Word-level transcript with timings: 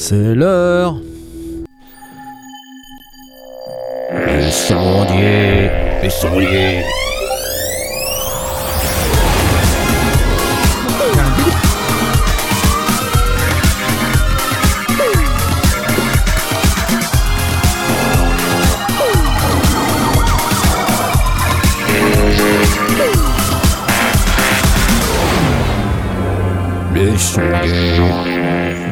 C'est 0.00 0.32
l'heure. 0.32 1.00
Les 4.28 4.50
sondiers, 4.52 5.70
les 6.00 6.10
sondiers. 6.10 6.84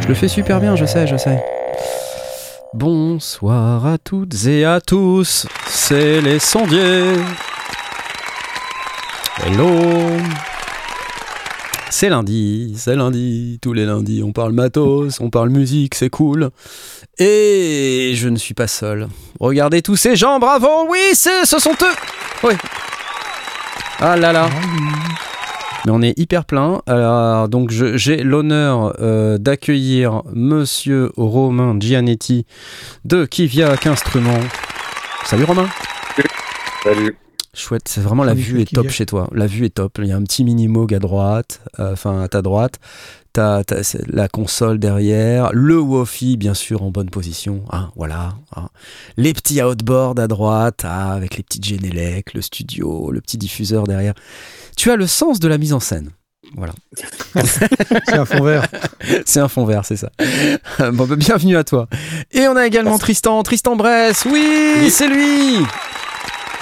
Je 0.06 0.08
le 0.10 0.14
fais 0.14 0.28
super 0.28 0.60
bien, 0.60 0.76
je 0.76 0.84
sais, 0.84 1.06
je 1.06 1.16
sais. 1.16 1.42
Bonsoir 2.74 3.86
à 3.86 3.98
toutes 3.98 4.46
et 4.46 4.64
à 4.64 4.80
tous, 4.80 5.46
c'est 5.66 6.20
les 6.20 6.38
sondiers. 6.38 7.14
Hello. 9.44 9.68
C'est 11.90 12.08
lundi, 12.08 12.74
c'est 12.76 12.94
lundi, 12.94 13.58
tous 13.62 13.72
les 13.72 13.86
lundis 13.86 14.22
on 14.22 14.32
parle 14.32 14.52
matos, 14.52 15.18
on 15.20 15.30
parle 15.30 15.48
musique, 15.48 15.94
c'est 15.94 16.10
cool. 16.10 16.50
Et 17.18 18.12
je 18.14 18.28
ne 18.28 18.36
suis 18.36 18.52
pas 18.54 18.66
seul. 18.66 19.08
Regardez 19.40 19.80
tous 19.82 19.96
ces 19.96 20.14
gens, 20.14 20.38
bravo, 20.38 20.86
oui, 20.88 20.98
c'est- 21.14 21.46
ce 21.46 21.58
sont 21.58 21.72
eux. 21.72 21.94
Oui. 22.44 22.54
Ah 23.98 24.16
là 24.16 24.32
là. 24.32 24.48
Mais 25.86 25.92
on 25.92 26.02
est 26.02 26.18
hyper 26.18 26.44
plein. 26.46 26.82
Alors, 26.86 27.48
donc, 27.48 27.70
j'ai 27.70 28.24
l'honneur 28.24 28.96
euh, 29.00 29.38
d'accueillir 29.38 30.24
Monsieur 30.32 31.12
Romain 31.16 31.76
Gianetti 31.78 32.44
de 33.04 33.24
Kiviak 33.24 33.86
Instruments. 33.86 34.48
Salut 35.24 35.44
Romain. 35.44 35.68
Salut. 36.82 37.16
Chouette, 37.54 37.86
c'est 37.86 38.00
vraiment 38.00 38.24
la 38.24 38.32
Salut, 38.32 38.42
vue 38.42 38.60
est 38.62 38.74
top 38.74 38.88
chez 38.88 39.06
toi. 39.06 39.28
La 39.32 39.46
vue 39.46 39.64
est 39.64 39.74
top. 39.74 39.98
Il 39.98 40.08
y 40.08 40.12
a 40.12 40.16
un 40.16 40.24
petit 40.24 40.42
mini 40.42 40.66
Moog 40.66 40.92
à 40.92 40.98
droite, 40.98 41.60
euh, 41.78 41.92
enfin 41.92 42.20
à 42.20 42.26
ta 42.28 42.42
droite. 42.42 42.80
T'as, 43.32 43.62
la 44.08 44.28
console 44.28 44.78
derrière, 44.78 45.50
le 45.52 45.78
Wofi 45.78 46.38
bien 46.38 46.54
sûr 46.54 46.82
en 46.82 46.90
bonne 46.90 47.10
position, 47.10 47.64
hein, 47.70 47.90
voilà. 47.94 48.32
hein. 48.56 48.70
Les 49.18 49.34
petits 49.34 49.62
outboards 49.62 50.18
à 50.18 50.26
droite, 50.26 50.80
ah, 50.84 51.12
avec 51.12 51.36
les 51.36 51.42
petites 51.42 51.62
Genelec, 51.62 52.32
le 52.32 52.40
studio, 52.40 53.10
le 53.10 53.20
petit 53.20 53.36
diffuseur 53.36 53.84
derrière. 53.84 54.14
Tu 54.76 54.90
as 54.90 54.96
le 54.96 55.06
sens 55.06 55.40
de 55.40 55.48
la 55.48 55.58
mise 55.58 55.72
en 55.72 55.80
scène. 55.80 56.10
Voilà. 56.54 56.74
C'est 58.06 58.14
un 58.14 58.24
fond 58.24 58.42
vert. 58.42 58.66
C'est 59.24 59.40
un 59.40 59.48
fond 59.48 59.64
vert, 59.64 59.84
c'est 59.84 59.96
ça. 59.96 60.10
bon, 60.92 61.06
bah, 61.06 61.16
bienvenue 61.16 61.56
à 61.56 61.64
toi. 61.64 61.88
Et 62.32 62.46
on 62.48 62.56
a 62.56 62.66
également 62.66 62.98
Tristan, 62.98 63.42
Tristan 63.42 63.76
Bress. 63.76 64.26
Oui, 64.30 64.88
c'est 64.90 65.08
lui. 65.08 65.58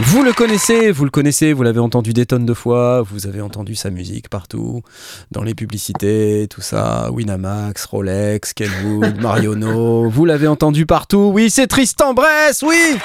Vous 0.00 0.22
le 0.22 0.32
connaissez, 0.32 0.90
vous 0.90 1.04
le 1.04 1.10
connaissez, 1.10 1.52
vous 1.52 1.62
l'avez 1.62 1.78
entendu 1.78 2.12
des 2.12 2.26
tonnes 2.26 2.44
de 2.44 2.54
fois, 2.54 3.02
vous 3.02 3.28
avez 3.28 3.40
entendu 3.40 3.76
sa 3.76 3.90
musique 3.90 4.28
partout, 4.28 4.82
dans 5.30 5.44
les 5.44 5.54
publicités, 5.54 6.48
tout 6.50 6.60
ça, 6.60 7.10
Winamax, 7.12 7.84
Rolex, 7.84 8.54
Kenwood, 8.54 9.20
Mariono, 9.20 10.08
vous 10.10 10.24
l'avez 10.24 10.48
entendu 10.48 10.84
partout. 10.84 11.30
Oui, 11.32 11.48
c'est 11.48 11.68
Tristan 11.68 12.12
Bress, 12.12 12.64
oui. 12.66 12.96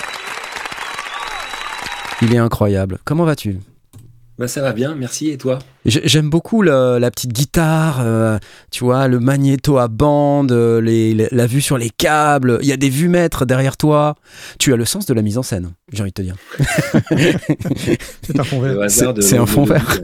Il 2.23 2.33
est 2.33 2.39
incroyable. 2.39 2.97
Comment 3.05 3.23
vas-tu? 3.25 3.59
Bah 4.39 4.47
ça 4.47 4.61
va 4.61 4.71
bien, 4.71 4.95
merci. 4.95 5.29
Et 5.31 5.37
toi? 5.37 5.59
J'ai- 5.85 6.01
J'aime 6.07 6.29
beaucoup 6.29 6.61
le- 6.61 6.97
la 6.97 7.11
petite 7.11 7.33
guitare, 7.33 7.99
euh, 8.01 8.39
tu 8.71 8.85
vois, 8.85 9.09
le 9.09 9.19
magnéto 9.19 9.77
à 9.77 9.89
bande, 9.89 10.53
euh, 10.53 10.79
les- 10.79 11.13
les- 11.13 11.27
la 11.31 11.45
vue 11.45 11.59
sur 11.59 11.77
les 11.77 11.89
câbles. 11.89 12.57
Il 12.61 12.67
y 12.67 12.71
a 12.71 12.77
des 12.77 12.89
vues 12.89 13.09
maîtres 13.09 13.45
derrière 13.45 13.75
toi. 13.75 14.15
Tu 14.57 14.71
as 14.71 14.77
le 14.77 14.85
sens 14.85 15.05
de 15.05 15.13
la 15.13 15.21
mise 15.21 15.37
en 15.37 15.43
scène, 15.43 15.73
j'ai 15.91 16.01
envie 16.03 16.11
de 16.11 16.13
te 16.13 16.21
dire. 16.21 16.35
C'est 18.23 18.39
un 18.39 18.43
fond 18.45 18.61
vert. 18.61 18.89
C'est 18.89 19.37
un 19.37 19.45
fond 19.45 19.63
de- 19.63 19.69
vert. 19.69 19.99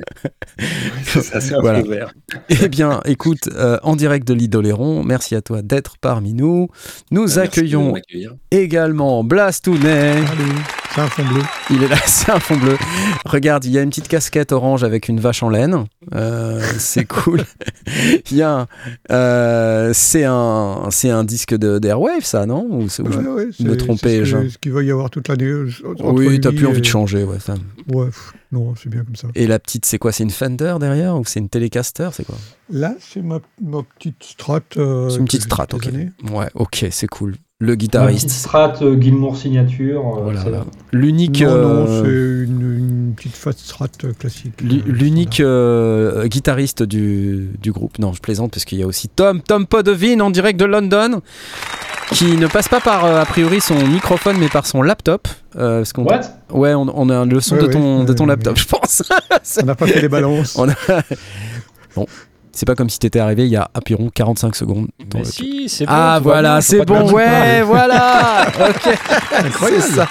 Oui, 0.59 0.66
c'est 1.06 1.22
ça, 1.22 1.40
c'est 1.40 1.53
un 1.56 1.62
Voilà. 1.62 1.81
fond 1.81 1.90
vert. 1.90 2.13
Eh 2.50 2.68
bien, 2.68 3.00
écoute, 3.06 3.47
euh, 3.56 3.78
en 3.84 3.95
direct 3.95 4.28
de 4.28 4.34
l'Idoléron, 4.34 5.03
merci 5.03 5.35
à 5.35 5.41
toi 5.41 5.62
d'être 5.62 5.95
parmi 6.00 6.34
nous. 6.34 6.68
Nous 7.12 7.22
Merci 7.22 7.40
accueillons 7.40 7.94
également 8.51 9.24
Blastounet. 9.24 10.12
Allez, 10.12 10.24
c'est 10.95 11.01
un 11.01 11.07
fond 11.07 11.23
bleu. 11.25 11.41
Il 11.69 11.83
est 11.83 11.88
là, 11.88 11.97
c'est 12.06 12.31
un 12.31 12.39
fond 12.39 12.57
bleu. 12.57 12.78
Regarde, 13.25 13.66
il 13.66 13.72
y 13.72 13.78
a 13.78 13.81
une 13.81 13.89
petite 13.89 14.07
casquette 14.07 14.51
orange 14.51 14.83
avec 14.83 15.09
une 15.09 15.19
vache 15.19 15.44
en 15.44 15.50
laine. 15.50 15.85
Euh, 16.13 16.61
c'est 16.78 17.06
cool. 17.06 17.44
Il 18.31 18.38
y 18.38 18.41
a 18.41 18.66
euh, 19.11 19.91
c'est 19.94 20.23
un, 20.25 20.88
c'est 20.91 21.09
un 21.09 21.23
disque 21.23 21.56
de 21.56 21.78
d'Airwave, 21.79 22.23
ça, 22.23 22.45
non? 22.45 22.66
Ou 22.69 22.89
c'est- 22.89 23.03
Ouais, 23.03 23.16
ouais, 23.17 23.47
me 23.59 23.75
tromper, 23.78 24.23
c'est 24.25 24.31
ce, 24.31 24.50
ce 24.50 24.57
qu'il 24.57 24.72
va 24.73 24.81
y 24.83 24.91
avoir 24.91 25.09
toute 25.09 25.28
l'année. 25.28 25.45
euh, 25.45 25.69
Oui, 26.00 26.39
t'as 26.39 26.51
plus 26.51 26.66
envie 26.66 26.81
de 26.81 26.85
changer, 26.85 27.23
ouais. 27.23 27.39
ça. 27.39 27.53
Ouais, 27.91 28.06
pff, 28.06 28.33
non, 28.51 28.73
c'est 28.75 28.89
bien 28.89 29.03
comme 29.03 29.16
ça. 29.16 29.27
Et 29.35 29.45
la 29.47 29.59
petite, 29.59 29.85
c'est 29.85 29.97
quoi? 30.00 30.12
C'est 30.12 30.23
une 30.23 30.31
Fender 30.31 30.75
derrière 30.79 31.16
ou 31.17 31.23
c'est 31.25 31.39
une 31.39 31.50
Telecaster? 31.50 32.09
C'est 32.13 32.25
quoi? 32.25 32.35
Là, 32.72 32.95
c'est 33.00 33.22
ma, 33.22 33.39
ma 33.62 33.83
petite 33.83 34.23
strat. 34.23 34.62
euh, 34.77 35.09
C'est 35.09 35.17
une 35.17 35.25
petite 35.25 35.44
strat, 35.44 35.67
ok. 35.73 35.88
années. 35.88 36.09
Ouais, 36.31 36.47
ok, 36.56 36.88
c'est 36.89 37.07
cool. 37.07 37.35
Le 37.62 37.76
guitariste. 37.76 38.30
strat 38.30 38.74
euh, 38.82 39.00
Gilmour 39.00 39.38
signature. 39.38 40.18
euh, 40.18 40.24
Voilà. 40.24 40.66
L'unique. 40.92 41.42
Non, 41.42 41.48
euh, 41.52 41.86
non, 41.86 41.88
c'est 42.04 42.50
une, 42.52 42.78
une 43.08 43.14
petite 43.16 43.36
fat 43.38 43.54
strat 43.56 43.88
euh, 44.04 44.12
classique. 44.12 44.60
L'u- 44.62 44.80
euh, 44.86 44.92
L'unique 44.92 45.40
euh, 45.40 46.28
guitariste 46.28 46.84
du, 46.84 47.52
du 47.62 47.72
groupe. 47.72 47.98
Non, 47.98 48.12
je 48.12 48.20
plaisante 48.20 48.52
parce 48.52 48.66
qu'il 48.66 48.78
y 48.78 48.84
a 48.84 48.88
aussi 48.88 49.08
Tom, 49.08 49.40
Tom 49.42 49.68
Podovin 49.68 50.20
en 50.20 50.32
direct 50.32 50.60
de 50.60 50.66
London, 50.66 51.22
qui 52.12 52.36
ne 52.36 52.48
passe 52.48 52.68
pas 52.68 52.82
par 52.82 53.06
euh, 53.06 53.22
a 53.22 53.26
priori 53.26 53.62
son 53.62 53.76
microphone 53.88 54.36
mais 54.38 54.50
par 54.50 54.66
son 54.68 54.82
laptop. 54.82 55.30
euh, 55.56 55.86
parce 55.86 55.94
What? 55.96 56.58
Ouais, 56.60 56.74
on, 56.74 56.88
on 56.94 57.10
a 57.10 57.24
le 57.24 57.40
son 57.40 57.56
Ouais, 57.56 57.62
de 57.62 57.68
ouais, 57.68 57.72
ton, 57.74 58.04
de 58.04 58.12
ton 58.12 58.24
ouais, 58.26 58.30
laptop, 58.32 58.58
je 58.60 58.68
pense. 58.68 59.02
On 59.62 59.66
n'a 59.66 59.76
pas 59.76 59.88
fait 59.88 60.02
les 60.02 60.10
balances. 60.10 60.56
On 60.60 60.68
a- 60.68 60.76
bon, 61.96 62.06
c'est 62.56 62.66
pas 62.66 62.74
comme 62.74 62.90
si 62.90 62.98
t'étais 62.98 63.20
arrivé 63.20 63.46
il 63.46 63.52
y 63.52 63.56
a 63.58 63.70
environ 63.76 64.10
45 64.12 64.56
secondes. 64.56 64.88
dans 65.12 65.20
Mais 65.20 65.26
le- 65.26 65.30
si, 65.32 65.70
c'est 65.70 65.86
bon. 65.86 65.92
Ah 65.94 66.20
voilà, 66.24 66.62
c'est 66.62 66.84
bon, 66.86 67.12
ouais, 67.12 67.62
voilà, 67.66 68.48
ok, 68.70 68.98
Incroyable. 69.46 69.84
ça. 69.84 70.08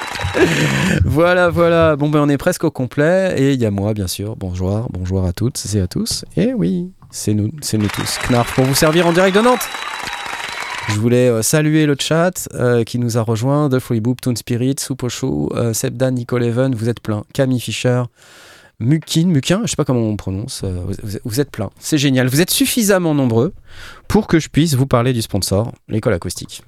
Voilà, 1.05 1.49
voilà. 1.49 1.97
Bon 1.97 2.09
ben 2.09 2.21
on 2.21 2.28
est 2.28 2.37
presque 2.38 2.65
au 2.65 2.71
complet 2.71 3.34
et 3.37 3.53
il 3.55 3.60
y 3.60 3.66
a 3.66 3.71
moi 3.71 3.94
bien 3.94 4.06
sûr. 4.06 4.37
Bonjour, 4.37 4.88
bonjour 4.93 5.25
à 5.25 5.32
toutes 5.32 5.60
et 5.75 5.81
à 5.81 5.87
tous. 5.87 6.25
Et 6.37 6.55
oui, 6.55 6.93
c'est 7.10 7.34
nous, 7.34 7.50
c'est 7.62 7.78
nous 7.78 7.88
tous. 7.88 8.19
Knarf 8.28 8.55
pour 8.55 8.65
vous 8.65 8.75
servir 8.75 9.06
en 9.06 9.12
direct 9.12 9.37
de 9.37 9.43
Nantes. 9.43 9.66
Je 10.88 11.00
voulais 11.00 11.28
euh, 11.31 11.41
saluer 11.41 11.87
le 11.87 11.97
chat 11.99 12.47
euh, 12.55 12.84
qui 12.84 12.99
nous 12.99 13.16
a 13.16 13.22
rejoint, 13.22 13.71
The 13.71 13.78
Free 13.78 14.00
Boop, 14.00 14.21
Toon 14.21 14.37
Spirit, 14.37 14.76
Soupochou, 14.78 15.49
euh, 15.55 15.72
Sebdan, 15.72 16.11
Nicole 16.11 16.44
Even, 16.44 16.75
vous 16.75 16.91
êtes 16.91 17.00
plein. 17.00 17.25
Camille 17.32 17.59
Fischer, 17.61 18.03
Mukin, 18.80 19.26
Mukin, 19.26 19.62
je 19.64 19.70
sais 19.70 19.76
pas 19.76 19.84
comment 19.84 20.00
on 20.00 20.16
prononce, 20.16 20.62
euh, 20.64 20.84
vous, 21.24 21.40
êtes 21.40 21.50
plein. 21.50 21.70
C'est 21.78 21.98
génial. 21.98 22.26
Vous 22.26 22.40
êtes 22.40 22.50
suffisamment 22.50 23.14
nombreux 23.14 23.52
pour 24.08 24.26
que 24.26 24.38
je 24.38 24.48
puisse 24.48 24.74
vous 24.74 24.86
parler 24.86 25.12
du 25.12 25.22
sponsor, 25.22 25.72
l'école 25.88 26.14
acoustique. 26.14 26.62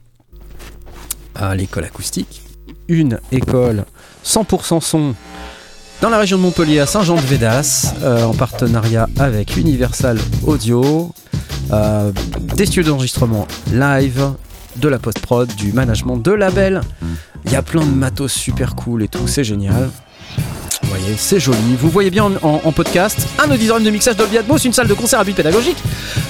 Ah, 1.34 1.55
l'école 1.55 1.84
acoustique, 1.84 2.43
une 2.89 3.21
école 3.33 3.84
100% 4.25 4.81
son 4.81 5.15
dans 6.03 6.11
la 6.11 6.19
région 6.19 6.37
de 6.37 6.43
Montpellier 6.43 6.81
à 6.81 6.87
Saint-Jean-de-Védas, 6.87 7.95
euh, 8.03 8.25
en 8.25 8.34
partenariat 8.34 9.09
avec 9.19 9.56
Universal 9.56 10.19
Audio, 10.45 11.11
euh, 11.72 12.12
des 12.55 12.66
studios 12.66 12.93
d'enregistrement 12.93 13.49
live, 13.72 14.33
de 14.77 14.89
la 14.89 14.99
post-prod, 14.99 15.49
du 15.56 15.72
management 15.72 16.19
de 16.19 16.33
label. 16.33 16.83
Il 17.47 17.53
y 17.53 17.56
a 17.56 17.62
plein 17.62 17.84
de 17.84 17.91
matos 17.91 18.33
super 18.33 18.75
cool 18.75 19.03
et 19.03 19.09
tout, 19.09 19.27
c'est 19.27 19.45
génial. 19.45 19.91
Vous 20.87 20.95
voyez, 20.95 21.17
c'est 21.17 21.41
joli. 21.41 21.75
Vous 21.81 21.91
voyez 21.91 22.11
bien 22.11 22.31
en, 22.43 22.73
podcast 22.73 23.27
un 23.43 23.51
auditorium 23.51 23.83
de 23.83 23.91
mixage 23.91 24.15
Dolby 24.15 24.39
Atmos, 24.39 24.65
une 24.65 24.73
salle 24.73 24.87
de 24.87 24.95
concert 24.95 25.19
à 25.19 25.25
but 25.25 25.35
pédagogique, 25.35 25.79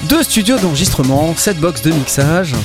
deux 0.09 0.23
studios 0.23 0.57
d'enregistrement, 0.57 1.35
sept 1.35 1.59
box 1.59 1.83
de 1.83 1.91
mixage, 1.91 2.55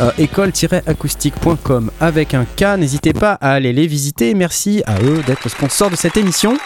euh, 0.00 0.12
école-acoustique.com 0.16 1.90
avec 2.00 2.32
un 2.32 2.46
K. 2.46 2.78
N'hésitez 2.78 3.12
pas 3.12 3.32
à 3.34 3.52
aller 3.52 3.74
les 3.74 3.86
visiter. 3.86 4.32
Merci 4.32 4.82
à 4.86 4.98
eux 5.02 5.22
d'être 5.26 5.44
le 5.44 5.50
sponsor 5.50 5.90
de 5.90 5.96
cette 5.96 6.16
émission. 6.16 6.56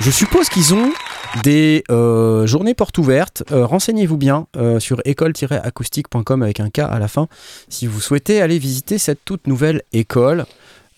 Je 0.00 0.10
suppose 0.10 0.48
qu'ils 0.48 0.72
ont 0.72 0.90
des 1.42 1.84
euh, 1.90 2.46
journées 2.46 2.74
portes 2.74 2.96
ouvertes. 2.96 3.42
Euh, 3.52 3.66
Renseignez-vous 3.66 4.16
bien 4.16 4.46
sur 4.78 5.02
école-acoustique.com 5.04 6.42
avec 6.42 6.60
un 6.60 6.70
K 6.70 6.78
à 6.78 6.98
la 6.98 7.08
fin 7.08 7.28
si 7.68 7.86
vous 7.86 8.00
souhaitez 8.00 8.40
aller 8.40 8.58
visiter 8.58 8.96
cette 8.96 9.22
toute 9.26 9.46
nouvelle 9.46 9.82
école. 9.92 10.46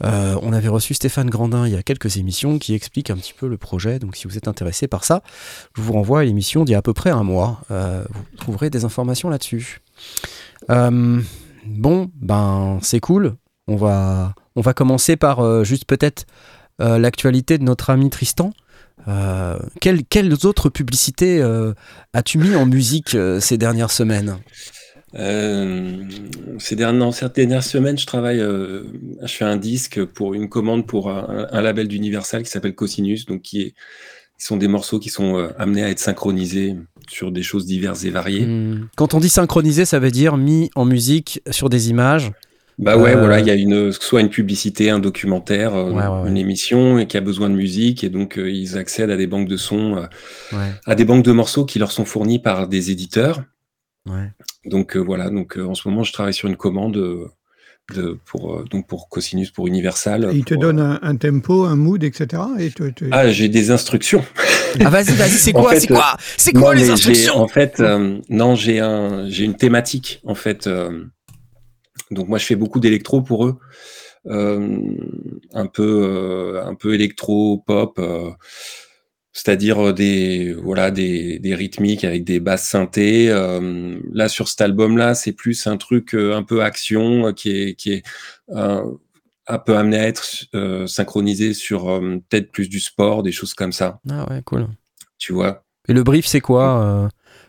Euh, 0.05 0.37
on 0.43 0.53
avait 0.53 0.69
reçu 0.69 0.95
Stéphane 0.95 1.29
Grandin 1.29 1.67
il 1.67 1.73
y 1.73 1.77
a 1.77 1.83
quelques 1.83 2.19
émissions 2.19 2.59
qui 2.59 2.75
explique 2.75 3.11
un 3.11 3.17
petit 3.17 3.35
peu 3.35 3.49
le 3.49 3.56
projet. 3.56 3.99
Donc 3.99 4.17
si 4.17 4.27
vous 4.27 4.37
êtes 4.37 4.49
intéressé 4.49 4.87
par 4.87 5.05
ça, 5.05 5.23
je 5.77 5.83
vous 5.83 5.93
renvoie 5.93 6.21
à 6.21 6.25
l'émission 6.25 6.65
d'il 6.65 6.73
y 6.73 6.75
a 6.75 6.79
à 6.79 6.83
peu 6.83 6.95
près 6.95 7.11
un 7.11 7.25
mois. 7.25 7.61
Euh, 7.71 8.05
vous 8.11 8.37
trouverez 8.37 8.71
des 8.71 8.85
informations 8.85 9.29
là-dessus. 9.29 9.81
Euh, 10.71 11.21
bon, 11.67 12.11
ben 12.15 12.79
c'est 12.83 13.00
cool. 13.00 13.37
On 13.67 13.77
va, 13.77 14.35
commencer 14.75 15.17
par 15.17 15.65
juste 15.65 15.85
peut-être 15.85 16.25
l'actualité 16.79 17.59
de 17.59 17.65
notre 17.65 17.91
ami 17.91 18.09
Tristan. 18.09 18.53
Quelles, 19.81 20.47
autres 20.47 20.71
publicités 20.71 21.43
as-tu 22.15 22.39
mis 22.39 22.56
en 22.56 22.65
musique 22.65 23.15
ces 23.41 23.59
dernières 23.59 23.91
semaines? 23.91 24.39
Euh, 25.14 26.05
ces 26.58 26.76
dernières, 26.76 27.14
ces 27.14 27.28
dernières 27.28 27.64
semaines, 27.64 27.99
je 27.99 28.06
travaille, 28.06 28.40
euh, 28.40 28.84
je 29.22 29.32
fais 29.32 29.44
un 29.44 29.56
disque 29.56 30.05
pour 30.05 30.34
une 30.34 30.49
commande 30.49 30.87
pour 30.87 31.10
un, 31.10 31.46
un 31.50 31.62
label 31.62 31.88
d'Universal 31.88 32.43
qui 32.43 32.50
s'appelle 32.50 32.75
Cosinus, 32.75 33.26
donc 33.26 33.43
qui, 33.43 33.62
est, 33.62 33.75
qui 34.38 34.46
sont 34.46 34.56
des 34.56 34.69
morceaux 34.69 34.99
qui 34.99 35.08
sont 35.08 35.37
euh, 35.38 35.49
amenés 35.58 35.82
à 35.82 35.88
être 35.88 35.99
synchronisés 35.99 36.76
sur 37.08 37.32
des 37.32 37.43
choses 37.43 37.64
diverses 37.64 38.05
et 38.05 38.10
variées. 38.10 38.44
Hmm. 38.44 38.88
Quand 38.96 39.14
on 39.14 39.20
dit 39.20 39.31
synchronisé, 39.31 39.84
ça 39.87 39.99
veut 39.99 40.10
dire 40.10 40.37
mis 40.37 40.70
en 40.75 40.84
musique 40.84 41.40
sur 41.50 41.70
des 41.70 41.88
images. 41.88 42.31
Bah 42.78 42.96
ouais, 42.96 43.16
voilà, 43.16 43.40
il 43.40 43.46
y 43.46 43.50
a 43.50 43.54
une, 43.54 43.90
soit 43.90 44.20
une 44.20 44.28
publicité, 44.28 44.88
un 44.90 45.00
documentaire, 45.00 45.75
Ouais, 45.75 45.90
ouais, 45.90 46.06
ouais. 46.06 46.28
une 46.28 46.37
émission 46.37 46.96
et 47.00 47.08
qui 47.08 47.16
a 47.16 47.20
besoin 47.20 47.50
de 47.50 47.56
musique 47.56 48.04
et 48.04 48.08
donc 48.08 48.38
ils 48.38 48.78
accèdent 48.78 49.11
à 49.11 49.16
des 49.16 49.26
banques 49.26 49.49
de 49.49 49.56
sons, 49.56 50.06
à 50.87 50.94
des 50.94 51.04
banques 51.04 51.25
de 51.25 51.32
morceaux 51.32 51.64
qui 51.64 51.81
leur 51.81 51.90
sont 51.90 52.04
fournis 52.04 52.38
par 52.38 52.69
des 52.69 52.93
éditeurs. 52.93 53.43
Ouais. 54.06 54.31
Donc 54.65 54.97
euh, 54.97 55.00
voilà, 55.00 55.31
donc 55.31 55.56
euh, 55.59 55.65
en 55.65 55.75
ce 55.75 55.89
moment 55.89 56.03
je 56.05 56.12
travaille 56.12 56.35
sur 56.35 56.49
une 56.49 56.56
commande 56.56 56.97
euh, 56.97 57.27
de, 57.95 58.19
pour 58.27 58.55
euh, 58.56 58.65
donc 58.71 58.87
pour 58.87 59.09
Cosinus, 59.09 59.50
pour 59.50 59.67
Universal. 59.67 60.29
Et 60.33 60.37
il 60.39 60.45
te 60.45 60.55
pour, 60.55 60.62
donne 60.62 60.81
un, 60.81 60.99
un 61.03 61.17
tempo, 61.17 61.65
un 61.65 61.77
mood, 61.77 62.03
etc. 62.05 62.43
Et 62.59 62.71
te- 62.71 62.91
te- 62.91 63.06
Ah, 63.12 63.31
j'ai 63.31 63.49
des 63.49 63.71
instructions. 63.71 64.23
Ah 64.85 64.91
vas-y, 64.91 65.12
vas-y, 65.15 65.31
c'est 65.31 65.53
quoi, 65.61 65.79
c'est 65.79 65.87
quoi, 65.87 66.17
c'est 66.37 66.53
quoi 66.53 66.75
Non, 66.75 66.81
les 66.81 66.91
instructions? 66.91 67.37
En 67.37 67.49
fait, 67.49 67.81
euh, 67.81 68.19
non, 68.29 68.55
j'ai 68.55 68.81
un, 68.81 69.27
j'ai 69.29 69.45
une 69.45 69.56
thématique 69.56 70.21
en 70.25 70.35
fait. 70.35 70.67
euh, 70.67 71.05
donc 72.11 72.29
moi, 72.29 72.39
je 72.39 72.45
fais 72.47 72.56
beaucoup 72.56 72.81
d'électro 72.81 73.21
pour 73.23 73.47
eux, 73.47 73.59
euh, 74.27 74.79
un 75.53 75.67
peu, 75.67 76.03
euh, 76.05 76.65
un 76.65 76.75
peu 76.75 76.95
électro 76.95 77.62
pop, 77.67 77.99
euh, 77.99 78.31
c'est-à-dire 79.38 79.88
euh, 79.88 79.93
des, 79.93 80.52
voilà, 80.52 80.90
des, 80.90 81.38
des 81.38 81.55
rythmiques 81.55 82.02
avec 82.05 82.25
des 82.25 82.40
basses 82.40 82.69
synthés. 82.69 83.29
euh, 83.31 83.99
là, 84.12 84.29
sur 84.29 84.49
cet 84.49 84.61
album-là, 84.62 85.14
c'est 85.14 85.32
plus 85.32 85.67
un 85.67 85.76
truc 85.76 86.14
euh, 86.14 86.35
un 86.37 86.43
peu 86.43 86.62
action 86.62 87.32
qui 87.32 87.50
est, 87.50 87.75
qui 87.75 87.93
est 87.93 88.02
un 88.55 89.58
peu 89.64 89.76
amené 89.76 89.99
à 89.99 90.06
être 90.08 90.25
synchronisé 90.87 91.55
sur 91.55 91.87
peut-être 92.29 92.50
plus 92.50 92.69
du 92.69 92.81
sport, 92.81 93.23
des 93.23 93.32
choses 93.32 93.55
comme 93.55 93.73
ça. 93.73 94.00
Ah 94.11 94.26
ouais, 94.31 94.43
cool. 94.44 94.67
Tu 95.19 95.32
vois? 95.32 95.64
Et 95.88 95.93
le 95.93 96.02
brief, 96.02 96.26
c'est 96.26 96.40
quoi 96.40 97.08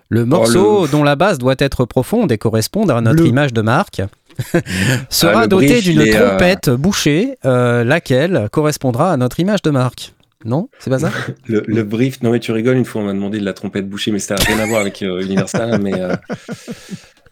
Le 0.09 0.25
morceau 0.25 0.77
Oh, 0.79 0.85
le- 0.85 0.91
dont 0.91 1.03
la 1.03 1.15
base 1.15 1.37
doit 1.39 1.55
être 1.59 1.85
profonde 1.85 2.31
et 2.31 2.37
correspondre 2.37 2.95
à 2.95 3.01
notre 3.01 3.25
image 3.25 3.53
de 3.53 3.61
marque 3.61 4.01
sera 5.09 5.41
Ah, 5.41 5.47
doté 5.47 5.81
d'une 5.81 5.99
euh, 5.99 6.11
trompette 6.29 6.69
bouchée, 6.69 7.35
euh, 7.45 7.83
laquelle 7.83 8.47
correspondra 8.51 9.11
à 9.11 9.17
notre 9.17 9.39
image 9.41 9.61
de 9.61 9.69
marque. 9.69 10.13
Non 10.45 10.69
C'est 10.79 10.89
pas 10.89 10.99
ça? 10.99 11.11
Le, 11.47 11.63
le 11.67 11.83
brief, 11.83 12.21
non 12.23 12.31
mais 12.31 12.39
tu 12.39 12.51
rigoles, 12.51 12.77
une 12.77 12.85
fois 12.85 13.01
on 13.01 13.05
m'a 13.05 13.13
demandé 13.13 13.39
de 13.39 13.45
la 13.45 13.53
trompette 13.53 13.89
bouchée, 13.89 14.11
mais 14.11 14.19
ça 14.19 14.35
n'a 14.35 14.43
rien 14.43 14.59
à 14.59 14.65
voir 14.65 14.81
avec 14.81 15.01
euh, 15.01 15.21
Universal. 15.21 15.81
mais 15.81 15.99
euh, 15.99 16.15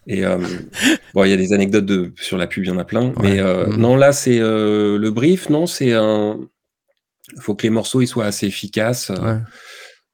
et 0.06 0.24
euh, 0.26 0.38
bon, 1.14 1.24
il 1.24 1.30
y 1.30 1.32
a 1.32 1.36
des 1.36 1.52
anecdotes 1.52 1.86
de, 1.86 2.12
sur 2.16 2.36
la 2.38 2.46
pub, 2.46 2.64
il 2.64 2.68
y 2.68 2.70
en 2.70 2.78
a 2.78 2.84
plein. 2.84 3.12
Mais 3.20 3.42
Mhm. 3.42 3.76
non, 3.76 3.96
là 3.96 4.12
c'est 4.12 4.38
le 4.38 5.08
brief, 5.10 5.48
non, 5.48 5.66
c'est 5.66 5.92
un. 5.94 6.38
Il 7.34 7.42
faut 7.42 7.54
que 7.54 7.62
les 7.64 7.70
morceaux 7.70 8.00
ils 8.00 8.06
soient 8.06 8.24
assez 8.26 8.46
efficaces, 8.46 9.10
Ouais. 9.10 9.38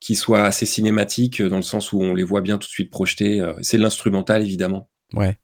qu'ils 0.01 0.17
soient 0.17 0.45
assez 0.45 0.67
cinématiques 0.67 1.41
dans 1.43 1.57
le 1.57 1.63
sens 1.63 1.93
où 1.93 2.01
on 2.01 2.13
les 2.15 2.25
voit 2.25 2.41
bien 2.41 2.59
tout 2.59 2.67
de 2.67 2.73
suite 2.73 2.91
projetés. 2.91 3.41
c'est 3.63 3.77
de 3.77 3.83
l'instrumental 3.83 4.43
évidemment. 4.43 4.89
Ouais. 5.15 5.37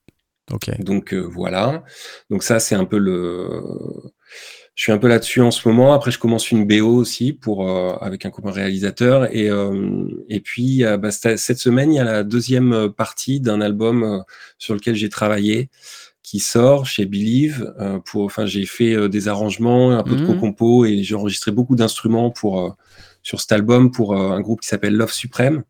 Ok. 0.51 0.69
Donc 0.81 1.13
voilà. 1.13 1.83
Donc 2.29 2.43
ça 2.43 2.59
c'est 2.59 2.75
un 2.75 2.85
peu 2.85 2.97
le. 2.97 3.47
Je 4.75 4.83
suis 4.83 4.91
un 4.93 4.97
peu 4.97 5.07
là-dessus 5.09 5.41
en 5.41 5.51
ce 5.51 5.67
moment. 5.67 5.93
Après, 5.93 6.11
je 6.11 6.17
commence 6.17 6.49
une 6.49 6.65
BO 6.65 6.95
aussi 6.95 7.33
pour 7.33 7.69
euh, 7.69 7.93
avec 8.01 8.25
un 8.25 8.29
copain 8.31 8.51
réalisateur. 8.51 9.33
Et 9.35 9.49
euh, 9.49 10.07
et 10.29 10.39
puis 10.39 10.85
euh, 10.85 10.97
bah, 10.97 11.11
cette 11.11 11.57
semaine, 11.59 11.91
il 11.91 11.97
y 11.97 11.99
a 11.99 12.03
la 12.05 12.23
deuxième 12.23 12.89
partie 12.95 13.41
d'un 13.41 13.59
album 13.61 14.03
euh, 14.03 14.19
sur 14.57 14.73
lequel 14.73 14.95
j'ai 14.95 15.09
travaillé 15.09 15.69
qui 16.23 16.39
sort 16.39 16.85
chez 16.85 17.05
Believe. 17.05 17.73
euh, 17.79 17.99
pour, 17.99 18.23
enfin, 18.23 18.45
j'ai 18.45 18.65
fait 18.65 19.09
des 19.09 19.27
arrangements, 19.27 19.91
un 19.91 20.03
peu 20.03 20.15
de 20.15 20.21
Mhm. 20.21 20.27
co-compo 20.35 20.85
et 20.85 21.03
j'ai 21.03 21.15
enregistré 21.15 21.51
beaucoup 21.51 21.75
d'instruments 21.75 22.29
pour 22.31 22.61
euh, 22.61 22.69
sur 23.23 23.41
cet 23.41 23.51
album 23.51 23.91
pour 23.91 24.15
un 24.15 24.39
groupe 24.41 24.61
qui 24.61 24.67
s'appelle 24.69 24.95
Love 24.95 25.11
Supreme. 25.11 25.63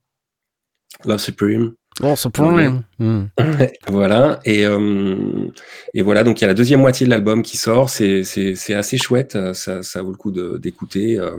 Love 1.05 1.19
Supreme. 1.19 1.73
Bon, 1.99 2.15
c'est 2.15 2.29
pour 2.29 2.47
Ouais. 2.47 2.67
rien. 2.67 2.83
Hmm. 2.99 3.25
Voilà, 3.87 4.39
et, 4.45 4.65
euh, 4.65 5.47
et 5.93 6.01
voilà, 6.01 6.23
donc 6.23 6.39
il 6.39 6.43
y 6.43 6.45
a 6.45 6.47
la 6.47 6.53
deuxième 6.53 6.79
moitié 6.79 7.05
de 7.05 7.11
l'album 7.11 7.43
qui 7.43 7.57
sort, 7.57 7.89
c'est 7.89 8.23
c'est- 8.23 8.55
c'est 8.55 8.73
assez 8.73 8.97
chouette, 8.97 9.35
euh, 9.35 9.53
ça, 9.53 9.83
ça 9.83 10.01
vaut 10.01 10.11
le 10.11 10.17
coup 10.17 10.31
de- 10.31 10.57
d'écouter. 10.57 11.19
euh, 11.19 11.37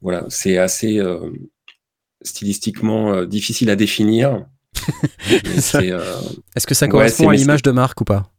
voilà, 0.00 0.24
c'est 0.28 0.56
assez 0.58 0.98
euh, 0.98 1.30
stylistiquement 2.22 3.24
difficile 3.24 3.70
à 3.70 3.76
définir. 3.76 4.46
Ça- 5.58 5.80
c'est, 5.80 5.92
Est-ce 6.54 6.66
que 6.66 6.74
ça 6.74 6.86
correspond 6.88 7.24
c'est- 7.24 7.28
à 7.30 7.32
l'image 7.32 7.62
de 7.62 7.70
marque 7.70 8.00
ou 8.00 8.04
pas? 8.04 8.30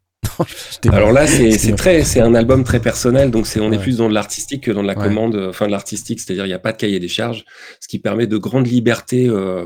Alors 0.91 1.11
là, 1.11 1.25
c'est 1.57 1.75
très, 1.75 2.03
c'est 2.03 2.21
un 2.21 2.33
album 2.35 2.63
très 2.63 2.79
personnel, 2.79 3.31
donc 3.31 3.47
c'est 3.47 3.59
on 3.59 3.71
est 3.71 3.79
plus 3.79 3.97
dans 3.97 4.09
de 4.09 4.13
l'artistique 4.13 4.63
que 4.63 4.71
dans 4.71 4.81
de 4.83 4.87
la 4.87 4.97
Ouais. 4.97 5.03
commande, 5.05 5.35
euh, 5.35 5.49
enfin 5.49 5.65
de 5.67 5.71
l'artistique, 5.71 6.19
c'est-à-dire 6.19 6.45
il 6.45 6.49
n'y 6.49 6.53
a 6.53 6.59
pas 6.59 6.71
de 6.71 6.77
cahier 6.77 6.99
des 6.99 7.07
charges, 7.07 7.43
ce 7.79 7.87
qui 7.87 7.99
permet 7.99 8.27
de 8.27 8.37
grandes 8.37 8.67
libertés 8.67 9.27
euh, 9.27 9.65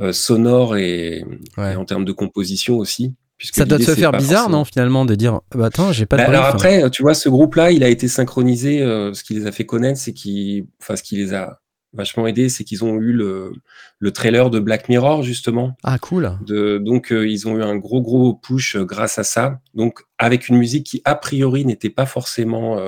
euh, 0.00 0.12
sonores 0.12 0.76
et, 0.76 1.24
Ouais. 1.56 1.72
et 1.72 1.76
en 1.76 1.84
termes 1.84 2.04
de 2.04 2.12
composition 2.12 2.76
aussi. 2.78 3.14
Ça 3.40 3.64
doit 3.64 3.78
c'est 3.78 3.94
faire 3.94 4.10
bizarre, 4.12 4.42
forcément- 4.44 4.58
non, 4.58 4.64
finalement, 4.64 5.04
de 5.04 5.14
dire 5.14 5.40
ah 5.52 5.58
bah, 5.58 5.66
Attends, 5.66 5.92
j'ai 5.92 6.06
pas 6.06 6.16
de 6.16 6.22
Bah, 6.22 6.28
alors 6.28 6.44
après, 6.46 6.90
tu 6.90 7.02
vois, 7.02 7.14
ce 7.14 7.28
groupe-là, 7.28 7.70
il 7.70 7.84
a 7.84 7.88
été 7.88 8.08
synchronisé. 8.08 8.82
euh, 8.82 9.14
ce 9.14 9.22
qui 9.22 9.34
les 9.34 9.46
a 9.46 9.52
fait 9.52 9.64
connaître, 9.64 9.98
c'est 10.00 10.12
qu'ils, 10.12 10.66
enfin, 10.82 10.96
ce 10.96 11.02
qui 11.04 11.16
les 11.16 11.34
a 11.34 11.60
vachement 11.92 12.26
aidés, 12.26 12.48
c'est 12.48 12.64
qu'ils 12.64 12.84
ont 12.84 12.96
eu 12.96 13.12
le, 13.12 13.52
le 13.98 14.10
trailer 14.10 14.50
de 14.50 14.60
Black 14.60 14.88
Mirror 14.88 15.22
justement. 15.22 15.76
Ah, 15.82 15.98
cool. 15.98 16.32
De, 16.46 16.78
donc, 16.78 17.12
euh, 17.12 17.28
ils 17.28 17.48
ont 17.48 17.56
eu 17.58 17.62
un 17.62 17.76
gros 17.76 18.02
gros 18.02 18.34
push 18.34 18.76
euh, 18.76 18.84
grâce 18.84 19.18
à 19.18 19.24
ça. 19.24 19.60
Donc, 19.74 20.00
avec 20.18 20.48
une 20.48 20.56
musique 20.56 20.86
qui 20.86 21.02
a 21.04 21.14
priori 21.14 21.64
n'était 21.64 21.90
pas 21.90 22.06
forcément, 22.06 22.78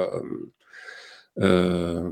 euh, 1.39 2.11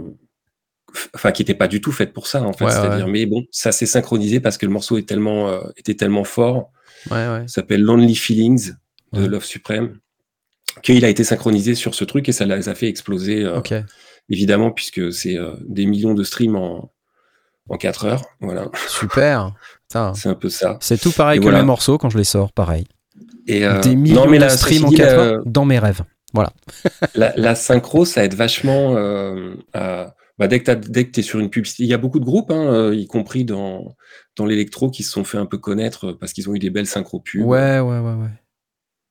enfin, 1.14 1.32
qui 1.32 1.43
n'était 1.43 1.55
pas 1.55 1.69
du 1.69 1.81
tout 1.81 1.93
faite 1.93 2.12
pour 2.12 2.26
ça 2.26 2.43
en 2.43 2.52
fait. 2.52 2.64
Ouais, 2.64 2.70
C'est-à-dire, 2.70 3.06
ouais. 3.06 3.12
mais 3.12 3.26
bon, 3.26 3.44
ça 3.50 3.73
s'est 3.73 3.87
synchronisé 3.87 4.40
parce 4.40 4.56
que 4.56 4.67
le 4.67 4.73
morceau 4.73 4.99
est 4.99 5.08
tellement, 5.08 5.61
était 5.76 5.94
tellement 5.94 6.25
fort. 6.25 6.73
Ouais, 7.11 7.29
ouais. 7.29 7.43
Ça 7.46 7.56
s'appelle 7.56 7.82
Lonely 7.82 8.17
Feelings 8.17 8.73
de. 9.12 9.26
Love 9.26 9.44
Supreme. 9.44 9.99
Qu'il 10.82 11.05
a 11.05 11.08
été 11.08 11.25
synchronisé 11.25 11.75
sur 11.75 11.94
ce 11.94 12.05
truc 12.05 12.29
et 12.29 12.32
ça 12.32 12.44
les 12.44 12.69
a 12.69 12.75
fait 12.75 12.88
exploser, 12.88 13.44
euh, 13.44 13.58
Ok. 13.58 13.75
Évidemment, 14.31 14.71
puisque 14.71 15.13
c'est 15.13 15.37
euh, 15.39 15.53
des 15.67 15.87
millions 15.87 16.15
de 16.15 16.23
streams 16.25 16.57
en, 16.57 16.93
en 17.69 17.77
4 17.77 18.05
heures. 18.07 18.23
Voilà, 18.41 18.69
Super. 18.89 19.55
C'est 20.15 20.29
un 20.29 20.35
peu 20.35 20.51
ça. 20.51 20.77
C'est 20.83 21.01
tout 21.01 21.13
pareil 21.13 21.39
Et 21.39 21.41
que 21.41 21.45
voilà. 21.45 21.61
mes 21.61 21.65
morceaux 21.65 21.97
quand 21.97 22.11
je 22.11 22.19
les 22.19 22.25
sors, 22.25 22.53
pareil. 22.53 22.85
Et, 23.47 23.65
euh, 23.67 23.81
Des 23.81 23.97
millions 23.97 24.25
non, 24.27 24.31
mais 24.31 24.37
de 24.37 24.43
la, 24.43 24.51
streams 24.51 24.85
en 24.85 24.89
dit, 24.91 24.97
4 24.97 25.07
la- 25.17 25.19
heures 25.23 25.43
dans 25.47 25.65
mes 25.65 25.79
rêves. 25.79 26.03
la, 27.14 27.33
la 27.37 27.55
synchro, 27.55 28.05
ça 28.05 28.23
aide 28.25 28.35
vachement 28.35 28.97
euh, 28.97 29.55
à. 29.73 30.14
Bah, 30.38 30.47
dès 30.47 30.61
que 30.62 30.71
tu 31.11 31.21
es 31.21 31.23
sur 31.23 31.41
une 31.41 31.49
publicité, 31.50 31.83
il 31.85 31.88
y 31.88 31.95
a 31.95 31.99
beaucoup 31.99 32.21
de 32.21 32.25
groupes, 32.25 32.50
hein, 32.52 32.67
euh, 32.73 32.95
y 32.95 33.07
compris 33.07 33.45
dans, 33.45 33.97
dans 34.37 34.45
l'électro, 34.47 34.88
qui 34.91 35.02
se 35.02 35.11
sont 35.11 35.25
fait 35.25 35.38
un 35.38 35.47
peu 35.47 35.59
connaître 35.59 36.12
parce 36.12 36.33
qu'ils 36.33 36.49
ont 36.50 36.55
eu 36.55 36.59
des 36.61 36.71
belles 36.71 36.87
synchro 36.87 37.19
pubs. 37.21 37.41
Ouais, 37.45 37.81
ouais, 37.81 37.99
ouais, 37.99 38.12
ouais. 38.14 38.31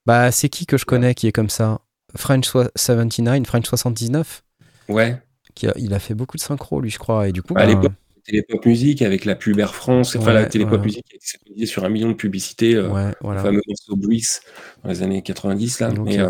Bah, 0.05 0.31
c'est 0.31 0.47
qui 0.47 0.65
que 0.67 0.77
je 0.77 0.85
connais 0.85 1.15
qui 1.15 1.27
est 1.27 1.31
comme 1.33 1.49
ça? 1.49 1.81
French 2.15 2.45
soi- 2.47 2.69
79, 2.77 3.45
French 3.45 3.65
79 3.67 4.43
Ouais. 4.89 5.17
qui 5.55 5.67
a- 5.67 5.73
Il 5.77 5.93
a 5.93 5.99
fait 5.99 6.13
beaucoup 6.13 6.37
de 6.37 6.41
synchro, 6.41 6.81
lui, 6.81 6.89
je 6.89 6.99
crois. 6.99 7.27
Et 7.27 7.31
du 7.31 7.41
coup, 7.41 7.53
À 7.55 7.61
bah, 7.61 7.65
l'époque, 7.65 7.91
Télépop 8.25 8.65
Musique 8.65 9.01
avec 9.01 9.23
la 9.25 9.35
pub 9.35 9.57
Air 9.59 9.73
France, 9.73 10.15
enfin 10.17 10.27
Ouais, 10.27 10.33
la 10.33 10.45
Télépop. 10.45 10.83
Musique 10.83 11.05
qui 11.05 11.13
a 11.13 11.15
été 11.15 11.25
synchronisée 11.25 11.65
sur 11.65 11.83
un 11.85 11.89
million 11.89 12.09
de 12.09 12.13
publicités, 12.13 12.75
euh, 12.75 12.89
ouais, 12.89 13.11
le 13.23 13.39
fameux 13.39 13.61
morceau 13.67 13.95
Breeze 13.95 14.41
dans 14.83 14.89
les 14.89 15.01
années 15.01 15.21
90 15.21 15.79
là. 15.79 15.89
Mais, 16.03 16.19
euh, 16.19 16.29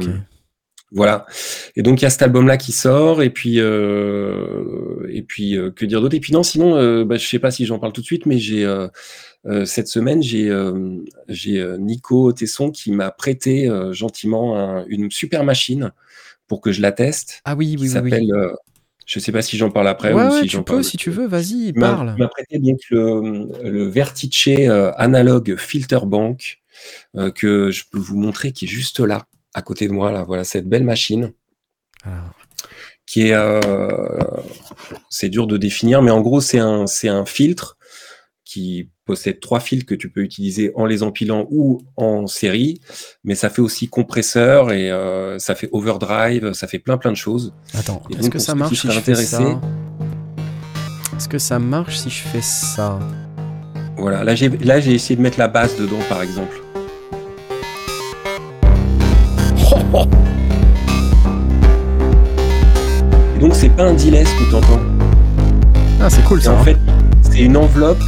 voilà. 0.92 1.26
Et 1.76 1.82
donc 1.82 2.00
il 2.00 2.04
y 2.04 2.06
a 2.06 2.10
cet 2.10 2.22
album 2.22 2.48
là 2.48 2.56
qui 2.58 2.72
sort 2.72 3.22
et 3.24 3.30
puis 3.32 3.60
euh, 3.60 5.06
et 5.10 5.22
puis 5.24 5.58
que 5.76 5.86
dire 5.86 6.00
d'autre? 6.02 6.16
Et 6.16 6.20
puis 6.20 6.32
non, 6.34 6.44
sinon 6.44 7.04
bah, 7.04 7.18
je 7.18 7.28
sais 7.28 7.40
pas 7.40 7.52
si 7.52 7.66
j'en 7.66 7.80
parle 7.80 7.92
tout 7.94 8.02
de 8.02 8.06
suite, 8.06 8.26
mais 8.26 8.38
j'ai 8.38 8.64
cette 9.66 9.88
semaine 9.88 10.22
j'ai 10.22 10.50
euh, 10.50 10.98
euh, 11.48 11.78
Nico 11.78 12.32
Tesson 12.34 12.72
qui 12.72 12.92
m'a 12.92 13.12
prêté 13.12 13.70
euh, 13.70 13.94
gentiment 13.94 14.58
un- 14.60 14.86
une 14.88 15.10
super 15.12 15.44
machine 15.44 15.92
pour 16.48 16.60
que 16.62 16.72
je 16.72 16.82
la 16.82 16.92
teste. 16.92 17.42
Ah 17.46 17.56
oui, 17.56 17.76
Qui 17.76 17.84
oui, 17.90 18.00
oui. 18.04 18.10
oui. 18.14 18.32
euh, 18.34 18.54
je 19.06 19.20
sais 19.20 19.32
pas 19.32 19.42
si 19.42 19.58
j'en 19.58 19.70
parle 19.72 19.88
après 19.88 20.14
Ouais, 20.14 20.24
ou 20.24 20.32
ouais, 20.32 20.42
si 20.42 20.48
tu 20.48 20.58
peux, 20.58 20.64
parle. 20.64 20.84
si 20.84 20.98
tu 20.98 21.12
veux, 21.12 21.28
vas-y, 21.28 21.72
parle. 21.74 22.14
il 22.18 22.22
m'a 22.24 22.28
prêté 22.28 22.60
donc 22.60 22.80
le, 22.90 23.48
le 23.70 23.84
Vertice 23.88 24.48
euh, 24.50 24.92
Analog 24.98 25.56
Filter 25.58 26.00
Bank 26.06 26.60
euh, 27.16 27.32
que 27.32 27.72
je 27.72 27.84
peux 27.90 28.00
vous 28.00 28.18
montrer 28.18 28.52
qui 28.52 28.66
est 28.66 28.68
juste 28.68 29.00
là, 29.00 29.26
à 29.54 29.62
côté 29.62 29.88
de 29.88 29.94
moi. 29.94 30.12
Là, 30.12 30.24
voilà 30.24 30.44
cette 30.44 30.68
belle 30.68 30.84
machine 30.84 31.32
Alors, 32.04 32.34
qui 33.06 33.28
est, 33.30 33.34
euh, 33.34 33.62
c'est 35.10 35.30
dur 35.30 35.48
de 35.48 35.56
définir, 35.58 36.02
mais 36.02 36.12
en 36.12 36.22
gros 36.22 36.42
c'est 36.42 36.60
un 36.60 36.86
c'est 36.88 37.08
un 37.08 37.26
filtre 37.26 37.78
qui 38.46 38.90
possède 39.08 39.40
trois 39.40 39.60
fils 39.60 39.86
que 39.86 39.96
tu 39.96 40.10
peux 40.10 40.22
utiliser 40.22 40.72
en 40.76 40.86
les 40.86 41.02
empilant 41.02 41.48
ou 41.50 41.82
en 41.96 42.28
série, 42.28 42.82
mais 43.24 43.34
ça 43.34 43.50
fait 43.50 43.62
aussi 43.62 43.88
compresseur 43.88 44.72
et 44.72 44.92
euh, 44.92 45.40
ça 45.40 45.56
fait 45.56 45.70
overdrive, 45.72 46.54
ça 46.54 46.68
fait 46.68 46.78
plein 46.78 46.98
plein 46.98 47.12
de 47.12 47.18
choses. 47.18 47.54
Attends, 47.74 48.04
est-ce 48.20 48.30
que 48.30 48.38
ça 48.38 48.54
marche 48.54 48.82
si 48.82 48.92
je 48.92 49.00
fais 49.00 49.16
ça? 49.16 49.60
Est-ce 51.16 51.30
que 51.30 51.40
ça 51.40 51.58
marche 51.58 51.98
si 51.98 52.10
je 52.10 52.22
fais 52.22 52.42
ça? 52.42 53.00
Voilà, 53.98 54.24
là 54.24 54.36
j'ai 54.36 54.94
essayé 54.94 55.16
de 55.16 55.22
mettre 55.22 55.40
la 55.40 55.48
basse 55.48 55.76
dedans 55.78 56.04
par 56.10 56.22
exemple. 56.22 56.62
Et 63.36 63.40
donc 63.40 63.56
c'est 63.56 63.70
pas 63.70 63.86
un 63.86 63.94
delay 63.94 64.26
ce 64.26 64.32
que 64.32 64.50
tu 64.50 64.56
entends. 64.56 64.82
Ah, 66.02 66.10
c'est 66.10 66.24
cool 66.26 66.40
Et 66.40 66.44
ça. 66.44 66.54
en 66.54 66.60
hein. 66.60 66.64
fait, 66.64 66.78
c'est 67.22 67.40
une 67.40 67.58
enveloppe 67.58 68.04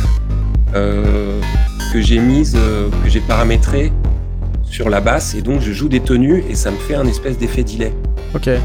que 0.74 2.02
j'ai 2.02 2.20
mise, 2.20 2.56
euh, 2.58 2.90
que 3.04 3.10
j'ai 3.10 3.22
paramétrée 3.22 3.92
sur 4.64 4.90
la 4.90 5.02
basse, 5.02 5.34
et 5.36 5.42
donc 5.42 5.62
je 5.62 5.72
joue 5.72 5.90
des 5.90 6.00
tenues 6.00 6.44
et 6.50 6.56
ça 6.56 6.70
me 6.70 6.78
fait 6.78 6.96
un 6.96 7.08
espèce 7.08 7.38
d'effet 7.38 7.64
delay. 7.64 7.92
Ok. 8.36 8.48
Et 8.48 8.60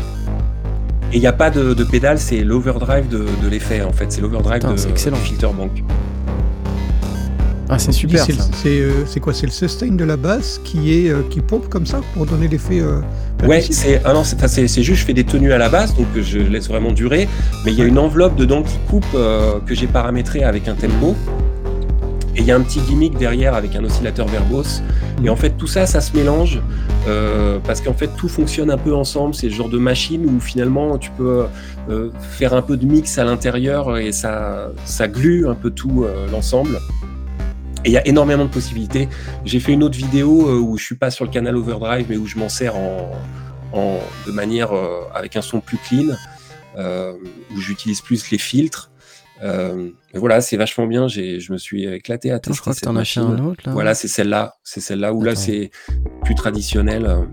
il 1.13 1.21
n'y 1.21 1.27
a 1.27 1.33
pas 1.33 1.51
de, 1.51 1.75
de 1.75 1.85
pédale, 1.85 2.19
c'est 2.19 2.43
l'overdrive 2.43 3.09
de, 3.09 3.25
de 3.43 3.49
l'effet 3.49 3.83
en 3.83 3.93
fait, 3.93 4.13
c'est 4.13 4.21
l'overdrive 4.21 4.63
de, 4.63 4.89
excellent. 4.89 5.17
de 5.17 5.23
Filterbank. 5.23 5.83
Ah, 7.71 7.79
c'est 7.79 7.93
super 7.93 8.23
C'est 8.25 8.81
euh, 8.81 9.07
c'est 9.07 9.21
quoi? 9.21 9.33
C'est 9.33 9.47
le 9.47 9.53
sustain 9.53 9.87
de 9.93 10.05
la 10.05 10.19
basse 10.19 10.61
qui 10.65 10.93
est 10.93 11.09
euh, 11.11 11.23
qui 11.31 11.41
pompe 11.41 11.71
comme 11.71 11.87
ça 11.87 12.01
pour 12.13 12.27
donner 12.27 12.47
l'effet. 12.47 12.81
euh, 12.81 13.01
Ouais, 13.47 13.63
c'est 13.63 14.03
ah 14.05 14.13
non, 14.13 14.23
c'est 14.23 14.83
juste 14.83 15.01
je 15.01 15.05
fais 15.07 15.15
des 15.15 15.25
tenues 15.25 15.53
à 15.53 15.59
la 15.59 15.71
base, 15.71 15.95
donc 15.97 16.07
je 16.21 16.39
laisse 16.39 16.69
vraiment 16.69 16.93
durer, 16.93 17.27
mais 17.65 17.73
il 17.73 17.79
y 17.79 17.83
a 17.83 17.87
une 17.87 17.99
enveloppe 17.99 18.37
dedans 18.37 18.63
qui 18.63 18.77
coupe 18.91 19.07
euh, 19.15 19.55
que 19.67 19.75
j'ai 19.75 19.87
paramétré 19.87 20.45
avec 20.45 20.69
un 20.69 20.75
tempo. 20.75 21.17
Et 22.37 22.41
il 22.41 22.45
y 22.47 22.51
a 22.51 22.57
un 22.57 22.61
petit 22.63 22.81
gimmick 22.81 23.17
derrière 23.17 23.55
avec 23.55 23.77
un 23.77 23.85
oscillateur 23.85 24.27
verbose. 24.27 24.83
Et 25.25 25.29
en 25.29 25.37
fait, 25.37 25.51
tout 25.51 25.69
ça, 25.69 25.87
ça 25.87 26.01
se 26.01 26.17
mélange 26.17 26.61
euh, 27.07 27.61
parce 27.65 27.81
qu'en 27.81 27.93
fait, 27.95 28.09
tout 28.17 28.29
fonctionne 28.29 28.71
un 28.73 28.77
peu 28.79 28.93
ensemble. 28.95 29.35
C'est 29.35 29.49
le 29.49 29.55
genre 29.55 29.69
de 29.69 29.79
machine 29.79 30.27
où 30.27 30.41
finalement, 30.41 30.99
tu 30.99 31.11
peux 31.13 31.45
euh, 31.89 32.11
faire 32.33 32.55
un 32.55 32.63
peu 32.63 32.77
de 32.77 32.85
mix 32.87 33.19
à 33.19 33.25
l'intérieur 33.25 33.97
et 33.99 34.11
ça, 34.11 34.73
ça 34.85 35.07
glue 35.07 35.47
un 35.47 35.55
peu 35.55 35.71
tout 35.71 36.03
euh, 36.05 36.27
l'ensemble. 36.33 36.81
Et 37.85 37.91
il 37.91 37.93
y 37.93 37.99
a 37.99 38.07
énormément 38.09 38.45
de 38.47 38.51
possibilités. 38.51 39.09
J'ai 39.45 39.61
fait 39.61 39.73
une 39.73 39.85
autre 39.85 39.97
vidéo 39.97 40.49
euh, 40.49 40.59
où 40.59 40.77
je 40.77 40.85
suis 40.85 40.97
pas 40.97 41.11
sur 41.13 41.25
le 41.25 41.31
canal 41.31 41.57
Overdrive, 41.57 42.07
mais 42.09 42.17
où 42.17 42.27
je 42.27 42.37
m'en 42.37 42.49
sers 42.49 42.75
en, 42.75 43.13
en- 43.73 43.99
de 44.27 44.33
manière 44.33 44.73
euh, 44.73 45.03
avec 45.15 45.37
un 45.37 45.43
son 45.43 45.61
plus 45.61 45.79
clean, 45.79 46.15
où 46.77 47.61
j'utilise 47.61 48.01
plus 48.01 48.31
les 48.33 48.39
filtres. 48.39 48.91
Euh, 49.43 49.91
voilà, 50.15 50.41
c'est 50.41 50.57
vachement 50.57 50.87
bien. 50.87 51.09
J'ai, 51.09 51.41
je 51.41 51.53
me 51.53 51.59
suis 51.59 51.85
éclaté 51.87 52.31
à 52.31 52.39
tester 52.39 52.55
je 52.57 52.61
crois 52.61 52.75
que 52.75 52.81
t'en 52.81 52.97
as 52.97 53.19
un 53.19 53.39
autre 53.45 53.63
là. 53.67 53.73
Voilà, 53.73 53.95
c'est 53.95 54.09
celle-là. 54.09 54.55
C'est 54.63 54.81
celle-là 54.81 55.13
où 55.13 55.23
là 55.23 55.35
c'est 55.35 55.71
plus 56.25 56.35
traditionnel. 56.35 57.05
euh. 57.07 57.25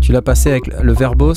Tu 0.00 0.12
l'as 0.12 0.22
passé 0.22 0.50
avec 0.50 0.66
le 0.66 0.92
verbos. 0.92 1.34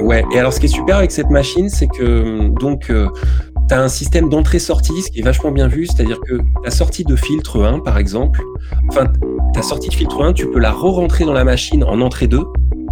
Ouais. 0.00 0.24
Et 0.34 0.38
alors, 0.38 0.52
ce 0.52 0.60
qui 0.60 0.66
est 0.66 0.70
super 0.70 0.96
avec 0.96 1.10
cette 1.12 1.30
machine, 1.30 1.68
c'est 1.68 1.86
que 1.86 2.48
donc 2.58 2.86
tu 2.86 3.74
as 3.74 3.80
un 3.80 3.88
système 3.88 4.28
d'entrée-sortie, 4.28 5.02
ce 5.02 5.10
qui 5.10 5.20
est 5.20 5.24
vachement 5.24 5.50
bien 5.52 5.68
vu. 5.68 5.86
C'est-à-dire 5.86 6.18
que 6.26 6.38
ta 6.64 6.70
sortie 6.70 7.04
de 7.04 7.14
filtre 7.16 7.64
1, 7.64 7.80
par 7.80 7.98
exemple, 7.98 8.40
enfin 8.88 9.06
ta 9.54 9.62
sortie 9.62 9.88
de 9.88 9.94
filtre 9.94 10.22
1, 10.22 10.32
tu 10.32 10.50
peux 10.50 10.58
la 10.58 10.72
re-rentrer 10.72 11.24
dans 11.24 11.32
la 11.32 11.44
machine 11.44 11.84
en 11.84 12.00
entrée 12.00 12.26
2. 12.26 12.42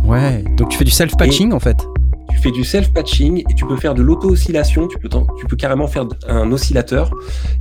Ouais. 0.05 0.45
Donc 0.57 0.69
tu 0.69 0.79
fais 0.79 0.85
du 0.85 0.91
self-patching 0.91 1.53
en 1.53 1.61
fait. 1.61 1.77
Tu 2.35 2.41
fais 2.41 2.51
du 2.51 2.65
self-patching 2.65 3.39
et 3.49 3.55
tu 3.55 3.65
peux 3.65 3.77
faire 3.77 3.95
de 3.95 4.03
l'auto-oscillation. 4.03 4.89
Tu 4.89 4.99
peux, 4.99 5.09
tu 5.39 5.47
peux 5.47 5.57
carrément 5.57 5.87
faire 5.87 6.05
un 6.29 6.51
oscillateur 6.53 7.11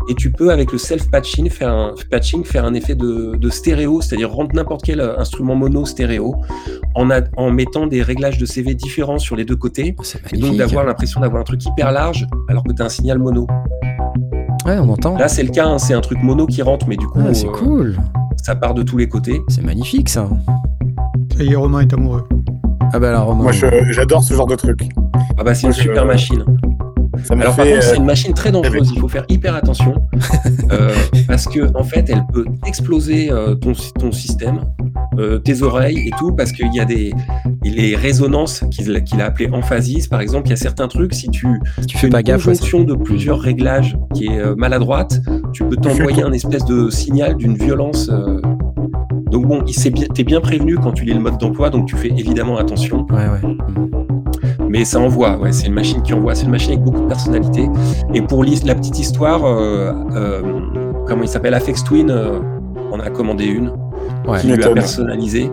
et 0.10 0.15
tu 0.15 0.32
peux, 0.32 0.51
avec 0.51 0.72
le 0.72 0.77
self-patching, 0.77 1.50
faire 1.50 1.70
un, 1.70 1.94
patching, 2.12 2.44
faire 2.44 2.65
un 2.65 2.74
effet 2.74 2.96
de, 2.96 3.36
de 3.38 3.50
stéréo, 3.50 4.01
c'est-à-dire 4.01 4.32
rendre 4.32 4.50
n'importe 4.53 4.82
quel 4.84 5.00
euh, 5.00 5.18
instrument 5.20 5.56
mono 5.56 5.86
stéréo 5.86 6.36
en, 6.96 7.10
a- 7.12 7.22
en 7.38 7.51
mettant 7.51 7.88
des 7.88 8.01
réglages 8.01 8.38
de 8.39 8.46
CV 8.46 8.74
différents 8.75 9.20
sur 9.20 9.36
les 9.36 9.46
deux 9.46 9.56
côtés. 9.56 9.96
Oh, 10.00 10.03
Et 10.34 10.38
donc 10.38 10.58
d'avoir 10.58 10.84
l'impression 10.86 11.22
d'avoir 11.22 11.42
un 11.42 11.46
truc 11.46 11.63
hyper 11.65 11.92
large 11.92 12.27
alors 12.50 12.63
que 12.63 12.74
tu 12.74 12.82
as 12.82 12.86
un 12.86 12.89
signal 12.89 13.20
mono. 13.20 13.48
Ouais, 14.65 14.77
on 14.80 14.89
entend. 14.89 15.18
Là, 15.18 15.27
c'est 15.27 15.44
le 15.44 15.50
cas, 15.50 15.65
hein, 15.68 15.77
c'est 15.77 15.94
un 15.94 16.01
truc 16.01 16.22
mono 16.24 16.46
qui 16.46 16.62
rentre, 16.62 16.88
mais 16.88 16.98
du 16.98 17.06
coup, 17.08 17.20
Ah, 17.25 17.34
c'est 17.34 17.48
euh, 17.48 17.51
cool. 17.51 17.98
ça 18.38 18.56
part 18.56 18.74
de 18.74 18.82
tous 18.84 18.98
les 18.98 19.08
côtés. 19.08 19.42
C'est 19.50 19.63
magnifique 19.63 20.10
ça. 20.10 20.27
Ça 21.38 21.44
y 21.44 21.51
est, 21.51 21.56
Romain 21.56 21.82
est 21.82 21.94
amoureux. 21.94 22.24
Ah 22.92 23.00
bah. 23.00 23.25
Moi, 23.36 23.52
je- 23.52 23.66
j'adore 23.92 24.24
ce 24.24 24.34
genre 24.34 24.48
de 24.48 24.56
truc. 24.56 24.90
Ah 25.38 25.44
bah 25.44 25.54
c'est 25.56 25.68
une 25.68 25.74
je- 25.74 25.82
super 25.82 26.06
machine. 26.06 26.44
Ça 27.24 27.36
Alors 27.36 27.56
par 27.56 27.66
contre, 27.66 27.84
c'est 27.84 27.94
euh, 27.94 27.98
une 27.98 28.06
machine 28.06 28.34
très 28.34 28.52
dangereuse. 28.52 28.92
Il 28.94 29.00
faut 29.00 29.08
faire 29.08 29.24
hyper 29.30 29.56
attention 29.56 29.96
euh, 30.72 30.92
parce 31.28 31.46
que 31.46 31.75
en 31.78 31.84
fait, 31.84 32.10
elle 32.10 32.24
peut 32.34 32.46
exploser 32.66 33.32
euh, 33.32 33.56
ton, 33.56 33.72
ton 34.00 34.12
système, 34.12 34.62
euh, 35.20 35.38
tes 35.40 35.62
oreilles 35.62 36.08
et 36.08 36.12
tout, 36.18 36.34
parce 36.34 36.52
qu'il 36.52 36.74
y 36.74 36.80
a 36.80 36.86
des 36.86 37.13
les 37.63 37.96
résonances 37.96 38.63
qu'il 38.72 39.02
qu'il 39.04 39.22
a 39.22 39.25
appelées 39.25 39.50
emphasis. 39.54 40.08
Par 40.08 40.22
exemple, 40.22 40.48
il 40.48 40.52
y 40.52 40.54
a 40.54 40.58
certains 40.58 40.88
trucs 40.88 41.13
si 41.13 41.30
tu 41.30 41.48
Si 41.80 41.86
tu 41.86 41.96
fais 41.98 42.02
fais 42.02 42.08
une 42.08 42.13
pas 42.13 42.24
gaffe. 42.24 42.46
ouais, 42.48 42.84
de 42.84 42.96
plusieurs 42.96 43.40
réglages 43.40 43.96
qui 44.16 44.25
est 44.25 44.40
euh, 44.40 44.56
maladroite, 44.56 45.22
tu 45.54 45.63
peux 45.63 45.78
t'envoyer 45.78 46.24
un 46.24 46.34
espèce 46.34 46.66
de 46.66 46.90
signal 46.90 47.38
d'une 47.38 47.56
violence. 47.56 48.10
Donc 49.34 49.48
bon, 49.48 49.63
il 49.66 49.92
bien, 49.92 50.06
t'es 50.13 50.24
bien 50.24 50.40
prévenu 50.40 50.78
quand 50.78 50.92
tu 50.92 51.06
lis 51.06 51.13
le 51.13 51.20
mode 51.20 51.40
d'emploi, 51.40 51.72
donc 51.72 51.88
tu 51.88 51.96
fais 51.96 52.10
évidemment 52.10 52.58
attention. 52.58 53.08
Ouais, 53.10 53.28
ouais. 53.28 53.58
Mais 54.70 54.86
ça 54.86 55.00
envoie, 55.00 55.38
ouais, 55.40 55.52
c'est 55.52 55.66
une 55.66 55.74
machine 55.74 56.04
qui 56.04 56.13
envoie, 56.13 56.36
c'est 56.36 56.46
une 56.46 56.52
machine 56.52 56.74
avec 56.74 56.84
beaucoup 56.84 57.02
de 57.02 57.08
personnalité. 57.08 57.68
Et 58.13 58.22
pour 58.22 58.44
la 58.44 58.75
petite 58.75 59.00
histoire, 59.00 59.44
euh, 59.44 59.92
euh, 60.16 60.42
comment 61.08 61.24
il 61.24 61.28
s'appelle, 61.28 61.56
Afex 61.56 61.84
Twin, 61.84 62.12
euh, 62.12 62.40
on 62.92 63.00
a 63.00 63.10
commandé 63.10 63.46
une 63.46 63.72
Ouais. 64.28 64.40
qui 64.40 64.48
lui 64.48 64.63
a 64.63 64.70
personnalisé. 64.70 65.50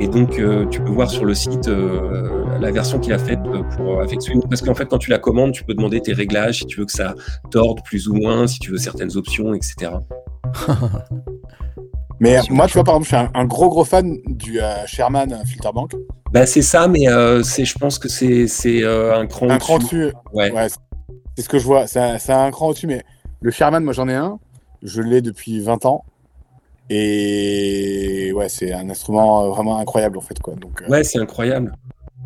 Et 0.00 0.08
donc, 0.08 0.38
euh, 0.38 0.64
tu 0.70 0.80
peux 0.80 0.90
voir 0.90 1.10
sur 1.10 1.26
le 1.26 1.34
site 1.34 1.68
euh, 1.68 2.28
la 2.58 2.72
version 2.72 2.98
qu'il 2.98 3.12
a 3.12 3.18
faite 3.18 3.38
pour 3.76 4.00
Afex 4.00 4.24
Twin. 4.24 4.40
Parce 4.48 4.62
qu'en 4.62 4.74
fait, 4.74 4.86
quand 4.86 4.98
tu 4.98 5.10
la 5.10 5.18
commandes, 5.18 5.52
tu 5.52 5.62
peux 5.62 5.74
demander 5.74 6.00
tes 6.00 6.14
réglages, 6.14 6.60
si 6.60 6.66
tu 6.66 6.80
veux 6.80 6.86
que 6.86 6.92
ça 6.92 7.14
torde 7.50 7.82
plus 7.84 8.08
ou 8.08 8.14
moins, 8.14 8.46
si 8.46 8.58
tu 8.58 8.70
veux 8.70 8.78
certaines 8.78 9.14
options, 9.18 9.52
etc. 9.52 9.92
Mais 12.24 12.40
moi, 12.50 12.66
tu 12.66 12.74
vois, 12.74 12.84
par 12.84 12.94
exemple, 12.96 13.04
je 13.04 13.16
suis 13.16 13.16
un, 13.16 13.30
un 13.34 13.44
gros 13.44 13.68
gros 13.68 13.84
fan 13.84 14.18
du 14.26 14.60
euh, 14.60 14.86
Sherman 14.86 15.32
euh, 15.32 15.44
Filterbank. 15.44 15.92
Bah, 16.32 16.46
c'est 16.46 16.62
ça, 16.62 16.88
mais 16.88 17.08
euh, 17.08 17.42
c'est, 17.42 17.64
je 17.64 17.78
pense 17.78 17.98
que 17.98 18.08
c'est, 18.08 18.46
c'est 18.48 18.82
euh, 18.82 19.16
un 19.18 19.26
cran 19.26 19.48
Un 19.50 19.56
au-dessus. 19.56 19.78
dessus. 19.78 20.12
Ouais. 20.32 20.50
Ouais, 20.50 20.68
c'est- 20.68 20.78
c'est 21.36 21.42
ce 21.42 21.48
que 21.48 21.58
je 21.58 21.64
vois. 21.66 21.86
C'est 21.86 22.18
c'est 22.18 22.32
un 22.32 22.50
cran 22.50 22.68
au-dessus, 22.68 22.86
mais 22.86 23.02
le 23.40 23.50
Sherman, 23.50 23.82
moi 23.84 23.92
j'en 23.92 24.08
ai 24.08 24.14
un. 24.14 24.38
Je 24.82 25.00
l'ai 25.02 25.20
depuis 25.20 25.60
20 25.60 25.84
ans. 25.86 26.04
Et 26.90 28.32
ouais, 28.34 28.48
c'est 28.48 28.72
un 28.72 28.88
instrument 28.90 29.48
vraiment 29.50 29.78
incroyable 29.78 30.18
en 30.18 30.20
fait. 30.20 30.38
Quoi. 30.40 30.54
Donc, 30.54 30.82
euh, 30.82 30.88
Ouais, 30.88 31.02
c'est 31.04 31.18
incroyable. 31.18 31.72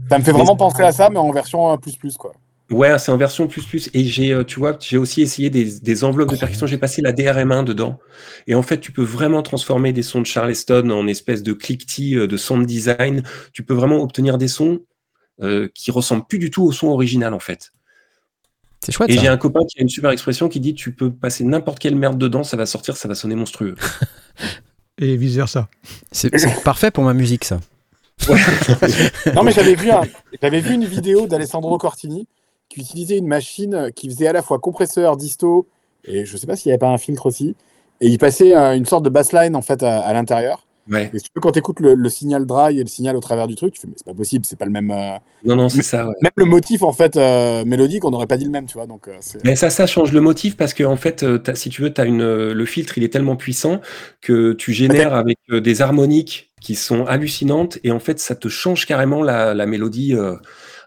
Ça 0.09 0.19
me 0.19 0.25
fait 0.25 0.33
vraiment 0.33 0.57
penser 0.57 0.83
à 0.83 0.93
ça, 0.93 1.11
mais 1.11 1.19
en 1.19 1.31
version 1.31 1.77
plus 1.79 1.97
plus. 1.97 2.17
Quoi. 2.17 2.33
Ouais, 2.71 2.99
c'est 2.99 3.11
en 3.11 3.17
version 3.17 3.47
plus 3.49 3.65
plus. 3.65 3.89
Et 3.95 4.05
j'ai, 4.05 4.33
euh, 4.33 4.45
tu 4.45 4.59
vois, 4.59 4.77
j'ai 4.81 4.99
aussi 4.99 5.23
essayé 5.23 5.49
des, 5.49 5.81
des 5.81 6.05
enveloppes 6.05 6.31
de 6.33 6.37
percussion. 6.37 6.67
J'ai 6.67 6.77
passé 6.77 7.01
la 7.01 7.13
DRM1 7.13 7.65
dedans. 7.65 7.99
Et 8.47 8.55
en 8.55 8.63
fait, 8.63 8.79
tu 8.79 8.93
peux 8.93 9.03
vraiment 9.03 9.43
transformer 9.43 9.93
des 9.95 10.03
sons 10.03 10.21
de 10.21 10.27
Charleston 10.27 10.91
en 10.91 11.07
espèce 11.07 11.43
de 11.43 11.55
cliquetis 11.55 12.17
euh, 12.17 12.27
de 12.27 12.37
sound 12.37 12.67
design. 12.67 13.23
Tu 13.55 13.63
peux 13.63 13.73
vraiment 13.75 14.03
obtenir 14.03 14.37
des 14.37 14.49
sons 14.49 14.81
euh, 15.41 15.69
qui 15.75 15.91
ressemblent 15.91 16.27
plus 16.27 16.39
du 16.39 16.51
tout 16.51 16.63
au 16.63 16.73
son 16.73 16.89
original, 16.89 17.33
en 17.33 17.39
fait. 17.39 17.71
C'est 18.85 18.93
chouette 18.93 19.11
Et 19.11 19.19
j'ai 19.19 19.29
un 19.29 19.39
copain 19.39 19.61
qui 19.69 19.79
a 19.79 19.83
une 19.83 19.89
super 19.89 20.11
expression 20.11 20.49
qui 20.49 20.61
dit 20.61 20.75
tu 20.75 20.93
peux 20.93 21.11
passer 21.11 21.45
n'importe 21.45 21.79
quelle 21.79 21.97
merde 21.97 22.19
dedans, 22.19 22.45
ça 22.45 22.57
va 22.57 22.67
sortir, 22.67 22.97
ça 22.97 23.09
va 23.09 23.15
sonner 23.15 23.35
monstrueux. 23.35 23.75
Et 24.99 25.17
vice 25.17 25.37
versa. 25.37 25.69
C'est 26.13 26.37
c'est 26.39 26.63
parfait 26.65 26.91
pour 26.91 27.05
ma 27.05 27.15
musique 27.15 27.45
ça. 27.45 27.61
Non, 29.35 29.43
mais 29.45 29.53
j'avais 29.53 29.75
vu, 29.75 29.91
un- 29.91 30.03
vu 30.61 30.75
une 30.75 30.85
vidéo 30.85 31.27
d'Alessandro 31.27 31.79
Cortini 31.79 32.27
qui 32.69 32.81
utilisait 32.81 33.19
une 33.19 33.27
machine 33.29 33.91
qui 33.95 34.09
faisait 34.09 34.27
à 34.29 34.33
la 34.33 34.43
fois 34.43 34.59
compresseur, 34.59 35.17
disto, 35.17 35.67
et 36.05 36.25
je 36.25 36.37
sais 36.37 36.47
pas 36.47 36.57
s'il 36.57 36.71
n'y 36.71 36.73
avait 36.73 36.79
pas 36.79 36.89
un 36.91 36.99
filtre 36.99 37.27
aussi. 37.27 37.55
Et 38.01 38.09
il 38.09 38.19
passait 38.19 38.55
euh, 38.57 38.77
une 38.77 38.87
sorte 38.87 39.05
de 39.05 39.11
bassline 39.11 39.57
en 39.57 39.63
fait 39.63 39.83
à, 39.83 40.01
à 40.01 40.13
l'intérieur. 40.13 40.65
Ouais. 40.91 41.11
Et 41.13 41.19
si 41.19 41.25
tu 41.25 41.31
veux, 41.37 41.43
quand 41.43 41.53
tu 41.53 41.59
écoutes 41.59 41.81
le, 41.81 41.95
le 41.95 42.09
signal 42.09 42.47
dry 42.47 42.79
et 42.79 42.83
le 42.83 42.89
signal 42.89 43.15
au 43.15 43.21
travers 43.21 43.47
du 43.47 43.57
truc, 43.57 43.75
tu 43.75 43.81
fais, 43.81 43.87
mais 43.89 43.93
c'est 43.97 44.07
pas 44.07 44.15
possible, 44.15 44.47
c'est 44.47 44.57
pas 44.59 44.65
le 44.65 44.71
même. 44.71 44.91
euh, 44.91 45.19
Non, 45.45 45.55
non, 45.55 45.69
c'est 45.69 45.83
ça. 45.83 46.07
Ouais. 46.09 46.15
Même 46.23 46.33
le 46.37 46.47
motif 46.47 46.83
en 46.83 46.93
fait 46.93 47.17
euh, 47.19 47.63
mélodique, 47.67 48.07
on 48.07 48.11
n'aurait 48.11 48.27
pas 48.27 48.39
dit 48.39 48.47
le 48.47 48.51
même, 48.51 48.65
tu 48.65 48.73
vois. 48.75 48.87
Donc, 48.87 49.07
euh, 49.07 49.19
Mais 49.45 49.55
ça, 49.55 49.69
ça 49.69 49.87
change 49.87 50.13
le 50.13 50.23
motif 50.23 50.57
parce 50.57 50.73
que 50.73 50.85
en 50.85 50.97
fait, 50.97 51.27
si 51.55 51.69
tu 51.69 51.83
veux, 51.83 51.93
as 51.95 52.05
une, 52.07 52.53
le 52.53 52.65
filtre, 52.65 52.97
il 52.97 53.05
est 53.05 53.13
tellement 53.13 53.37
puissant 53.37 53.83
que 54.23 54.55
tu 54.55 54.73
génères 54.73 55.13
avec 55.13 55.37
des 55.51 55.83
harmoniques 55.83 56.53
qui 56.63 56.75
sont 56.75 57.05
hallucinantes 57.05 57.79
et 57.85 57.91
en 57.91 58.01
fait, 58.01 58.19
ça 58.19 58.35
te 58.35 58.49
change 58.49 58.87
carrément 58.87 59.23
la, 59.23 59.53
la 59.53 59.67
mélodie. 59.67 60.15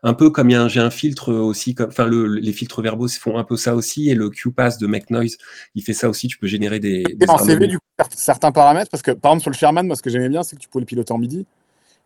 Un 0.03 0.13
peu 0.13 0.29
comme 0.31 0.49
j'ai 0.69 0.79
un 0.79 0.89
filtre 0.89 1.33
aussi, 1.33 1.75
comme, 1.75 1.89
enfin, 1.89 2.05
le, 2.07 2.27
les 2.27 2.53
filtres 2.53 2.81
verbaux 2.81 3.07
font 3.07 3.37
un 3.37 3.43
peu 3.43 3.57
ça 3.57 3.75
aussi 3.75 4.09
et 4.09 4.15
le 4.15 4.29
Q-Pass 4.29 4.77
de 4.77 4.87
Make 4.87 5.09
Noise, 5.11 5.37
il 5.75 5.83
fait 5.83 5.93
ça 5.93 6.09
aussi. 6.09 6.27
Tu 6.27 6.37
peux 6.37 6.47
générer 6.47 6.79
des. 6.79 7.15
des 7.15 7.27
en 7.27 7.37
CV, 7.37 7.67
harmonies. 7.67 7.67
du 7.67 7.77
coup, 7.79 7.85
cer- 7.99 8.07
certains 8.15 8.51
paramètres, 8.51 8.89
parce 8.91 9.03
que 9.03 9.11
par 9.11 9.31
exemple 9.31 9.43
sur 9.43 9.51
le 9.51 9.55
Sherman, 9.55 9.87
moi 9.87 9.95
ce 9.95 10.01
que 10.01 10.09
j'aimais 10.09 10.29
bien, 10.29 10.43
c'est 10.43 10.55
que 10.55 10.61
tu 10.61 10.67
pouvais 10.69 10.81
le 10.81 10.85
piloter 10.85 11.13
en 11.13 11.17
MIDI. 11.17 11.45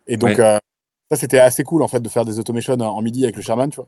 Et 0.07 0.17
donc, 0.17 0.39
Ouais. 0.39 0.39
euh, 0.39 0.59
ça 1.11 1.17
c'était 1.17 1.39
assez 1.39 1.63
cool 1.63 1.83
en 1.83 1.87
fait 1.87 1.99
de 2.01 2.09
faire 2.09 2.25
des 2.25 2.39
automations 2.39 2.75
en 2.75 3.01
MIDI 3.01 3.23
avec 3.25 3.35
le 3.37 3.41
Sherman, 3.41 3.69
tu 3.69 3.77
vois. 3.77 3.87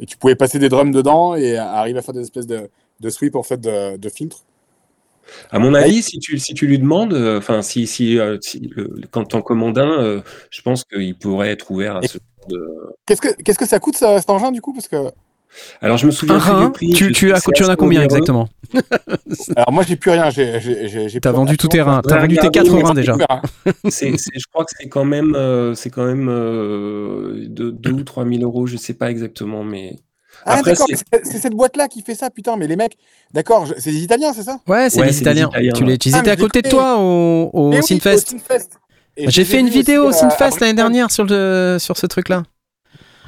Et 0.00 0.06
tu 0.06 0.16
pouvais 0.18 0.36
passer 0.36 0.58
des 0.58 0.68
drums 0.68 0.92
dedans 0.92 1.34
et 1.36 1.56
arriver 1.56 1.98
à 2.00 2.02
faire 2.02 2.14
des 2.14 2.22
espèces 2.22 2.46
de, 2.46 2.70
de 3.00 3.10
sweep 3.10 3.36
en 3.36 3.42
fait 3.42 3.60
de, 3.60 3.96
de 3.96 4.08
filtres. 4.10 4.44
À 5.50 5.58
mon 5.58 5.74
avis, 5.74 6.02
si 6.02 6.18
tu, 6.18 6.38
si 6.38 6.54
tu 6.54 6.66
lui 6.66 6.78
demandes, 6.78 7.12
euh, 7.12 7.38
enfin, 7.38 7.62
si, 7.62 7.86
si, 7.86 8.18
euh, 8.18 8.38
si 8.40 8.70
le- 8.76 8.90
le- 8.94 9.06
quand 9.10 9.24
t'en 9.24 9.42
commandes 9.42 9.78
un, 9.78 9.90
euh, 10.00 10.20
je 10.50 10.62
pense 10.62 10.84
qu'il 10.84 11.16
pourrait 11.16 11.50
être 11.50 11.70
ouvert 11.70 11.96
à 11.96 12.00
Et- 12.04 12.08
ce 12.08 12.14
genre 12.18 12.48
de. 12.48 12.66
Qu'est-ce 13.06 13.20
que, 13.20 13.42
qu'est-ce 13.42 13.58
que 13.58 13.66
ça 13.66 13.78
coûte 13.80 13.96
ça, 13.96 14.18
cet 14.20 14.30
engin 14.30 14.52
du 14.52 14.60
coup? 14.60 14.72
Parce 14.72 14.88
que 14.88 14.96
Alors 15.80 15.96
je 15.96 16.06
me 16.06 16.10
souviens 16.10 16.36
Un 16.38 16.66
du 16.66 16.72
prix. 16.72 16.90
tu, 16.92 17.12
tu, 17.12 17.32
as, 17.32 17.40
tu 17.40 17.64
en 17.64 17.68
as 17.68 17.76
combien 17.76 18.02
exactement? 18.02 18.48
Alors 19.56 19.72
moi, 19.72 19.84
j'ai 19.86 19.96
plus 19.96 20.10
rien. 20.10 20.30
J'ai, 20.30 20.60
j'ai, 20.60 20.88
j'ai, 20.88 21.08
j'ai 21.08 21.20
T'as 21.20 21.32
vendu 21.32 21.56
tous 21.56 21.68
tes 21.68 21.80
absolument 21.80 21.96
reins. 21.96 22.02
T'as 22.02 22.20
vendu 22.20 22.36
tes 22.36 22.46
regardez, 22.46 22.68
4 22.70 22.76
mais 22.76 22.82
reins 22.82 22.94
déjà. 22.94 23.12
je 23.84 24.44
crois 24.52 24.64
que 24.64 24.70
c'est 24.78 24.88
quand 24.88 25.04
même, 25.04 25.34
euh, 25.34 25.74
c'est 25.74 25.90
quand 25.90 26.04
même 26.04 26.28
euh, 26.28 27.46
2 27.48 27.90
ou 27.92 28.02
3 28.02 28.24
000 28.26 28.42
euros, 28.42 28.66
je 28.66 28.76
sais 28.76 28.94
pas 28.94 29.10
exactement, 29.10 29.64
mais 29.64 29.96
Ah, 30.46 30.62
d'accord, 30.62 30.86
c'est- 31.24 31.38
cette 31.38 31.54
boîte-là 31.54 31.88
qui 31.88 32.02
fait 32.02 32.14
ça, 32.14 32.30
putain, 32.30 32.56
mais 32.56 32.66
les 32.66 32.76
mecs, 32.76 32.96
d'accord, 33.32 33.66
je- 33.66 33.74
c'est 33.78 33.90
des 33.90 34.02
Italiens, 34.02 34.32
c'est 34.32 34.44
ça? 34.44 34.58
Ouais, 34.68 34.88
c'est 34.90 35.00
Ouais, 35.00 35.06
les 35.06 35.20
Italiens. 35.20 35.48
Italiens, 35.48 35.72
Tu 35.72 35.84
les, 35.84 35.94
ils 35.94 36.14
Ah, 36.14 36.18
étaient 36.20 36.26
mais 36.26 36.30
à 36.30 36.36
côté 36.36 36.62
de 36.62 36.68
les 36.68 36.70
toi 36.70 36.96
au, 36.98 37.50
au 37.52 37.70
oui, 37.72 37.82
Sinfest. 37.82 38.34
J'ai 39.18 39.24
les 39.26 39.40
ai 39.40 39.44
fait 39.44 39.60
une 39.60 39.68
vidéo 39.68 40.04
au 40.04 40.08
à 40.08 40.12
Sinfest 40.12 40.60
l'année 40.60 40.74
dernière 40.74 41.10
sur, 41.10 41.24
le, 41.24 41.78
sur 41.80 41.96
ce 41.96 42.06
truc-là. 42.06 42.44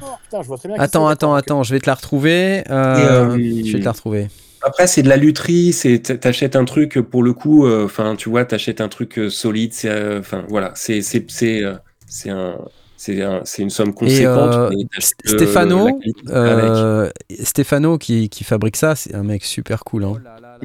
Oh, 0.01 0.05
putain, 0.23 0.41
je 0.41 0.47
vois 0.47 0.57
très 0.57 0.69
bien 0.69 0.77
qui 0.77 0.83
Attends, 0.83 1.07
c'est, 1.07 1.11
attends, 1.11 1.33
attends, 1.33 1.63
je 1.63 1.73
vais 1.73 1.79
te 1.79 1.87
la 1.87 1.95
retrouver. 1.95 2.63
euh, 2.69 3.35
euh, 3.35 3.37
Je 3.65 3.73
vais 3.73 3.79
te 3.79 3.85
la 3.85 3.91
retrouver. 3.91 4.27
après 4.61 4.87
c'est 4.87 5.03
de 5.03 5.09
la 5.09 5.17
lutherie, 5.17 5.73
c'est 5.73 5.99
t'achètes 6.19 6.55
un 6.55 6.65
truc 6.65 6.99
pour 6.99 7.23
le 7.23 7.33
coup, 7.33 7.65
euh, 7.65 7.85
enfin 7.85 8.15
tu 8.15 8.29
vois, 8.29 8.45
t'achètes 8.45 8.81
un 8.81 8.89
truc 8.89 9.17
euh, 9.19 9.29
solide, 9.29 9.73
euh, 9.85 10.19
enfin 10.19 10.45
voilà, 10.49 10.71
c'est 10.75 11.01
c'est 11.01 11.25
c'est 11.29 11.63
euh, 11.63 11.75
c'est 12.07 12.29
un 12.29 12.57
c'est 12.99 13.21
un- 13.23 13.41
c'est 13.45 13.61
une 13.61 13.69
somme 13.69 13.93
conséquente. 13.93 14.53
euh, 14.53 14.71
euh, 14.71 14.99
Stéphano, 15.23 15.87
euh, 16.29 17.09
Stéphano 17.43 17.97
qui, 17.97 18.27
qui 18.27 18.43
fabrique 18.43 18.75
ça, 18.75 18.93
c'est 18.95 19.15
un 19.15 19.23
mec 19.23 19.45
super 19.45 19.85
cool. 19.85 20.03
Hein. 20.03 20.15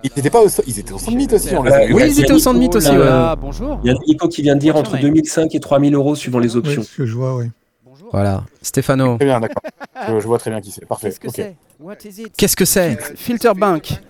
Ils 0.02 0.10
étaient 0.18 0.30
pas 0.30 0.42
au, 0.42 0.48
ils 0.66 0.80
étaient 0.80 0.92
au 0.92 0.96
aussi, 0.96 1.10
on 1.56 1.62
les 1.62 1.72
a 1.72 1.86
vus. 1.86 1.94
Oui, 1.94 2.02
ils 2.08 2.20
étaient 2.20 2.32
au 2.32 2.40
Centre 2.40 2.58
Mythe 2.58 2.74
aussi. 2.74 2.90
Ouais. 2.90 2.98
là, 2.98 3.36
bonjour. 3.36 3.80
Il 3.84 3.92
y 3.92 3.94
a 3.94 3.98
Nico 4.08 4.26
qui 4.28 4.42
vient 4.42 4.56
de 4.56 4.60
dire 4.60 4.74
entre 4.74 4.94
your 4.96 5.04
name 5.04 5.12
2005 5.14 5.54
et 5.54 5.60
3000 5.60 5.94
euros 5.94 6.16
suivant 6.16 6.40
les 6.40 6.56
options. 6.56 6.82
ce 6.82 6.96
que 6.96 7.06
je 7.06 7.14
vois, 7.14 7.36
oui. 7.36 7.46
Bonjour. 7.84 8.08
Voilà, 8.10 8.42
Stéphano. 8.62 9.14
Très 9.16 9.26
bien, 9.26 9.38
d'accord. 9.38 9.62
Je, 10.08 10.18
je 10.18 10.26
vois 10.26 10.38
très 10.38 10.50
bien 10.50 10.60
qui 10.60 10.72
c'est. 10.72 10.84
Parfait. 10.86 11.08
Qu'est-ce 11.08 11.20
que 11.20 11.28
ok. 11.28 11.34
c'est? 11.36 12.30
Qu'est-ce 12.36 12.56
que 12.56 12.64
c'est? 12.64 12.98
Filter 13.16 13.52
Bank. 13.56 14.00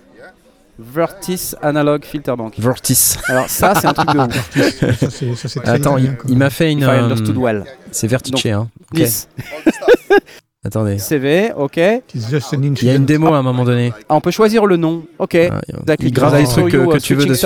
Vertis 0.79 1.53
Analog 1.61 2.03
Filter 2.03 2.33
Bank. 2.37 2.53
Vertis. 2.57 3.15
Alors 3.27 3.49
ça, 3.49 3.73
c'est 3.79 3.87
un 3.87 3.93
truc 3.93 4.09
de 4.13 4.19
ouf. 4.19 4.99
Ça, 4.99 5.09
c'est- 5.09 5.35
ça, 5.35 5.59
Attends, 5.71 5.97
il, 5.97 6.37
m'a 6.37 6.49
fait 6.49 6.71
une. 6.71 6.79
If 6.79 6.85
I 6.85 6.89
euh, 6.89 7.03
understood 7.03 7.37
well. 7.37 7.63
c'est 7.91 8.07
Vertice, 8.07 8.45
hein. 8.47 8.67
Ok. 8.91 8.97
Please. 8.99 9.27
Attendez. 10.65 10.97
CV, 10.97 11.51
ok. 11.55 11.77
It's 12.13 12.29
just 12.29 12.53
an 12.53 12.61
Il 12.61 12.83
y 12.83 12.89
a 12.89 12.95
une 12.95 13.05
démo 13.05 13.33
à 13.33 13.37
un 13.37 13.43
moment 13.43 13.63
donné. 13.63 13.93
Ah, 14.09 14.15
on 14.15 14.21
peut 14.21 14.31
choisir 14.31 14.65
le 14.65 14.77
nom. 14.77 15.03
Ok. 15.19 15.35
Ah, 15.35 15.61
Exactly. 15.67 16.07
il 16.07 16.11
grave 16.11 16.45
saw 16.45 16.51
trucs 16.61 16.73
you, 16.73 16.85
que, 16.85 16.89
uh, 16.89 16.93
que 16.93 16.97
tu 16.97 17.13
veux 17.15 17.25
dessus. 17.25 17.45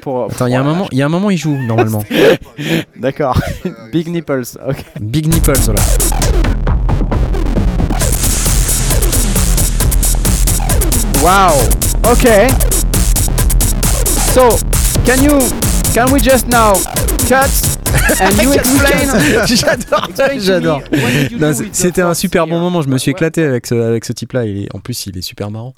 pour... 0.00 0.24
Attends, 0.24 0.46
il 0.46 0.52
y 0.52 0.56
a 0.56 0.60
un 0.60 0.64
moment, 0.64 0.88
il 0.90 0.98
y 0.98 1.02
a 1.02 1.06
un 1.06 1.10
moment, 1.10 1.30
il 1.30 1.36
joue 1.36 1.56
normalement. 1.56 2.02
D'accord. 2.96 3.38
Big 3.92 4.08
nipples. 4.08 4.42
Ok. 4.66 4.84
Big 5.00 5.26
nipples, 5.28 5.58
voilà. 5.64 5.80
Wow. 11.22 11.52
Okay. 12.10 12.48
So, 14.32 14.48
can 15.04 15.22
you, 15.22 15.38
can 15.94 16.10
we 16.12 16.20
just 16.20 16.48
now 16.48 16.72
cut 17.28 17.50
and 18.20 18.40
you 18.42 18.52
explain? 18.54 19.46
J'adore, 19.46 20.08
j'adore. 20.38 20.82
C'était 21.72 22.02
un 22.02 22.14
super 22.14 22.46
bon 22.46 22.58
moment. 22.60 22.80
Je 22.82 22.88
me 22.88 22.96
suis 22.98 23.10
éclaté 23.10 23.42
avec 23.44 23.66
ce, 23.66 23.74
avec 23.74 24.04
ce 24.04 24.12
type-là. 24.12 24.46
Il 24.46 24.64
est, 24.64 24.74
en 24.74 24.78
plus, 24.80 25.06
il 25.06 25.18
est 25.18 25.22
super 25.22 25.50
marrant. 25.50 25.74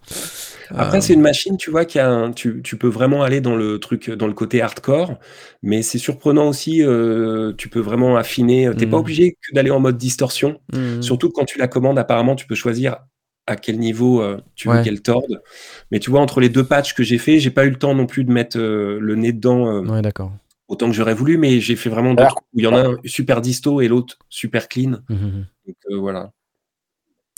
Après, 0.74 0.98
Euh, 0.98 1.00
c'est 1.00 1.12
une 1.14 1.20
machine, 1.20 1.56
tu 1.58 1.70
vois, 1.70 1.84
qui 1.84 1.98
a 1.98 2.08
un- 2.08 2.32
tu, 2.32 2.62
tu 2.62 2.76
peux 2.78 2.88
vraiment 2.88 3.22
aller 3.22 3.40
dans 3.42 3.56
le 3.56 3.78
truc, 3.78 4.10
dans 4.10 4.26
le 4.26 4.32
côté 4.32 4.62
hardcore, 4.62 5.14
mais 5.62 5.82
c'est 5.82 5.98
surprenant 5.98 6.48
aussi. 6.48 6.82
euh, 6.82 7.52
tu 7.58 7.68
peux 7.68 7.80
vraiment 7.80 8.16
affiner. 8.16 8.70
T'es 8.78 8.86
pas 8.86 8.96
Mm. 8.96 9.00
obligé 9.00 9.32
que 9.32 9.54
d'aller 9.54 9.70
en 9.70 9.80
mode 9.80 9.98
distorsion. 9.98 10.60
hmm. 10.72 11.02
Surtout 11.02 11.28
que 11.28 11.34
quand 11.34 11.44
tu 11.44 11.58
la 11.58 11.68
commandes, 11.68 11.98
apparemment, 11.98 12.36
tu 12.36 12.46
peux 12.46 12.54
choisir 12.54 12.96
à 13.52 13.56
quel 13.56 13.78
niveau 13.78 14.20
euh, 14.20 14.38
tu 14.56 14.68
veux 14.68 14.74
Ouais. 14.76 14.82
qu'elle 14.82 15.00
torde. 15.02 15.40
Mais 15.90 15.98
tu 16.00 16.10
vois, 16.10 16.20
entre 16.20 16.40
les 16.40 16.48
deux 16.48 16.64
patchs 16.64 16.94
que 16.94 17.02
j'ai 17.04 17.18
fait, 17.18 17.38
j'ai 17.38 17.50
pas 17.50 17.64
eu 17.64 17.70
le 17.70 17.76
temps 17.78 17.94
non 17.94 18.06
plus 18.06 18.24
de 18.24 18.32
mettre 18.32 18.58
euh, 18.58 18.98
le 19.00 19.14
nez 19.14 19.32
dedans 19.32 19.68
euh, 19.68 19.82
Ouais, 19.86 20.02
d'accord. 20.02 20.32
autant 20.68 20.86
que 20.88 20.92
j'aurais 20.94 21.14
voulu, 21.14 21.38
mais 21.38 21.60
j'ai 21.60 21.76
fait 21.76 21.90
vraiment 21.90 22.14
deux 22.14 22.24
où 22.24 22.58
il 22.58 22.64
y 22.64 22.66
en 22.66 22.74
a 22.74 22.88
un 22.88 22.96
super 23.04 23.40
disto 23.40 23.80
et 23.80 23.88
l'autre 23.88 24.18
super 24.28 24.68
clean. 24.68 24.98
Donc 25.66 25.76
euh, 25.90 25.96
voilà. 25.98 26.32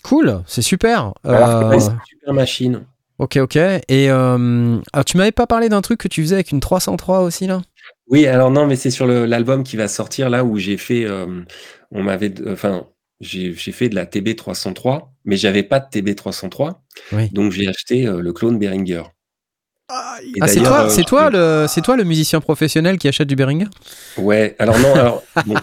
Cool, 0.02 0.42
c'est 0.46 0.62
super. 0.62 1.08
Ouais, 1.24 1.32
Euh, 1.32 1.78
c'est 1.80 1.90
une 1.92 2.00
super 2.04 2.34
machine. 2.34 2.84
ok, 3.18 3.38
ok. 3.38 3.56
Et 3.56 4.10
euh, 4.10 4.78
alors, 4.92 5.04
tu 5.04 5.16
m'avais 5.16 5.32
pas 5.32 5.46
parlé 5.46 5.68
d'un 5.68 5.80
truc 5.80 5.98
que 6.00 6.08
tu 6.08 6.20
faisais 6.22 6.34
avec 6.34 6.50
une 6.52 6.60
303 6.60 7.20
aussi 7.20 7.46
là? 7.46 7.62
Oui, 8.08 8.26
alors 8.26 8.50
non, 8.50 8.66
mais 8.66 8.76
c'est 8.76 8.90
sur 8.90 9.06
le- 9.06 9.24
l'album 9.24 9.64
qui 9.64 9.76
va 9.78 9.88
sortir 9.88 10.28
là 10.28 10.44
où 10.44 10.58
j'ai 10.58 10.76
fait, 10.76 11.04
euh, 11.06 11.42
on 11.90 12.02
m'avait, 12.02 12.34
enfin, 12.48 12.86
j'ai 13.20 13.54
j'ai 13.54 13.72
fait 13.72 13.88
de 13.88 13.94
la 13.94 14.04
TB 14.04 14.36
303, 14.36 15.13
mais 15.24 15.36
j'avais 15.36 15.62
pas 15.62 15.80
de 15.80 15.86
TB 15.90 16.14
303, 16.14 16.82
Oui. 17.12 17.28
donc 17.32 17.52
j'ai 17.52 17.68
acheté 17.68 18.06
euh, 18.06 18.20
le 18.20 18.32
clone 18.32 18.58
Behringer. 18.58 19.02
Ah, 19.88 20.18
c'est 20.22 20.40
d'ailleurs, 20.40 20.64
toi, 20.64 20.84
euh, 20.84 20.88
c'est 20.88 21.02
je- 21.02 21.06
toi 21.06 21.30
le, 21.30 21.66
c'est 21.68 21.82
toi 21.82 21.96
le 21.96 22.04
musicien 22.04 22.40
professionnel 22.40 22.98
qui 22.98 23.06
achète 23.08 23.28
du 23.28 23.36
Behringer? 23.36 23.66
Ouais, 24.18 24.56
alors 24.58 24.78
non, 24.78 24.94
alors 24.94 25.22
bon, 25.46 25.54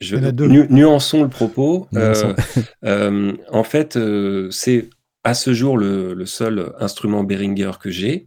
je, 0.00 0.16
nu- 0.16 0.66
nuançons 0.70 1.22
le 1.22 1.28
propos. 1.30 1.88
Nuançons. 1.92 2.34
Euh, 2.36 2.62
euh, 2.84 3.32
en 3.50 3.64
fait, 3.64 3.96
euh, 3.96 4.50
c'est 4.50 4.88
à 5.24 5.34
ce 5.34 5.52
jour 5.54 5.76
le, 5.78 6.14
le 6.14 6.26
seul 6.26 6.72
instrument 6.78 7.24
Behringer 7.24 7.72
que 7.80 7.90
j'ai, 7.90 8.26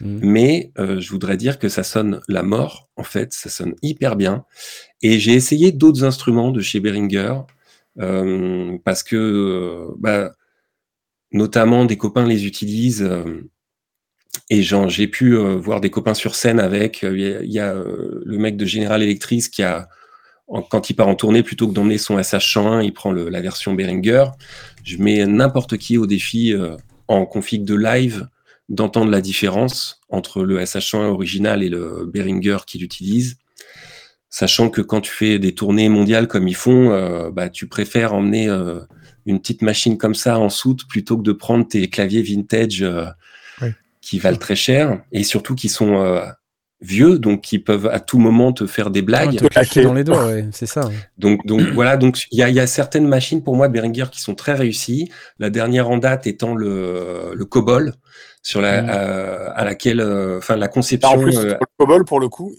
Mhm. 0.00 0.20
mais 0.22 0.72
euh, 0.78 1.00
je 1.00 1.10
voudrais 1.10 1.36
dire 1.36 1.58
que 1.58 1.68
ça 1.68 1.82
sonne 1.84 2.20
la 2.28 2.42
mort. 2.42 2.88
En 2.96 3.04
fait, 3.04 3.32
ça 3.32 3.48
sonne 3.48 3.74
hyper 3.82 4.16
bien. 4.16 4.44
Et 5.02 5.18
j'ai 5.20 5.32
essayé 5.34 5.72
d'autres 5.72 6.04
instruments 6.04 6.50
de 6.50 6.60
chez 6.60 6.80
Behringer 6.80 7.34
euh, 7.98 8.78
parce 8.84 9.02
que, 9.02 9.16
euh, 9.16 9.94
bah, 9.98 10.32
notamment 11.32 11.84
des 11.84 11.96
copains 11.96 12.26
les 12.26 12.46
utilisent. 12.46 13.02
euh, 13.02 13.48
et 14.48 14.62
j'ai 14.62 15.08
pu 15.08 15.36
voir 15.36 15.80
des 15.80 15.90
copains 15.90 16.14
sur 16.14 16.34
scène 16.34 16.60
avec. 16.60 17.02
Il 17.02 17.52
y 17.52 17.58
a, 17.58 17.74
le 17.74 18.38
mec 18.38 18.56
de 18.56 18.64
General 18.64 19.02
Electric 19.02 19.50
qui 19.50 19.62
a, 19.62 19.88
quand 20.70 20.90
il 20.90 20.94
part 20.94 21.08
en 21.08 21.14
tournée, 21.14 21.42
plutôt 21.42 21.68
que 21.68 21.72
d'emmener 21.72 21.98
son 21.98 22.16
SH101, 22.18 22.84
il 22.84 22.92
prend 22.92 23.12
la 23.12 23.40
version 23.40 23.74
Behringer. 23.74 24.26
Je 24.84 24.98
mets 24.98 25.26
n'importe 25.26 25.78
qui 25.78 25.98
au 25.98 26.06
défi 26.06 26.54
en 27.08 27.26
config 27.26 27.64
de 27.64 27.74
live 27.74 28.28
d'entendre 28.68 29.10
la 29.10 29.20
différence 29.20 30.00
entre 30.08 30.42
le 30.44 30.60
SH101 30.60 31.06
original 31.06 31.62
et 31.62 31.68
le 31.68 32.06
Behringer 32.06 32.58
qu'il 32.66 32.84
utilise. 32.84 33.36
Sachant 34.32 34.70
que 34.70 34.80
quand 34.80 35.00
tu 35.00 35.10
fais 35.10 35.38
des 35.40 35.54
tournées 35.54 35.88
mondiales 35.88 36.28
comme 36.28 36.46
ils 36.46 36.54
font, 36.56 36.92
euh, 36.92 37.30
bah, 37.30 37.48
tu 37.48 37.66
préfères 37.66 38.14
emmener 38.14 38.48
euh, 38.48 38.78
une 39.26 39.40
petite 39.40 39.60
machine 39.62 39.98
comme 39.98 40.14
ça 40.14 40.38
en 40.38 40.48
soute 40.48 40.86
plutôt 40.88 41.16
que 41.18 41.22
de 41.22 41.32
prendre 41.32 41.66
tes 41.66 41.88
claviers 41.90 42.22
vintage 42.22 42.82
euh, 42.82 43.06
Ouais. 43.60 43.74
qui 44.00 44.18
valent 44.20 44.38
très 44.38 44.54
cher 44.56 45.02
et 45.12 45.24
surtout 45.24 45.54
qui 45.56 45.68
sont 45.68 46.00
euh, 46.00 46.24
vieux, 46.80 47.18
donc 47.18 47.40
qui 47.42 47.58
peuvent 47.58 47.88
à 47.88 47.98
tout 48.00 48.18
moment 48.18 48.52
te 48.52 48.66
faire 48.66 48.90
des 48.90 49.02
blagues. 49.02 49.36
Te 49.36 49.46
claquer 49.48 49.82
dans 49.82 49.92
les 49.94 50.04
doigts, 50.04 50.24
ouais, 50.26 50.46
c'est 50.52 50.64
ça. 50.66 50.86
ouais. 50.86 50.94
Donc, 51.18 51.44
donc 51.44 51.60
voilà, 51.74 51.96
donc 51.96 52.20
il 52.30 52.38
y 52.38 52.42
a, 52.44 52.48
il 52.48 52.54
y 52.54 52.60
a 52.60 52.66
certaines 52.68 53.08
machines 53.08 53.42
pour 53.42 53.56
moi 53.56 53.66
Behringer 53.68 54.06
qui 54.12 54.20
sont 54.20 54.34
très 54.36 54.54
réussies. 54.54 55.10
La 55.40 55.50
dernière 55.50 55.90
en 55.90 55.98
date 55.98 56.26
étant 56.28 56.54
le, 56.54 57.32
le 57.34 57.44
COBOL, 57.44 57.94
sur 58.42 58.60
la, 58.62 58.80
Mm. 58.82 58.90
euh, 58.90 59.50
à 59.54 59.64
laquelle, 59.64 60.00
euh, 60.00 60.38
enfin 60.38 60.54
la 60.56 60.68
conception. 60.68 61.10
en 61.10 61.18
plus, 61.20 61.36
euh, 61.36 61.54
pour 61.56 61.60
le 61.60 61.84
COBOL, 61.84 62.04
pour 62.06 62.20
le 62.20 62.28
coup, 62.30 62.54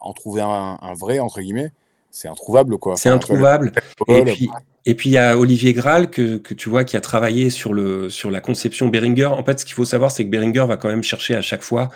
en 0.00 0.12
trouver 0.12 0.42
un, 0.42 0.78
un 0.80 0.94
vrai, 0.94 1.18
entre 1.18 1.40
guillemets, 1.40 1.72
c'est 2.10 2.28
introuvable, 2.28 2.78
quoi. 2.78 2.96
c'est 2.96 3.08
introuvable. 3.08 3.72
le 4.08 4.18
Et 4.18 4.24
puis, 4.24 4.50
et 4.86 4.94
puis 4.94 5.10
il 5.10 5.12
y 5.12 5.18
a 5.18 5.38
Olivier 5.38 5.72
Graal 5.72 6.10
que, 6.10 6.38
que 6.38 6.54
tu 6.54 6.68
vois 6.68 6.84
qui 6.84 6.96
a 6.96 7.00
travaillé 7.00 7.50
sur 7.50 7.72
le 7.72 8.10
sur 8.10 8.30
la 8.30 8.40
conception 8.40 8.88
Behringer. 8.88 9.26
En 9.26 9.44
fait, 9.44 9.60
ce 9.60 9.64
qu'il 9.64 9.74
faut 9.74 9.84
savoir, 9.84 10.10
c'est 10.10 10.24
que 10.24 10.30
Behringer 10.30 10.66
va 10.66 10.76
quand 10.76 10.88
même 10.88 11.02
chercher 11.02 11.36
à 11.36 11.42
chaque 11.42 11.62
fois 11.62 11.90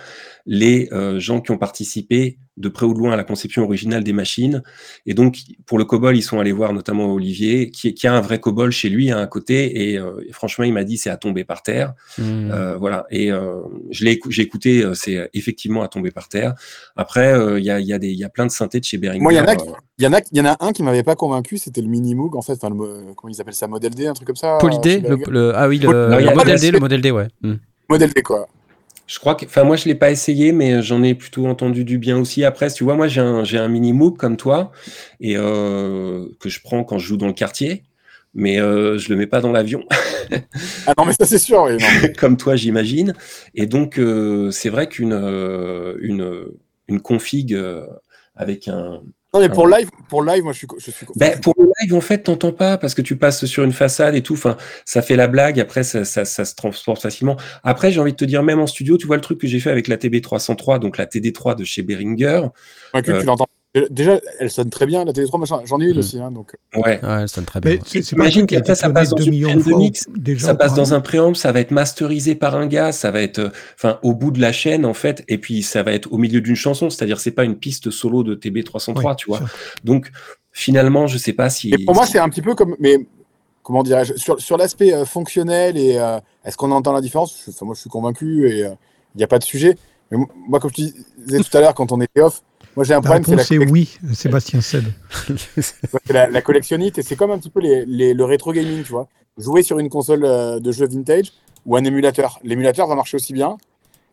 les 0.47 0.89
euh, 0.93 1.19
gens 1.19 1.41
qui 1.41 1.51
ont 1.51 1.59
participé 1.59 2.39
de 2.57 2.69
près 2.69 2.87
ou 2.87 2.95
de 2.95 2.99
loin 3.01 3.13
à 3.13 3.17
la 3.17 3.25
conception 3.25 3.65
originale 3.65 4.05
des 4.05 4.13
machines. 4.13 4.63
Et 5.07 5.15
donc, 5.15 5.39
pour 5.67 5.77
le 5.79 5.85
COBOL, 5.85 6.17
ils 6.17 6.23
sont 6.23 6.39
allés 6.39 6.53
voir 6.53 6.73
notamment 6.73 7.13
Olivier, 7.13 7.71
qui, 7.71 7.95
qui 7.95 8.07
a 8.07 8.15
un 8.15 8.21
vrai 8.21 8.39
COBOL 8.39 8.71
chez 8.71 8.89
lui 8.89 9.11
hein, 9.11 9.19
à 9.19 9.27
côté. 9.27 9.91
Et, 9.91 9.99
euh, 9.99 10.25
et 10.29 10.33
franchement, 10.33 10.65
il 10.65 10.73
m'a 10.73 10.85
dit 10.85 10.97
c'est 10.97 11.11
à 11.11 11.17
tomber 11.17 11.45
par 11.45 11.63
terre. 11.63 11.95
Mhm. 12.19 12.51
Euh, 12.53 12.77
voilà. 12.77 13.07
Et 13.11 13.33
euh, 13.33 13.57
je 13.91 14.05
l'ai 14.05 14.13
écou- 14.17 14.31
j'ai 14.31 14.43
écouté, 14.43 14.85
c'est 14.95 15.29
effectivement 15.35 15.83
à 15.83 15.89
tomber 15.89 16.11
par 16.13 16.29
terre. 16.29 16.55
Après, 16.97 17.33
euh, 17.33 17.59
il 17.59 17.65
y, 17.65 17.71
a, 17.71 17.81
il 17.81 17.87
y, 17.87 17.93
a 17.93 17.99
des- 17.99 18.11
il 18.11 18.19
y 18.19 18.25
a 18.25 18.29
plein 18.29 18.47
de 18.47 18.51
synthés 18.53 18.79
de 18.79 18.85
chez 18.85 18.99
Behringer. 18.99 19.23
Moi, 19.23 19.33
il 19.33 19.37
y 19.37 19.41
en 19.41 19.47
a 19.47 19.57
qui- 19.57 19.65
Il 19.99 20.05
y, 20.05 20.07
en 20.09 20.13
a, 20.13 20.21
il 20.33 20.39
y 20.39 20.41
en 20.41 20.45
a 20.47 20.57
un 20.61 20.73
qui 20.73 20.83
m'avait 20.83 21.03
pas 21.05 21.15
convaincu, 21.17 21.57
c'était 21.59 21.81
le 21.81 21.89
Mini 21.89 22.15
Moog, 22.15 22.35
en 22.37 22.43
fait. 22.43 22.55
Enfin, 22.55 22.71
le, 22.71 23.15
comment 23.17 23.33
ils 23.33 23.41
appellent 23.41 23.55
ça 23.55 23.67
Model 23.69 23.95
D, 23.95 24.07
un 24.07 24.13
truc 24.13 24.27
comme 24.27 24.37
ça 24.37 24.59
Polydé, 24.61 25.01
le, 25.01 25.19
le- 25.29 25.53
ah 25.55 25.69
oui, 25.69 25.79
le, 25.79 25.87
Non, 25.89 25.93
le 26.19 26.29
a- 26.53 26.57
D, 26.57 26.71
le 26.71 26.79
modèle 26.81 27.01
D, 27.01 27.11
ouais. 27.11 27.29
Mhm. 27.43 27.59
Model 27.89 28.13
D, 28.13 28.23
quoi. 28.23 28.47
Je 29.07 29.19
crois 29.19 29.35
que, 29.35 29.45
enfin, 29.45 29.65
moi, 29.65 29.77
je 29.77 29.85
l'ai 29.85 29.95
pas 29.95 30.11
essayé, 30.11 30.53
mais 30.53 30.83
j'en 30.83 31.03
ai 31.03 31.15
plutôt 31.15 31.47
entendu 31.47 31.85
du 31.85 31.99
bien 31.99 32.19
aussi. 32.19 32.45
Après, 32.45 32.71
tu 32.71 32.85
vois, 32.85 32.95
moi, 32.95 33.07
j'ai 33.07 33.21
un, 33.21 33.45
j'ai 33.45 33.59
un 33.59 33.69
mini 33.69 33.93
Moog 33.93 34.17
comme 34.17 34.37
toi, 34.37 34.73
et 35.21 35.37
euh, 35.37 36.27
que 36.41 36.49
je 36.49 36.61
prends 36.63 36.85
quand 36.85 36.99
je 36.99 37.07
joue 37.07 37.17
dans 37.19 37.27
le 37.27 37.35
quartier, 37.35 37.85
mais 38.35 38.59
euh, 38.61 38.97
je 38.99 39.11
le 39.11 39.17
mets 39.17 39.27
pas 39.27 39.41
dans 39.41 39.53
l'avion, 39.53 39.85
Ah 40.87 40.95
non, 40.97 41.05
mais 41.05 41.13
ça, 41.13 41.27
c'est 41.27 41.39
sûr, 41.39 41.63
oui. 41.65 41.77
non. 41.79 42.09
comme 42.19 42.37
toi, 42.39 42.57
j'imagine. 42.57 43.15
Et 43.55 43.67
donc, 43.67 43.99
euh, 43.99 44.51
c'est 44.51 44.71
vrai 44.71 44.89
qu'une 44.89 45.13
une, 45.13 46.47
une 46.89 47.01
config 47.01 47.57
avec 48.37 48.69
un, 48.69 49.03
Non, 49.35 49.41
mais 49.41 49.49
pour 49.49 49.67
live, 49.67 49.91
pour 50.09 50.23
live, 50.23 50.45
moi, 50.45 50.53
je 50.53 50.59
suis, 50.59 50.67
je 50.79 50.91
suis. 50.93 51.07
Ben, 51.17 51.41
pour 51.41 51.55
le 51.59 51.69
live, 51.81 51.93
en 51.95 52.01
fait, 52.01 52.19
t'entends 52.23 52.53
pas 52.53 52.79
parce 52.79 52.95
que 52.95 53.03
tu 53.03 53.17
passes 53.17 53.45
sur 53.47 53.65
une 53.65 53.73
façade 53.73 54.15
et 54.15 54.23
tout. 54.23 54.35
Enfin, 54.35 54.57
ça 54.85 55.03
fait 55.03 55.17
la 55.17 55.27
blague. 55.27 55.59
Après, 55.59 55.83
ça, 55.83 56.05
ça, 56.05 56.25
ça 56.25 56.45
se 56.45 56.55
transporte 56.55 57.03
facilement. 57.03 57.37
Après, 57.65 57.91
j'ai 57.91 57.99
envie 58.01 58.13
de 58.13 58.17
te 58.17 58.25
dire, 58.25 58.45
même 58.45 58.61
en 58.61 58.69
studio, 58.69 58.97
tu 58.97 59.09
vois 59.09 59.17
le 59.17 59.23
truc 59.23 59.41
que 59.41 59.49
j'ai 59.49 59.59
fait 59.59 59.71
avec 59.71 59.89
la 59.89 59.97
TB303, 59.97 60.79
donc 60.79 60.99
la 60.99 61.07
TD3 61.07 61.57
de 61.57 61.65
chez 61.65 61.83
Behringer. 61.83 62.43
Convaincu 62.93 63.11
que 63.11 63.17
Euh, 63.17 63.21
tu 63.21 63.27
l'entends. 63.27 63.49
Déjà, 63.91 64.21
elle 64.39 64.51
sonne 64.51 64.71
très 64.71 64.87
bien, 64.87 65.05
la 65.05 65.13
Télé3, 65.13 65.37
machin. 65.41 65.61
J'en 65.65 65.81
ai 65.81 65.87
une 65.87 65.97
Mm. 65.97 65.99
aussi, 65.99 66.21
hein, 66.21 66.31
donc. 66.31 66.53
Ouais. 66.77 67.01
Ouais, 67.03 67.23
elle 67.23 67.29
sonne 67.29 67.45
très 67.45 67.61
bien. 67.61 67.73
A 67.73 67.77
qu'après, 68.47 68.75
ça 68.77 68.89
passe 68.91 69.09
dans 69.11 69.17
2 69.17 69.25
une 69.25 69.31
millions 69.31 69.49
chaîne 69.49 69.59
de 69.59 69.65
de 69.65 69.69
fois 69.71 69.79
mix, 69.79 70.07
déjà 70.17 70.47
Ça 70.47 70.55
passe 70.55 70.75
dans 70.75 70.95
un 70.95 71.01
préamble, 71.01 71.35
ça 71.35 71.51
va 71.51 71.59
être 71.61 71.73
masterisé 71.73 72.37
par 72.37 72.55
un 72.55 72.67
gars, 72.69 72.93
ça 72.93 73.11
va 73.11 73.21
être, 73.21 73.41
euh, 73.41 73.49
enfin, 73.75 73.99
au 74.05 74.15
bout 74.15 74.31
de 74.31 74.41
la 74.41 74.53
chaîne 74.53 74.87
en 74.87 74.95
fait, 74.95 75.25
et 75.27 75.39
puis 75.39 75.65
ça 75.65 75.83
va 75.83 75.93
être 75.93 76.13
au 76.13 76.19
milieu 76.19 76.41
d'une 76.41 76.55
chanson, 76.55 76.89
c'est-à-dire 76.89 77.19
c'est 77.19 77.33
pas 77.33 77.43
une 77.45 77.57
piste 77.57 77.91
solo 77.91 78.23
de 78.23 78.37
TB303, 78.37 79.05
Ouais, 79.05 79.15
tu 79.17 79.27
vois. 79.29 79.39
sûr. 79.39 79.49
Donc 79.83 80.11
finalement, 80.53 81.07
je 81.09 81.19
sais 81.19 81.33
pas 81.33 81.51
si. 81.51 81.71
Et 81.75 81.85
pour 81.85 81.95
moi, 81.97 82.07
c'est 82.07 82.19
un 82.21 82.29
petit 82.29 82.43
peu 82.43 82.55
comme. 82.55 82.77
Mais 82.79 82.99
comment 83.65 83.83
dirais-je 83.83 84.15
Sur, 84.15 84.41
sur 84.41 84.57
l'aspect 84.57 84.93
euh, 84.95 85.05
fonctionnel 85.05 85.77
et 85.77 85.99
euh, 85.99 86.19
est-ce 86.45 86.57
qu'on 86.57 86.71
entend 86.71 86.93
la 86.93 87.01
différence? 87.01 87.45
Enfin, 87.49 87.67
Moi, 87.67 87.75
je 87.75 87.81
suis 87.81 87.91
convaincu 87.91 88.49
et 88.49 88.61
il 88.61 89.17
n'y 89.17 89.25
a 89.25 89.29
pas 89.29 89.41
de 89.41 89.45
sujet. 89.45 89.77
Mais 90.13 90.19
mo- 90.19 90.29
moi, 90.49 90.61
comme 90.61 90.71
je 90.77 90.85
te 90.85 90.91
disais 91.27 91.41
tout 91.41 91.57
à 91.57 91.61
l'heure, 91.61 91.75
quand 91.75 91.91
on 91.91 92.01
était 92.01 92.21
off, 92.21 92.43
moi, 92.77 92.85
j'ai 92.85 92.95
un 92.95 92.97
La 92.97 93.03
problème, 93.03 93.25
c'est 93.25 93.31
la, 93.31 93.37
réponse 93.37 93.51
est 93.53 93.57
collec- 93.59 93.71
oui, 93.71 93.99
Sébastien 94.15 94.61
Seb. 94.61 94.85
c'est 95.61 96.13
la, 96.13 96.29
la 96.29 96.43
collectionnite 96.43 96.99
et 96.99 97.03
c'est 97.03 97.17
comme 97.17 97.31
un 97.31 97.39
petit 97.39 97.51
peu 97.51 97.61
les, 97.61 97.85
les- 97.87 98.15
le 98.15 98.25
rétro 98.25 98.53
gaming, 98.53 98.83
tu 98.83 98.93
vois. 98.93 99.09
Jouer 99.39 99.63
sur 99.63 99.79
une 99.79 99.89
console 99.89 100.25
euh, 100.25 100.61
de 100.61 100.73
jeux 100.73 100.87
vintage 100.87 101.33
ou 101.67 101.77
un 101.77 101.85
émulateur. 101.85 102.39
L'émulateur 102.45 102.87
va 102.87 102.95
marcher 102.95 103.17
aussi 103.17 103.33
bien, 103.33 103.57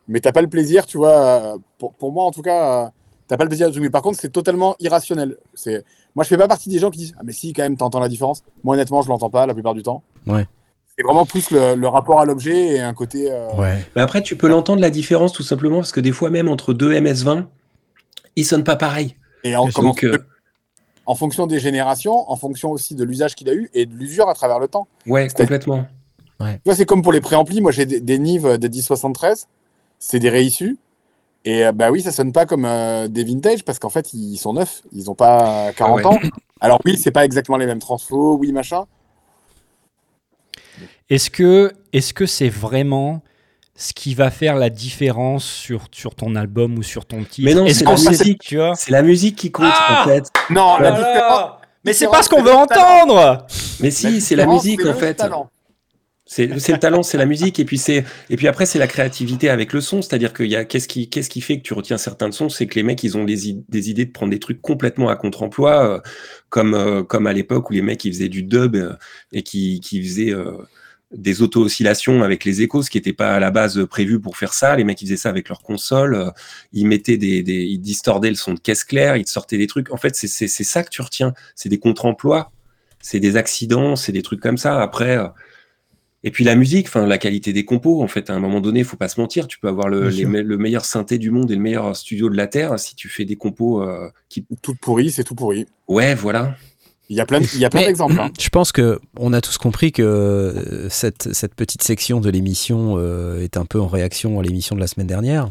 mais 0.08 0.20
t'as 0.20 0.32
pas 0.32 0.42
le 0.42 0.48
plaisir, 0.50 0.86
tu 0.86 0.98
vois. 0.98 1.10
euh, 1.12 1.58
Pour, 1.78 1.94
pour 1.94 2.12
moi, 2.12 2.24
en 2.26 2.32
tout 2.32 2.42
cas, 2.42 2.86
euh, 2.86 2.90
t'as 3.28 3.38
pas 3.38 3.44
le 3.44 3.50
plaisir 3.50 3.68
de 3.70 3.74
jouer. 3.74 3.82
Mais 3.84 3.90
par 3.90 4.02
contre, 4.02 4.20
c'est 4.20 4.30
totalement 4.32 4.76
irrationnel. 4.80 5.38
C'est 5.54 5.84
moi, 6.16 6.24
je 6.24 6.30
fais 6.30 6.38
pas 6.38 6.48
partie 6.48 6.70
des 6.70 6.80
gens 6.80 6.90
qui 6.90 6.98
disent 7.00 7.14
ah 7.18 7.22
mais 7.24 7.32
si, 7.34 7.54
quand 7.54 7.64
même, 7.64 7.78
t'entends 7.78 8.00
la 8.00 8.10
différence. 8.10 8.44
Moi, 8.64 8.76
honnêtement, 8.76 9.02
je 9.02 9.10
l'entends 9.10 9.30
pas 9.30 9.46
la 9.46 9.54
plupart 9.54 9.74
du 9.74 9.84
temps. 9.84 10.04
Ouais. 10.28 10.46
C'est 10.98 11.04
vraiment 11.04 11.26
plus 11.26 11.52
le, 11.52 11.76
le 11.76 11.88
rapport 11.88 12.20
à 12.20 12.26
l'objet 12.26 12.76
et 12.76 12.80
un 12.82 12.94
côté. 12.94 13.32
euh, 13.32 13.48
Ouais. 13.58 13.78
Mais 13.96 14.02
après, 14.02 14.22
tu 14.22 14.36
peux 14.36 14.48
l'entendre 14.50 14.82
la 14.82 14.90
différence 14.90 15.32
tout 15.34 15.44
simplement 15.44 15.78
parce 15.78 15.92
que 15.94 16.02
des 16.02 16.12
fois 16.12 16.30
même 16.30 16.50
entre 16.50 16.74
deux 16.74 16.92
MS20, 16.94 17.46
ils 18.36 18.46
sonnent 18.46 18.64
pas 18.64 18.76
pareil. 18.76 19.16
Et 19.44 19.56
en, 19.56 19.66
Donc, 19.66 19.74
comment- 19.74 19.96
euh, 20.04 20.18
en 21.06 21.16
fonction 21.16 21.48
des 21.48 21.60
générations, 21.60 22.30
en 22.32 22.36
fonction 22.36 22.72
aussi 22.72 22.96
de 22.96 23.04
l'usage 23.04 23.36
qu'il 23.36 23.50
a 23.50 23.54
eu 23.54 23.70
et 23.74 23.86
de 23.86 23.94
l'usure 23.96 24.30
à 24.30 24.34
travers 24.34 24.60
le 24.60 24.68
temps. 24.68 24.88
Ouais, 25.08 25.28
C'est- 25.30 25.38
complètement. 25.38 25.86
Tu 26.40 26.48
vois, 26.66 26.76
c'est 26.76 26.86
comme 26.86 27.04
pour 27.04 27.12
les 27.12 27.22
préamplis. 27.22 27.62
Moi, 27.62 27.72
j'ai 27.72 27.86
des, 27.86 28.00
des 28.00 28.18
Nive 28.18 28.58
des 28.58 28.68
1073. 28.70 29.48
C'est 30.00 30.18
des 30.20 30.30
réissus. 30.30 30.78
Et 31.46 31.66
euh, 31.66 31.72
bah 31.72 31.92
oui, 31.92 32.02
ça 32.02 32.12
sonne 32.12 32.32
pas 32.32 32.46
comme 32.48 32.66
euh, 32.66 33.08
des 33.08 33.24
vintage 33.24 33.64
parce 33.64 33.78
qu'en 33.78 33.90
fait, 33.90 34.14
ils 34.14 34.38
sont 34.38 34.54
neufs. 34.54 34.82
Ils 34.92 35.10
ont 35.12 35.16
pas 35.16 35.72
40 35.74 35.98
ouais. 35.98 36.06
ans. 36.08 36.20
Alors 36.60 36.80
oui, 36.86 36.98
c'est 36.98 37.12
pas 37.12 37.26
exactement 37.26 37.58
les 37.58 37.66
mêmes 37.68 37.80
transfos, 37.80 38.36
oui, 38.38 38.52
machin. 38.52 38.86
Est-ce 41.10 41.30
que 41.30 41.74
est-ce 41.94 42.14
que 42.14 42.26
c'est 42.26 42.50
vraiment 42.50 43.22
ce 43.76 43.94
qui 43.94 44.14
va 44.14 44.30
faire 44.32 44.56
la 44.56 44.70
différence 44.70 45.46
sur, 45.46 45.88
sur 45.92 46.16
ton 46.16 46.36
album 46.36 46.78
ou 46.78 46.84
sur 46.84 47.06
ton 47.06 47.24
titre 47.24 47.46
Mais 47.46 47.56
non, 47.56 47.68
c'est 47.68 47.86
la 47.86 47.96
musique. 47.96 48.42
tu 48.42 48.58
vois 48.58 48.76
C'est 48.76 48.92
la 48.92 49.02
musique 49.02 49.36
qui 49.36 49.52
compte 49.52 49.72
Ah 49.72 50.04
en 50.04 50.08
fait. 50.08 50.26
Non, 50.50 50.78
la 50.78 50.92
différence. 50.92 51.52
Mais 51.84 51.94
c'est 51.94 52.08
pas 52.08 52.22
ce 52.22 52.30
qu'on 52.30 52.44
veut 52.44 52.54
entendre 52.54 53.48
Mais 53.80 53.92
si, 53.92 54.22
c'est 54.22 54.36
la 54.36 54.46
musique 54.46 54.82
c'est 54.82 54.90
en 54.90 54.94
le 54.94 54.98
fait. 55.00 55.14
talent. 55.16 55.50
C'est 56.34 56.60
c'est 56.60 56.72
le 56.72 56.80
talent, 56.80 57.04
c'est 57.04 57.18
la 57.18 57.26
musique, 57.26 57.60
et 57.60 57.66
puis 57.66 57.78
c'est 57.78 58.06
et 58.30 58.38
puis 58.38 58.48
après 58.48 58.66
c'est 58.66 58.80
la 58.80 58.88
créativité 58.88 59.50
avec 59.50 59.74
le 59.74 59.82
son, 59.82 60.02
c'est-à-dire 60.02 60.32
qu'il 60.32 60.46
y 60.46 60.56
a 60.56 60.64
qu'est-ce 60.64 60.88
qui 60.88 61.10
qu'est-ce 61.10 61.30
qui 61.30 61.42
fait 61.42 61.58
que 61.58 61.64
tu 61.64 61.74
retiens 61.74 61.98
certains 61.98 62.32
sons, 62.32 62.48
c'est 62.48 62.68
que 62.68 62.76
les 62.76 62.84
mecs 62.84 63.04
ils 63.04 63.18
ont 63.18 63.26
des, 63.26 63.50
idées 63.50 64.06
de 64.06 64.12
prendre 64.12 64.32
des 64.32 64.40
trucs 64.40 64.62
complètement 64.62 65.10
à 65.10 65.18
contre-emploi, 65.18 65.84
euh, 65.84 66.00
comme 66.50 66.74
euh, 66.74 67.04
comme 67.04 67.28
à 67.28 67.34
l'époque 67.34 67.70
où 67.70 67.74
les 67.74 67.82
mecs 67.82 68.06
ils 68.06 68.14
faisaient 68.14 68.30
du 68.30 68.44
dub 68.44 68.78
euh, 68.78 68.94
et 69.34 69.44
qui 69.44 69.82
qui 69.82 70.02
faisaient 70.02 70.32
euh, 70.32 70.54
des 71.14 71.42
auto-oscillations 71.42 72.24
avec 72.24 72.46
les 72.46 72.62
échos, 72.62 72.84
ce 72.84 72.90
qui 72.90 72.98
n'était 72.98 73.14
pas 73.14 73.36
à 73.36 73.40
la 73.40 73.52
base 73.52 73.86
prévu 73.90 74.20
pour 74.20 74.38
faire 74.38 74.54
ça. 74.54 74.76
Les 74.76 74.84
mecs 74.84 75.02
ils 75.02 75.06
faisaient 75.06 75.18
ça 75.18 75.30
avec 75.30 75.50
leur 75.50 75.62
console, 75.62 76.16
euh, 76.16 76.30
ils 76.74 76.86
mettaient 76.86 77.18
des, 77.18 77.44
des 77.44 77.64
ils 77.64 77.80
distordaient 77.80 78.30
le 78.30 78.36
son 78.36 78.54
de 78.54 78.60
caisse 78.60 78.84
claire, 78.84 79.18
ils 79.18 79.26
te 79.26 79.30
sortaient 79.30 79.58
des 79.58 79.68
trucs. 79.68 79.92
En 79.92 79.98
fait 79.98 80.16
c'est 80.16 80.48
ça 80.48 80.84
que 80.84 80.90
tu 80.90 81.02
retiens, 81.02 81.34
c'est 81.56 81.70
des 81.70 81.80
contre-emplois, 81.80 82.52
c'est 83.02 83.20
des 83.20 83.36
accidents, 83.38 83.96
c'est 83.96 84.12
des 84.12 84.22
trucs 84.22 84.40
comme 84.40 84.58
ça. 84.58 84.82
Après 84.82 85.18
euh, 85.18 85.28
et 86.24 86.30
puis 86.30 86.44
la 86.44 86.56
musique, 86.56 86.88
enfin 86.88 87.08
la 87.08 87.18
qualité 87.18 87.52
des 87.52 87.66
compos, 87.66 88.04
en 88.04 88.08
fait, 88.08 88.30
à 88.30 88.34
un 88.34 88.40
moment 88.40 88.62
donné, 88.62 88.80
il 88.80 88.86
faut 88.86 88.98
pas 88.98 89.08
se 89.08 89.20
mentir. 89.20 89.48
Tu 89.48 89.58
peux 89.58 89.68
avoir 89.68 89.90
le, 89.90 90.10
les 90.10 90.24
le 90.24 90.58
meilleur 90.58 90.86
synthé 90.86 91.18
du 91.18 91.32
monde 91.32 91.50
et 91.50 91.56
le 91.56 91.62
meilleur 91.62 91.96
studio 91.96 92.30
de 92.30 92.38
la 92.38 92.46
terre 92.46 92.80
si 92.80 92.96
tu 92.96 93.10
fais 93.10 93.26
des 93.26 93.38
compos 93.38 93.82
euh, 93.82 94.08
qui. 94.30 94.46
Tout 94.62 94.76
pourri, 94.76 95.10
c'est 95.10 95.24
tout 95.24 95.34
pourri. 95.34 95.66
Ouais, 95.88 96.14
voilà. 96.14 96.56
Il 97.14 97.18
y 97.18 97.20
a 97.20 97.26
plein, 97.26 97.42
de- 97.42 97.48
il 97.54 97.60
y 97.60 97.66
a 97.66 97.70
plein 97.70 97.82
d'exemples. 97.82 98.18
hein. 98.18 98.32
Je 98.40 98.48
pense 98.48 98.72
que 98.72 99.02
on 99.20 99.34
a 99.34 99.42
tous 99.42 99.58
compris 99.58 99.92
que 99.92 100.02
euh, 100.02 100.88
cette, 100.90 101.34
cette 101.34 101.56
petite 101.56 101.84
section 101.84 102.22
de 102.22 102.30
l'émission 102.30 102.96
euh, 102.98 103.44
est 103.44 103.58
un 103.58 103.66
peu 103.66 103.82
en 103.82 103.88
réaction 103.88 104.40
à 104.40 104.44
l'émission 104.44 104.76
de 104.78 104.80
la 104.80 104.88
semaine 104.88 105.08
dernière, 105.08 105.50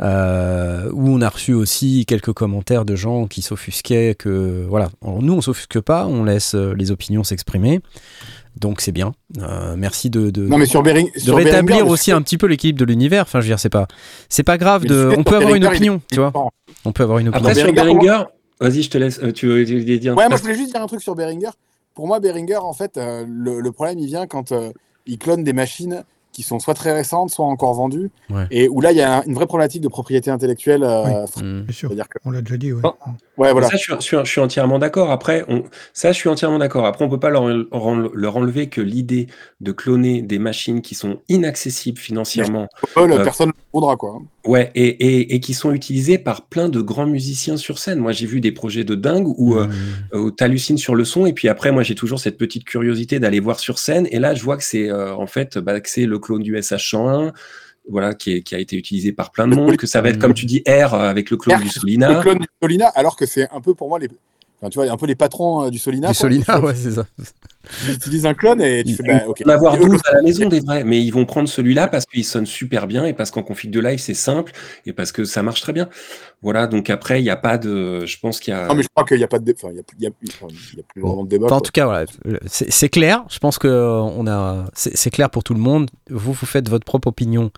euh, 0.00 0.88
où 0.92 1.08
on 1.10 1.20
a 1.22 1.28
reçu 1.28 1.52
aussi 1.54 2.06
quelques 2.06 2.32
commentaires 2.32 2.84
de 2.84 2.94
gens 2.94 3.26
qui 3.26 3.42
s'offusquaient 3.42 4.14
que 4.16 4.64
voilà, 4.68 4.90
Alors, 5.04 5.20
nous 5.22 5.32
on 5.34 5.40
s'offusque 5.40 5.80
pas, 5.80 6.06
on 6.06 6.22
laisse 6.24 6.54
euh, 6.54 6.72
les 6.76 6.90
opinions 6.92 7.24
s'exprimer, 7.24 7.80
donc 8.56 8.80
c'est 8.80 8.92
bien. 8.92 9.12
Euh, 9.38 9.74
merci 9.76 10.08
de, 10.08 10.30
de, 10.30 10.46
Non, 10.46 10.56
mais 10.58 10.66
sur 10.66 10.82
Bering, 10.82 11.10
de 11.12 11.18
sur 11.20 11.36
rétablir 11.36 11.86
aussi 11.88 12.12
un 12.12 12.22
petit 12.22 12.38
peu 12.38 12.46
l'équilibre 12.46 12.78
de 12.78 12.84
l'univers. 12.84 13.22
Enfin, 13.22 13.40
je 13.40 13.46
veux 13.46 13.50
dire, 13.50 13.58
c'est 13.58 13.68
pas 13.68 13.88
c'est 14.28 14.42
pas 14.44 14.56
grave 14.56 14.84
de, 14.86 15.12
on 15.18 15.24
peut 15.24 15.36
avoir 15.36 15.54
une 15.54 15.64
opinion, 15.66 16.00
tu 16.12 16.18
vois, 16.20 16.32
on 16.84 16.92
peut 16.92 17.02
avoir 17.02 17.18
une 17.18 17.28
opinion. 17.28 17.48
Après 17.48 17.60
sur 17.60 17.72
Behringer, 17.72 18.22
vas-y, 18.60 18.82
je 18.82 18.90
te 18.90 18.98
laisse. 18.98 19.18
euh, 19.22 19.32
tu 19.32 19.46
veux 19.48 19.64
dire 19.64 20.12
un 20.12 20.16
Ouais, 20.16 20.28
moi 20.28 20.30
truc 20.30 20.38
je 20.38 20.42
voulais 20.42 20.54
juste 20.58 20.72
dire 20.72 20.82
un 20.82 20.86
truc 20.86 21.02
sur 21.02 21.14
Behringer. 21.14 21.50
Pour 21.94 22.06
moi, 22.06 22.20
Behringer, 22.20 22.56
en 22.58 22.72
fait, 22.72 22.96
euh, 22.96 23.24
le, 23.28 23.60
le 23.60 23.72
problème 23.72 23.98
il 23.98 24.06
vient 24.06 24.26
quand 24.26 24.52
euh, 24.52 24.70
il 25.06 25.18
clone 25.18 25.42
des 25.44 25.52
machines 25.52 26.04
qui 26.32 26.44
sont 26.44 26.60
soit 26.60 26.74
très 26.74 26.92
récentes, 26.92 27.30
soit 27.30 27.44
encore 27.44 27.74
vendues, 27.74 28.08
Ouais. 28.30 28.46
et 28.52 28.68
où 28.68 28.80
là 28.80 28.92
il 28.92 28.96
y 28.98 29.02
a 29.02 29.18
un- 29.18 29.22
une 29.24 29.34
vraie 29.34 29.46
problématique 29.48 29.82
de 29.82 29.88
propriété 29.88 30.30
intellectuelle. 30.30 30.84
euh, 30.84 31.26
Oui. 31.36 31.42
Mm. 31.42 31.60
Bien 31.62 31.72
sûr, 31.74 31.90
que 31.90 32.18
on 32.24 32.30
l'a 32.30 32.40
déjà 32.40 32.56
dit. 32.56 32.72
Ouais. 32.72 32.80
Voilà. 33.36 33.62
Ça, 33.66 33.72
je 33.76 33.78
suis, 33.78 33.92
je 33.96 34.00
suis- 34.00 34.16
je 34.22 34.30
suis 34.30 34.40
entièrement 34.40 34.78
d'accord. 34.78 35.10
Après, 35.10 35.44
on, 35.48 35.64
ça, 35.92 36.12
je 36.12 36.16
suis 36.18 36.28
entièrement 36.28 36.58
d'accord. 36.58 36.86
Après, 36.86 37.04
on 37.04 37.08
peut 37.08 37.18
pas 37.18 37.30
leur, 37.30 37.48
leur- 37.48 38.36
enlever 38.36 38.68
que 38.68 38.80
l'idée 38.80 39.26
de 39.60 39.72
cloner 39.72 40.22
des 40.22 40.38
machines 40.38 40.82
qui 40.82 40.94
sont 40.94 41.18
inaccessibles 41.28 41.98
financièrement 41.98 42.68
Paul, 42.94 43.10
euh, 43.12 43.24
personne 43.24 43.48
ne 43.48 43.52
le 43.52 43.58
voudra 43.74 43.96
quoi. 43.96 44.20
Ouais, 44.46 44.70
et, 44.74 44.86
et, 44.88 45.34
et 45.34 45.40
qui 45.40 45.52
sont 45.52 45.70
utilisés 45.72 46.16
par 46.16 46.46
plein 46.46 46.70
de 46.70 46.80
grands 46.80 47.06
musiciens 47.06 47.58
sur 47.58 47.78
scène. 47.78 47.98
Moi, 47.98 48.12
j'ai 48.12 48.24
vu 48.26 48.40
des 48.40 48.52
projets 48.52 48.84
de 48.84 48.94
dingue 48.94 49.26
où, 49.38 49.54
euh, 49.56 49.66
Mm. 50.14 50.16
où 50.18 50.30
t'hallucines 50.30 50.78
sur 50.78 50.94
le 50.94 51.04
son, 51.04 51.26
et 51.26 51.34
puis 51.34 51.46
après, 51.48 51.72
moi, 51.72 51.82
j'ai 51.82 51.94
toujours 51.94 52.18
cette 52.20 52.38
petite 52.38 52.64
curiosité 52.64 53.20
d'aller 53.20 53.38
voir 53.40 53.60
sur 53.60 53.78
scène, 53.78 54.08
et 54.10 54.18
là, 54.18 54.34
je 54.34 54.42
vois 54.42 54.56
que 54.56 54.64
c'est 54.64 54.88
euh, 54.90 55.14
en 55.14 55.26
fait, 55.26 55.58
bah, 55.58 55.78
que 55.80 55.90
c'est 55.90 56.06
le 56.06 56.18
clone 56.18 56.42
du 56.42 56.56
SH101, 56.56 57.32
voilà, 57.90 58.14
qui, 58.14 58.32
est- 58.36 58.42
qui 58.42 58.54
a 58.54 58.58
été 58.58 58.76
utilisé 58.76 59.12
par 59.12 59.30
plein 59.30 59.46
de 59.46 59.54
monde, 59.54 59.76
que 59.76 59.86
ça 59.86 60.00
va 60.00 60.08
être, 60.08 60.18
comme 60.18 60.32
tu 60.34 60.46
dis, 60.46 60.62
R 60.66 60.94
euh, 60.94 61.10
avec 61.10 61.28
le 61.30 61.36
clone 61.36 61.56
R, 61.56 61.60
du 61.60 61.64
Le 61.66 61.70
Solina. 61.70 62.14
clone 62.22 62.38
du 62.38 62.46
Solina, 62.62 62.86
alors 62.94 63.16
que 63.16 63.26
c'est 63.26 63.46
un 63.50 63.60
peu 63.60 63.74
pour 63.74 63.88
moi 63.88 63.98
les. 63.98 64.08
Enfin, 64.62 64.68
tu 64.70 64.78
vois, 64.78 64.90
un 64.90 64.96
peu 64.98 65.06
les 65.06 65.14
patrons 65.14 65.64
euh, 65.64 65.70
du 65.70 65.78
Solina. 65.78 66.08
Du 66.08 66.14
quoi. 66.14 66.20
Solina, 66.28 66.60
ouais, 66.60 66.74
c'est 66.74 66.92
ça. 66.92 67.06
Tu 67.84 67.92
utilises 67.92 68.24
un 68.24 68.32
clone 68.32 68.62
et 68.62 68.82
tu 68.82 68.90
Ils 68.92 68.96
fais. 68.96 69.02
Bah, 69.04 69.22
ok. 69.28 69.42
vont 69.44 69.50
en 69.52 69.54
avoir 69.54 69.74
Et 69.76 69.78
eux, 69.80 69.88
12 69.90 70.00
à 70.06 70.14
la 70.14 70.22
maison, 70.22 70.48
des 70.48 70.60
vrais, 70.60 70.82
mais 70.82 71.00
ils 71.02 71.10
vont 71.10 71.26
prendre 71.26 71.46
celui-là 71.48 71.88
parce 71.88 72.06
qu'il 72.06 72.24
sonne 72.24 72.46
super 72.46 72.86
bien 72.86 73.04
et 73.04 73.12
parce 73.12 73.30
qu'en 73.30 73.42
config 73.42 73.70
de 73.70 73.80
live, 73.80 73.98
c'est 73.98 74.14
simple 74.14 74.52
et 74.86 74.94
parce 74.94 75.12
que 75.12 75.24
ça 75.24 75.42
marche 75.42 75.60
très 75.60 75.74
bien. 75.74 75.88
Voilà, 76.42 76.66
donc 76.66 76.88
après, 76.88 77.20
il 77.20 77.24
n'y 77.24 77.30
a 77.30 77.36
pas 77.36 77.58
de. 77.58 78.06
Je 78.06 78.18
pense 78.18 78.40
qu'il 78.40 78.54
y 78.54 78.56
a. 78.56 78.66
Non, 78.66 78.74
mais 78.74 78.82
je 78.82 78.88
crois 78.88 79.04
qu'il 79.06 79.18
n'y 79.18 79.24
a 79.24 79.28
pas 79.28 79.38
de. 79.38 79.44
dé- 79.44 79.54
Enfin, 79.62 79.72
il 79.72 79.76
y 79.76 79.80
a, 79.80 79.82
il 79.98 80.04
y 80.04 80.06
a- 80.06 80.10
il 80.22 80.78
y 80.78 80.80
a 80.80 80.82
plus 80.88 81.02
Bon. 81.02 81.08
vraiment 81.08 81.24
de 81.24 81.28
débat. 81.28 81.46
Enfin, 81.46 81.56
en 81.56 81.58
quoi. 81.58 81.66
tout 81.66 81.72
cas, 81.72 81.84
voilà, 81.84 82.06
c'est 82.46 82.88
clair. 82.88 83.24
Je 83.28 83.38
pense 83.38 83.58
que 83.58 83.68
euh, 83.68 84.00
on 84.00 84.26
a, 84.26 84.64
c'est 84.72 85.10
clair 85.10 85.28
pour 85.28 85.44
tout 85.44 85.54
le 85.54 85.60
monde. 85.60 85.90
Vous, 86.08 86.32
vous 86.32 86.46
faites 86.46 86.68
votre 86.70 86.86
propre 86.86 87.08
opinion. 87.08 87.50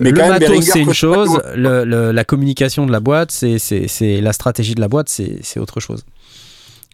Mais 0.00 0.10
le 0.10 0.16
matos, 0.28 0.64
c'est 0.64 0.80
une 0.80 0.94
chose. 0.94 1.40
le- 1.54 1.84
le- 1.84 2.10
la 2.10 2.24
communication 2.24 2.86
de 2.86 2.92
la 2.92 3.00
boîte, 3.00 3.30
c'est 3.32 3.58
c'est- 3.58 3.86
c'est 3.86 4.20
la 4.22 4.32
stratégie 4.32 4.74
de 4.74 4.80
la 4.80 4.88
boîte, 4.88 5.08
c'est 5.10 5.38
c'est 5.42 5.60
autre 5.60 5.78
chose. 5.80 6.04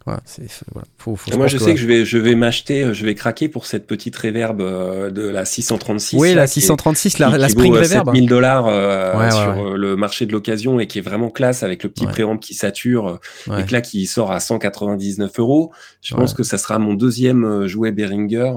Voilà, 0.04 0.20
c'est 0.24 0.42
voilà. 0.72 0.86
Faut, 0.98 1.14
faut- 1.14 1.36
Moi, 1.36 1.46
je 1.46 1.58
sais 1.58 1.74
que 1.74 1.80
je 1.80 1.86
vais, 1.86 2.04
je 2.04 2.18
vais 2.18 2.34
m'acheter, 2.34 2.82
euh, 2.82 2.92
je 2.92 3.04
vais 3.06 3.14
craquer 3.14 3.48
pour 3.48 3.66
cette 3.66 3.86
petite 3.86 4.16
reverb 4.16 4.60
euh, 4.60 5.10
de 5.10 5.22
la 5.28 5.44
636. 5.44 6.16
Oui, 6.18 6.30
là, 6.30 6.34
la 6.42 6.46
qui 6.48 6.58
est- 6.58 6.62
636, 6.62 7.18
la, 7.20 7.30
qui- 7.30 7.38
la 7.38 7.46
qui 7.46 7.52
Spring 7.52 7.70
vaut, 7.72 7.78
euh, 7.78 7.82
Reverb. 7.82 8.06
7000 8.06 8.28
dollars 8.28 8.66
euh, 8.66 9.16
Ouais, 9.16 9.30
sur 9.30 9.64
ouais. 9.70 9.78
le 9.78 9.94
marché 9.96 10.26
de 10.26 10.32
l'occasion 10.32 10.80
et 10.80 10.86
qui 10.88 10.98
est 10.98 11.02
vraiment 11.02 11.30
classe 11.30 11.62
avec 11.62 11.84
le 11.84 11.88
petit 11.90 12.04
Ouais. 12.06 12.10
préamp 12.12 12.36
qui 12.36 12.54
sature 12.54 13.20
Ouais. 13.46 13.60
et 13.62 13.64
que 13.64 13.72
là 13.72 13.80
qui 13.80 14.06
sort 14.06 14.32
à 14.32 14.40
199 14.40 15.38
euros. 15.38 15.70
Je 16.02 16.14
pense 16.16 16.34
que 16.34 16.42
ça 16.42 16.58
sera 16.58 16.78
mon 16.80 16.94
deuxième 16.94 17.66
jouet 17.66 17.92
Behringer. 17.92 18.52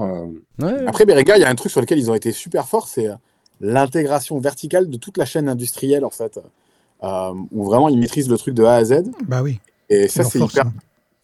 Ouais, 0.60 0.72
Après, 0.86 1.04
Behringer, 1.06 1.34
il 1.36 1.42
y 1.42 1.44
a 1.44 1.48
un 1.48 1.54
truc 1.54 1.70
sur 1.70 1.80
lequel 1.80 1.98
ils 1.98 2.10
ont 2.10 2.14
été 2.14 2.32
super 2.32 2.66
forts, 2.66 2.88
c'est 2.88 3.06
l'intégration 3.60 4.38
verticale 4.40 4.88
de 4.90 4.96
toute 4.96 5.16
la 5.16 5.24
chaîne 5.24 5.48
industrielle, 5.48 6.04
en 6.04 6.10
fait, 6.10 6.38
euh, 7.02 7.32
où 7.52 7.64
vraiment 7.64 7.88
ils 7.88 7.98
maîtrisent 7.98 8.28
le 8.28 8.36
truc 8.36 8.54
de 8.54 8.64
A 8.64 8.74
à 8.74 8.84
Z. 8.84 9.04
Mm. 9.28 9.46
Et 9.88 10.02
C'est 10.02 10.08
ça, 10.08 10.24
c'est 10.24 10.38
force, 10.38 10.52
hyper, 10.54 10.66
hein. 10.66 10.72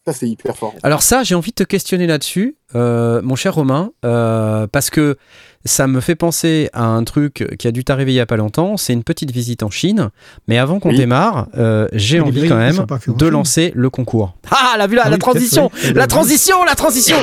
Ça, 0.06 0.12
c'est 0.12 0.28
hyper 0.28 0.56
fort. 0.56 0.74
Alors 0.82 1.00
ça, 1.02 1.22
j'ai 1.22 1.36
envie 1.36 1.50
de 1.52 1.54
te 1.54 1.62
questionner 1.62 2.08
là-dessus, 2.08 2.56
euh, 2.74 3.20
mon 3.22 3.36
cher 3.36 3.54
Romain, 3.54 3.92
euh, 4.04 4.66
parce 4.66 4.90
que 4.90 5.16
ça 5.64 5.86
me 5.86 6.00
fait 6.00 6.16
penser 6.16 6.68
à 6.72 6.86
un 6.86 7.04
truc 7.04 7.46
qui 7.56 7.68
a 7.68 7.70
dû 7.70 7.84
t'arriver 7.84 8.10
il 8.12 8.16
y 8.16 8.20
a 8.20 8.26
pas 8.26 8.36
longtemps. 8.36 8.76
C'est 8.76 8.94
une 8.94 9.04
petite 9.04 9.30
visite 9.30 9.62
en 9.62 9.70
Chine. 9.70 10.10
Mais 10.48 10.58
avant 10.58 10.80
qu'on 10.80 10.88
Oui. 10.90 10.96
démarre, 10.96 11.46
euh, 11.56 11.86
j'ai 11.92 12.18
envie 12.18 12.48
quand 12.48 12.56
même 12.56 12.84
de 12.84 13.24
Chine. 13.24 13.28
lancer 13.30 13.72
le 13.76 13.90
concours. 13.90 14.34
Ah, 14.50 14.74
la, 14.76 14.88
la, 14.88 15.02
Ah 15.04 15.08
la 15.08 15.14
oui, 15.14 15.18
transition, 15.20 15.68
peut-être, 15.68 15.86
oui. 15.90 15.92
la 15.94 16.06
transition, 16.08 16.64
la 16.64 16.74
transition. 16.74 17.16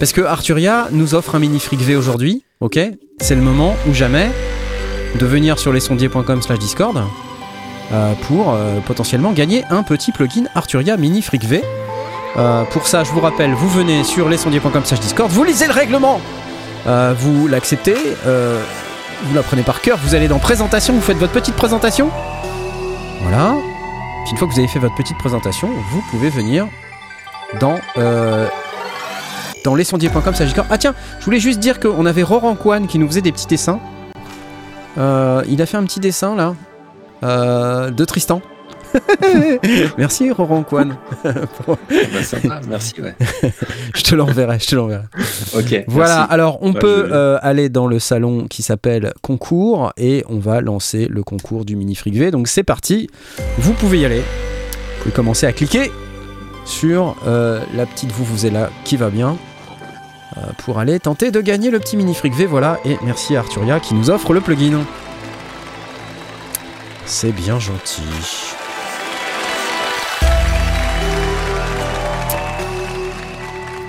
Parce 0.00 0.12
que 0.12 0.22
Arturia 0.22 0.88
nous 0.90 1.14
offre 1.14 1.36
un 1.36 1.38
mini 1.38 1.60
fric 1.60 1.80
V 1.82 1.94
aujourd'hui, 1.94 2.42
ok? 2.58 2.80
C'est 3.20 3.36
le 3.36 3.42
moment 3.42 3.76
ou 3.88 3.94
jamais 3.94 4.28
de 5.20 5.24
venir 5.26 5.58
sur 5.60 5.72
lesondiers.com 5.72 6.42
slash 6.42 6.58
discord 6.58 7.00
pour 8.26 8.52
euh, 8.52 8.80
potentiellement 8.80 9.32
gagner 9.32 9.64
un 9.70 9.82
petit 9.82 10.12
plugin 10.12 10.44
Arturia 10.54 10.96
mini 10.96 11.22
fric 11.22 11.44
V. 11.44 11.62
Euh, 12.36 12.64
pour 12.64 12.86
ça, 12.86 13.02
je 13.02 13.10
vous 13.10 13.20
rappelle, 13.20 13.52
vous 13.54 13.68
venez 13.68 14.04
sur 14.04 14.28
lesondiers.com 14.28 14.82
discord, 15.00 15.30
vous 15.30 15.42
lisez 15.42 15.66
le 15.66 15.72
règlement, 15.72 16.20
euh, 16.86 17.12
vous 17.18 17.48
l'acceptez, 17.48 17.96
euh, 18.26 18.62
vous 19.24 19.34
la 19.34 19.42
prenez 19.42 19.62
par 19.62 19.80
cœur, 19.80 19.98
vous 20.02 20.14
allez 20.14 20.28
dans 20.28 20.38
présentation, 20.38 20.94
vous 20.94 21.00
faites 21.00 21.16
votre 21.16 21.32
petite 21.32 21.56
présentation. 21.56 22.10
Voilà. 23.22 23.54
Puis 24.24 24.32
une 24.32 24.36
fois 24.36 24.46
que 24.46 24.52
vous 24.52 24.60
avez 24.60 24.68
fait 24.68 24.78
votre 24.78 24.94
petite 24.94 25.18
présentation, 25.18 25.68
vous 25.90 26.02
pouvez 26.10 26.30
venir 26.30 26.68
dans 27.58 27.80
euh, 27.98 28.46
dans 29.64 29.74
discord. 29.74 30.66
Ah 30.70 30.78
tiens, 30.78 30.94
je 31.18 31.24
voulais 31.24 31.40
juste 31.40 31.58
dire 31.58 31.80
qu'on 31.80 32.06
avait 32.06 32.22
Roran 32.22 32.54
Kwan 32.54 32.86
qui 32.86 32.98
nous 32.98 33.08
faisait 33.08 33.20
des 33.20 33.32
petits 33.32 33.46
dessins. 33.46 33.80
Euh, 34.98 35.42
il 35.48 35.60
a 35.60 35.66
fait 35.66 35.76
un 35.76 35.84
petit 35.84 36.00
dessin 36.00 36.34
là 36.34 36.54
euh, 37.22 37.90
de 37.90 38.04
Tristan. 38.04 38.42
Merci 39.98 40.30
Roran 40.32 40.62
Kwan. 40.64 40.96
Pour- 41.64 41.78
Bah, 41.88 42.22
sympa, 42.24 42.60
merci, 42.68 42.94
ouais. 43.00 43.14
je 43.94 44.02
te 44.02 44.14
l'enverrai, 44.16 44.58
je 44.58 44.66
te 44.66 44.74
l'enverrai. 44.74 45.04
Ok. 45.56 45.84
Voilà, 45.86 46.16
merci. 46.18 46.32
alors 46.32 46.58
on 46.62 46.72
Ouais, 46.72 46.80
peut 46.80 47.04
je- 47.08 47.12
euh, 47.14 47.38
aller 47.42 47.68
dans 47.68 47.86
le 47.86 47.98
salon 48.00 48.46
qui 48.48 48.62
s'appelle 48.62 49.12
concours 49.22 49.92
et 49.96 50.24
on 50.28 50.38
va 50.38 50.60
lancer 50.60 51.06
le 51.08 51.22
concours 51.22 51.64
du 51.64 51.76
mini 51.76 51.94
fric 51.94 52.14
V. 52.16 52.30
Donc 52.32 52.48
c'est 52.48 52.64
parti, 52.64 53.08
vous 53.58 53.72
pouvez 53.74 54.00
y 54.00 54.04
aller. 54.04 54.20
Vous 54.20 55.02
pouvez 55.04 55.14
commencer 55.14 55.46
à 55.46 55.52
cliquer 55.52 55.90
sur 56.64 57.14
euh, 57.26 57.60
la 57.74 57.86
petite 57.86 58.10
vous 58.12 58.46
là 58.50 58.70
qui 58.84 58.96
va 58.96 59.08
bien 59.10 59.36
euh, 60.36 60.40
pour 60.64 60.78
aller 60.78 60.98
tenter 61.00 61.30
de 61.30 61.40
gagner 61.40 61.70
le 61.70 61.78
petit 61.78 61.96
mini 61.96 62.14
fric 62.14 62.34
V. 62.34 62.46
Voilà, 62.46 62.78
et 62.84 62.96
merci 63.04 63.36
à 63.36 63.40
Arturia 63.40 63.78
qui 63.80 63.94
nous 63.94 64.10
offre 64.10 64.32
le 64.32 64.40
plugin. 64.40 64.80
C'est 67.12 67.32
bien 67.32 67.58
gentil. 67.58 68.02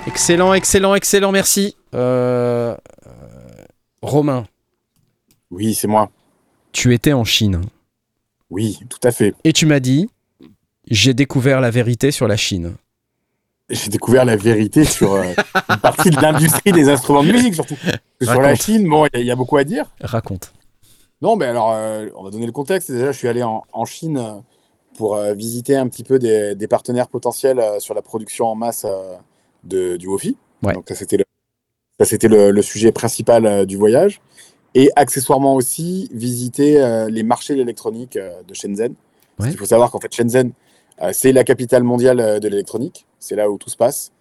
Excellent, 0.06 0.52
excellent, 0.54 0.94
excellent, 0.94 1.32
merci. 1.32 1.76
Euh, 1.94 2.74
euh, 3.06 3.10
Romain, 4.02 4.46
Oui, 5.50 5.74
c'est 5.74 5.86
moi. 5.86 6.10
tu 6.72 6.92
étais 6.92 7.12
en 7.12 7.24
Chine 7.24 7.62
Oui, 8.50 8.78
tout 8.90 8.98
à 9.04 9.12
fait. 9.12 9.34
et 9.44 9.52
tu 9.52 9.64
m'as 9.66 9.80
dit 9.80 10.08
j'ai 10.90 11.14
découvert 11.14 11.60
la 11.60 11.70
vérité 11.70 12.10
sur 12.10 12.26
la 12.26 12.36
Chine. 12.36 12.74
J'ai 13.70 13.88
découvert 13.88 14.24
la 14.24 14.36
vérité 14.36 14.84
sur 14.84 15.12
euh, 15.14 15.22
une 15.70 15.76
partie 15.78 16.10
de 16.10 16.20
l'industrie 16.20 16.72
des 16.72 16.88
instruments 16.90 17.22
de 17.22 17.30
musique, 17.32 17.54
surtout. 17.54 17.76
Sur 18.20 18.40
la. 18.42 18.54
Chine, 18.56 18.86
bon, 18.88 19.06
il 19.06 19.10
y 19.14 19.16
a- 19.16 19.20
il 19.20 19.26
y, 19.26 19.30
a 19.30 19.36
beaucoup 19.36 19.56
à 19.56 19.64
dire. 19.64 19.86
Raconte. 20.00 20.52
Non, 21.22 21.36
mais 21.36 21.46
alors, 21.46 21.72
euh, 21.72 22.08
on 22.16 22.24
va 22.24 22.30
donner 22.30 22.46
le 22.46 22.52
contexte. 22.52 22.90
Déjà, 22.90 23.12
je 23.12 23.16
suis 23.16 23.28
allé 23.28 23.44
en, 23.44 23.62
en 23.72 23.84
Chine 23.84 24.18
euh, 24.18 24.32
pour 24.96 25.14
euh, 25.14 25.34
visiter 25.34 25.76
un 25.76 25.86
petit 25.86 26.02
peu 26.02 26.18
des, 26.18 26.56
des 26.56 26.66
partenaires 26.66 27.06
potentiels 27.06 27.60
euh, 27.60 27.78
sur 27.78 27.94
la 27.94 28.02
production 28.02 28.46
en 28.46 28.56
masse 28.56 28.84
de, 29.62 29.96
du 29.96 30.08
Wofi. 30.08 30.36
Ouais. 30.64 30.74
Donc, 30.74 30.84
ça, 30.88 30.96
c'était 30.96 31.18
le, 31.18 31.24
ça, 32.00 32.06
c'était 32.06 32.26
le, 32.26 32.50
le 32.50 32.62
sujet 32.62 32.90
principal 32.90 33.66
du 33.66 33.76
voyage. 33.76 34.20
Et 34.74 34.90
accessoirement 34.96 35.54
aussi, 35.54 36.08
visiter 36.12 37.06
les 37.10 37.22
marchés 37.22 37.52
de 37.52 37.58
l'électronique 37.58 38.16
de 38.16 38.54
Shenzhen. 38.54 38.94
Ouais. 39.38 39.48
qu'il 39.50 39.58
faut 39.58 39.66
savoir 39.66 39.90
qu'en 39.90 40.00
fait, 40.00 40.12
Shenzhen, 40.14 40.52
c'est 41.12 41.32
la 41.32 41.44
capitale 41.44 41.82
mondiale 41.82 42.40
de 42.40 42.48
l'électronique. 42.48 43.06
C'est 43.18 43.36
là 43.36 43.50
où 43.50 43.58
tout 43.58 43.68
se 43.68 43.76
passe, 43.76 44.12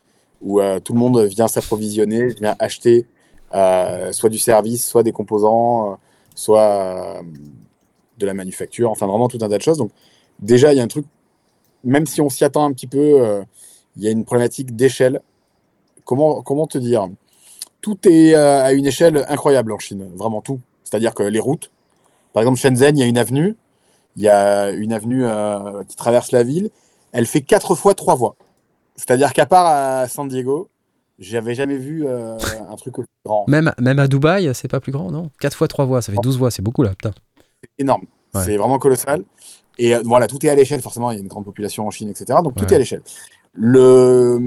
où 0.41 0.59
tout 0.83 0.91
le 0.91 0.99
monde 0.99 1.21
vient 1.21 1.47
s'approvisionner, 1.47 2.27
vient 2.33 2.55
acheter 2.59 3.07
soit 3.53 4.29
du 4.29 4.39
service, 4.39 4.85
soit 4.85 5.03
des 5.03 5.13
composants, 5.13 5.97
soit 6.35 7.19
euh, 7.19 7.21
de 8.17 8.25
la 8.25 8.33
manufacture, 8.33 8.91
enfin 8.91 9.07
vraiment 9.07 9.27
tout 9.27 9.37
un 9.41 9.49
tas 9.49 9.57
de 9.57 9.61
choses. 9.61 9.77
Donc 9.77 9.91
déjà, 10.39 10.73
il 10.73 10.77
y 10.77 10.79
a 10.79 10.83
un 10.83 10.87
truc, 10.87 11.05
même 11.83 12.05
si 12.05 12.21
on 12.21 12.29
s'y 12.29 12.43
attend 12.43 12.65
un 12.65 12.73
petit 12.73 12.87
peu, 12.87 13.21
euh, 13.21 13.43
il 13.97 14.03
y 14.03 14.07
a 14.07 14.11
une 14.11 14.25
problématique 14.25 14.75
d'échelle. 14.75 15.21
Comment, 16.05 16.41
comment 16.41 16.67
te 16.67 16.77
dire? 16.77 17.07
Tout 17.81 17.97
est 18.07 18.35
euh, 18.35 18.63
à 18.63 18.73
une 18.73 18.85
échelle 18.85 19.25
incroyable 19.27 19.71
en 19.71 19.79
Chine, 19.79 20.09
vraiment 20.15 20.41
tout. 20.41 20.59
C'est-à-dire 20.83 21.13
que 21.13 21.23
les 21.23 21.39
routes, 21.39 21.71
par 22.33 22.43
exemple 22.43 22.59
Shenzhen, 22.59 22.97
il 22.97 22.99
y 22.99 23.03
a 23.03 23.07
une 23.07 23.17
avenue, 23.17 23.55
il 24.17 24.23
y 24.23 24.29
a 24.29 24.71
une 24.71 24.91
avenue 24.91 25.23
qui 25.87 25.95
traverse 25.95 26.33
la 26.33 26.43
ville, 26.43 26.69
elle 27.13 27.25
fait 27.25 27.41
quatre 27.41 27.75
fois 27.75 27.95
trois 27.95 28.15
voies. 28.15 28.35
C'est-à-dire 28.95 29.31
qu'à 29.31 29.45
part 29.45 29.65
à 29.65 30.07
San 30.09 30.27
Diego, 30.27 30.69
j'avais 31.21 31.55
jamais 31.55 31.77
vu 31.77 32.05
euh, 32.05 32.37
un 32.69 32.75
truc 32.75 32.99
aussi 32.99 33.07
grand. 33.25 33.45
Même, 33.47 33.71
même 33.79 33.99
à 33.99 34.07
Dubaï, 34.09 34.53
c'est 34.53 34.67
pas 34.67 34.81
plus 34.81 34.91
grand, 34.91 35.09
non? 35.11 35.29
4 35.39 35.55
fois 35.55 35.67
3 35.69 35.85
voix, 35.85 36.01
ça 36.01 36.11
fait 36.11 36.17
12 36.21 36.37
voix, 36.37 36.51
c'est 36.51 36.61
beaucoup 36.61 36.83
là, 36.83 36.89
putain. 36.89 37.11
énorme. 37.77 38.03
Ouais. 38.33 38.43
C'est 38.43 38.57
vraiment 38.57 38.79
colossal. 38.79 39.23
Et 39.77 39.95
euh, 39.95 40.01
voilà, 40.03 40.27
tout 40.27 40.45
est 40.45 40.49
à 40.49 40.55
l'échelle, 40.55 40.81
forcément, 40.81 41.11
il 41.11 41.15
y 41.15 41.17
a 41.17 41.21
une 41.21 41.27
grande 41.29 41.45
population 41.45 41.87
en 41.87 41.91
Chine, 41.91 42.09
etc. 42.09 42.39
Donc 42.43 42.55
tout 42.55 42.63
Ouais. 42.65 42.71
est 42.71 42.75
à 42.75 42.79
l'échelle. 42.79 43.01
Le... 43.53 44.39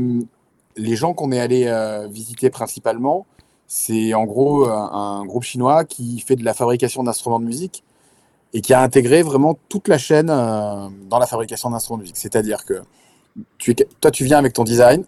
Les 0.76 0.96
gens 0.96 1.14
qu'on 1.14 1.30
est 1.30 1.38
allé 1.38 1.66
euh, 1.68 2.08
visiter 2.08 2.50
principalement, 2.50 3.26
c'est 3.68 4.12
en 4.12 4.24
gros 4.24 4.66
un, 4.68 5.20
un 5.20 5.24
groupe 5.24 5.44
chinois 5.44 5.84
qui 5.84 6.18
fait 6.20 6.34
de 6.34 6.44
la 6.44 6.52
fabrication 6.52 7.04
d'instruments 7.04 7.38
de 7.38 7.44
musique 7.44 7.84
et 8.52 8.60
qui 8.60 8.74
a 8.74 8.80
intégré 8.82 9.22
vraiment 9.22 9.56
toute 9.68 9.87
la 9.87 9.98
chaîne 9.98 10.30
euh, 10.30 10.88
dans 11.08 11.18
la 11.20 11.26
fabrication 11.26 11.70
d'instruments 11.70 11.98
de 11.98 12.02
musique. 12.02 12.16
C'est-à-dire 12.16 12.64
que 12.64 12.82
tu 13.58 13.70
es, 13.70 13.74
toi, 14.00 14.10
tu 14.10 14.24
viens 14.24 14.38
avec 14.38 14.52
ton 14.52 14.64
design, 14.64 15.04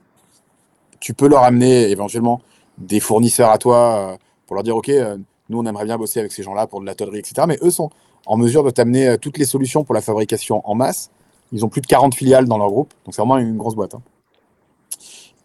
tu 1.07 1.15
peux 1.15 1.29
leur 1.29 1.45
amener 1.45 1.89
éventuellement 1.89 2.41
des 2.79 2.99
fournisseurs 2.99 3.51
à 3.51 3.59
toi 3.59 3.77
euh, 3.97 4.17
pour 4.45 4.57
leur 4.57 4.65
dire, 4.65 4.77
OK, 4.77 4.89
euh, 4.89 5.17
nous, 5.49 5.59
on 5.61 5.65
aimerait 5.65 5.85
bien 5.85 5.97
bosser 5.97 6.19
avec 6.19 6.33
ces 6.33 6.43
gens-là 6.43 6.67
pour 6.67 6.81
de 6.81 6.87
la 6.87 6.97
tôlerie, 6.97 7.21
etc. 7.21 7.43
Mais 7.47 7.57
eux 7.63 7.71
sont 7.71 7.91
en 8.27 8.37
mesure 8.37 8.65
de 8.65 8.71
t'amener 8.71 9.07
euh, 9.07 9.17
toutes 9.17 9.39
les 9.39 9.45
solutions 9.45 9.85
pour 9.85 9.95
la 9.95 10.01
fabrication 10.01 10.69
en 10.69 10.75
masse. 10.75 11.11
Ils 11.53 11.65
ont 11.65 11.69
plus 11.69 11.81
de 11.81 11.87
40 11.87 12.13
filiales 12.17 12.47
dans 12.47 12.59
leur 12.59 12.71
groupe, 12.71 12.93
donc 13.05 13.15
c'est 13.15 13.23
vraiment 13.23 13.39
une 13.39 13.57
grosse 13.57 13.77
boîte. 13.77 13.95
hein. 13.95 14.03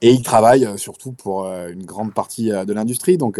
Et 0.01 0.09
ils 0.09 0.23
travaillent 0.23 0.67
surtout 0.79 1.11
pour 1.11 1.45
une 1.45 1.85
grande 1.85 2.11
partie 2.11 2.49
de 2.49 2.73
l'industrie. 2.73 3.17
Donc, 3.17 3.39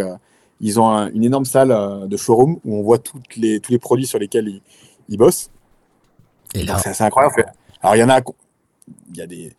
ils 0.59 0.79
ont 0.79 0.87
un- 0.89 1.09
une 1.11 1.23
énorme 1.23 1.45
salle 1.45 2.07
de 2.07 2.17
showroom 2.17 2.59
où 2.63 2.75
on 2.75 2.83
voit 2.83 2.99
toutes 2.99 3.35
les, 3.35 3.59
tous 3.59 3.71
les 3.71 3.79
produits 3.79 4.05
sur 4.05 4.19
lesquels 4.19 4.47
ils, 4.47 4.61
ils 5.09 5.17
bossent. 5.17 5.49
Et 6.53 6.59
Donc, 6.59 6.67
là, 6.67 6.77
C'est 6.93 7.03
incroyable. 7.03 7.33
Alors, 7.81 7.95
il 7.95 7.99
y 7.99 8.03
en 8.03 8.09
a, 8.09 8.19
il 9.09 9.17
y 9.17 9.21
a 9.23 9.25
des- 9.25 9.53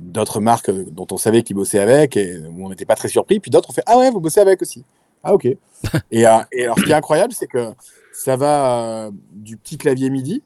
d'autres 0.00 0.40
marques 0.40 0.68
euh, 0.70 0.84
dont 0.90 1.06
on 1.10 1.16
savait 1.16 1.42
qu'ils 1.42 1.56
bossaient 1.56 1.78
avec 1.78 2.16
et 2.16 2.38
où 2.38 2.64
on 2.66 2.70
n'était 2.70 2.84
pas 2.84 2.94
très 2.96 3.08
surpris. 3.08 3.40
Puis 3.40 3.50
d'autres, 3.50 3.70
on 3.70 3.72
fait 3.72 3.82
Ah 3.86 3.98
ouais, 3.98 4.10
vous 4.10 4.20
bossez 4.20 4.40
avec 4.40 4.62
aussi. 4.62 4.84
Ah 5.22 5.34
ok. 5.34 5.44
et, 6.10 6.26
euh, 6.26 6.38
et 6.52 6.64
alors, 6.64 6.78
ce 6.78 6.84
qui 6.84 6.90
est 6.90 6.94
incroyable, 6.94 7.32
c'est 7.32 7.46
que 7.46 7.72
ça 8.12 8.36
va 8.36 9.06
euh, 9.06 9.10
du 9.32 9.56
petit 9.56 9.78
clavier 9.78 10.10
MIDI 10.10 10.42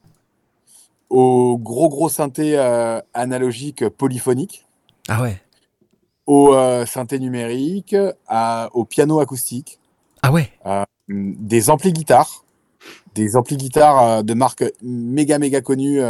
au 1.09 1.57
gros 1.57 1.89
gros 1.89 2.09
synthé 2.09 2.59
euh, 2.59 3.01
analogique 3.15 3.89
polyphonique, 3.89 4.67
ah 5.09 5.23
ouais, 5.23 5.41
au 6.27 6.53
synthé 6.85 7.21
numérique, 7.21 7.95
à- 8.27 8.69
au 8.75 8.85
piano 8.85 9.21
acoustique, 9.21 9.79
ah 10.23 10.33
ouais, 10.33 10.51
des 11.09 11.71
amplis 11.71 11.93
guitares, 11.93 12.45
des 13.15 13.37
amplis 13.37 13.57
guitares 13.57 14.25
de 14.25 14.35
marques 14.35 14.65
méga 14.83 15.39
méga 15.39 15.61
connues. 15.61 16.01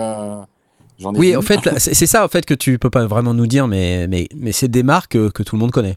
Euh, 0.98 1.02
J'en 1.02 1.14
ai 1.14 1.18
Oui, 1.18 1.30
vu. 1.30 1.36
en 1.36 1.42
fait, 1.42 1.60
c'est 1.78 2.06
ça 2.06 2.24
en 2.24 2.28
fait 2.28 2.44
que 2.46 2.54
tu 2.54 2.78
peux 2.78 2.90
pas 2.90 3.06
vraiment 3.06 3.34
nous 3.34 3.46
dire, 3.46 3.68
mais, 3.68 4.06
mais, 4.08 4.28
mais 4.34 4.52
c'est 4.52 4.68
des 4.68 4.82
marques 4.82 5.16
euh, 5.16 5.30
que 5.30 5.42
tout 5.42 5.56
le 5.56 5.60
monde 5.60 5.70
connaît. 5.72 5.96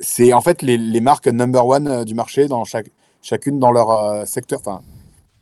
c'est 0.00 0.32
en 0.32 0.40
fait 0.40 0.62
les, 0.62 0.76
les 0.78 1.00
marques 1.00 1.28
number 1.28 1.64
one 1.66 1.88
euh, 1.88 2.04
du 2.04 2.14
marché 2.14 2.48
dans 2.48 2.64
chaque, 2.64 2.90
chacune 3.22 3.58
dans 3.58 3.70
leur 3.72 3.90
euh, 3.90 4.24
secteur. 4.24 4.60
Enfin, 4.60 4.82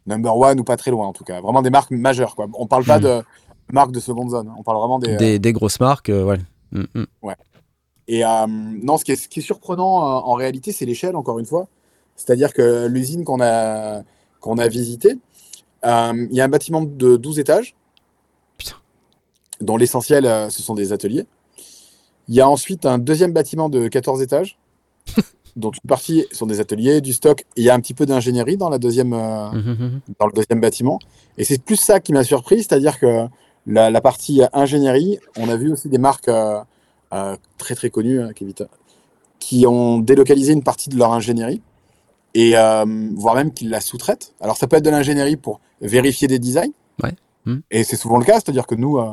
number 0.07 0.37
one 0.37 0.61
ou 0.61 0.65
pas 0.65 0.77
très 0.77 0.91
loin 0.91 1.07
en 1.07 1.13
tout 1.13 1.25
cas. 1.25 1.41
Vraiment 1.41 1.63
des 1.63 1.71
marques 1.71 1.91
majeures. 1.93 2.35
Quoi. 2.37 2.47
On 2.55 2.67
parle 2.67 2.85
pas 2.85 2.99
Mhm. 2.99 3.05
de 3.05 3.23
marques 3.73 3.93
de 3.93 4.01
seconde 4.01 4.31
zone. 4.31 4.53
On 4.59 4.63
parle 4.63 4.79
vraiment 4.79 4.99
des. 4.99 5.17
Des, 5.17 5.39
des 5.39 5.53
grosses 5.53 5.81
marques, 5.81 6.11
euh, 6.11 6.25
ouais. 6.25 6.39
Mm, 6.73 6.85
mm. 6.95 7.05
Et 8.09 8.25
euh, 8.25 8.47
non, 8.49 8.97
ce 8.99 9.05
qui 9.05 9.13
est, 9.13 9.17
ce 9.17 9.29
qui 9.29 9.39
est 9.39 9.43
surprenant 9.43 9.99
euh, 10.05 10.21
en 10.23 10.33
réalité, 10.33 10.73
c'est 10.73 10.85
l'échelle, 10.85 11.15
encore 11.15 11.39
une 11.39 11.47
fois. 11.47 11.69
C'est-à-dire 12.17 12.53
que 12.53 12.87
l'usine 12.89 13.25
qu'on 13.25 13.41
a, 13.41 14.03
qu'on 14.41 14.59
a 14.59 14.67
visitée, 14.69 15.17
euh, 15.87 16.27
il 16.31 16.35
y 16.37 16.41
a 16.41 16.45
un 16.45 16.49
bâtiment 16.49 16.83
de 16.83 17.17
12 17.17 17.39
étages. 17.39 17.75
Dont 19.61 19.77
l'essentiel, 19.77 20.27
euh, 20.27 20.51
ce 20.51 20.63
sont 20.63 20.75
des 20.75 20.93
ateliers. 20.93 21.27
Il 22.29 22.35
y 22.35 22.41
a 22.41 22.49
ensuite 22.49 22.87
un 22.87 22.99
deuxième 22.99 23.33
bâtiment 23.33 23.69
de 23.69 23.89
14 23.89 24.23
étages, 24.23 24.59
dont 25.57 25.71
une 25.71 25.89
partie 25.89 26.27
sont 26.33 26.47
des 26.47 26.61
ateliers, 26.61 27.01
du 27.01 27.13
stock. 27.13 27.41
Et 27.57 27.63
il 27.63 27.65
y 27.65 27.71
a 27.71 27.75
un 27.75 27.81
petit 27.81 27.95
peu 27.95 28.07
d'ingénierie 28.07 28.57
dans, 28.57 28.69
la 28.69 28.79
deuxième, 28.79 29.13
euh, 29.13 29.51
Mhm, 29.51 29.77
mhm. 29.79 30.01
dans 30.19 30.27
le 30.27 30.33
deuxième 30.33 30.61
bâtiment. 30.61 30.99
Et 31.39 31.45
c'est 31.45 31.63
plus 31.63 31.77
ça 31.77 32.01
qui 32.01 32.13
m'a 32.13 32.25
surpris, 32.25 32.59
c'est-à-dire 32.59 32.99
que 32.99 33.27
la, 33.67 33.91
la 33.91 34.01
partie 34.01 34.43
ingénierie, 34.53 35.19
on 35.37 35.49
a 35.49 35.57
vu 35.57 35.73
aussi 35.73 35.89
des 35.89 35.99
marques 35.99 36.29
euh, 36.29 36.61
euh, 37.13 37.37
très 37.59 37.75
très 37.75 37.91
connues, 37.91 38.21
hein, 38.21 38.31
qui 39.41 39.67
ont 39.67 39.99
délocalisé 39.99 40.53
une 40.53 40.63
partie 40.63 40.89
de 40.89 40.97
leur 40.97 41.13
ingénierie 41.13 41.61
et 42.35 42.57
euh, 42.57 42.85
voire 43.17 43.35
même 43.35 43.53
qu'ils 43.53 43.71
la 43.71 43.81
sous-traitent. 43.81 44.35
Alors 44.41 44.57
ça 44.57 44.67
peut 44.67 44.77
être 44.77 44.85
de 44.85 44.91
l'ingénierie 44.91 45.37
pour 45.37 45.61
vérifier 45.81 46.29
des 46.29 46.39
designs. 46.39 46.73
Ouais. 47.03 47.15
Et 47.71 47.85
c'est 47.85 47.97
souvent 47.97 48.19
le 48.19 48.25
cas, 48.25 48.35
c'est-à-dire 48.35 48.67
que 48.67 48.77
nous, 48.77 48.99
euh, 48.99 49.13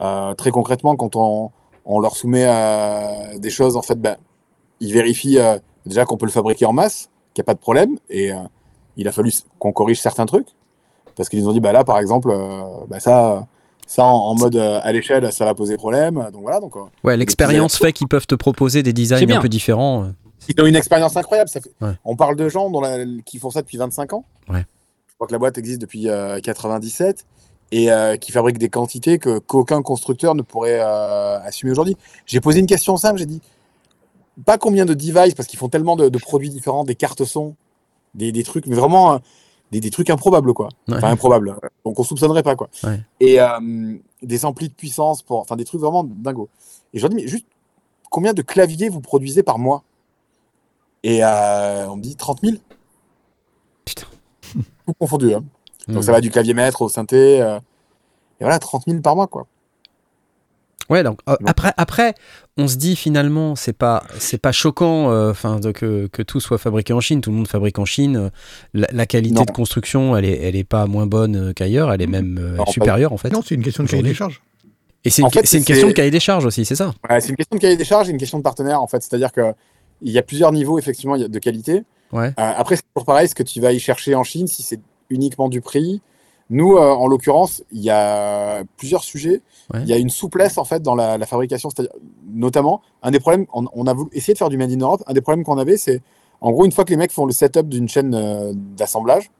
euh, 0.00 0.34
très 0.34 0.50
concrètement, 0.50 0.96
quand 0.96 1.16
on, 1.16 1.50
on 1.84 2.00
leur 2.00 2.16
soumet 2.16 2.44
euh, 2.46 3.38
des 3.38 3.50
choses, 3.50 3.76
en 3.76 3.82
fait, 3.82 4.00
ben, 4.00 4.16
ils 4.80 4.92
vérifient 4.92 5.38
euh, 5.38 5.58
déjà 5.86 6.04
qu'on 6.04 6.16
peut 6.16 6.26
le 6.26 6.32
fabriquer 6.32 6.66
en 6.66 6.72
masse, 6.72 7.08
qu'il 7.34 7.42
n'y 7.42 7.44
a 7.44 7.48
pas 7.48 7.54
de 7.54 7.58
problème. 7.60 7.96
Et 8.10 8.32
euh, 8.32 8.36
il 8.96 9.08
a 9.08 9.12
fallu 9.12 9.32
qu'on 9.58 9.72
corrige 9.72 10.00
certains 10.00 10.26
trucs. 10.26 10.48
Parce 11.16 11.28
qu'ils 11.30 11.42
nous 11.42 11.48
ont 11.48 11.52
dit, 11.52 11.60
bah 11.60 11.72
là, 11.72 11.82
par 11.84 11.98
exemple, 11.98 12.28
euh, 12.30 12.60
bah 12.88 13.00
ça, 13.00 13.46
ça 13.86 14.04
en, 14.04 14.08
en 14.30 14.34
mode 14.34 14.56
euh, 14.56 14.80
à 14.82 14.92
l'échelle, 14.92 15.32
ça 15.32 15.44
va 15.46 15.54
poser 15.54 15.76
problème. 15.76 16.28
Donc 16.32 16.42
voilà. 16.42 16.60
Donc, 16.60 16.76
euh, 16.76 16.80
Ouais, 17.04 17.16
l'expérience 17.16 17.76
fait 17.78 17.92
qu'ils 17.92 18.08
peuvent 18.08 18.26
te 18.26 18.34
proposer 18.34 18.82
des 18.82 18.92
designs 18.92 19.30
un 19.30 19.40
peu 19.40 19.48
différents. 19.48 20.08
Ils 20.48 20.60
ont 20.62 20.66
une 20.66 20.76
expérience 20.76 21.16
incroyable. 21.16 21.48
Ça 21.48 21.60
fait- 21.60 21.72
Ouais. 21.80 21.92
On 22.04 22.16
parle 22.16 22.36
de 22.36 22.48
gens 22.50 22.68
dont 22.70 22.80
la- 22.82 23.04
qui 23.24 23.38
font 23.38 23.50
ça 23.50 23.62
depuis 23.62 23.78
25 23.78 24.12
ans. 24.12 24.24
Ouais. 24.50 24.64
Je 25.08 25.14
crois 25.14 25.26
que 25.26 25.32
la 25.32 25.38
boîte 25.38 25.56
existe 25.56 25.80
depuis 25.80 26.08
euh, 26.10 26.38
97 26.40 27.24
et 27.72 27.90
euh, 27.90 28.16
qui 28.16 28.32
fabrique 28.32 28.58
des 28.58 28.68
quantités 28.68 29.18
que 29.18 29.38
qu'aucun 29.38 29.82
constructeur 29.82 30.34
ne 30.34 30.42
pourrait 30.42 30.80
euh, 30.80 31.40
assumer 31.40 31.72
aujourd'hui. 31.72 31.96
J'ai 32.26 32.40
posé 32.40 32.60
une 32.60 32.66
question 32.66 32.96
simple. 32.96 33.18
J'ai 33.18 33.26
dit 33.26 33.40
pas 34.44 34.58
combien 34.58 34.84
de 34.84 34.94
devices 34.94 35.34
parce 35.34 35.48
qu'ils 35.48 35.58
font 35.58 35.68
tellement 35.68 35.96
de, 35.96 36.08
de 36.08 36.18
produits 36.18 36.50
différents, 36.50 36.84
des 36.84 36.94
cartes 36.94 37.24
son, 37.24 37.54
des, 38.14 38.32
des 38.32 38.42
trucs, 38.42 38.66
mais 38.66 38.76
vraiment 38.76 39.14
euh, 39.14 39.18
des, 39.72 39.80
des 39.80 39.90
trucs 39.90 40.10
improbables 40.10 40.52
quoi. 40.52 40.68
Ouais. 40.88 40.96
Enfin 40.96 41.10
improbables. 41.10 41.56
Donc 41.84 41.98
on 41.98 42.04
soupçonnerait 42.04 42.42
pas 42.42 42.54
quoi. 42.54 42.68
Ouais. 42.84 43.00
Et 43.20 43.38
des 44.22 44.44
amplis 44.44 44.68
de 44.68 44.74
puissance 44.74 45.22
pour, 45.22 45.40
enfin 45.40 45.56
des 45.56 45.64
trucs 45.64 45.80
vraiment 45.80 46.04
dingos. 46.04 46.48
Et 46.92 46.98
je 46.98 47.02
leur 47.02 47.10
dis 47.10 47.16
mais 47.16 47.26
juste 47.26 47.46
combien 48.10 48.32
de 48.32 48.42
claviers 48.42 48.88
vous 48.88 49.00
produisez 49.00 49.42
par 49.42 49.58
mois? 49.58 49.82
Et 51.02 51.24
on 51.24 51.96
me 51.96 52.02
dit 52.02 52.16
30 52.16 52.40
000. 52.42 52.56
Putain. 53.84 54.06
Tout 54.86 54.94
confondu. 54.98 55.34
Hein. 55.34 55.44
Donc 55.88 55.98
Hmm. 55.98 56.02
ça 56.02 56.12
va 56.12 56.20
du 56.20 56.30
clavier 56.30 56.54
maître 56.54 56.82
au 56.82 56.88
synthé. 56.88 57.40
euh, 57.42 57.58
et 58.40 58.44
voilà, 58.44 58.58
30 58.58 58.84
000 58.86 59.00
par 59.00 59.16
mois, 59.16 59.26
quoi. 59.28 59.46
Ouais, 60.88 61.02
donc 61.02 61.18
euh, 61.28 61.34
après, 61.46 61.72
après, 61.76 62.14
on 62.56 62.68
se 62.68 62.76
dit 62.76 62.94
finalement, 62.94 63.56
c'est 63.56 63.72
pas, 63.72 64.04
c'est 64.20 64.38
pas 64.38 64.52
choquant, 64.52 65.10
euh, 65.10 65.32
enfin, 65.32 65.58
de- 65.58 65.72
que, 65.72 66.06
que 66.06 66.22
tout 66.22 66.38
soit 66.38 66.58
fabriqué 66.58 66.92
en 66.92 67.00
Chine. 67.00 67.20
Tout 67.20 67.30
le 67.30 67.36
monde 67.36 67.48
fabrique 67.48 67.78
en 67.80 67.84
Chine. 67.84 68.30
La, 68.72 68.86
la 68.92 69.06
qualité 69.06 69.34
Non. 69.34 69.42
de 69.42 69.50
construction, 69.50 70.16
elle 70.16 70.24
est, 70.24 70.40
elle 70.42 70.54
est 70.54 70.62
pas 70.64 70.86
moins 70.86 71.06
bonne 71.06 71.52
qu'ailleurs. 71.54 71.92
Elle 71.92 72.02
est 72.02 72.06
même 72.06 72.38
euh, 72.40 72.56
Non, 72.56 72.66
supérieure 72.66 73.12
en 73.12 73.16
fait. 73.16 73.30
Non, 73.30 73.42
c'est 73.44 73.56
une 73.56 73.64
question 73.64 73.82
de 73.82 73.88
cahier 73.88 74.02
des 74.04 74.14
charges. 74.14 74.40
Et 75.04 75.10
c'est 75.10 75.22
une, 75.22 75.26
En 75.26 75.30
fait, 75.30 75.44
c'est 75.46 75.56
une 75.58 75.62
c'est- 75.64 75.66
question 75.72 75.88
de 75.88 75.92
cahier 75.92 76.10
des 76.12 76.20
charges 76.20 76.44
aussi, 76.46 76.64
c'est 76.64 76.76
ça? 76.76 76.92
Ouais, 77.10 77.20
c'est 77.20 77.30
une 77.30 77.36
question 77.36 77.56
de 77.56 77.60
cahier 77.60 77.76
des 77.76 77.84
charges 77.84 78.08
et 78.08 78.12
une 78.12 78.18
question 78.18 78.38
de 78.38 78.42
partenaire, 78.44 78.80
en 78.80 78.86
fait. 78.86 79.02
C'est-à-dire 79.02 79.32
que 79.32 79.54
il 80.02 80.12
y 80.12 80.18
a 80.18 80.22
plusieurs 80.22 80.52
niveaux, 80.52 80.78
effectivement, 80.78 81.16
de 81.18 81.38
qualité. 81.40 81.82
Ouais. 82.12 82.28
Euh, 82.28 82.52
après, 82.56 82.76
c'est 82.76 82.82
toujours 82.94 83.06
pareil, 83.06 83.28
ce 83.28 83.34
que 83.34 83.42
tu 83.42 83.60
vas 83.60 83.72
y 83.72 83.80
chercher 83.80 84.14
en 84.14 84.22
Chine, 84.22 84.46
si 84.46 84.62
c'est 84.62 84.78
uniquement 85.10 85.48
du 85.48 85.60
prix. 85.60 86.00
Nous, 86.48 86.76
euh, 86.76 86.80
en 86.92 87.08
l'occurrence, 87.08 87.62
il 87.72 87.80
y 87.82 87.90
a 87.90 88.62
plusieurs 88.76 89.02
sujets. 89.02 89.40
Ouais. 89.74 89.80
Il 89.82 89.88
y 89.88 89.92
a 89.92 89.96
une 89.98 90.10
souplesse, 90.10 90.58
en 90.58 90.64
fait, 90.64 90.80
dans 90.82 90.94
la, 90.94 91.18
la 91.18 91.26
fabrication. 91.26 91.70
C'est-à-dire, 91.70 91.92
notamment, 92.32 92.82
un 93.02 93.10
des 93.10 93.18
problèmes, 93.18 93.46
on, 93.52 93.66
on 93.72 93.86
a 93.86 93.92
voulu 93.94 94.10
essayer 94.12 94.32
de 94.32 94.38
faire 94.38 94.48
du 94.48 94.56
Made 94.56 94.70
in 94.70 94.78
Europe. 94.78 95.02
Un 95.08 95.12
des 95.12 95.20
problèmes 95.20 95.44
qu'on 95.44 95.58
avait, 95.58 95.76
c'est, 95.76 96.00
en 96.40 96.52
gros, 96.52 96.64
une 96.64 96.70
fois 96.72 96.84
que 96.84 96.90
les 96.90 96.96
mecs 96.96 97.10
font 97.10 97.26
le 97.26 97.32
setup 97.32 97.68
d'une 97.68 97.88
chaîne 97.88 98.14
euh, 98.14 98.52
d'assemblage, 98.54 99.30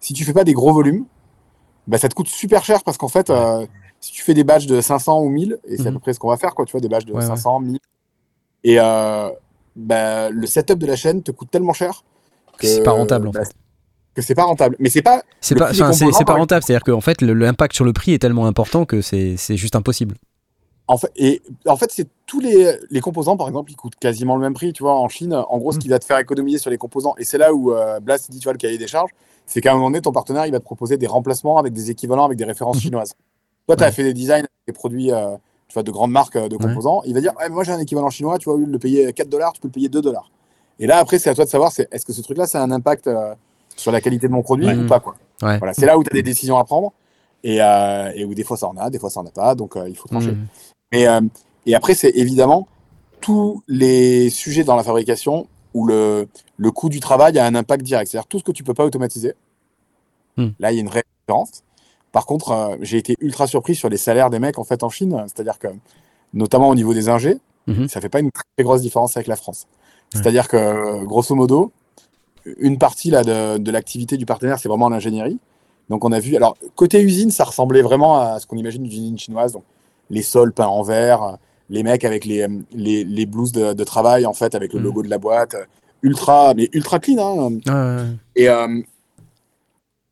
si 0.00 0.14
tu 0.14 0.24
fais 0.24 0.32
pas 0.32 0.44
des 0.44 0.54
gros 0.54 0.72
volumes, 0.72 1.04
bah, 1.86 1.98
ça 1.98 2.08
te 2.08 2.14
coûte 2.14 2.28
super 2.28 2.64
cher 2.64 2.82
parce 2.82 2.96
qu'en 2.96 3.08
fait, 3.08 3.28
euh, 3.28 3.66
si 4.00 4.12
tu 4.12 4.22
fais 4.22 4.32
des 4.32 4.44
batchs 4.44 4.64
de 4.66 4.80
500 4.80 5.20
ou 5.20 5.28
1000, 5.28 5.58
et 5.68 5.76
c'est 5.76 5.86
à 5.86 5.90
Mhm. 5.90 5.94
peu 5.96 6.00
près 6.00 6.12
ce 6.14 6.18
qu'on 6.18 6.28
va 6.28 6.38
faire, 6.38 6.54
quoi, 6.54 6.64
tu 6.64 6.72
vois, 6.72 6.80
des 6.80 6.88
batchs 6.88 7.04
de 7.04 7.12
Ouais, 7.12 7.18
ouais. 7.20 7.26
500, 7.26 7.60
1000, 7.60 7.78
et 8.64 8.76
bah, 9.76 10.30
le 10.30 10.46
setup 10.46 10.78
de 10.78 10.86
la 10.86 10.96
chaîne 10.96 11.22
te 11.22 11.30
coûte 11.30 11.50
tellement 11.50 11.72
cher 11.72 12.04
que 12.58 12.66
C'est 12.66 12.82
pas 12.82 12.92
rentable, 12.92 13.28
en 13.28 13.30
bah, 13.32 13.40
que 14.14 14.22
c'est 14.22 14.34
pas 14.34 14.44
rentable. 14.44 14.76
Mais 14.78 14.90
c'est 14.90 15.02
pas. 15.02 15.22
C'est 15.40 15.54
pas, 15.54 15.72
c'est 15.72 16.24
pas 16.24 16.34
rentable. 16.34 16.62
C'est-à-dire 16.64 16.84
qu'en 16.84 17.00
fait, 17.00 17.20
l'impact 17.22 17.74
sur 17.74 17.84
le 17.84 17.92
prix 17.92 18.12
est 18.14 18.18
tellement 18.18 18.46
important 18.46 18.84
que 18.84 19.00
c'est 19.02 19.36
juste 19.56 19.76
impossible. 19.76 20.14
En 20.86 20.98
fait, 20.98 21.10
et 21.16 21.40
en 21.66 21.76
fait, 21.76 21.90
c'est 21.90 22.06
tous 22.26 22.40
les, 22.40 22.76
les 22.90 23.00
composants, 23.00 23.38
par 23.38 23.48
exemple, 23.48 23.72
ils 23.72 23.76
coûtent 23.76 23.96
quasiment 23.98 24.36
le 24.36 24.42
même 24.42 24.52
prix. 24.52 24.72
Tu 24.74 24.82
vois, 24.82 24.94
en 24.94 25.08
Chine, 25.08 25.32
en 25.34 25.58
gros, 25.58 25.72
ce 25.72 25.78
Mm. 25.78 25.80
qui 25.80 25.88
va 25.88 25.98
te 25.98 26.04
faire 26.04 26.18
économiser 26.18 26.58
sur 26.58 26.70
les 26.70 26.76
composants, 26.76 27.14
et 27.18 27.24
c'est 27.24 27.38
là 27.38 27.54
où 27.54 27.72
euh, 27.72 28.00
Blast 28.00 28.30
dit, 28.30 28.38
tu 28.38 28.44
vois, 28.44 28.52
le 28.52 28.58
cahier 28.58 28.76
des 28.76 28.86
charges, 28.86 29.10
c'est 29.46 29.62
qu'à 29.62 29.70
un 29.72 29.74
moment 29.76 29.86
donné, 29.90 30.02
ton 30.02 30.12
partenaire, 30.12 30.44
il 30.44 30.52
va 30.52 30.58
te 30.58 30.64
proposer 30.64 30.98
des 30.98 31.06
remplacements 31.06 31.56
avec 31.56 31.72
des 31.72 31.90
équivalents, 31.90 32.26
avec 32.26 32.36
des 32.36 32.44
références 32.44 32.80
chinoises. 32.80 33.14
Toi, 33.66 33.76
tu 33.76 33.82
as 33.82 33.86
Mm. 33.86 33.88
Ouais. 33.88 33.92
fait 33.92 34.02
des 34.04 34.12
designs, 34.12 34.44
des 34.66 34.74
produits, 34.74 35.10
euh, 35.10 35.36
tu 35.68 35.74
vois, 35.74 35.82
de 35.82 35.90
grandes 35.90 36.10
marques 36.10 36.36
euh, 36.36 36.48
de 36.50 36.56
composants. 36.58 37.00
Il 37.06 37.14
va 37.14 37.20
dire, 37.22 37.32
mais 37.40 37.48
moi, 37.48 37.64
j'ai 37.64 37.72
un 37.72 37.78
équivalent 37.80 38.10
chinois, 38.10 38.36
tu 38.38 38.44
vois, 38.44 38.54
au 38.54 38.58
lieu 38.58 38.66
de 38.66 38.72
le 38.72 38.78
payer 38.78 39.10
4 39.14 39.30
dollars, 39.30 39.54
tu 39.54 39.62
peux 39.62 39.68
le 39.68 39.72
payer 39.72 39.88
2 39.88 40.02
dollars. 40.02 40.30
Et 40.78 40.86
là, 40.86 40.98
après, 40.98 41.18
c'est 41.18 41.30
à 41.30 41.34
toi 41.34 41.46
de 41.46 41.50
savoir, 41.50 41.72
c'est 41.72 41.88
est-ce 41.92 42.04
que 42.04 42.12
ce 42.12 42.20
truc-là, 42.20 42.46
ça 42.46 42.60
a 42.60 42.62
un 42.62 42.70
impact 42.70 43.06
euh, 43.06 43.34
sur 43.76 43.92
la 43.92 44.00
qualité 44.00 44.26
de 44.28 44.32
mon 44.32 44.42
produit 44.42 44.66
Ouais. 44.66 44.74
ou 44.76 44.86
pas, 44.86 45.00
quoi. 45.00 45.14
Ouais. 45.42 45.58
Voilà, 45.58 45.74
c'est 45.74 45.86
là 45.86 45.98
où 45.98 46.04
tu 46.04 46.10
as 46.10 46.14
des 46.14 46.22
décisions 46.22 46.56
à 46.58 46.64
prendre. 46.64 46.92
Et, 47.42 47.60
euh, 47.60 48.10
et 48.14 48.24
où 48.24 48.32
des 48.34 48.42
fois 48.44 48.56
ça 48.56 48.68
en 48.68 48.76
a, 48.78 48.88
des 48.88 48.98
fois 48.98 49.10
ça 49.10 49.20
en 49.20 49.26
a 49.26 49.30
pas, 49.30 49.54
donc 49.54 49.76
euh, 49.76 49.86
il 49.88 49.94
faut 49.96 50.08
trancher. 50.08 50.32
Mm. 50.32 50.46
Mais, 50.92 51.06
euh, 51.06 51.20
et 51.66 51.74
après, 51.74 51.94
c'est 51.94 52.10
évidemment 52.10 52.66
tous 53.20 53.62
les 53.68 54.30
sujets 54.30 54.64
dans 54.64 54.76
la 54.76 54.82
fabrication 54.82 55.46
où 55.74 55.86
le, 55.86 56.26
le 56.56 56.70
coût 56.70 56.88
du 56.88 57.00
travail 57.00 57.38
a 57.38 57.44
un 57.44 57.54
impact 57.54 57.82
direct. 57.84 58.10
C'est-à-dire 58.10 58.26
tout 58.28 58.38
ce 58.38 58.44
que 58.44 58.52
tu 58.52 58.62
peux 58.64 58.72
pas 58.74 58.84
automatiser. 58.86 59.34
Hmm. 60.36 60.48
Là, 60.58 60.72
il 60.72 60.76
y 60.76 60.78
a 60.78 60.80
une 60.80 60.88
vraie 60.88 61.04
différence. 61.26 61.62
Par 62.12 62.24
contre, 62.26 62.78
j'ai 62.80 62.96
été 62.96 63.16
ultra 63.20 63.46
surpris 63.46 63.74
sur 63.74 63.88
les 63.88 63.96
salaires 63.98 64.30
des 64.30 64.38
mecs 64.38 64.58
en 64.58 64.64
fait 64.64 64.82
en 64.82 64.88
Chine. 64.88 65.24
C'est-à-dire 65.26 65.58
que, 65.58 65.68
notamment 66.32 66.68
au 66.68 66.74
niveau 66.74 66.94
des 66.94 67.08
ingés, 67.08 67.38
Mhm. 67.66 67.88
ça 67.88 68.00
fait 68.02 68.10
pas 68.10 68.20
une 68.20 68.30
très 68.30 68.62
grosse 68.62 68.82
différence 68.82 69.16
avec 69.16 69.26
la 69.26 69.36
France. 69.36 69.66
C'est-à-dire 70.12 70.48
que, 70.48 71.02
grosso 71.06 71.34
modo, 71.34 71.72
une 72.58 72.78
partie 72.78 73.10
là, 73.10 73.22
de, 73.24 73.58
de 73.58 73.70
l'activité 73.70 74.16
du 74.16 74.26
partenaire, 74.26 74.58
c'est 74.58 74.68
vraiment 74.68 74.88
l'ingénierie. 74.88 75.38
Donc 75.90 76.04
on 76.04 76.12
a 76.12 76.20
vu, 76.20 76.36
alors 76.36 76.56
côté 76.76 77.00
usine, 77.02 77.30
ça 77.30 77.44
ressemblait 77.44 77.82
vraiment 77.82 78.18
à 78.20 78.40
ce 78.40 78.46
qu'on 78.46 78.56
imagine 78.56 78.82
d'une 78.82 78.92
usine 79.02 79.18
chinoise. 79.18 79.52
Donc 79.52 79.64
les 80.10 80.22
sols 80.22 80.52
peints 80.52 80.66
en 80.66 80.82
vert, 80.82 81.36
les 81.70 81.82
mecs 81.82 82.04
avec 82.04 82.24
les, 82.24 82.46
les, 82.72 83.04
les 83.04 83.26
blouses 83.26 83.52
de, 83.52 83.72
de 83.72 83.84
travail 83.84 84.26
en 84.26 84.32
fait 84.34 84.54
avec 84.54 84.72
le 84.72 84.78
Mhm. 84.80 84.84
logo 84.84 85.02
de 85.02 85.08
la 85.10 85.18
boîte, 85.18 85.56
ultra, 86.02 86.54
mais 86.54 86.68
ultra 86.72 86.98
clean. 86.98 87.18
Hein. 87.18 87.52
Ouais. 87.66 88.06
Et, 88.36 88.48
euh, 88.48 88.80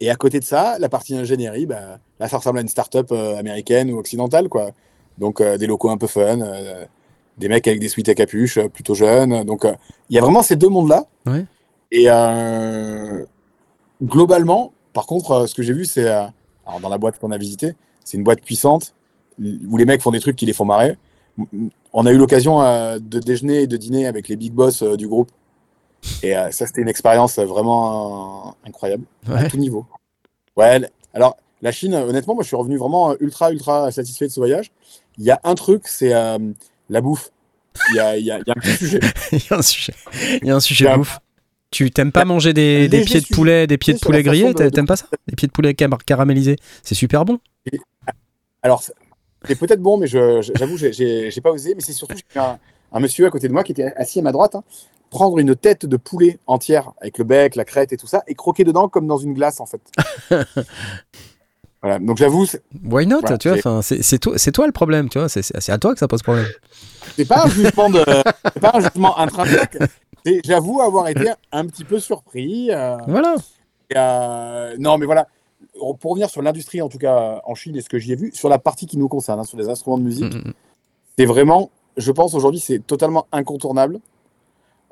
et 0.00 0.10
à 0.10 0.16
côté 0.16 0.40
de 0.40 0.44
ça, 0.44 0.78
la 0.78 0.88
partie 0.88 1.14
ingénierie, 1.14 1.66
bah, 1.66 1.98
là 2.18 2.28
ça 2.28 2.38
ressemble 2.38 2.58
à 2.58 2.62
une 2.62 2.68
start-up 2.68 3.08
euh, 3.12 3.36
américaine 3.38 3.90
ou 3.92 3.98
occidentale 3.98 4.48
quoi. 4.48 4.70
Donc 5.18 5.40
euh, 5.40 5.56
des 5.58 5.66
locaux 5.66 5.90
un 5.90 5.98
peu 5.98 6.06
fun, 6.06 6.40
euh, 6.40 6.84
des 7.38 7.48
mecs 7.48 7.66
avec 7.68 7.80
des 7.80 7.88
suites 7.88 8.08
à 8.08 8.14
capuche, 8.14 8.58
plutôt 8.68 8.94
jeunes. 8.94 9.44
Donc 9.44 9.64
il 10.10 10.16
y 10.16 10.18
a 10.18 10.22
vraiment 10.22 10.42
ces 10.42 10.56
deux 10.56 10.68
mondes-là. 10.68 11.06
Ouais. 11.26 11.44
Et 11.94 12.06
euh, 12.08 13.24
globalement, 14.02 14.72
par 14.92 15.06
contre, 15.06 15.30
euh, 15.32 15.46
ce 15.46 15.54
que 15.54 15.62
j'ai 15.62 15.72
vu, 15.74 15.84
c'est 15.84 16.08
euh, 16.08 16.24
alors 16.66 16.80
dans 16.80 16.88
la 16.88 16.98
boîte 16.98 17.18
qu'on 17.18 17.30
a 17.30 17.38
visitée, 17.38 17.74
c'est 18.04 18.16
une 18.16 18.24
boîte 18.24 18.40
puissante 18.42 18.94
où 19.38 19.76
les 19.76 19.84
mecs 19.84 20.02
font 20.02 20.10
des 20.10 20.20
trucs 20.20 20.36
qui 20.36 20.46
les 20.46 20.52
font 20.52 20.64
marrer. 20.64 20.96
On 21.92 22.04
a 22.06 22.12
eu 22.12 22.18
l'occasion 22.18 22.58
de 22.98 23.18
déjeuner 23.18 23.62
et 23.62 23.66
de 23.66 23.76
dîner 23.76 24.06
avec 24.06 24.28
les 24.28 24.36
big 24.36 24.52
boss 24.52 24.82
du 24.82 25.08
groupe. 25.08 25.30
Et 26.22 26.34
ça, 26.50 26.66
c'était 26.66 26.82
une 26.82 26.88
expérience 26.88 27.38
vraiment 27.38 28.54
incroyable 28.66 29.04
à 29.26 29.48
tout 29.48 29.56
niveau. 29.56 29.86
Ouais. 30.56 30.80
Alors, 31.14 31.36
la 31.62 31.72
Chine, 31.72 31.94
honnêtement, 31.94 32.34
moi, 32.34 32.42
je 32.42 32.48
suis 32.48 32.56
revenu 32.56 32.76
vraiment 32.76 33.14
ultra, 33.20 33.50
ultra 33.52 33.90
satisfait 33.90 34.26
de 34.26 34.32
ce 34.32 34.38
voyage. 34.40 34.70
Il 35.18 35.24
y 35.24 35.30
a 35.30 35.40
un 35.44 35.54
truc, 35.54 35.88
c'est 35.88 36.12
euh, 36.14 36.38
la 36.90 37.00
bouffe. 37.00 37.30
Il 37.90 37.96
y 37.96 38.00
a, 38.00 38.16
il 38.18 38.24
y 38.26 38.30
a- 38.30 38.38
il 38.38 38.44
y 38.46 38.50
a 38.50 38.54
un 38.56 38.76
sujet. 38.76 39.00
Il 39.32 39.38
y 39.38 39.52
a 39.52 39.56
un 39.56 39.62
sujet. 39.62 39.94
Il 40.42 40.48
y 40.48 40.50
a 40.50 40.56
un 40.56 40.60
sujet 40.60 40.84
bouffe. 40.96 41.18
Tu 41.72 41.90
t'aimes 41.90 42.12
pas 42.12 42.24
manger 42.24 42.52
des, 42.52 42.88
pieds 43.04 43.20
de 43.20 43.26
poulet, 43.34 43.66
des 43.66 43.78
pieds 43.78 43.94
de 43.94 43.98
poulet 43.98 44.22
grillés 44.22 44.52
de- 44.54 44.68
T'aimes 44.68 44.86
pas 44.86 44.96
ça? 44.96 45.06
Des 45.26 45.34
pieds 45.34 45.48
de 45.48 45.52
poulet 45.52 45.74
cam- 45.74 45.96
caramélisés 46.06 46.56
C'est 46.82 46.94
super 46.94 47.24
bon. 47.24 47.38
Alors, 48.62 48.82
c'est 48.82 49.58
peut-être 49.58 49.80
bon, 49.80 49.96
mais 49.96 50.06
je- 50.06 50.42
je- 50.42 50.52
j'avoue, 50.54 50.76
j'ai- 50.76 51.30
pas 51.42 51.50
osé. 51.50 51.74
Mais 51.74 51.80
c'est 51.80 51.94
surtout 51.94 52.14
un, 52.36 52.58
un 52.92 53.00
monsieur 53.00 53.26
à 53.26 53.30
côté 53.30 53.48
de 53.48 53.52
moi 53.54 53.64
qui 53.64 53.72
était 53.72 53.92
assis 53.96 54.18
à 54.18 54.22
ma 54.22 54.32
droite, 54.32 54.54
hein, 54.54 54.62
prendre 55.10 55.38
une 55.38 55.56
tête 55.56 55.86
de 55.86 55.96
poulet 55.96 56.38
entière 56.46 56.92
avec 57.00 57.16
le 57.18 57.24
bec, 57.24 57.56
la 57.56 57.64
crête 57.64 57.92
et 57.92 57.96
tout 57.96 58.06
ça, 58.06 58.22
et 58.28 58.34
croquer 58.34 58.64
dedans 58.64 58.88
comme 58.88 59.06
dans 59.06 59.18
une 59.18 59.32
glace 59.32 59.58
en 59.58 59.66
fait. 59.66 59.80
voilà. 61.82 61.98
Donc 61.98 62.18
j'avoue, 62.18 62.46
Why 62.84 63.06
not 63.06 63.20
Voilà, 63.22 63.38
Tu 63.38 63.48
vois, 63.48 63.82
c'est 63.82 64.18
toi, 64.18 64.34
c'est 64.36 64.52
toi 64.52 64.66
le 64.66 64.72
problème, 64.72 65.08
tu 65.08 65.18
vois. 65.18 65.28
C'est 65.30 65.70
à 65.70 65.78
toi 65.78 65.94
que 65.94 65.98
ça 65.98 66.06
pose 66.08 66.22
problème. 66.22 66.46
c'est 67.16 67.24
pas 67.26 67.44
un 67.46 67.48
jugement 67.48 67.88
de, 67.90 68.04
pas 68.60 68.72
un 68.74 68.80
jugement 68.80 69.18
intrinsèque. 69.18 69.78
J'avoue 70.44 70.80
avoir 70.80 71.08
été 71.08 71.30
un 71.50 71.66
petit 71.66 71.84
peu 71.84 71.98
surpris. 71.98 72.70
euh, 72.70 72.96
Voilà. 73.08 73.36
et, 73.90 73.94
euh, 73.96 74.76
non, 74.78 74.98
mais 74.98 75.06
voilà. 75.06 75.26
Pour 76.00 76.10
revenir 76.12 76.28
sur 76.30 76.42
l'industrie, 76.42 76.82
en 76.82 76.88
tout 76.88 76.98
cas 76.98 77.40
en 77.44 77.54
Chine, 77.54 77.76
et 77.76 77.80
ce 77.80 77.88
que 77.88 77.98
j'y 77.98 78.12
ai 78.12 78.16
vu, 78.16 78.30
sur 78.34 78.48
la 78.48 78.58
partie 78.58 78.86
qui 78.86 78.98
nous 78.98 79.08
concerne, 79.08 79.40
hein, 79.40 79.44
sur 79.44 79.58
les 79.58 79.68
instruments 79.68 79.98
de 79.98 80.02
musique, 80.04 80.32
Mm, 80.34 80.48
mm, 80.48 80.52
c'est 81.18 81.26
vraiment, 81.26 81.70
je 81.96 82.10
pense 82.12 82.34
aujourd'hui, 82.34 82.60
c'est 82.60 82.78
totalement 82.86 83.26
incontournable, 83.32 84.00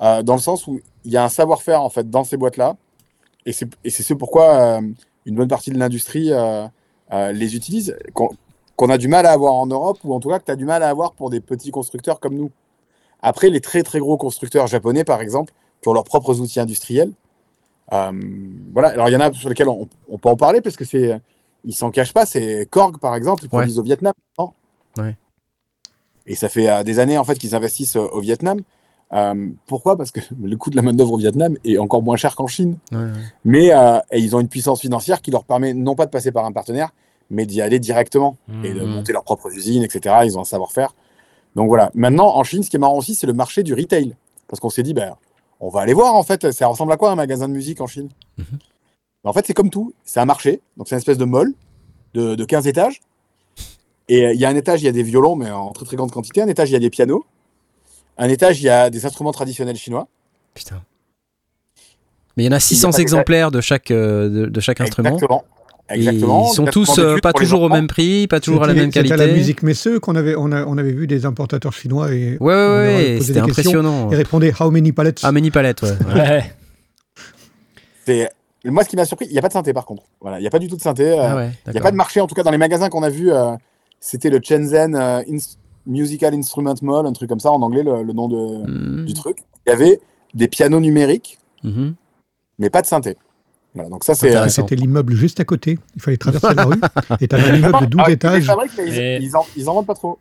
euh, 0.02 0.22
dans 0.22 0.34
le 0.34 0.40
sens 0.40 0.66
où 0.66 0.80
il 1.04 1.12
y 1.12 1.16
a 1.16 1.24
un 1.24 1.28
savoir-faire 1.28 1.82
en 1.82 1.90
fait 1.90 2.08
dans 2.08 2.24
ces 2.24 2.36
boîtes-là, 2.36 2.76
et 3.46 3.52
c'est 3.52 3.68
ce 3.90 4.14
pourquoi 4.14 4.80
une 5.26 5.34
bonne 5.34 5.48
partie 5.48 5.70
de 5.70 5.78
l'industrie 5.78 6.30
les 7.32 7.56
utilise. 7.56 7.96
Qu'on 8.76 8.88
a 8.90 8.96
du 8.98 9.08
mal 9.08 9.26
à 9.26 9.32
avoir 9.32 9.54
en 9.54 9.66
Europe, 9.66 9.98
ou 10.04 10.14
en 10.14 10.20
tout 10.20 10.28
cas 10.28 10.38
que 10.38 10.44
tu 10.44 10.50
as 10.50 10.56
du 10.56 10.64
mal 10.64 10.82
à 10.82 10.88
avoir 10.88 11.12
pour 11.12 11.30
des 11.30 11.40
petits 11.40 11.70
constructeurs 11.70 12.20
comme 12.20 12.34
nous. 12.34 12.50
Après, 13.22 13.50
les 13.50 13.60
très 13.60 13.82
très 13.82 13.98
gros 13.98 14.16
constructeurs 14.16 14.66
japonais, 14.66 15.04
par 15.04 15.20
exemple, 15.20 15.52
qui 15.82 15.88
ont 15.88 15.92
leurs 15.92 16.04
propres 16.04 16.40
outils 16.40 16.60
industriels, 16.60 17.12
euh, 17.92 18.12
voilà. 18.72 18.88
Alors 18.90 19.08
il 19.08 19.12
y 19.12 19.16
en 19.16 19.20
a 19.20 19.32
sur 19.32 19.48
lesquels 19.48 19.68
on, 19.68 19.88
on 20.08 20.18
peut 20.18 20.28
en 20.28 20.36
parler 20.36 20.60
parce 20.60 20.76
que 20.76 20.84
c'est, 20.84 21.20
ils 21.64 21.74
s'en 21.74 21.90
cachent 21.90 22.12
pas. 22.14 22.24
C'est 22.26 22.66
Korg, 22.70 22.98
par 22.98 23.16
exemple, 23.16 23.42
ils 23.42 23.46
Ouais. 23.46 23.50
produisent 23.50 23.78
au 23.78 23.82
Vietnam. 23.82 24.12
non? 24.38 24.52
Ouais. 24.96 25.16
Et 26.26 26.36
ça 26.36 26.48
fait 26.48 26.68
euh, 26.70 26.82
des 26.84 26.98
années 27.00 27.18
en 27.18 27.24
fait 27.24 27.36
qu'ils 27.36 27.54
investissent 27.54 27.96
euh, 27.96 28.06
au 28.12 28.20
Vietnam. 28.20 28.60
Pourquoi? 29.66 29.96
Parce 29.96 30.12
que 30.12 30.20
le 30.40 30.56
coût 30.56 30.70
de 30.70 30.76
la 30.76 30.82
main 30.82 30.92
d'œuvre 30.92 31.12
au 31.14 31.16
Vietnam 31.16 31.56
est 31.64 31.78
encore 31.78 32.00
moins 32.00 32.16
cher 32.16 32.36
qu'en 32.36 32.46
Chine. 32.46 32.76
Ouais. 32.92 32.98
Mais 33.44 33.70
et 34.12 34.18
ils 34.20 34.36
ont 34.36 34.40
une 34.40 34.46
puissance 34.48 34.80
financière 34.80 35.20
qui 35.20 35.32
leur 35.32 35.42
permet 35.44 35.74
non 35.74 35.96
pas 35.96 36.06
de 36.06 36.10
passer 36.12 36.30
par 36.30 36.44
un 36.44 36.52
partenaire, 36.52 36.90
mais 37.28 37.44
d'y 37.44 37.60
aller 37.60 37.80
directement 37.80 38.36
et 38.62 38.72
de 38.72 38.84
monter 38.84 39.12
leurs 39.12 39.24
propres 39.24 39.50
usines, 39.52 39.82
etc. 39.82 40.14
Ils 40.26 40.38
ont 40.38 40.42
un 40.42 40.44
savoir-faire. 40.44 40.94
Donc 41.56 41.68
voilà. 41.68 41.90
Maintenant, 41.94 42.36
en 42.36 42.44
Chine, 42.44 42.62
ce 42.62 42.70
qui 42.70 42.76
est 42.76 42.78
marrant 42.78 42.96
aussi, 42.96 43.14
c'est 43.14 43.26
le 43.26 43.32
marché 43.32 43.62
du 43.62 43.74
retail. 43.74 44.14
Parce 44.48 44.60
qu'on 44.60 44.70
s'est 44.70 44.82
dit, 44.82 44.94
ben, 44.94 45.14
on 45.60 45.68
va 45.68 45.80
aller 45.82 45.92
voir 45.94 46.14
en 46.14 46.22
fait, 46.22 46.50
ça 46.52 46.66
ressemble 46.66 46.92
à 46.92 46.96
quoi 46.96 47.10
un 47.10 47.14
magasin 47.16 47.48
de 47.48 47.52
musique 47.52 47.80
en 47.80 47.86
Chine? 47.86 48.08
Mhm. 48.38 48.44
En 49.24 49.32
fait, 49.32 49.46
c'est 49.46 49.54
comme 49.54 49.70
tout. 49.70 49.92
C'est 50.04 50.20
un 50.20 50.24
marché. 50.24 50.60
Donc 50.76 50.88
c'est 50.88 50.94
une 50.94 50.98
espèce 51.00 51.18
de 51.18 51.24
mall 51.24 51.52
de, 52.14 52.34
de 52.34 52.44
15 52.44 52.66
étages. 52.66 53.00
Et 54.08 54.26
euh, 54.26 54.32
il 54.32 54.40
y 54.40 54.44
a 54.44 54.48
un 54.48 54.56
étage, 54.56 54.82
il 54.82 54.86
y 54.86 54.88
a 54.88 54.92
des 54.92 55.02
violons, 55.02 55.36
mais 55.36 55.50
en 55.50 55.70
très 55.72 55.84
très 55.84 55.96
grande 55.96 56.10
quantité. 56.10 56.40
Un 56.42 56.48
étage, 56.48 56.70
il 56.70 56.72
y 56.72 56.76
a 56.76 56.80
des 56.80 56.90
pianos. 56.90 57.24
Un 58.18 58.28
étage, 58.28 58.60
il 58.60 58.64
y 58.64 58.68
a 58.68 58.90
des 58.90 59.06
instruments 59.06 59.32
traditionnels 59.32 59.76
chinois. 59.76 60.08
Putain. 60.54 60.82
Mais 62.36 62.44
il 62.44 62.46
y 62.46 62.48
en 62.48 62.52
a 62.52 62.54
Il 62.54 62.54
y 62.54 62.56
a 62.56 62.60
600 62.60 62.90
pas 62.90 62.96
des- 62.96 63.02
exemplaires 63.02 63.50
de 63.50 63.60
chaque, 63.60 63.90
euh, 63.90 64.28
de, 64.28 64.46
de 64.46 64.60
chaque 64.60 64.80
instrument. 64.80 65.10
Exactement. 65.10 65.44
Exactement. 65.90 66.48
Ils 66.50 66.54
sont 66.54 66.64
tous 66.66 66.98
euh, 66.98 67.16
pas 67.22 67.32
toujours 67.32 67.62
au 67.62 67.68
même 67.68 67.86
prix, 67.86 68.26
pas 68.26 68.40
toujours 68.40 68.62
à 68.62 68.66
la 68.66 68.72
C'était- 68.72 68.80
même 68.82 68.92
c'était 68.92 69.08
qualité. 69.08 69.22
à 69.24 69.26
la 69.26 69.32
musique 69.32 69.62
Messeux 69.62 69.98
qu'on 70.00 70.14
avait, 70.16 70.34
on 70.36 70.52
a, 70.52 70.64
on 70.66 70.78
avait 70.78 70.92
vu 70.92 71.06
des 71.06 71.26
importateurs 71.26 71.72
chinois 71.72 72.12
et 72.12 72.36
Ouais, 72.40 72.54
ouais, 72.54 72.86
ouais, 73.14 73.18
c'était 73.20 73.40
impressionnant. 73.40 74.08
ils 74.10 74.16
répondaient 74.16 74.52
How 74.60 74.70
many 74.70 74.92
pallets 74.92 75.14
Ah, 75.22 75.32
mini 75.32 75.50
palette, 75.50 75.82
ouais. 75.82 75.90
ouais. 76.14 76.20
Ouais. 76.20 76.52
C'est- 78.06 78.30
Moi, 78.64 78.84
ce 78.84 78.88
qui 78.90 78.96
m'a 78.96 79.04
surpris, 79.06 79.26
il 79.26 79.32
n'y 79.32 79.38
a 79.38 79.42
pas 79.42 79.48
de 79.48 79.52
synthé 79.54 79.72
par 79.72 79.86
contre. 79.86 80.02
Voilà, 80.20 80.38
il 80.38 80.42
n'y 80.42 80.46
a 80.46 80.50
pas 80.50 80.58
du 80.58 80.68
tout 80.68 80.76
de 80.76 80.82
synthé. 80.82 81.10
euh, 81.18 81.22
Ah 81.22 81.36
ouais, 81.36 81.50
Il 81.66 81.72
n'y 81.72 81.78
a 81.78 81.82
pas 81.82 81.90
de 81.90 81.96
marché, 81.96 82.20
en 82.20 82.26
tout 82.26 82.34
cas 82.34 82.42
dans 82.42 82.50
les 82.50 82.58
magasins 82.58 82.88
qu'on 82.90 83.02
a 83.02 83.08
vus, 83.10 83.32
euh, 83.32 83.52
c'était 84.00 84.28
le 84.30 84.38
Shenzhen 84.42 84.94
euh, 84.94 85.22
Musical 85.86 86.34
Instrument 86.34 86.74
Mall, 86.82 87.06
un 87.06 87.12
truc 87.12 87.28
comme 87.30 87.40
ça 87.40 87.50
en 87.50 87.62
anglais, 87.62 87.82
le, 87.82 88.02
le 88.02 88.12
nom 88.12 88.28
de, 88.28 88.68
Mhm. 88.70 89.06
du 89.06 89.14
truc. 89.14 89.38
Il 89.66 89.70
y 89.70 89.72
avait 89.72 90.00
des 90.34 90.46
pianos 90.46 90.78
numériques, 90.80 91.38
Mhm. 91.64 91.94
mais 92.58 92.68
pas 92.70 92.82
de 92.82 92.86
synthé. 92.86 93.16
Voilà, 93.74 93.88
donc 93.90 94.04
ça 94.04 94.14
c'est. 94.14 94.48
C'était 94.48 94.74
l'immeuble 94.76 95.14
juste 95.14 95.38
à 95.40 95.44
côté. 95.44 95.78
Il 95.94 96.02
fallait 96.02 96.16
traverser 96.16 96.54
la 96.54 96.64
rue. 96.64 96.80
Et 97.20 97.28
t'avais 97.28 97.50
un 97.50 97.54
immeuble 97.56 97.80
de 97.82 97.86
12 97.86 98.02
Ah, 98.04 98.10
étages. 98.10 98.44
fabriquent, 98.44 98.72
mais 98.78 98.86
ils, 98.88 98.98
Et- 98.98 99.18
ils 99.22 99.36
en, 99.36 99.46
ils 99.56 99.68
en 99.68 99.74
vendent 99.74 99.86
pas 99.86 99.94
trop. 99.94 100.18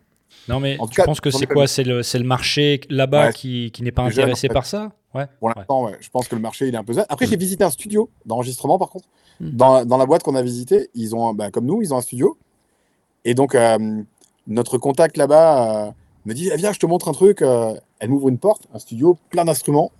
Non, 0.47 0.60
mais 0.60 0.78
En 0.80 0.86
tout 0.86 0.91
tu 0.91 0.95
cas, 0.97 1.06
penses 1.06 1.22
que 1.22 1.32
c'est 1.32 1.45
quoi? 1.47 1.68
C'est 1.68 1.84
le, 1.84 2.02
marché 2.24 2.82
là-bas 2.89 3.28
Ouais. 3.28 3.34
qui, 3.34 3.72
qui 3.72 3.84
n'est 3.84 3.91
pas 3.91 4.06
Les 4.06 4.12
jeunes, 4.12 4.24
intéressé 4.26 4.47
en 4.47 4.50
fait. 4.50 4.54
par 4.54 4.66
ça? 4.66 4.91
Ouais. 5.14 5.26
Pour 5.39 5.50
l'instant, 5.56 5.86
ouais, 5.86 5.97
je 6.00 6.10
pense 6.10 6.28
que 6.28 6.36
le 6.36 6.41
marché 6.41 6.68
il 6.68 6.74
est 6.76 6.78
un 6.78 6.84
peu. 6.84 6.93
Après, 7.10 7.26
j'ai 7.26 7.36
visité 7.38 7.64
un 7.64 7.70
studio 7.72 8.10
d'enregistrement 8.26 8.78
par 8.78 8.89
contre. 8.89 9.06
Mm. 9.39 9.50
Dans, 9.52 9.86
dans 9.86 9.97
la 9.97 10.06
boîte 10.06 10.22
qu'on 10.24 10.36
a 10.36 10.41
visité, 10.43 10.89
ils 10.93 11.16
ont, 11.16 11.34
bah, 11.34 11.50
comme 11.52 11.66
nous, 11.66 11.82
ils 11.82 11.93
ont 11.93 11.97
un 11.97 12.02
studio. 12.02 12.38
Et 13.26 13.34
donc, 13.34 13.56
euh, 13.56 13.78
notre 14.47 14.78
contact 14.78 15.18
là-bas 15.18 15.88
euh, 15.88 15.91
me 16.26 16.34
dit 16.34 16.50
ah, 16.52 16.56
Viens, 16.56 16.72
je 16.74 16.80
te 16.80 16.86
montre 16.86 17.10
un 17.10 17.14
truc. 17.14 17.41
euh, 17.41 17.74
elle 18.00 18.10
m'ouvre 18.10 18.30
une 18.30 18.38
porte, 18.38 18.64
un 18.74 18.80
studio, 18.80 19.18
plein 19.30 19.45
d'instruments. 19.45 19.91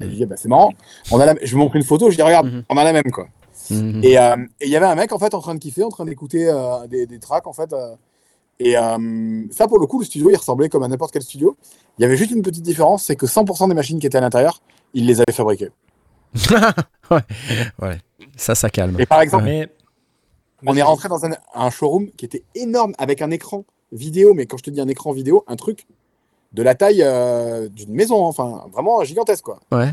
Elle 0.00 0.10
dit 0.10 0.22
Ah, 0.22 0.26
bah, 0.26 0.36
C'est 0.36 0.48
marrant. 0.48 0.72
On 1.10 1.20
a 1.20 1.26
la... 1.26 1.34
Je 1.42 1.50
lui 1.52 1.56
montre 1.58 1.76
une 1.76 1.82
photo, 1.84 2.10
je 2.10 2.16
dis 2.16 2.22
Regarde, 2.22 2.46
Mhm. 2.46 2.64
on 2.68 2.76
a 2.76 2.84
la 2.84 2.92
même. 2.92 3.10
quoi. 3.10 3.28
Mhm. 3.70 4.00
Et 4.04 4.18
euh, 4.18 4.36
et 4.60 4.66
il 4.66 4.70
y 4.70 4.76
avait 4.76 4.86
un 4.86 4.94
mec 4.94 5.12
en 5.12 5.18
fait 5.18 5.34
en 5.34 5.40
train 5.40 5.54
de 5.54 5.58
kiffer, 5.60 5.82
en 5.84 5.88
train 5.88 6.04
d'écouter 6.04 6.48
euh, 6.48 6.86
des, 6.86 7.06
des 7.06 7.18
tracks 7.18 7.46
en 7.46 7.52
fait. 7.52 7.72
euh, 7.72 7.94
et 8.58 8.72
ça, 9.50 9.68
pour 9.68 9.78
le 9.78 9.86
coup, 9.86 9.98
le 9.98 10.06
studio, 10.06 10.30
il 10.30 10.36
ressemblait 10.36 10.70
comme 10.70 10.82
à 10.82 10.88
n'importe 10.88 11.12
quel 11.12 11.20
studio. 11.22 11.56
Il 11.98 12.02
y 12.02 12.04
avait 12.06 12.16
juste 12.16 12.30
une 12.30 12.40
petite 12.40 12.62
différence, 12.62 13.04
c'est 13.04 13.14
que 13.16 13.26
100% 13.26 13.68
des 13.68 13.74
machines 13.74 13.98
qui 14.00 14.06
étaient 14.06 14.16
à 14.16 14.22
l'intérieur, 14.22 14.62
il 14.94 15.04
les 15.06 15.20
avait 15.20 15.32
fabriquées. 15.32 15.68
ouais. 17.10 17.20
ouais. 17.82 17.98
Ça, 18.36 18.54
ça 18.54 18.70
calme. 18.70 18.96
Et 18.98 19.04
par 19.06 19.20
exemple, 19.20 19.46
on 20.66 20.74
est 20.76 20.82
rentré 20.82 21.08
dans 21.10 21.24
un, 21.26 21.32
un 21.54 21.68
showroom 21.70 22.10
qui 22.16 22.24
était 22.24 22.44
énorme 22.54 22.94
avec 22.98 23.20
un 23.20 23.30
écran 23.30 23.64
vidéo, 23.92 24.32
mais 24.34 24.46
quand 24.46 24.56
je 24.56 24.62
te 24.64 24.70
dis 24.70 24.80
un 24.80 24.88
écran 24.88 25.12
vidéo, 25.12 25.44
un 25.48 25.56
truc 25.56 25.86
de 26.52 26.62
la 26.62 26.74
taille 26.74 27.02
euh, 27.02 27.68
d'une 27.68 27.92
maison, 27.92 28.24
enfin 28.24 28.64
vraiment 28.72 29.02
gigantesque 29.04 29.44
quoi. 29.44 29.60
Ouais. 29.72 29.92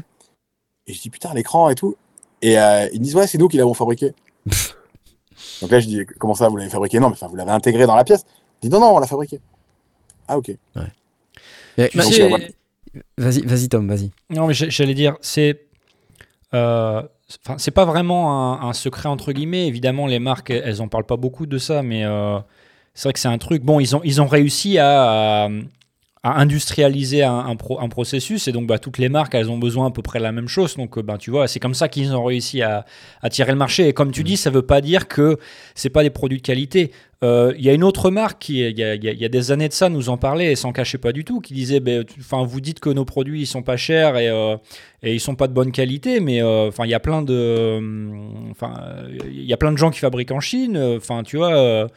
Et 0.87 0.93
je 0.93 1.01
dis 1.01 1.09
putain, 1.09 1.33
l'écran 1.33 1.69
et 1.69 1.75
tout. 1.75 1.95
Et 2.41 2.59
euh, 2.59 2.87
ils 2.93 2.99
me 2.99 3.03
disent 3.05 3.15
ouais, 3.15 3.27
c'est 3.27 3.37
nous 3.37 3.47
qui 3.47 3.57
l'avons 3.57 3.73
fabriqué. 3.73 4.13
Donc 5.61 5.71
là, 5.71 5.79
je 5.79 5.87
dis 5.87 6.05
comment 6.19 6.35
ça, 6.35 6.49
vous 6.49 6.57
l'avez 6.57 6.69
fabriqué? 6.69 6.99
Non, 6.99 7.07
mais 7.07 7.13
enfin, 7.13 7.27
vous 7.27 7.35
l'avez 7.35 7.51
intégré 7.51 7.85
dans 7.85 7.95
la 7.95 8.03
pièce. 8.03 8.25
Je 8.61 8.67
dis 8.67 8.73
non, 8.73 8.79
non, 8.79 8.95
on 8.95 8.99
l'a 8.99 9.07
fabriqué. 9.07 9.39
Ah 10.27 10.37
ok. 10.37 10.51
Vas-y, 13.17 13.41
vas-y, 13.41 13.69
Tom, 13.69 13.87
vas-y. 13.87 14.11
Non, 14.29 14.47
mais 14.47 14.53
j'a- 14.53 14.69
j'allais 14.69 14.93
dire, 14.93 15.15
c'est. 15.21 15.61
euh, 16.53 17.01
Enfin, 17.43 17.57
c'est 17.57 17.71
pas 17.71 17.85
vraiment 17.85 18.61
un, 18.61 18.69
un 18.69 18.73
secret 18.73 19.09
entre 19.09 19.31
guillemets. 19.31 19.65
Évidemment, 19.67 20.05
les 20.05 20.19
marques, 20.19 20.51
elles, 20.51 20.61
elles 20.65 20.81
en 20.83 20.87
parlent 20.87 21.05
pas 21.05 21.17
beaucoup 21.17 21.47
de 21.47 21.57
ça, 21.57 21.81
mais 21.81 22.03
euh, 22.05 22.37
c'est 22.93 23.07
vrai 23.07 23.13
que 23.13 23.19
c'est 23.19 23.27
un 23.29 23.37
truc. 23.39 23.63
Bon, 23.63 23.79
ils 23.79 23.95
ont, 23.95 24.01
ils 24.03 24.21
ont 24.21 24.27
réussi 24.27 24.77
à, 24.77 25.45
à- 25.45 25.49
à 26.25 26.39
industrialiser 26.39 27.21
un, 27.23 27.37
un 27.37 27.55
pro- 27.57 27.81
un 27.81 27.89
processus, 27.89 28.47
et 28.47 28.53
donc 28.53 28.65
bah, 28.65 28.79
toutes 28.79 28.97
les 28.97 29.09
marques, 29.09 29.35
elles 29.35 29.51
ont 29.51 29.57
besoin 29.57 29.87
à 29.87 29.91
peu 29.91 30.01
près 30.01 30.19
de 30.19 30.23
la 30.23 30.31
même 30.31 30.47
chose. 30.47 30.77
Donc, 30.77 30.97
euh, 30.97 31.01
ben, 31.03 31.17
tu 31.17 31.31
vois, 31.31 31.49
c'est 31.49 31.59
comme 31.59 31.73
ça 31.73 31.89
qu'ils 31.89 32.15
ont 32.15 32.23
réussi 32.23 32.61
à, 32.61 32.85
à 33.21 33.29
tirer 33.29 33.51
le 33.51 33.57
marché. 33.57 33.89
Et 33.89 33.93
comme 33.93 34.11
tu 34.11 34.23
dis, 34.23 34.37
ça 34.37 34.49
veut 34.49 34.61
pas 34.61 34.79
dire 34.79 35.09
que 35.09 35.37
c'est 35.75 35.89
pas 35.89 36.01
des 36.01 36.09
produits 36.09 36.37
de 36.37 36.41
qualité. 36.43 36.91
Euh, 37.25 37.53
Il 37.57 37.65
y 37.65 37.69
a 37.69 37.73
une 37.73 37.83
autre 37.83 38.09
marque 38.09 38.39
qui, 38.39 38.59
il 38.59 38.79
y 38.79 38.81
y 38.81 39.15
y 39.17 39.25
a 39.25 39.29
des 39.29 39.51
années 39.51 39.67
de 39.67 39.73
ça, 39.73 39.89
nous 39.89 40.07
en 40.07 40.15
parlait 40.17 40.53
et 40.53 40.55
s'en 40.55 40.71
cachait 40.71 40.97
pas 40.97 41.11
du 41.11 41.25
tout, 41.25 41.41
qui 41.41 41.53
disait, 41.53 41.81
ben, 41.81 42.05
enfin, 42.19 42.45
vous 42.45 42.61
dites 42.61 42.79
que 42.79 42.89
nos 42.89 43.03
produits 43.05 43.41
ils 43.41 43.45
sont 43.47 43.61
pas 43.63 43.75
chers 43.75 44.15
et, 44.17 44.29
euh, 44.29 44.55
et 45.01 45.13
ils 45.13 45.19
sont 45.19 45.35
pas 45.35 45.47
de 45.47 45.53
bonne 45.53 45.73
qualité, 45.73 46.21
mais 46.21 46.41
euh, 46.41 46.69
enfin, 46.69 46.85
il 46.85 46.89
y 46.91 46.93
a 46.93 47.01
plein 47.01 47.21
de, 47.21 47.81
enfin, 48.51 48.73
euh, 48.81 49.17
il 49.29 49.43
y 49.45 49.53
a 49.53 49.57
plein 49.57 49.73
de 49.73 49.77
gens 49.77 49.91
qui 49.91 49.99
fabriquent 49.99 50.31
en 50.31 50.39
Chine. 50.39 50.77
euh, 50.77 50.97
Enfin, 50.97 51.23
tu 51.23 51.35
vois. 51.35 51.89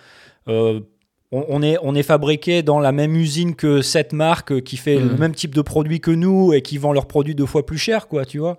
On, 1.33 1.63
est, 1.63 1.77
on 1.83 1.95
est 1.95 2.03
fabriqué 2.03 2.63
dans 2.63 2.79
la 2.81 2.93
même 2.93 3.15
usine 3.17 3.55
que 3.57 3.83
cette 3.83 4.13
marque 4.13 4.63
qui 4.63 4.77
fait 4.77 4.97
Mhm. 4.97 5.09
le 5.11 5.17
même 5.17 5.35
type 5.35 5.55
de 5.55 5.61
produit 5.63 6.01
que 6.01 6.11
nous 6.11 6.53
et 6.53 6.63
qui 6.63 6.79
vend 6.79 6.93
leurs 6.93 7.07
produits 7.07 7.35
deux 7.35 7.47
fois 7.47 7.65
plus 7.67 7.79
cher, 7.79 8.07
quoi, 8.09 8.25
tu 8.25 8.39
vois. 8.39 8.59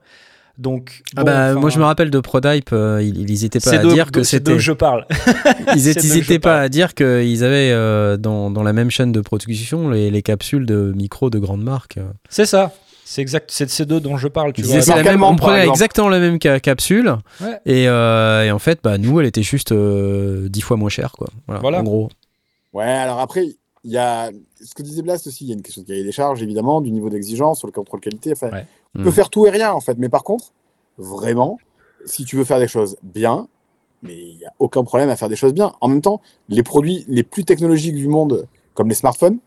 Donc, 0.57 1.03
Ah 1.15 1.23
bah, 1.23 1.53
moi, 1.53 1.69
je 1.69 1.77
me 1.77 1.83
rappelle 1.83 2.09
de 2.09 2.19
Prodype, 2.19 2.69
euh, 2.73 2.99
ils, 3.03 3.19
ils 3.21 3.31
hésitaient 3.31 3.59
pas 3.59 3.73
à 3.73 3.77
d'eux- 3.77 3.93
dire 3.93 4.07
c'était. 4.23 4.53
que 4.53 4.57
je 4.57 4.71
parle. 4.71 5.05
Ils 5.75 5.83
n'hésitaient 5.85 6.39
pas 6.39 6.49
parle. 6.53 6.63
à 6.63 6.69
dire 6.69 6.95
qu'ils 6.95 7.43
avaient 7.43 7.69
euh, 7.71 8.17
dans, 8.17 8.49
dans 8.49 8.63
la 8.63 8.73
même 8.73 8.89
chaîne 8.89 9.11
de 9.11 9.21
production 9.21 9.89
les, 9.91 10.09
les 10.09 10.21
capsules 10.23 10.65
de 10.65 10.93
micro 10.95 11.29
de 11.29 11.37
grandes 11.37 11.61
marques. 11.63 11.99
C'est 12.29 12.47
ça. 12.47 12.71
C'est 13.05 13.21
exact. 13.21 13.51
C'est 13.53 13.65
de 13.65 13.69
ces 13.69 13.85
deux 13.85 13.99
dont 13.99 14.17
je 14.17 14.27
parle. 14.27 14.51
Tu 14.51 14.61
Ils 14.61 14.65
vois. 14.67 14.95
la 14.95 15.03
même, 15.03 15.21
on 15.23 15.35
prenait 15.35 15.67
exactement 15.67 16.09
la 16.09 16.19
même 16.19 16.39
ca- 16.41 16.59
capsule 16.59 17.15
Ouais. 17.39 17.59
et, 17.67 17.87
euh, 17.87 18.43
et 18.45 18.51
en 18.51 18.59
fait, 18.59 18.79
bah, 18.83 18.97
nous, 18.97 19.19
elle 19.19 19.27
était 19.27 19.43
juste 19.43 19.71
euh, 19.71 20.49
dix 20.49 20.61
fois 20.61 20.75
moins 20.75 20.89
chère, 20.89 21.11
quoi. 21.11 21.27
Voilà, 21.45 21.61
Voilà. 21.61 21.79
En 21.81 21.83
gros. 21.83 22.09
Ouais, 22.77 22.85
alors 22.85 23.19
après, 23.19 23.45
il 23.83 23.91
y 23.91 23.97
a 23.97 24.29
ce 24.63 24.73
que 24.75 24.83
disait 24.83 25.01
Blast 25.01 25.27
aussi, 25.27 25.45
il 25.45 25.47
y 25.47 25.51
a 25.51 25.55
une 25.55 25.61
question 25.61 25.81
de 25.81 25.87
cahier 25.87 26.03
des 26.03 26.11
charges, 26.11 26.41
évidemment, 26.43 26.81
du 26.81 26.91
niveau 26.91 27.09
d'exigence, 27.09 27.59
sur 27.59 27.67
le 27.67 27.71
contrôle 27.73 27.99
qualité. 27.99 28.31
Enfin, 28.33 28.49
Ouais. 28.51 28.65
tu 28.95 29.01
peux 29.03 29.09
Mm. 29.09 29.13
faire 29.13 29.29
tout 29.29 29.45
et 29.47 29.49
rien, 29.49 29.71
en 29.71 29.79
fait. 29.81 29.97
Mais 29.97 30.09
par 30.09 30.23
contre, 30.23 30.51
vraiment, 30.97 31.57
si 32.05 32.23
tu 32.25 32.35
veux 32.35 32.43
faire 32.43 32.59
des 32.59 32.67
choses 32.67 32.97
bien, 33.03 33.47
mais 34.03 34.15
il 34.15 34.37
n'y 34.37 34.45
a 34.45 34.53
aucun 34.59 34.83
problème 34.83 35.09
à 35.09 35.15
faire 35.15 35.29
des 35.29 35.35
choses 35.35 35.53
bien. 35.53 35.73
En 35.81 35.87
même 35.87 36.01
temps, 36.01 36.21
les 36.49 36.63
produits 36.63 37.03
les 37.07 37.23
plus 37.23 37.45
technologiques 37.45 37.95
du 37.95 38.07
monde, 38.07 38.47
comme 38.73 38.89
les 38.89 38.95
smartphones, 38.95 39.39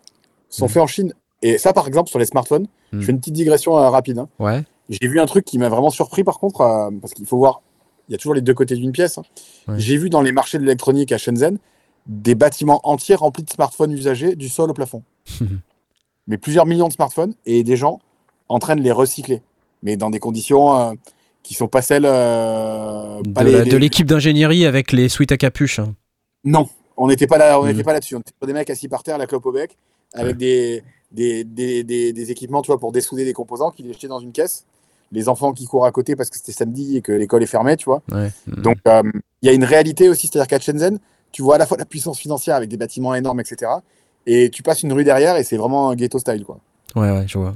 sont 0.49 0.67
Mm. 0.67 0.69
faits 0.69 0.83
en 0.83 0.87
Chine. 0.87 1.15
Et 1.43 1.57
ça, 1.59 1.73
par 1.73 1.87
exemple, 1.87 2.11
sur 2.11 2.19
les 2.19 2.25
smartphones, 2.27 2.67
Mm. 2.93 3.01
je 3.01 3.07
fais 3.07 3.13
une 3.13 3.21
petite 3.21 3.35
digression 3.35 3.79
euh, 3.79 3.89
rapide. 3.91 4.19
hein. 4.19 4.29
Ouais. 4.39 4.65
J'ai 4.89 5.07
vu 5.07 5.21
un 5.21 5.27
truc 5.27 5.45
qui 5.45 5.57
m'a 5.59 5.69
vraiment 5.69 5.91
surpris, 5.91 6.25
par 6.25 6.39
contre, 6.41 6.63
euh, 6.63 6.91
parce 7.01 7.15
qu'il 7.15 7.27
faut 7.27 7.37
voir, 7.39 7.63
il 8.09 8.13
y 8.13 8.15
a 8.17 8.19
toujours 8.19 8.35
les 8.35 8.41
deux 8.41 8.55
côtés 8.55 8.75
d'une 8.75 8.91
pièce. 8.91 9.19
hein. 9.19 9.23
Ouais. 9.69 9.75
J'ai 9.79 9.97
vu 9.97 10.11
dans 10.11 10.21
les 10.23 10.33
marchés 10.33 10.59
de 10.59 10.65
l'électronique 10.65 11.13
à 11.13 11.19
Shenzhen 11.19 11.59
des 12.07 12.35
bâtiments 12.35 12.81
entiers 12.85 13.15
remplis 13.15 13.43
de 13.45 13.51
smartphones 13.51 13.93
usagés 13.93 14.35
du 14.37 14.49
sol 14.49 14.71
au 14.71 14.75
plafond. 14.75 15.03
Mais 16.27 16.39
plusieurs 16.39 16.67
millions 16.67 16.89
de 16.89 16.93
smartphones 16.93 17.35
et 17.47 17.65
des 17.65 17.77
gens 17.77 18.01
en 18.49 18.59
train 18.59 18.77
de 18.77 18.83
les 18.83 18.93
recycler. 18.93 19.43
Mais 19.83 19.97
dans 19.97 20.11
des 20.11 20.19
conditions 20.19 20.79
euh, 20.79 20.93
qui 21.43 21.55
sont 21.55 21.69
pas 21.69 21.83
celles. 21.83 22.05
euh, 22.07 23.21
pas 23.35 23.45
de 23.45 23.51
les- 23.51 23.79
l'équipe 23.79 24.07
d'ingénierie 24.07 24.67
avec 24.67 24.93
les 24.93 25.09
suites 25.09 25.33
à 25.33 25.37
capuche. 25.37 25.79
hein. 25.79 25.95
Non, 26.45 26.69
on 26.97 27.09
n'était 27.09 27.27
pas 27.27 27.39
là, 27.39 27.59
on 27.61 27.65
Mm. 27.65 27.69
n'était 27.69 27.83
pas 27.85 27.93
là-dessus. 27.93 28.17
On 28.17 28.21
était 28.21 28.33
sur 28.39 28.47
des 28.47 28.53
mecs 28.53 28.71
assis 28.71 28.89
par 28.89 29.03
terre, 29.03 29.19
la 29.19 29.27
clope 29.27 29.45
au 29.47 29.53
bec, 29.53 29.77
avec 30.15 30.37
des, 30.37 30.83
des, 31.13 31.45
des, 31.45 31.83
des, 31.85 32.13
des 32.13 32.31
équipements, 32.31 32.63
tu 32.63 32.69
vois, 32.69 32.79
pour 32.79 32.93
dessouder 32.93 33.25
des 33.25 33.33
composants, 33.33 33.71
qui 33.71 33.83
les 33.83 33.93
jetaient 33.93 34.09
dans 34.09 34.21
une 34.21 34.33
caisse. 34.33 34.65
Les 35.13 35.29
enfants 35.29 35.53
qui 35.53 35.65
courent 35.67 35.87
à 35.87 35.93
côté 35.93 36.15
parce 36.15 36.31
que 36.31 36.37
c'était 36.37 36.53
samedi 36.53 36.97
et 36.99 37.03
que 37.03 37.11
l'école 37.13 37.43
est 37.43 37.47
fermée, 37.47 37.77
tu 37.77 37.87
vois. 37.87 38.03
Ouais. 38.13 38.31
Mm. 38.47 38.63
Donc, 38.63 38.77
euh, 38.87 39.03
il 39.43 39.47
y 39.47 39.49
a 39.49 39.53
une 39.53 39.65
réalité 39.65 40.09
aussi, 40.09 40.29
c'est-à-dire 40.29 40.47
qu'à 40.47 40.61
Shenzhen, 40.61 40.99
tu 41.33 41.43
vois 41.43 41.57
à 41.57 41.59
la 41.59 41.67
fois 41.67 41.77
la 41.77 41.85
puissance 41.85 42.19
financière 42.19 42.57
avec 42.57 42.69
des 42.69 42.77
bâtiments 42.77 43.15
énormes, 43.15 43.41
etc. 43.41 43.71
Et 44.27 44.51
tu 44.51 44.63
passes 44.63 44.83
une 44.83 44.93
rue 44.93 45.05
derrière 45.05 45.37
et 45.37 45.45
c'est 45.45 45.57
vraiment 45.57 45.91
un 45.91 45.95
ghetto 45.95 46.19
style, 46.19 46.45
quoi. 46.45 46.59
Ouais, 46.95 47.11
ouais, 47.11 47.27
je 47.27 47.39
vois. 47.39 47.55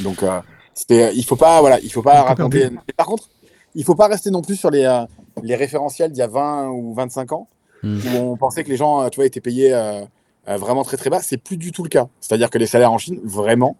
Donc, 0.00 0.22
euh, 0.22 0.40
c'était, 0.74 1.14
il 1.14 1.24
faut 1.24 1.36
pas, 1.36 1.60
voilà, 1.60 1.78
il 1.80 1.92
faut 1.92 2.02
pas 2.02 2.22
raconter. 2.22 2.70
Mais 2.70 2.92
par 2.96 3.06
contre, 3.06 3.28
il 3.74 3.84
faut 3.84 3.94
pas 3.94 4.08
rester 4.08 4.30
non 4.30 4.42
plus 4.42 4.56
sur 4.56 4.70
les, 4.70 4.84
euh, 4.84 5.04
les 5.42 5.54
référentiels 5.54 6.12
d'il 6.12 6.20
y 6.20 6.22
a 6.22 6.26
20 6.26 6.68
ou 6.70 6.94
25 6.94 7.32
ans. 7.32 7.48
Mm. 7.82 7.98
où 8.06 8.32
on 8.32 8.36
pensait 8.36 8.64
que 8.64 8.68
les 8.68 8.76
gens, 8.76 9.02
euh, 9.02 9.08
tu 9.08 9.16
vois, 9.16 9.26
étaient 9.26 9.40
payés 9.40 9.72
euh, 9.72 10.04
euh, 10.48 10.56
vraiment 10.56 10.82
très 10.82 10.96
très 10.96 11.10
bas. 11.10 11.20
C'est 11.20 11.36
plus 11.36 11.56
du 11.56 11.72
tout 11.72 11.82
le 11.82 11.88
cas. 11.88 12.08
C'est-à-dire 12.20 12.50
que 12.50 12.58
les 12.58 12.66
salaires 12.66 12.92
en 12.92 12.98
Chine, 12.98 13.20
vraiment, 13.24 13.76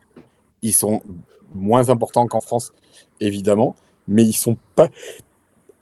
ils 0.63 0.75
sont 0.75 1.03
moins 1.55 1.89
importants 1.89 2.27
qu'en 2.27 2.41
France, 2.41 2.73
évidemment, 3.21 3.75
mais 4.07 4.25
ils 4.25 4.35
sont 4.35 4.57
pas. 4.75 4.89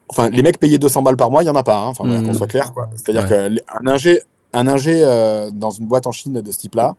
Enfin, 0.09 0.31
les 0.31 0.43
mecs 0.43 0.59
payés 0.59 0.79
200 0.79 1.03
balles 1.03 1.17
par 1.17 1.31
mois, 1.31 1.43
il 1.43 1.47
y 1.47 1.51
en 1.51 1.55
a 1.57 1.63
pas. 1.65 1.79
hein. 1.79 1.87
Enfin, 1.89 2.05
voilà, 2.05 2.21
Mm. 2.21 2.27
qu'on 2.27 2.35
soit 2.35 2.47
clair, 2.47 2.73
quoi. 2.73 2.89
C'est-à-dire 2.95 3.23
Ouais. 3.25 3.29
que 3.29 3.49
les- 3.55 3.63
un 3.83 3.87
ingé, 3.89 4.23
un 4.53 4.69
ingé 4.69 5.03
euh, 5.05 5.51
dans 5.53 5.71
une 5.71 5.87
boîte 5.87 6.07
en 6.07 6.13
Chine 6.13 6.41
de 6.41 6.53
ce 6.53 6.59
type-là, 6.59 6.95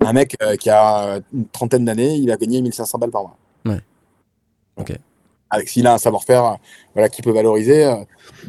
un 0.00 0.12
mec 0.12 0.36
euh, 0.42 0.56
qui 0.56 0.68
a 0.70 1.20
une 1.32 1.46
trentaine 1.46 1.84
d'années, 1.84 2.14
il 2.16 2.30
a 2.30 2.36
gagné 2.36 2.60
1500 2.60 2.98
balles 2.98 3.10
par 3.10 3.22
mois. 3.22 3.36
Ouais. 3.64 3.80
Ok. 4.76 4.92
Avec 5.50 5.68
s'il 5.68 5.86
a 5.86 5.94
un 5.94 5.98
savoir-faire, 5.98 6.44
euh, 6.44 6.54
voilà, 6.94 7.08
qui 7.08 7.22
peut 7.22 7.30
valoriser. 7.32 7.90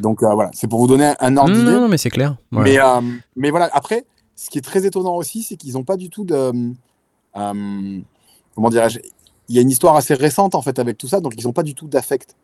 donc 0.00 0.22
euh, 0.22 0.34
voilà, 0.34 0.50
c'est 0.54 0.66
pour 0.68 0.78
vous 0.80 0.86
donner 0.86 1.12
un 1.20 1.36
ordre 1.36 1.50
Non, 1.52 1.58
d'idée. 1.58 1.70
non, 1.72 1.80
non, 1.82 1.88
mais 1.88 1.98
c'est 1.98 2.10
clair. 2.10 2.36
Mais, 2.50 2.78
euh, 2.78 3.00
mais 3.36 3.50
voilà, 3.50 3.68
après, 3.72 4.04
ce 4.36 4.50
qui 4.50 4.58
est 4.58 4.62
très 4.62 4.84
étonnant 4.86 5.14
aussi, 5.16 5.42
c'est 5.42 5.56
qu'ils 5.56 5.74
n'ont 5.74 5.84
pas 5.84 5.96
du 5.96 6.10
tout 6.10 6.24
de. 6.24 6.34
euh, 7.36 8.00
comment 8.54 8.70
dirais-je 8.70 8.98
Il 9.48 9.54
y 9.54 9.58
a 9.58 9.62
une 9.62 9.70
histoire 9.70 9.96
assez 9.96 10.14
récente 10.14 10.54
en 10.54 10.62
fait 10.62 10.78
avec 10.78 10.96
tout 10.98 11.08
ça, 11.08 11.20
donc 11.20 11.34
ils 11.36 11.44
n'ont 11.44 11.52
pas 11.52 11.62
du 11.62 11.74
tout 11.74 11.86
d'affect. 11.86 12.34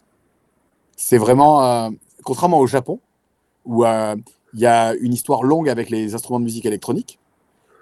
C'est 1.02 1.16
vraiment. 1.16 1.64
euh, 1.64 1.88
contrairement 2.24 2.58
au 2.58 2.66
Japon, 2.66 3.00
où 3.64 3.86
euh, 3.86 4.14
il 4.52 4.60
y 4.60 4.66
a 4.66 4.92
une 4.94 5.14
histoire 5.14 5.42
longue 5.42 5.70
avec 5.70 5.88
les 5.88 6.14
instruments 6.14 6.38
de 6.38 6.44
musique 6.44 6.66
électronique, 6.66 7.18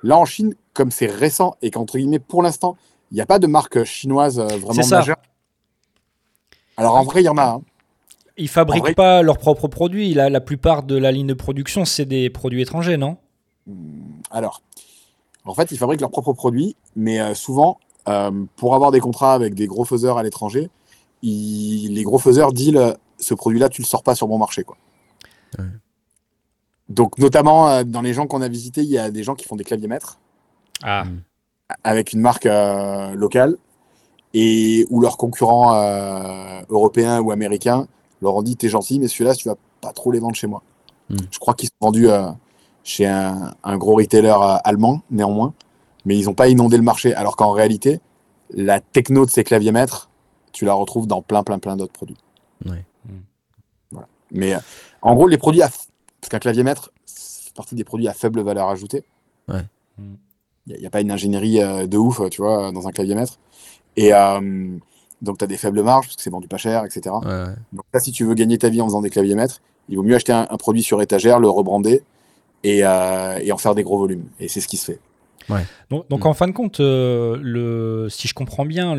là 0.05 0.17
en 0.17 0.25
Chine, 0.25 0.55
comme 0.73 0.93
c'est 0.93 1.07
récent 1.11 1.57
et 1.61 1.73
qu'entre 1.73 1.99
guillemets, 1.99 2.21
pour 2.21 2.45
l'instant, 2.45 2.77
il 3.11 3.17
n'y 3.17 3.21
a 3.21 3.27
pas 3.27 3.41
de 3.41 3.49
marque 3.49 3.83
chinoise 3.83 4.39
euh, 4.39 4.47
vraiment 4.47 4.73
C'est 4.75 4.83
ça. 4.85 4.99
majeure. 5.01 5.17
Alors 6.77 6.95
en 6.95 7.03
vrai, 7.03 7.23
il 7.23 7.25
y 7.25 7.29
en 7.29 7.39
a. 7.39 7.43
hein. 7.57 7.63
Ils 8.37 8.49
fabriquent 8.49 8.85
vrai- 8.85 8.95
pas 8.95 9.23
leurs 9.23 9.39
propres 9.39 9.67
produits. 9.67 10.15
La, 10.15 10.31
la 10.31 10.41
plupart 10.41 10.85
de 10.85 10.97
la 10.97 11.11
ligne 11.11 11.27
de 11.27 11.35
production, 11.35 11.85
c'est 11.85 12.05
des 12.07 12.31
produits 12.31 12.63
étrangers, 12.63 12.97
non? 12.97 13.17
Alors, 14.31 14.63
en 15.45 15.55
fait, 15.55 15.73
ils 15.73 15.77
fabriquent 15.77 16.03
leurs 16.03 16.13
propres 16.13 16.35
produits, 16.35 16.77
mais 16.95 17.35
souvent, 17.35 17.81
euh, 18.07 18.31
pour 18.55 18.77
avoir 18.77 18.93
des 18.93 19.01
contrats 19.01 19.35
avec 19.35 19.55
des 19.55 19.67
gros 19.67 19.85
faiseurs 19.85 20.19
à 20.19 20.23
l'étranger, 20.23 20.71
les 21.25 22.03
gros 22.05 22.19
faiseurs 22.21 22.53
euh, 22.77 22.95
ce 23.19 23.35
produit-là, 23.35 23.69
tu 23.69 23.83
le 23.83 23.87
sors 23.87 24.03
pas 24.03 24.15
sur 24.15 24.29
mon 24.29 24.39
marché. 24.39 24.65
Quoi. 24.65 24.77
Ouais. 25.59 25.65
Donc, 26.89 27.19
notamment, 27.19 27.69
euh, 27.69 27.85
dans 27.85 28.03
les 28.03 28.15
gens 28.15 28.27
qu'on 28.27 28.43
a 28.43 28.49
visités, 28.49 28.83
il 28.83 28.89
y 28.89 28.99
a 28.99 29.11
des 29.11 29.23
gens 29.23 29.35
qui 29.35 29.47
font 29.47 29.57
des 29.57 29.65
claviers 29.65 29.89
maîtres 29.89 30.19
Ah, 30.83 31.05
avec 31.85 32.13
une 32.13 32.21
marque 32.21 32.47
euh, 32.47 33.15
locale 33.15 33.57
et 34.35 34.87
où 34.91 35.01
leurs 35.01 35.17
concurrents 35.17 35.75
euh, 35.75 36.61
européens 36.69 37.21
ou 37.21 37.31
américains 37.31 37.87
leur 38.21 38.35
ont 38.37 38.43
dit 38.43 38.57
T'es 38.57 38.69
gentil, 38.69 38.99
mais 38.99 39.09
celui-là, 39.09 39.35
tu 39.35 39.49
vas 39.49 39.57
pas 39.81 39.93
trop 39.93 40.11
les 40.13 40.19
vendre 40.19 40.35
chez 40.35 40.47
moi. 40.47 40.63
Mm. 41.11 41.17
Je 41.31 41.39
crois 41.39 41.55
qu'ils 41.55 41.69
sont 41.69 41.87
vendus 41.87 42.09
euh, 42.09 42.29
chez 42.85 43.07
un, 43.07 43.55
un 43.65 43.77
gros 43.79 43.97
retailer 43.97 44.31
euh, 44.31 44.57
allemand, 44.65 45.03
néanmoins, 45.11 45.55
mais 46.05 46.17
ils 46.19 46.27
n'ont 46.27 46.35
pas 46.35 46.49
inondé 46.49 46.77
le 46.77 46.83
marché. 46.83 47.15
Alors 47.15 47.37
qu'en 47.37 47.53
réalité, 47.53 48.01
la 48.51 48.81
techno 48.81 49.27
de 49.27 49.31
ces 49.31 49.45
claviers 49.45 49.73
maîtres, 49.73 50.11
tu 50.53 50.65
la 50.65 50.75
retrouves 50.75 51.07
dans 51.07 51.23
plein, 51.23 51.43
plein, 51.43 51.59
plein 51.59 51.77
d'autres 51.77 51.93
produits. 51.93 52.17
Ouais. 52.67 52.85
Mais 54.33 54.55
en 55.03 55.15
gros, 55.15 55.29
les 55.29 55.39
produits 55.39 55.63
à. 55.63 55.69
Parce 56.21 56.31
qu'un 56.31 56.39
clavier 56.39 56.63
maître, 56.63 56.91
c'est 57.07 57.55
partie 57.55 57.75
des 57.75 57.85
produits 57.85 58.09
à 58.09 58.13
faible 58.13 58.41
valeur 58.41 58.69
ajoutée. 58.69 59.05
Ouais. 59.49 59.63
Il 60.67 60.79
n'y 60.79 60.87
a, 60.87 60.91
pas 60.91 61.01
une 61.01 61.11
ingénierie 61.11 61.63
euh, 61.63 61.87
de 61.87 61.97
ouf, 61.97 62.21
tu 62.31 62.43
vois, 62.43 62.73
dans 62.73 62.87
un 62.87 62.91
clavier 62.91 63.15
maître. 63.15 63.39
Et 63.97 64.13
euh, 64.13 64.77
donc, 65.23 65.39
tu 65.39 65.45
as 65.45 65.47
des 65.47 65.57
faibles 65.57 65.83
marges, 65.83 66.07
parce 66.07 66.17
que 66.17 66.23
c'est 66.23 66.31
vendu 66.31 66.49
pas 66.49 66.59
cher, 66.59 66.85
etc. 66.85 67.15
Ouais, 67.23 67.29
ouais. 67.29 67.55
Donc 67.73 67.85
là, 67.95 68.01
si 68.01 68.13
tu 68.13 68.25
veux 68.25 68.35
gagner 68.35 68.59
ta 68.59 68.69
vie 68.69 68.81
en 68.81 68.87
faisant 68.87 69.01
des 69.01 69.11
claviers 69.11 69.35
maîtres, 69.35 69.61
il 69.89 69.97
vaut 69.97 70.03
mieux 70.03 70.15
acheter 70.15 70.33
un, 70.33 70.47
un 70.51 70.57
produit 70.57 70.83
sur 70.83 71.01
étagère, 71.01 71.41
le 71.41 71.49
rebrander 71.49 72.03
et, 72.65 72.81
euh, 72.85 73.39
et 73.41 73.53
en 73.53 73.59
faire 73.59 73.75
des 73.75 73.83
gros 73.83 73.99
volumes. 73.99 74.27
Et 74.41 74.49
c'est 74.49 74.61
ce 74.61 74.69
qui 74.69 74.77
se 74.77 74.93
fait. 74.93 75.01
Donc, 75.91 76.09
donc 76.09 76.25
Mm. 76.25 76.27
en 76.27 76.35
fin 76.35 76.47
de 76.47 76.53
compte, 76.53 76.81
euh, 76.81 77.39
le, 77.41 78.09
si 78.11 78.29
je 78.29 78.35
comprends 78.35 78.67
bien, 78.67 78.95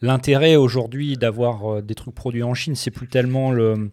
l'intérêt 0.00 0.56
aujourd'hui 0.56 1.16
d'avoir 1.16 1.74
euh, 1.74 1.82
des 1.82 1.94
trucs 1.94 2.14
produits 2.14 2.42
en 2.42 2.54
Chine, 2.54 2.74
c'est 2.74 2.90
plus 2.90 3.06
tellement 3.06 3.52
le, 3.52 3.90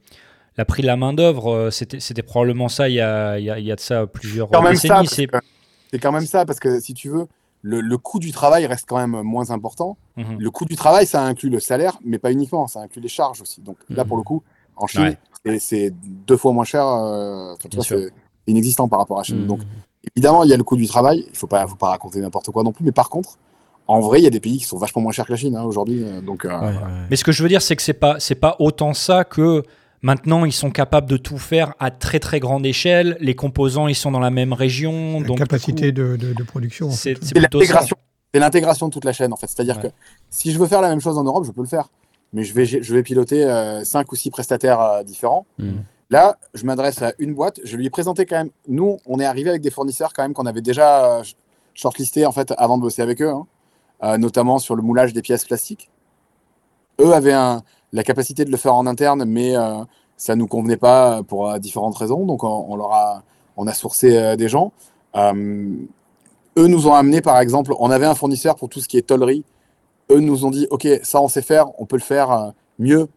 la 0.61 0.65
prix 0.65 0.81
de 0.83 0.87
la 0.87 0.95
main-d'œuvre. 0.97 1.51
euh, 1.51 1.69
C'était 1.71 2.21
probablement 2.23 2.69
ça 2.69 2.87
il 2.87 2.95
y 2.95 3.01
a, 3.01 3.37
il 3.39 3.45
y 3.45 3.49
a- 3.49 3.57
il 3.59 3.65
y 3.65 3.71
a 3.71 3.75
de 3.75 3.79
ça 3.81 4.05
plusieurs 4.07 4.49
quand 4.49 4.61
même 4.61 4.73
décennies. 4.73 5.07
C'est 5.07 5.99
quand 5.99 6.11
même 6.11 6.25
ça, 6.25 6.45
parce 6.45 6.59
que 6.59 6.79
si 6.79 6.93
tu 6.93 7.09
veux, 7.09 7.25
le, 7.63 7.81
le 7.81 7.97
coût 7.97 8.19
du 8.19 8.31
travail 8.31 8.65
reste 8.65 8.85
quand 8.87 8.97
même 8.97 9.21
moins 9.23 9.51
important. 9.51 9.97
Mhm. 10.17 10.37
Le 10.39 10.51
coût 10.51 10.65
du 10.65 10.75
travail, 10.75 11.05
ça 11.05 11.21
inclut 11.23 11.49
le 11.49 11.59
salaire, 11.59 11.97
mais 12.05 12.17
pas 12.17 12.31
uniquement, 12.31 12.67
ça 12.67 12.79
inclut 12.81 13.01
les 13.01 13.07
charges 13.09 13.41
aussi. 13.41 13.61
Donc 13.61 13.77
là, 13.89 14.03
Mhm. 14.03 14.07
pour 14.07 14.17
le 14.17 14.23
coup, 14.23 14.41
en 14.77 14.87
Chine, 14.87 15.15
Ouais. 15.45 15.59
c'est- 15.59 15.93
deux 16.27 16.37
fois 16.37 16.53
moins 16.53 16.63
cher. 16.63 16.85
euh, 16.87 17.53
c'est 17.81 18.09
inexistant 18.47 18.87
par 18.87 18.99
rapport 18.99 19.17
à 19.17 19.21
la 19.21 19.23
Chine. 19.25 19.43
Mm. 19.43 19.47
Donc 19.47 19.59
évidemment, 20.15 20.43
il 20.43 20.49
y 20.49 20.53
a 20.53 20.57
le 20.57 20.63
coût 20.63 20.75
du 20.77 20.87
travail. 20.87 21.25
Il 21.29 21.35
faut 21.37 21.47
pas, 21.47 21.67
faut 21.67 21.75
pas 21.75 21.89
raconter 21.89 22.19
n'importe 22.21 22.49
quoi 22.51 22.63
non 22.63 22.71
plus. 22.71 22.83
Mais 22.85 22.91
par 22.91 23.09
contre, 23.09 23.37
en 23.87 23.99
vrai, 23.99 24.19
il 24.19 24.23
y 24.23 24.27
a 24.27 24.31
des 24.31 24.39
pays 24.39 24.57
qui 24.59 24.65
sont 24.65 24.77
vachement 24.77 25.01
moins 25.01 25.11
chers 25.11 25.25
que 25.25 25.31
la 25.33 25.37
Chine 25.37 25.55
hein, 25.55 25.63
aujourd'hui. 25.63 26.03
euh, 26.03 26.21
Donc 26.21 26.45
euh, 26.45 26.49
Ouais, 26.49 26.57
voilà. 26.71 26.79
ouais. 26.87 27.07
Mais 27.09 27.15
ce 27.17 27.23
que 27.23 27.31
je 27.31 27.43
veux 27.43 27.49
dire, 27.49 27.61
c'est 27.61 27.75
que 27.75 27.81
c'est 27.83 27.93
pas 27.93 28.15
c'est 28.19 28.35
pas 28.35 28.55
autant 28.59 28.93
ça 28.93 29.23
que 29.23 29.63
maintenant 30.01 30.45
ils 30.45 30.51
sont 30.53 30.71
capables 30.71 31.07
de 31.09 31.17
tout 31.17 31.37
faire 31.37 31.73
à 31.79 31.91
très 31.91 32.19
très 32.19 32.39
grande 32.39 32.65
échelle. 32.65 33.17
Les 33.19 33.35
composants 33.35 33.87
ils 33.87 33.95
sont 33.95 34.11
dans 34.11 34.19
la 34.19 34.29
même 34.31 34.53
région, 34.53 35.19
La 35.21 35.27
donc 35.27 35.37
capacité 35.37 35.87
coup, 35.89 35.99
de, 36.01 36.15
de- 36.17 36.33
de 36.33 36.43
production. 36.43 36.89
c'est 36.91 37.15
l'intégration. 37.35 37.95
C'est 38.33 38.39
l'intégration 38.39 38.87
de 38.87 38.93
toute 38.93 39.05
la 39.05 39.13
chaîne 39.13 39.33
en 39.33 39.35
fait. 39.35 39.47
C'est-à-dire 39.47 39.77
Ouais. 39.77 39.89
que 39.89 39.95
si 40.29 40.51
je 40.51 40.59
veux 40.59 40.67
faire 40.67 40.81
la 40.81 40.89
même 40.89 41.01
chose 41.01 41.17
en 41.17 41.23
Europe, 41.23 41.43
je 41.45 41.51
peux 41.51 41.61
le 41.61 41.67
faire. 41.67 41.89
Mais 42.33 42.43
je 42.45 42.53
vais, 42.53 42.65
je 42.65 42.93
vais 42.93 43.03
piloter 43.03 43.43
euh, 43.43 43.83
cinq 43.83 44.09
ou 44.13 44.15
six 44.15 44.31
prestataires 44.31 44.79
euh, 44.79 45.03
différents. 45.03 45.45
Mm. 45.57 45.71
Là, 46.09 46.37
je 46.53 46.63
m'adresse 46.65 47.01
à 47.01 47.11
une 47.19 47.33
boîte. 47.33 47.59
Je 47.65 47.75
lui 47.75 47.85
ai 47.85 47.89
présenté 47.89 48.25
quand 48.25 48.37
même. 48.37 48.49
Nous, 48.69 48.97
on 49.05 49.19
est 49.19 49.25
arrivé 49.25 49.49
avec 49.49 49.61
des 49.61 49.69
fournisseurs 49.71 50.13
quand 50.13 50.23
même 50.23 50.33
qu'on 50.33 50.45
avait 50.45 50.61
déjà 50.61 51.17
euh, 51.19 51.23
shortlistés 51.73 52.25
en 52.25 52.31
fait 52.31 52.53
avant 52.57 52.77
de 52.77 52.83
bosser 52.83 53.01
avec 53.01 53.21
eux, 53.21 53.29
hein. 53.29 53.45
Euh, 54.03 54.17
notamment 54.17 54.59
sur 54.59 54.75
le 54.77 54.81
moulage 54.81 55.11
des 55.13 55.21
pièces 55.21 55.43
plastiques. 55.45 55.89
Eux 57.01 57.13
avaient 57.13 57.33
un- 57.33 57.61
la 57.93 58.03
capacité 58.03 58.45
de 58.45 58.51
le 58.51 58.57
faire 58.57 58.75
en 58.75 58.87
interne, 58.87 59.25
mais 59.25 59.55
euh, 59.55 59.83
ça 60.17 60.35
nous 60.35 60.47
convenait 60.47 60.77
pas 60.77 61.23
pour 61.23 61.57
différentes 61.59 61.97
raisons. 61.97 62.25
Donc, 62.25 62.43
on, 62.43 62.75
leur 62.75 62.93
a, 62.93 63.23
on 63.57 63.67
a 63.67 63.73
sourcé 63.73 64.17
euh, 64.17 64.35
des 64.35 64.47
gens. 64.47 64.71
Euh, 65.15 65.75
eux 66.57 66.67
nous 66.67 66.87
ont 66.87 66.93
amené, 66.93 67.21
par 67.21 67.39
exemple, 67.39 67.73
on 67.79 67.91
avait 67.91 68.05
un 68.05 68.15
fournisseur 68.15 68.55
pour 68.55 68.69
tout 68.69 68.79
ce 68.79 68.87
qui 68.87 68.97
est 68.97 69.01
tollerie. 69.01 69.43
Eux 70.09 70.19
nous 70.19 70.45
ont 70.45 70.51
dit, 70.51 70.67
OK, 70.69 70.87
ça 71.03 71.21
on 71.21 71.27
sait 71.27 71.41
faire, 71.41 71.67
on 71.79 71.85
peut 71.85 71.95
le 71.95 72.01
faire 72.01 72.53
mieux 72.79 73.07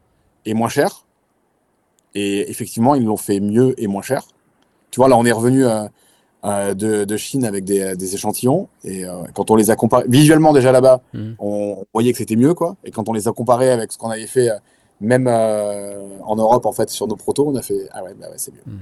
et 0.45 0.55
moins 0.55 0.69
cher. 0.69 1.05
Et 2.15 2.49
effectivement, 2.49 2.95
ils 2.95 3.05
l'ont 3.05 3.17
fait 3.17 3.41
mieux 3.41 3.75
et 3.81 3.89
moins 3.89 4.03
cher. 4.03 4.23
Tu 4.93 5.01
vois, 5.01 5.09
là, 5.09 5.17
on 5.17 5.25
est 5.25 5.33
revenu 5.33 5.65
de, 6.45 7.05
de 7.05 7.17
Chine 7.17 7.45
avec 7.45 7.65
des, 7.65 7.97
des 7.97 8.15
échantillons. 8.15 8.69
Et 8.85 9.05
euh, 9.05 9.23
quand 9.35 9.51
on 9.51 9.57
les 9.57 9.71
a 9.71 9.77
comparés, 9.77 10.05
visuellement 10.09 10.53
déjà 10.53 10.73
là-bas, 10.73 11.01
Mhm. 11.15 11.37
on, 11.39 11.77
on 11.81 11.85
voyait 11.95 12.13
que 12.13 12.19
c'était 12.19 12.37
mieux, 12.37 12.55
quoi. 12.55 12.77
Et 12.85 12.91
quand 12.91 13.09
on 13.09 13.13
les 13.13 13.27
a 13.29 13.33
comparés 13.33 13.71
avec 13.71 13.93
ce 13.93 13.99
qu'on 13.99 14.11
avait 14.11 14.27
fait, 14.27 14.51
euh, 14.51 14.57
même 15.01 15.27
euh, 15.27 16.19
en 16.25 16.37
Europe, 16.37 16.67
en 16.67 16.73
fait, 16.73 16.91
sur 16.91 17.07
nos 17.09 17.17
protos, 17.17 17.47
on 17.49 17.55
a 17.57 17.63
fait, 17.63 17.89
ah 17.93 18.05
ouais, 18.05 18.15
bah 18.19 18.27
ouais, 18.29 18.37
c'est 18.37 18.53
mieux. 18.53 18.63
Mhm. 18.67 18.81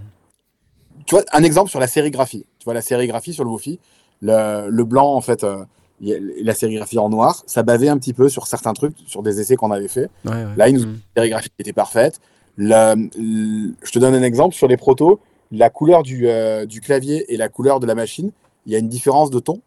Tu 1.07 1.15
vois, 1.15 1.25
un 1.33 1.43
exemple 1.43 1.71
sur 1.71 1.81
la 1.81 1.87
sérigraphie. 1.87 2.45
Tu 2.59 2.65
vois, 2.65 2.75
la 2.75 2.83
sérigraphie 2.83 3.33
sur 3.33 3.45
le 3.45 3.51
Wofi, 3.51 3.79
le, 4.21 4.69
le 4.69 4.85
blanc, 4.85 5.15
en 5.15 5.21
fait, 5.21 5.43
euh, 5.45 5.65
la 6.01 6.55
sérigraphie 6.55 6.99
en 6.99 7.09
noir, 7.09 7.43
ça 7.47 7.63
bavait 7.63 7.89
un 7.89 7.97
petit 7.99 8.13
peu 8.13 8.29
sur 8.29 8.47
certains 8.49 8.73
trucs, 8.73 8.97
sur 9.07 9.23
des 9.23 9.41
essais 9.41 9.57
qu'on 9.57 9.71
avait 9.71 9.89
fait. 9.89 10.11
Ouais, 10.25 10.33
ouais. 10.33 10.47
Là, 10.57 10.69
ils 10.69 10.77
nous 10.77 10.87
Mm. 10.87 10.99
sérigraphie 11.17 11.49
était 11.61 11.73
parfaite. 11.73 12.21
Le- 12.57 13.09
le- 13.17 13.75
je 13.83 13.91
te 13.93 13.99
donne 13.99 14.15
un 14.15 14.23
exemple 14.23 14.55
sur 14.55 14.67
les 14.69 14.77
protos. 14.77 15.21
La 15.53 15.71
couleur 15.71 16.03
du, 16.03 16.29
euh, 16.29 16.67
du 16.67 16.81
clavier 16.81 17.33
et 17.33 17.37
la 17.37 17.49
couleur 17.49 17.79
de 17.79 17.87
la 17.87 17.95
machine, 17.95 18.33
il 18.67 18.73
y 18.73 18.75
a 18.75 18.79
une 18.79 18.89
différence 18.89 19.31
de 19.31 19.39
ton 19.39 19.61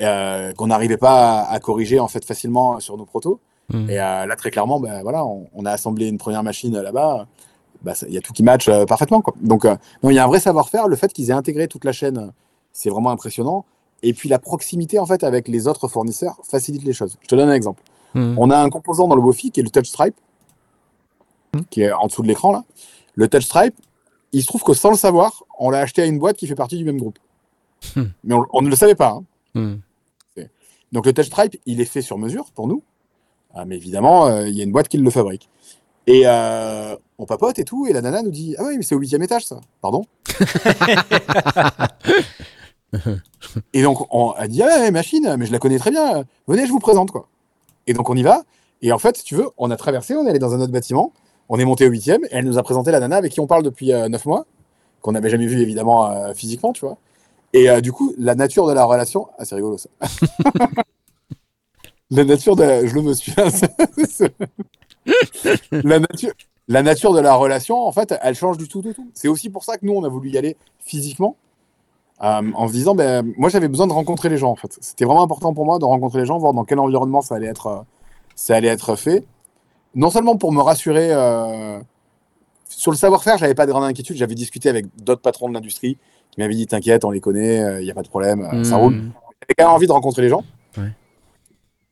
euh, 0.00 0.52
qu'on 0.54 0.68
n'arrivait 0.68 0.96
pas 0.96 1.40
à, 1.40 1.52
à 1.52 1.60
corriger 1.60 1.98
en 2.00 2.08
fait 2.08 2.24
facilement 2.24 2.80
sur 2.80 2.96
nos 2.96 3.04
protos. 3.04 3.40
Mm. 3.70 3.90
Et 3.90 4.00
euh, 4.00 4.26
là, 4.26 4.36
très 4.36 4.50
clairement, 4.50 4.80
ben, 4.80 5.02
voilà, 5.02 5.24
on, 5.24 5.48
on 5.54 5.66
a 5.66 5.70
assemblé 5.72 6.08
une 6.08 6.18
première 6.18 6.42
machine 6.42 6.80
là-bas. 6.80 7.26
Bah, 7.82 7.92
Il 8.06 8.14
y 8.14 8.18
a 8.18 8.20
tout 8.20 8.32
qui 8.32 8.42
match 8.42 8.70
parfaitement. 8.86 9.20
Quoi. 9.20 9.34
Donc, 9.42 9.66
il 10.04 10.12
y 10.12 10.18
a 10.18 10.24
un 10.24 10.28
vrai 10.28 10.40
savoir-faire. 10.40 10.88
Le 10.88 10.96
fait 10.96 11.12
qu'ils 11.12 11.30
aient 11.30 11.34
intégré 11.34 11.68
toute 11.68 11.84
la 11.84 11.92
chaîne, 11.92 12.32
c'est 12.72 12.88
vraiment 12.88 13.10
impressionnant. 13.10 13.64
Et 14.02 14.12
puis 14.12 14.28
la 14.28 14.38
proximité 14.38 14.98
en 14.98 15.06
fait 15.06 15.24
avec 15.24 15.48
les 15.48 15.66
autres 15.66 15.88
fournisseurs 15.88 16.36
facilite 16.42 16.84
les 16.84 16.92
choses. 16.92 17.16
Je 17.22 17.26
te 17.26 17.34
donne 17.34 17.48
un 17.48 17.54
exemple. 17.54 17.82
Mm. 18.14 18.38
On 18.38 18.50
a 18.50 18.58
un 18.58 18.68
composant 18.70 19.08
dans 19.08 19.16
le 19.16 19.22
Wofi 19.22 19.50
qui 19.50 19.60
est 19.60 19.62
le 19.62 19.70
touch 19.70 19.86
stripe, 19.86 20.16
qui 21.70 21.82
est 21.82 21.92
en 21.92 22.06
dessous 22.06 22.22
de 22.22 22.28
l'écran 22.28 22.52
là. 22.52 22.64
Le 23.14 23.28
touch 23.28 23.44
stripe, 23.44 23.74
il 24.34 24.42
se 24.42 24.46
trouve 24.46 24.62
que 24.62 24.74
sans 24.74 24.90
le 24.90 24.96
savoir, 24.96 25.44
on 25.58 25.70
l'a 25.70 25.78
acheté 25.78 26.02
à 26.02 26.06
une 26.06 26.18
boîte 26.18 26.36
qui 26.36 26.46
fait 26.46 26.54
partie 26.54 26.76
du 26.76 26.84
même 26.84 26.98
groupe. 26.98 27.18
Hmm. 27.96 28.04
Mais 28.24 28.34
on, 28.34 28.44
on 28.52 28.62
ne 28.62 28.68
le 28.68 28.76
savait 28.76 28.94
pas. 28.94 29.10
hein. 29.10 29.24
Mm. 29.54 29.74
Donc 30.92 31.06
le 31.06 31.12
touch 31.12 31.26
stripe, 31.26 31.56
il 31.66 31.80
est 31.80 31.84
fait 31.86 32.02
sur 32.02 32.18
mesure 32.18 32.46
pour 32.54 32.68
nous. 32.68 32.82
Ah, 33.54 33.64
mais 33.64 33.76
évidemment, 33.76 34.26
euh, 34.26 34.48
il 34.48 34.54
y 34.54 34.60
a 34.60 34.64
une 34.64 34.70
boîte 34.72 34.88
qui 34.88 34.96
le 34.96 35.10
fabrique. 35.10 35.48
Et 36.06 36.22
euh, 36.24 36.96
on 37.18 37.26
papote 37.26 37.58
et 37.58 37.64
tout, 37.64 37.86
et 37.86 37.92
la 37.92 38.00
nana 38.00 38.22
nous 38.22 38.30
dit 38.30 38.54
Ah 38.58 38.64
oui, 38.66 38.76
mais 38.76 38.82
c'est 38.84 38.94
au 38.94 38.98
huitième 38.98 39.22
étage 39.22 39.44
ça. 39.44 39.60
Pardon 39.80 40.04
Et 43.72 43.82
donc 43.82 44.06
on 44.14 44.30
a 44.32 44.46
dit 44.46 44.62
Ah 44.62 44.66
ouais, 44.66 44.90
machine, 44.90 45.34
mais 45.38 45.46
je 45.46 45.52
la 45.52 45.58
connais 45.58 45.78
très 45.78 45.90
bien, 45.90 46.24
venez, 46.46 46.66
je 46.66 46.72
vous 46.72 46.78
présente 46.78 47.10
quoi. 47.10 47.28
Et 47.86 47.92
donc 47.92 48.08
on 48.08 48.16
y 48.16 48.22
va, 48.22 48.44
et 48.82 48.92
en 48.92 48.98
fait, 48.98 49.16
si 49.16 49.24
tu 49.24 49.34
veux, 49.34 49.48
on 49.58 49.70
a 49.70 49.76
traversé, 49.76 50.14
on 50.14 50.26
est 50.26 50.30
allé 50.30 50.38
dans 50.38 50.54
un 50.54 50.60
autre 50.60 50.72
bâtiment, 50.72 51.12
on 51.48 51.58
est 51.58 51.64
monté 51.64 51.86
au 51.86 51.90
huitième, 51.90 52.24
et 52.24 52.28
elle 52.32 52.44
nous 52.44 52.58
a 52.58 52.62
présenté 52.62 52.90
la 52.90 53.00
nana 53.00 53.16
avec 53.16 53.32
qui 53.32 53.40
on 53.40 53.46
parle 53.46 53.62
depuis 53.62 53.92
euh, 53.92 54.08
neuf 54.08 54.24
mois, 54.26 54.46
qu'on 55.00 55.12
n'avait 55.12 55.30
jamais 55.30 55.46
vu 55.46 55.60
évidemment 55.60 56.10
euh, 56.10 56.34
physiquement, 56.34 56.72
tu 56.72 56.84
vois. 56.84 56.96
Et 57.52 57.70
euh, 57.70 57.80
du 57.80 57.92
coup, 57.92 58.14
la 58.18 58.34
nature 58.34 58.66
de 58.66 58.72
la 58.72 58.84
relation, 58.84 59.28
ah 59.38 59.44
c'est 59.44 59.54
rigolo 59.54 59.78
ça. 59.78 59.88
la 62.10 62.24
nature 62.24 62.56
de, 62.56 62.86
je 62.86 62.94
le 62.94 63.02
me 63.02 63.14
suis. 63.14 63.32
la 65.70 65.98
nature, 65.98 66.32
la 66.66 66.82
nature 66.82 67.12
de 67.12 67.20
la 67.20 67.34
relation, 67.34 67.86
en 67.86 67.92
fait, 67.92 68.14
elle 68.22 68.34
change 68.34 68.56
du 68.56 68.66
tout 68.66 68.82
tout. 68.82 69.10
C'est 69.12 69.28
aussi 69.28 69.50
pour 69.50 69.64
ça 69.64 69.76
que 69.76 69.86
nous, 69.86 69.92
on 69.92 70.02
a 70.04 70.08
voulu 70.08 70.30
y 70.30 70.38
aller 70.38 70.56
physiquement, 70.80 71.36
en 72.18 72.68
se 72.68 72.72
disant, 72.72 72.94
ben, 72.94 73.30
moi, 73.36 73.50
j'avais 73.50 73.68
besoin 73.68 73.86
de 73.86 73.92
rencontrer 73.92 74.30
les 74.30 74.38
gens, 74.38 74.50
en 74.50 74.56
fait. 74.56 74.78
C'était 74.80 75.04
vraiment 75.04 75.22
important 75.22 75.52
pour 75.52 75.66
moi 75.66 75.78
de 75.78 75.84
rencontrer 75.84 76.20
les 76.20 76.26
gens, 76.26 76.38
voir 76.38 76.54
dans 76.54 76.64
quel 76.64 76.78
environnement 76.78 77.20
ça 77.20 77.34
allait 77.34 77.48
être, 77.48 77.84
ça 78.34 78.56
allait 78.56 78.68
être 78.68 78.96
fait. 78.96 79.26
Non 79.94 80.10
seulement 80.10 80.36
pour 80.36 80.52
me 80.52 80.60
rassurer 80.60 81.08
euh, 81.12 81.78
sur 82.68 82.90
le 82.90 82.96
savoir-faire, 82.96 83.38
j'avais 83.38 83.54
pas 83.54 83.66
de 83.66 83.70
grande 83.72 83.84
inquiétude. 83.84 84.16
J'avais 84.16 84.34
discuté 84.34 84.68
avec 84.68 84.86
d'autres 85.02 85.22
patrons 85.22 85.48
de 85.48 85.54
l'industrie 85.54 85.98
qui 86.30 86.40
m'avaient 86.40 86.54
dit, 86.54 86.66
t'inquiète, 86.66 87.04
on 87.04 87.10
les 87.10 87.20
connaît, 87.20 87.80
il 87.80 87.84
n'y 87.84 87.90
a 87.90 87.94
pas 87.94 88.02
de 88.02 88.08
problème, 88.08 88.42
euh, 88.42 88.64
ça 88.64 88.76
Mhm. 88.76 88.82
roule. 88.82 88.92
J'avais 88.94 89.54
quand 89.56 89.64
même 89.66 89.74
envie 89.74 89.86
de 89.86 89.92
rencontrer 89.92 90.22
les 90.22 90.28
gens. 90.28 90.42
Ouais. 90.76 90.90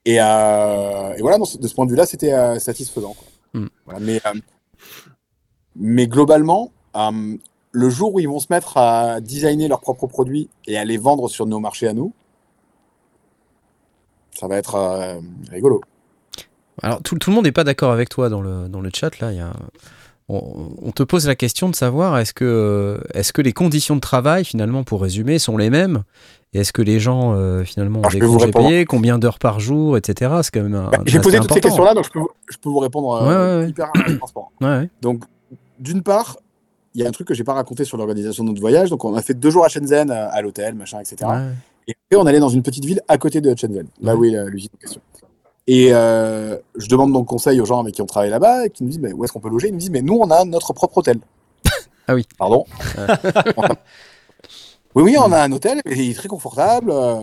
Et, 0.04 0.16
euh, 0.20 1.14
et 1.16 1.20
voilà, 1.20 1.38
de 1.38 1.44
ce 1.68 1.74
point 1.74 1.84
de 1.86 1.90
vue-là, 1.90 2.06
c'était 2.06 2.32
euh, 2.32 2.58
satisfaisant. 2.58 3.14
quoi. 3.14 3.60
Mm. 3.60 3.68
Voilà, 3.84 4.00
mais, 4.00 4.20
euh, 4.26 4.32
mais 5.76 6.08
globalement, 6.08 6.72
euh, 6.96 7.36
le 7.70 7.88
jour 7.90 8.14
où 8.14 8.18
ils 8.20 8.28
vont 8.28 8.40
se 8.40 8.48
mettre 8.50 8.76
à 8.78 9.20
designer 9.20 9.68
leurs 9.68 9.80
propres 9.80 10.08
produits 10.08 10.50
et 10.66 10.76
à 10.76 10.84
les 10.84 10.96
vendre 10.98 11.28
sur 11.28 11.46
nos 11.46 11.60
marchés 11.60 11.86
à 11.86 11.92
nous, 11.92 12.12
ça 14.34 14.48
va 14.48 14.56
être 14.56 14.74
euh, 14.74 15.20
rigolo. 15.50 15.80
Alors, 16.80 17.02
tout, 17.02 17.16
tout 17.18 17.30
le 17.30 17.36
monde 17.36 17.44
n'est 17.44 17.52
pas 17.52 17.64
d'accord 17.64 17.92
avec 17.92 18.08
toi 18.08 18.28
dans 18.28 18.40
le, 18.40 18.68
dans 18.68 18.80
le 18.80 18.90
chat. 18.94 19.18
Là, 19.20 19.32
il 19.32 19.38
y 19.38 19.40
a, 19.40 19.52
on, 20.28 20.70
on 20.80 20.90
te 20.92 21.02
pose 21.02 21.26
la 21.26 21.34
question 21.34 21.68
de 21.68 21.74
savoir 21.76 22.18
est-ce 22.18 22.32
que, 22.32 23.00
est-ce 23.14 23.32
que 23.32 23.42
les 23.42 23.52
conditions 23.52 23.94
de 23.96 24.00
travail, 24.00 24.44
finalement, 24.44 24.82
pour 24.84 25.02
résumer, 25.02 25.38
sont 25.38 25.56
les 25.56 25.68
mêmes? 25.70 26.02
Et 26.54 26.60
est-ce 26.60 26.72
que 26.72 26.82
les 26.82 27.00
gens, 27.00 27.34
euh, 27.34 27.64
finalement, 27.64 28.00
ont 28.00 28.02
des 28.08 28.18
congés 28.32 28.50
payés 28.68 28.84
Combien 28.84 29.18
d'heures 29.18 29.38
par 29.38 29.58
jour, 29.60 29.96
etc. 29.96 30.30
C'est 30.42 30.50
quand 30.52 30.62
même. 30.62 30.88
Bah, 30.90 30.98
J'ai 31.06 31.18
posé 31.20 31.38
toutes 31.38 31.52
ces 31.54 31.60
questions-là, 31.60 31.94
donc 31.94 32.04
je 32.04 32.10
peux, 32.10 32.18
vous- 32.20 32.30
je 32.50 32.56
peux 32.58 32.68
vous 32.68 32.78
répondre 32.78 33.14
euh, 33.22 33.62
Ouais, 33.62 33.68
hyper 33.70 33.90
euh. 34.08 34.16
Ouais. 34.80 34.90
Donc, 35.00 35.24
d'une 35.78 36.02
part, 36.02 36.36
il 36.94 37.00
y 37.00 37.04
a 37.04 37.08
un 37.08 37.10
truc 37.10 37.26
que 37.28 37.34
j'ai 37.34 37.44
pas 37.44 37.54
raconté 37.54 37.84
sur 37.84 37.96
l'organisation 37.96 38.44
de 38.44 38.50
notre 38.50 38.60
voyage. 38.60 38.90
Donc, 38.90 39.04
on 39.06 39.14
a 39.16 39.22
fait 39.22 39.32
deux 39.34 39.48
jours 39.50 39.64
à 39.64 39.68
Shenzhen, 39.68 40.10
euh, 40.10 40.28
à 40.30 40.42
l'hôtel, 40.42 40.74
machin, 40.74 41.00
etc. 41.00 41.16
Et 41.88 41.94
après, 42.10 42.22
on 42.22 42.26
allait 42.26 42.38
dans 42.40 42.50
une 42.50 42.62
petite 42.62 42.84
ville 42.84 43.00
à 43.08 43.16
côté 43.18 43.40
de 43.40 43.54
Shenzhen, 43.58 43.86
là 44.02 44.14
où 44.14 44.24
est 44.24 44.30
la- 44.30 44.44
l'usine 44.44 44.68
en 44.76 44.78
question. 44.78 45.00
Et 45.68 45.88
euh, 45.92 46.58
je 46.76 46.88
demande 46.88 47.12
donc 47.12 47.26
conseil 47.26 47.60
aux 47.60 47.64
gens 47.64 47.80
avec 47.80 47.94
qui 47.94 48.02
on 48.02 48.06
travaille 48.06 48.30
là-bas, 48.30 48.66
et 48.66 48.70
qui 48.70 48.82
nous 48.82 48.90
disent 48.90 48.98
mais 49.00 49.12
où 49.12 49.24
est-ce 49.24 49.32
qu'on 49.32 49.40
peut 49.40 49.48
loger? 49.48 49.68
Ils 49.68 49.74
me 49.74 49.78
disent 49.78 49.90
mais 49.90 50.02
nous 50.02 50.14
on 50.14 50.30
a 50.30 50.44
notre 50.44 50.72
propre 50.72 50.98
hôtel. 50.98 51.18
Ah 52.08 52.14
oui. 52.16 52.26
Pardon? 52.36 52.64
oui 54.94 55.02
oui, 55.04 55.16
on 55.18 55.30
a 55.32 55.42
un 55.42 55.52
hôtel, 55.52 55.80
mais 55.86 55.96
il 55.96 56.10
est 56.10 56.14
très 56.14 56.28
confortable. 56.28 56.90
euh, 56.90 57.20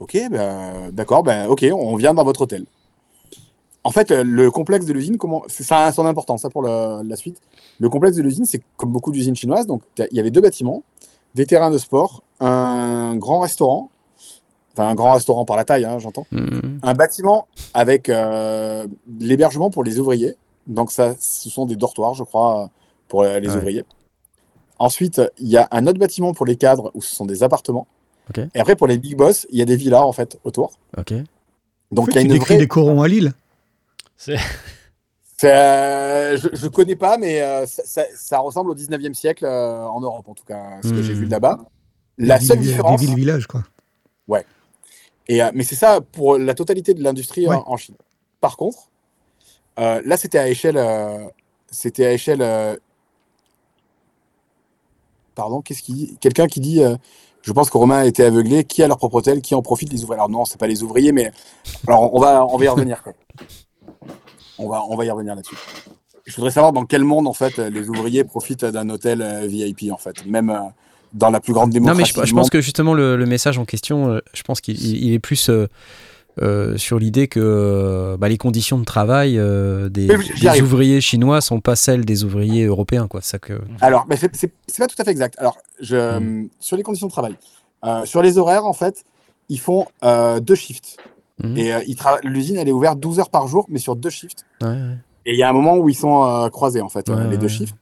ok, 0.00 0.18
ben 0.30 0.90
d'accord, 0.92 1.22
ben 1.22 1.46
ok, 1.48 1.64
on 1.72 1.96
vient 1.96 2.14
dans 2.14 2.24
votre 2.24 2.42
hôtel. 2.42 2.66
En 3.84 3.90
fait, 3.90 4.10
le 4.10 4.50
complexe 4.50 4.84
de 4.84 4.92
l'usine, 4.92 5.16
comment 5.16 5.44
ça 5.48 5.86
a 5.86 5.92
son 5.92 6.04
importance 6.04 6.42
ça 6.42 6.50
pour 6.50 6.62
le- 6.62 7.02
la 7.08 7.16
suite. 7.16 7.40
Le 7.80 7.88
complexe 7.88 8.16
de 8.16 8.22
l'usine, 8.22 8.44
c'est 8.44 8.60
comme 8.76 8.92
beaucoup 8.92 9.12
d'usines 9.12 9.34
chinoises, 9.36 9.66
donc 9.66 9.80
il 9.98 10.16
y 10.16 10.20
avait 10.20 10.30
deux 10.30 10.42
bâtiments, 10.42 10.82
des 11.34 11.46
terrains 11.46 11.70
de 11.70 11.78
sport, 11.78 12.22
un 12.40 13.16
grand 13.16 13.40
restaurant, 13.40 13.90
enfin 14.78 14.88
un 14.88 14.94
grand 14.94 15.12
restaurant 15.12 15.44
par 15.44 15.56
la 15.56 15.64
taille, 15.64 15.84
hein, 15.84 15.98
j'entends 15.98 16.26
Mhm. 16.30 16.78
un 16.82 16.94
bâtiment 16.94 17.48
avec 17.74 18.08
euh, 18.08 18.86
l'hébergement 19.18 19.70
pour 19.70 19.82
les 19.84 19.98
ouvriers. 19.98 20.36
Donc 20.66 20.92
ça, 20.92 21.14
ce 21.18 21.50
sont 21.50 21.66
des 21.66 21.76
dortoirs, 21.76 22.14
je 22.14 22.22
crois, 22.22 22.70
pour 23.08 23.24
les 23.24 23.48
Ouais. 23.48 23.56
ouvriers. 23.56 23.84
Ensuite, 24.78 25.20
il 25.38 25.48
y 25.48 25.56
a 25.56 25.66
un 25.72 25.86
autre 25.86 25.98
bâtiment 25.98 26.32
pour 26.34 26.46
les 26.46 26.56
cadres 26.56 26.92
où 26.94 27.02
ce 27.02 27.14
sont 27.14 27.26
des 27.26 27.42
appartements. 27.42 27.86
Et 28.54 28.60
après, 28.60 28.76
pour 28.76 28.86
les 28.86 28.98
big 28.98 29.16
boss, 29.16 29.46
il 29.50 29.58
y 29.58 29.62
a 29.62 29.64
des 29.64 29.76
villas 29.76 30.02
en 30.06 30.12
fait 30.12 30.38
autour. 30.44 30.72
Ok. 30.96 31.14
Donc 31.90 32.08
il 32.10 32.14
y 32.16 32.18
a 32.18 32.20
une 32.20 32.36
vraie. 32.38 32.58
des 32.58 32.68
corons 32.68 33.00
à 33.02 33.08
Lille? 33.08 33.32
C'est, 34.16 34.36
euh, 35.44 36.36
je, 36.36 36.48
je 36.52 36.66
connais 36.68 36.96
pas, 36.96 37.16
mais 37.16 37.40
euh, 37.40 37.64
ça, 37.66 37.82
ça- 37.86 38.06
ça 38.14 38.38
ressemble 38.40 38.70
au 38.70 38.74
19e 38.74 39.14
siècle 39.14 39.44
euh, 39.46 39.84
en 39.86 40.00
Europe, 40.00 40.28
en 40.28 40.34
tout 40.34 40.44
cas, 40.44 40.80
ce 40.82 40.90
que 40.90 41.00
j'ai 41.02 41.14
Hmm. 41.14 41.18
vu 41.20 41.26
là-bas. 41.26 41.58
La 42.18 42.38
Des 42.38 42.44
seule 42.44 42.58
villes- 42.58 42.68
différence. 42.70 43.00
Des 43.00 43.06
villes-villages, 43.06 43.46
quoi. 43.46 43.62
Et, 45.28 45.42
euh, 45.42 45.50
mais 45.54 45.62
c'est 45.64 45.74
ça 45.76 46.00
pour 46.00 46.38
la 46.38 46.54
totalité 46.54 46.94
de 46.94 47.02
l'industrie 47.02 47.46
Ouais. 47.46 47.56
en, 47.56 47.64
en 47.66 47.76
Chine. 47.76 47.94
Par 48.40 48.56
contre, 48.56 48.88
euh, 49.78 50.00
là, 50.04 50.16
c'était 50.16 50.38
à 50.38 50.48
échelle. 50.48 50.76
euh, 50.76 51.26
c'était 51.70 52.06
à 52.06 52.12
échelle. 52.12 52.40
euh, 52.42 52.76
Pardon, 55.34 55.60
qu'est-ce 55.62 55.82
qu'il 55.82 55.94
dit? 55.94 56.16
Quelqu'un 56.20 56.46
qui 56.48 56.60
dit. 56.60 56.82
je 57.42 57.52
pense 57.52 57.70
que 57.70 57.78
Romain 57.78 57.98
a 57.98 58.06
été 58.06 58.24
aveuglé. 58.24 58.64
Qui 58.64 58.82
a 58.82 58.88
leur 58.88 58.96
propre 58.96 59.16
hôtel 59.16 59.40
Qui 59.40 59.54
en 59.54 59.62
profite 59.62 59.92
Les 59.92 60.02
ouvriers. 60.02 60.18
Alors 60.18 60.28
non, 60.30 60.44
c'est 60.44 60.58
pas 60.58 60.66
les 60.66 60.82
ouvriers, 60.82 61.12
mais 61.12 61.30
alors 61.86 62.12
on 62.14 62.20
va, 62.20 62.44
on 62.46 62.56
va 62.56 62.64
y 62.64 62.68
revenir. 62.68 63.02
quoi. 63.02 63.12
On 64.58 64.68
va, 64.68 64.82
on 64.88 64.96
va 64.96 65.04
y 65.04 65.10
revenir 65.10 65.34
là-dessus. 65.36 65.56
Je 66.24 66.34
voudrais 66.34 66.50
savoir 66.50 66.72
dans 66.72 66.84
quel 66.84 67.04
monde 67.04 67.26
en 67.28 67.32
fait 67.32 67.58
les 67.58 67.88
ouvriers 67.88 68.24
profitent 68.24 68.64
d'un 68.64 68.90
hôtel 68.90 69.46
VIP 69.46 69.92
en 69.92 69.96
fait, 69.96 70.26
même 70.26 70.72
dans 71.12 71.30
la 71.30 71.40
plus 71.40 71.52
grande 71.52 71.68
Non, 71.70 71.74
démocratie. 71.74 72.12
mais 72.18 72.26
je, 72.26 72.34
pense 72.34 72.50
que 72.50 72.60
justement, 72.60 72.94
le, 72.94 73.16
le 73.16 73.26
message 73.26 73.58
en 73.58 73.64
question, 73.64 74.10
euh, 74.10 74.20
je 74.34 74.42
pense 74.42 74.60
qu'il 74.60 74.78
il- 74.82 75.04
il 75.06 75.12
est 75.14 75.18
plus 75.18 75.48
euh, 75.48 75.66
euh, 76.40 76.76
sur 76.76 76.98
l'idée 76.98 77.26
que 77.28 78.16
bah, 78.18 78.28
les 78.28 78.38
conditions 78.38 78.78
de 78.78 78.84
travail 78.84 79.38
euh, 79.38 79.88
des, 79.88 80.08
ouvriers 80.62 81.00
chinois 81.00 81.40
sont 81.40 81.60
pas 81.60 81.74
celles 81.76 82.04
des 82.04 82.24
ouvriers 82.24 82.64
européens. 82.66 83.08
Quoi. 83.08 83.20
Ça 83.22 83.38
que... 83.38 83.60
Alors, 83.80 84.06
mais 84.08 84.16
c'est 84.16 84.52
pas 84.78 84.86
tout 84.86 84.94
à 84.98 85.04
fait 85.04 85.10
exact. 85.10 85.34
Alors, 85.38 85.58
je, 85.80 86.18
Mm. 86.18 86.48
sur 86.60 86.76
les 86.76 86.82
conditions 86.82 87.06
de 87.08 87.12
travail, 87.12 87.34
euh, 87.84 88.04
sur 88.04 88.22
les 88.22 88.38
horaires, 88.38 88.66
en 88.66 88.72
fait, 88.72 89.04
ils 89.48 89.58
font 89.60 89.86
deux 90.40 90.54
shifts. 90.54 90.96
Mhm. 91.42 91.56
Et 91.56 91.72
l'usine, 92.24 92.56
elle 92.56 92.68
est 92.68 92.72
ouverte 92.72 92.98
12 93.00 93.20
heures 93.20 93.30
par 93.30 93.46
jour, 93.48 93.64
mais 93.68 93.78
sur 93.78 93.94
deux 93.96 94.10
shifts. 94.10 94.44
Ouais, 94.60 94.68
ouais. 94.68 94.96
Et 95.26 95.32
il 95.34 95.38
y 95.38 95.42
a 95.42 95.48
un 95.48 95.52
moment 95.52 95.76
où 95.76 95.88
ils 95.88 95.94
sont 95.94 96.48
croisés, 96.52 96.80
en 96.80 96.88
fait, 96.88 97.08
Ouais, 97.08 97.28
les 97.30 97.36
deux 97.38 97.48
shifts. 97.48 97.74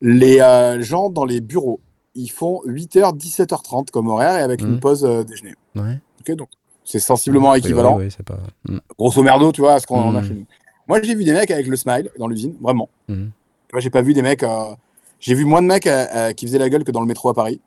Les 0.00 0.38
gens 0.80 1.10
dans 1.10 1.24
les 1.24 1.40
bureaux, 1.40 1.80
ils 2.14 2.28
font 2.28 2.60
8h, 2.66 3.16
17h30 3.16 3.90
comme 3.90 4.08
horaire 4.08 4.36
et 4.38 4.42
avec 4.42 4.60
une 4.60 4.80
pause 4.80 5.04
euh, 5.04 5.22
déjeuner. 5.24 5.54
Ouais. 5.74 5.98
Donc 6.36 6.48
c'est 6.84 6.98
sensiblement 7.00 7.50
Ouais, 7.52 7.58
équivalent, 7.58 7.96
ouais, 7.96 8.04
ouais, 8.04 8.10
c'est 8.10 8.24
pas... 8.24 8.38
Mm. 8.68 8.78
grosso 8.98 9.22
merdo, 9.22 9.50
tu 9.52 9.60
vois, 9.60 9.74
à 9.74 9.80
ce 9.80 9.86
qu'on 9.86 10.00
en 10.00 10.14
a 10.14 10.22
chez 10.22 10.34
nous. 10.34 10.46
Moi, 10.88 11.00
j'ai 11.02 11.14
vu 11.14 11.24
des 11.24 11.32
mecs 11.32 11.50
avec 11.50 11.66
le 11.66 11.76
smile 11.76 12.10
dans 12.18 12.26
l'usine, 12.26 12.54
vraiment. 12.60 12.88
Moi, 13.08 13.80
j'ai 13.80 13.90
pas 13.90 14.02
vu 14.02 14.12
des 14.14 14.22
mecs. 14.22 14.42
euh, 14.42 14.74
J'ai 15.20 15.34
vu 15.34 15.44
moins 15.44 15.62
de 15.62 15.66
mecs 15.66 15.86
euh, 15.86 16.32
qui 16.32 16.46
faisaient 16.46 16.58
la 16.58 16.68
gueule 16.68 16.84
que 16.84 16.90
dans 16.90 17.00
le 17.00 17.06
métro 17.06 17.28
à 17.28 17.34
Paris. 17.34 17.60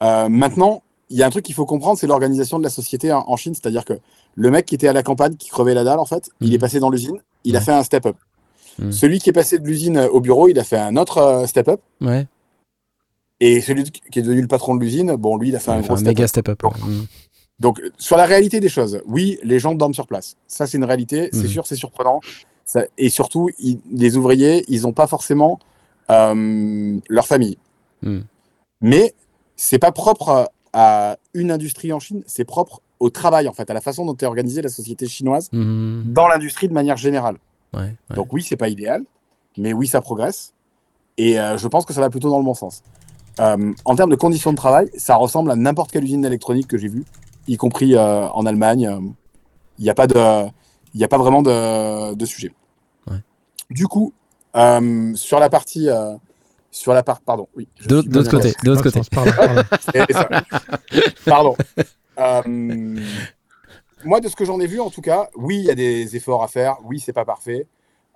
Maintenant, 0.00 0.82
il 1.10 1.18
y 1.18 1.22
a 1.22 1.26
un 1.26 1.30
truc 1.30 1.44
qu'il 1.44 1.54
faut 1.54 1.66
comprendre, 1.66 1.98
c'est 1.98 2.06
l'organisation 2.06 2.58
de 2.58 2.64
la 2.64 2.70
société 2.70 3.12
en, 3.12 3.24
en 3.26 3.36
Chine. 3.36 3.54
C'est-à-dire 3.54 3.84
que 3.84 3.94
le 4.34 4.50
mec 4.50 4.64
qui 4.66 4.74
était 4.74 4.88
à 4.88 4.92
la 4.92 5.02
campagne, 5.02 5.34
qui 5.36 5.48
crevait 5.50 5.74
la 5.74 5.84
dalle, 5.84 5.98
en 5.98 6.04
fait, 6.06 6.30
il 6.40 6.54
est 6.54 6.58
passé 6.58 6.80
dans 6.80 6.90
l'usine, 6.90 7.18
il 7.44 7.56
a 7.56 7.60
fait 7.60 7.72
un 7.72 7.82
step-up. 7.82 8.16
Celui 8.90 9.18
qui 9.18 9.28
est 9.28 9.34
passé 9.34 9.58
de 9.58 9.66
l'usine 9.66 9.98
au 9.98 10.20
bureau, 10.20 10.48
il 10.48 10.58
a 10.58 10.64
fait 10.64 10.78
un 10.78 10.96
autre 10.96 11.44
step-up. 11.46 11.80
Ouais. 12.00 12.26
Et 13.44 13.60
celui 13.60 13.82
qui 13.90 14.18
est 14.18 14.22
devenu 14.22 14.40
le 14.40 14.46
patron 14.46 14.76
de 14.76 14.80
l'usine, 14.80 15.16
bon, 15.16 15.36
lui, 15.36 15.48
il 15.48 15.56
a 15.56 15.58
fait 15.58 15.72
un 15.72 15.80
gros 15.80 15.94
un 15.94 15.96
step-up. 15.96 16.06
méga 16.16 16.26
step-up. 16.28 16.60
Donc, 16.62 16.76
ouais. 16.76 16.80
Mm. 16.90 17.06
Donc, 17.58 17.82
sur 17.98 18.16
la 18.16 18.24
réalité 18.24 18.60
des 18.60 18.68
choses, 18.68 19.00
oui, 19.06 19.38
les 19.42 19.58
gens 19.58 19.74
dorment 19.74 19.94
sur 19.94 20.06
place. 20.06 20.36
Ça, 20.46 20.66
c'est 20.68 20.78
une 20.78 20.84
réalité. 20.84 21.28
C'est 21.32 21.42
Mhm. 21.44 21.48
sûr, 21.48 21.66
c'est 21.66 21.74
surprenant. 21.76 22.20
Ça- 22.64 22.84
et 22.98 23.08
surtout, 23.10 23.50
ils- 23.58 23.80
les 23.90 24.16
ouvriers, 24.16 24.64
ils 24.68 24.82
n'ont 24.82 24.92
pas 24.92 25.06
forcément 25.08 25.58
euh, 26.10 26.98
leur 27.08 27.26
famille. 27.26 27.56
Mhm. 28.02 28.24
Mais 28.80 29.14
c'est 29.56 29.78
pas 29.78 29.92
propre 29.92 30.50
à 30.72 31.16
une 31.32 31.50
industrie 31.50 31.92
en 31.92 32.00
Chine, 32.00 32.22
c'est 32.26 32.44
propre 32.44 32.80
au 33.00 33.08
travail, 33.10 33.48
en 33.48 33.52
fait, 33.52 33.70
à 33.70 33.74
la 33.74 33.80
façon 33.80 34.04
dont 34.04 34.14
est 34.16 34.26
organisée 34.26 34.62
la 34.62 34.68
société 34.68 35.06
chinoise 35.06 35.48
Mhm. 35.52 36.04
dans 36.12 36.28
l'industrie 36.28 36.68
de 36.68 36.72
manière 36.74 36.96
générale. 36.96 37.36
Ouais, 37.74 37.80
ouais. 38.10 38.16
Donc, 38.16 38.32
oui, 38.32 38.42
c'est 38.42 38.56
pas 38.56 38.68
idéal, 38.68 39.04
mais 39.56 39.72
oui, 39.72 39.86
ça 39.86 40.00
progresse. 40.00 40.52
Et 41.18 41.38
euh, 41.40 41.56
je 41.58 41.68
pense 41.68 41.84
que 41.86 41.92
ça 41.92 42.00
va 42.00 42.10
plutôt 42.10 42.30
dans 42.30 42.38
le 42.38 42.44
bon 42.44 42.54
sens. 42.54 42.82
Euh, 43.40 43.72
en 43.84 43.96
termes 43.96 44.10
de 44.10 44.16
conditions 44.16 44.50
de 44.52 44.56
travail, 44.56 44.90
ça 44.96 45.16
ressemble 45.16 45.50
à 45.50 45.56
n'importe 45.56 45.90
quelle 45.90 46.04
usine 46.04 46.22
d'électronique 46.22 46.68
que 46.68 46.78
j'ai 46.78 46.88
vue, 46.88 47.04
y 47.48 47.56
compris 47.56 47.96
euh, 47.96 48.28
en 48.28 48.44
Allemagne. 48.46 48.86
euh, 48.86 49.00
Il 49.78 49.84
n'y 49.84 49.90
a 49.90 49.94
pas 49.94 50.06
de, 50.06 50.46
il 50.94 50.98
n'y 50.98 51.04
a 51.04 51.08
pas 51.08 51.18
vraiment 51.18 51.42
de, 51.42 52.14
de 52.14 52.26
sujet. 52.26 52.52
Ouais. 53.10 53.16
Du 53.70 53.86
coup, 53.86 54.12
euh, 54.54 55.14
sur 55.14 55.40
la 55.40 55.48
partie, 55.48 55.88
euh, 55.88 56.14
sur 56.70 56.92
la 56.92 57.02
part, 57.02 57.20
pardon, 57.22 57.48
oui. 57.56 57.68
je 57.80 57.88
De 57.88 58.02
l'autre 58.14 58.30
côté. 58.30 58.52
De 58.62 58.70
l'autre 58.70 58.82
côté. 58.82 59.00
Pardon. 61.24 61.56
Euh, 62.18 63.00
moi, 64.04 64.20
de 64.20 64.28
ce 64.28 64.36
que 64.36 64.44
j'en 64.44 64.60
ai 64.60 64.66
vu, 64.66 64.80
en 64.80 64.90
tout 64.90 65.00
cas, 65.00 65.30
oui, 65.36 65.58
il 65.58 65.64
y 65.64 65.70
a 65.70 65.74
des 65.74 66.16
efforts 66.16 66.42
à 66.42 66.48
faire. 66.48 66.76
Oui, 66.84 67.00
c'est 67.00 67.12
pas 67.12 67.24
parfait. 67.24 67.66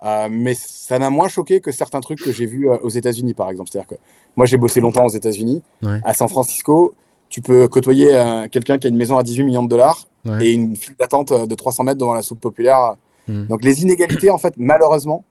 Euh, 0.03 0.27
mais 0.29 0.53
ça 0.53 0.99
m'a 0.99 1.09
moins 1.09 1.27
choqué 1.27 1.59
que 1.59 1.71
certains 1.71 2.01
trucs 2.01 2.19
que 2.21 2.31
j'ai 2.31 2.45
vus 2.45 2.69
euh, 2.69 2.77
aux 2.83 2.89
États-Unis, 2.89 3.33
par 3.33 3.49
exemple. 3.49 3.69
C'est-à-dire 3.71 3.87
que 3.87 3.95
moi, 4.35 4.45
j'ai 4.45 4.57
bossé 4.57 4.79
longtemps 4.79 5.05
aux 5.05 5.09
États-Unis. 5.09 5.63
Ouais. 5.81 5.99
À 6.03 6.13
San 6.13 6.27
Francisco, 6.29 6.93
tu 7.29 7.41
peux 7.41 7.67
côtoyer 7.67 8.15
euh, 8.15 8.47
quelqu'un 8.47 8.77
qui 8.77 8.87
a 8.87 8.89
une 8.89 8.95
maison 8.97 9.17
à 9.17 9.23
18 9.23 9.43
millions 9.43 9.63
de 9.63 9.69
dollars 9.69 10.07
Ouais. 10.25 10.45
et 10.47 10.51
une 10.53 10.75
file 10.75 10.95
d'attente 10.99 11.31
de 11.31 11.55
300 11.55 11.83
mètres 11.85 11.97
devant 11.99 12.13
la 12.13 12.21
soupe 12.21 12.41
populaire. 12.41 12.95
Mm. 13.27 13.45
Donc, 13.47 13.63
les 13.63 13.81
inégalités, 13.81 14.29
en 14.29 14.37
fait, 14.37 14.53
malheureusement, 14.57 15.23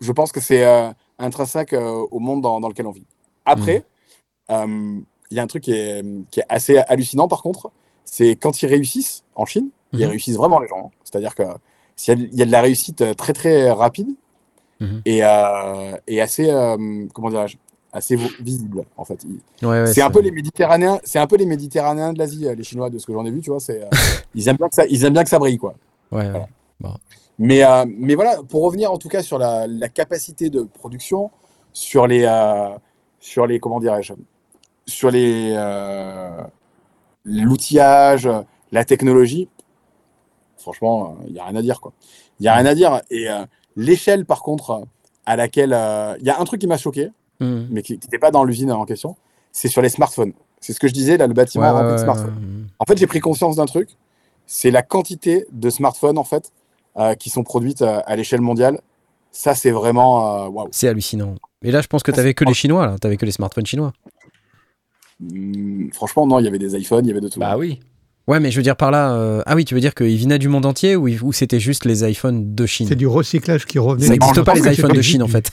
je 0.00 0.12
pense 0.12 0.32
que 0.32 0.40
c'est 0.40 0.64
intrinsèque 1.18 1.74
au 1.74 2.18
monde 2.20 2.40
dans, 2.42 2.60
dans 2.60 2.68
lequel 2.68 2.86
on 2.86 2.92
vit. 2.92 3.04
Après, 3.44 3.84
euh, 4.50 5.00
il 5.30 5.36
y 5.36 5.40
a 5.40 5.42
un 5.42 5.46
truc 5.46 5.64
qui 5.64 5.72
est, 5.72 6.04
qui 6.30 6.40
est 6.40 6.46
assez 6.48 6.78
hallucinant 6.78 7.28
par 7.28 7.42
contre, 7.42 7.70
c'est 8.04 8.36
quand 8.36 8.62
ils 8.62 8.66
réussissent 8.66 9.24
en 9.34 9.44
Chine, 9.44 9.68
ils 9.92 10.00
Mhm. 10.04 10.10
réussissent 10.10 10.36
vraiment 10.36 10.58
les 10.60 10.68
gens. 10.68 10.90
C'est-à-dire 11.04 11.34
que 11.34 11.42
il 12.06 12.34
y 12.34 12.42
a 12.42 12.46
de 12.46 12.52
la 12.52 12.60
réussite 12.60 13.00
euh, 13.00 13.14
très 13.14 13.32
très 13.32 13.70
rapide 13.70 14.08
Mhm. 14.80 15.02
et, 15.06 15.24
euh, 15.24 15.96
et 16.06 16.20
assez, 16.20 16.48
euh, 16.48 17.06
comment 17.12 17.30
dirais-je, 17.30 17.56
assez 17.92 18.14
visible 18.38 18.84
en 18.96 19.04
fait. 19.04 19.24
Ouais, 19.60 19.68
ouais, 19.68 19.86
c'est 19.86 20.02
un 20.02 20.10
peu 20.10 20.20
les 20.20 20.30
Méditerranéens, 20.30 21.00
c'est 21.02 21.18
un 21.18 21.26
peu 21.26 21.36
les 21.36 21.46
Méditerranéens 21.46 22.12
de 22.12 22.18
l'Asie, 22.18 22.46
euh, 22.46 22.54
les 22.54 22.62
Chinois, 22.62 22.88
de 22.88 22.98
ce 22.98 23.06
que 23.06 23.12
j'en 23.12 23.24
ai 23.26 23.30
vu, 23.32 23.40
tu 23.40 23.50
vois. 23.50 23.58
C'est, 23.58 23.82
euh, 23.82 23.88
ils 24.36 24.46
aiment 24.46 24.56
bien 24.56 24.68
que 24.68 24.76
ça, 24.76 24.86
ils 24.86 25.04
aiment 25.04 25.14
bien 25.14 25.24
que 25.24 25.30
ça 25.30 25.40
brille, 25.40 25.58
quoi. 25.58 25.74
Ouais, 26.12 26.30
ouais. 26.30 26.90
Mais, 27.40 27.64
euh, 27.64 27.84
mais 27.88 28.14
voilà, 28.14 28.38
pour 28.48 28.62
revenir 28.62 28.92
en 28.92 28.98
tout 28.98 29.08
cas 29.08 29.22
sur 29.22 29.38
la, 29.38 29.66
la 29.66 29.88
capacité 29.88 30.48
de 30.48 30.62
production, 30.62 31.32
sur 31.72 32.06
les, 32.06 32.24
sur 33.18 33.48
les, 33.48 33.58
comment 33.58 33.80
dirais-je, 33.80 34.12
sur 34.86 35.10
les, 35.10 35.54
l'outillage, 37.24 38.28
la 38.72 38.84
technologie, 38.84 39.48
franchement, 40.58 41.16
il 41.26 41.32
n'y 41.32 41.38
a 41.40 41.44
rien 41.44 41.56
à 41.56 41.62
dire, 41.62 41.80
quoi. 41.80 41.92
Il 42.40 42.42
n'y 42.42 42.48
a 42.48 42.54
rien 42.54 42.66
à 42.66 42.74
dire. 42.74 43.00
Et 43.10 43.28
euh, 43.30 43.44
l'échelle, 43.76 44.24
par 44.26 44.42
contre, 44.42 44.82
à 45.26 45.36
laquelle, 45.36 45.72
euh, 45.72 46.14
il 46.20 46.26
y 46.26 46.30
a 46.30 46.38
un 46.40 46.44
truc 46.44 46.60
qui 46.60 46.66
m'a 46.66 46.78
choqué, 46.78 47.10
Mhm. 47.40 47.68
mais 47.70 47.82
qui 47.82 47.92
n'était 47.92 48.18
pas 48.18 48.30
dans 48.32 48.42
l'usine 48.44 48.72
en 48.72 48.84
question, 48.84 49.16
c'est 49.52 49.68
sur 49.68 49.80
les 49.82 49.88
smartphones. 49.88 50.32
C'est 50.60 50.72
ce 50.72 50.80
que 50.80 50.88
je 50.88 50.92
disais, 50.92 51.16
là, 51.16 51.26
le 51.28 51.34
bâtiment 51.34 51.64
Ouais, 51.64 51.70
rempli 51.70 51.84
ouais, 51.86 51.92
de 51.92 51.96
ouais, 51.98 52.02
smartphones. 52.02 52.34
ouais. 52.34 52.66
En 52.80 52.84
fait, 52.84 52.98
j'ai 52.98 53.06
pris 53.06 53.20
conscience 53.20 53.56
d'un 53.56 53.66
truc, 53.66 53.90
c'est 54.46 54.70
la 54.72 54.82
quantité 54.82 55.46
de 55.52 55.70
smartphones 55.70 56.18
en 56.18 56.24
fait 56.24 56.50
euh, 56.96 57.14
qui 57.14 57.30
sont 57.30 57.44
produites 57.44 57.82
euh, 57.82 58.00
à 58.06 58.16
l'échelle 58.16 58.40
mondiale. 58.40 58.80
Ça, 59.30 59.54
c'est 59.54 59.70
vraiment 59.70 60.44
euh, 60.46 60.48
waouh. 60.48 60.68
C'est 60.72 60.88
hallucinant. 60.88 61.34
Et 61.62 61.70
là, 61.70 61.80
je 61.80 61.86
pense 61.86 62.02
que 62.02 62.10
t'avais 62.10 62.30
c'est 62.30 62.34
que 62.34 62.44
les 62.44 62.54
Chinois, 62.54 62.86
là. 62.86 62.98
T'avais 62.98 63.16
que 63.16 63.26
les 63.26 63.30
smartphones 63.32 63.66
chinois. 63.66 63.92
Hum, 65.20 65.90
Franchement, 65.92 66.26
non, 66.26 66.38
il 66.38 66.44
y 66.44 66.48
avait 66.48 66.58
des 66.58 66.74
iPhones, 66.76 67.04
il 67.04 67.08
y 67.08 67.10
avait 67.12 67.20
de 67.20 67.28
tout. 67.28 67.38
Bah 67.40 67.56
oui. 67.56 67.80
Ouais, 68.28 68.38
mais 68.40 68.50
je 68.52 68.56
veux 68.56 68.62
dire 68.62 68.76
par 68.76 68.90
là. 68.92 69.12
euh, 69.14 69.42
Ah 69.46 69.56
oui, 69.56 69.64
tu 69.64 69.74
veux 69.74 69.80
dire 69.80 69.94
qu'ils 69.94 70.20
venaient 70.20 70.38
du 70.38 70.48
monde 70.48 70.66
entier 70.66 70.94
ou, 70.96 71.08
ou 71.08 71.32
c'était 71.32 71.58
juste 71.58 71.84
les 71.84 72.08
iPhones 72.08 72.54
de 72.54 72.66
Chine? 72.66 72.86
C'est 72.86 72.94
du 72.94 73.06
recyclage 73.06 73.64
qui 73.66 73.78
revenait. 73.78 74.06
Ça 74.06 74.12
n'existe 74.12 74.42
pas 74.42 74.54
les 74.54 74.68
iPhones 74.74 74.92
de 74.92 75.02
Chine 75.02 75.22
en 75.22 75.28
fait. 75.28 75.50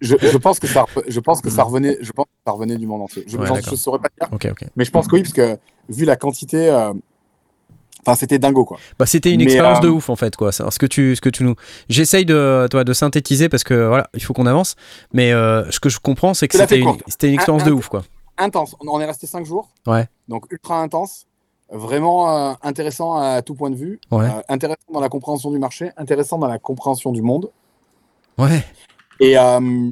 Je, 0.00 0.14
je 0.20 0.36
pense 0.36 0.58
que 0.58 0.66
ça, 0.66 0.84
je 1.08 1.20
pense 1.20 1.40
que 1.40 1.48
ça 1.50 1.62
revenait, 1.62 1.96
je 2.02 2.12
pense 2.12 2.26
que 2.26 2.30
ça 2.46 2.52
revenait 2.52 2.76
du 2.76 2.86
monde 2.86 3.02
entier. 3.02 3.24
Je, 3.26 3.36
Ouais, 3.38 3.44
d'accord. 3.48 3.62
je 3.70 3.76
saurais 3.76 3.98
pas 3.98 4.08
dire, 4.38 4.54
mais 4.76 4.84
je 4.84 4.90
pense 4.90 5.06
que 5.08 5.14
oui, 5.16 5.22
parce 5.22 5.32
que 5.32 5.56
vu 5.88 6.04
la 6.04 6.16
quantité, 6.16 6.68
euh, 6.68 6.92
enfin, 8.04 8.14
c'était 8.14 8.38
dingo 8.38 8.64
quoi. 8.66 8.78
Bah, 8.98 9.06
c'était 9.06 9.30
une 9.32 9.38
Mais, 9.38 9.44
expérience 9.44 9.78
euh, 9.78 9.82
de 9.82 9.88
ouf 9.88 10.10
en 10.10 10.16
fait 10.16 10.36
quoi. 10.36 10.52
Ce 10.52 10.78
que 10.78 10.84
tu, 10.86 11.16
ce 11.16 11.20
que 11.22 11.30
tu 11.30 11.44
nous, 11.44 11.54
j'essaye 11.88 12.24
de, 12.26 12.66
toi, 12.70 12.84
de 12.84 12.92
synthétiser 12.92 13.48
parce 13.48 13.64
que 13.64 13.86
voilà, 13.88 14.08
il 14.14 14.22
faut 14.22 14.34
qu'on 14.34 14.46
avance. 14.46 14.76
Mais 15.14 15.32
euh, 15.32 15.70
ce 15.70 15.80
que 15.80 15.88
je 15.88 15.98
comprends, 15.98 16.34
c'est 16.34 16.46
que 16.48 16.58
c'était 16.58 16.78
une, 16.78 16.88
une 17.22 17.34
expérience 17.34 17.62
Un- 17.62 17.66
de 17.66 17.72
ouf 17.72 17.88
quoi. 17.88 18.04
Intense. 18.38 18.74
On 18.80 19.00
est 19.00 19.06
resté 19.06 19.26
cinq 19.26 19.46
jours. 19.46 19.70
Ouais. 19.86 20.06
Donc 20.28 20.44
ultra 20.50 20.80
intense. 20.82 21.26
Vraiment 21.70 22.50
euh, 22.50 22.54
intéressant 22.62 23.16
à 23.16 23.42
tout 23.42 23.54
point 23.54 23.70
de 23.70 23.76
vue. 23.76 23.98
Ouais. 24.10 24.26
Euh, 24.26 24.40
intéressant 24.48 24.92
dans 24.92 25.00
la 25.00 25.08
compréhension 25.08 25.50
du 25.50 25.58
marché, 25.58 25.90
intéressant 25.96 26.38
dans 26.38 26.46
la 26.46 26.58
compréhension 26.58 27.10
du 27.12 27.22
monde. 27.22 27.50
Ouais. 28.38 28.64
Et, 29.18 29.36
euh, 29.36 29.90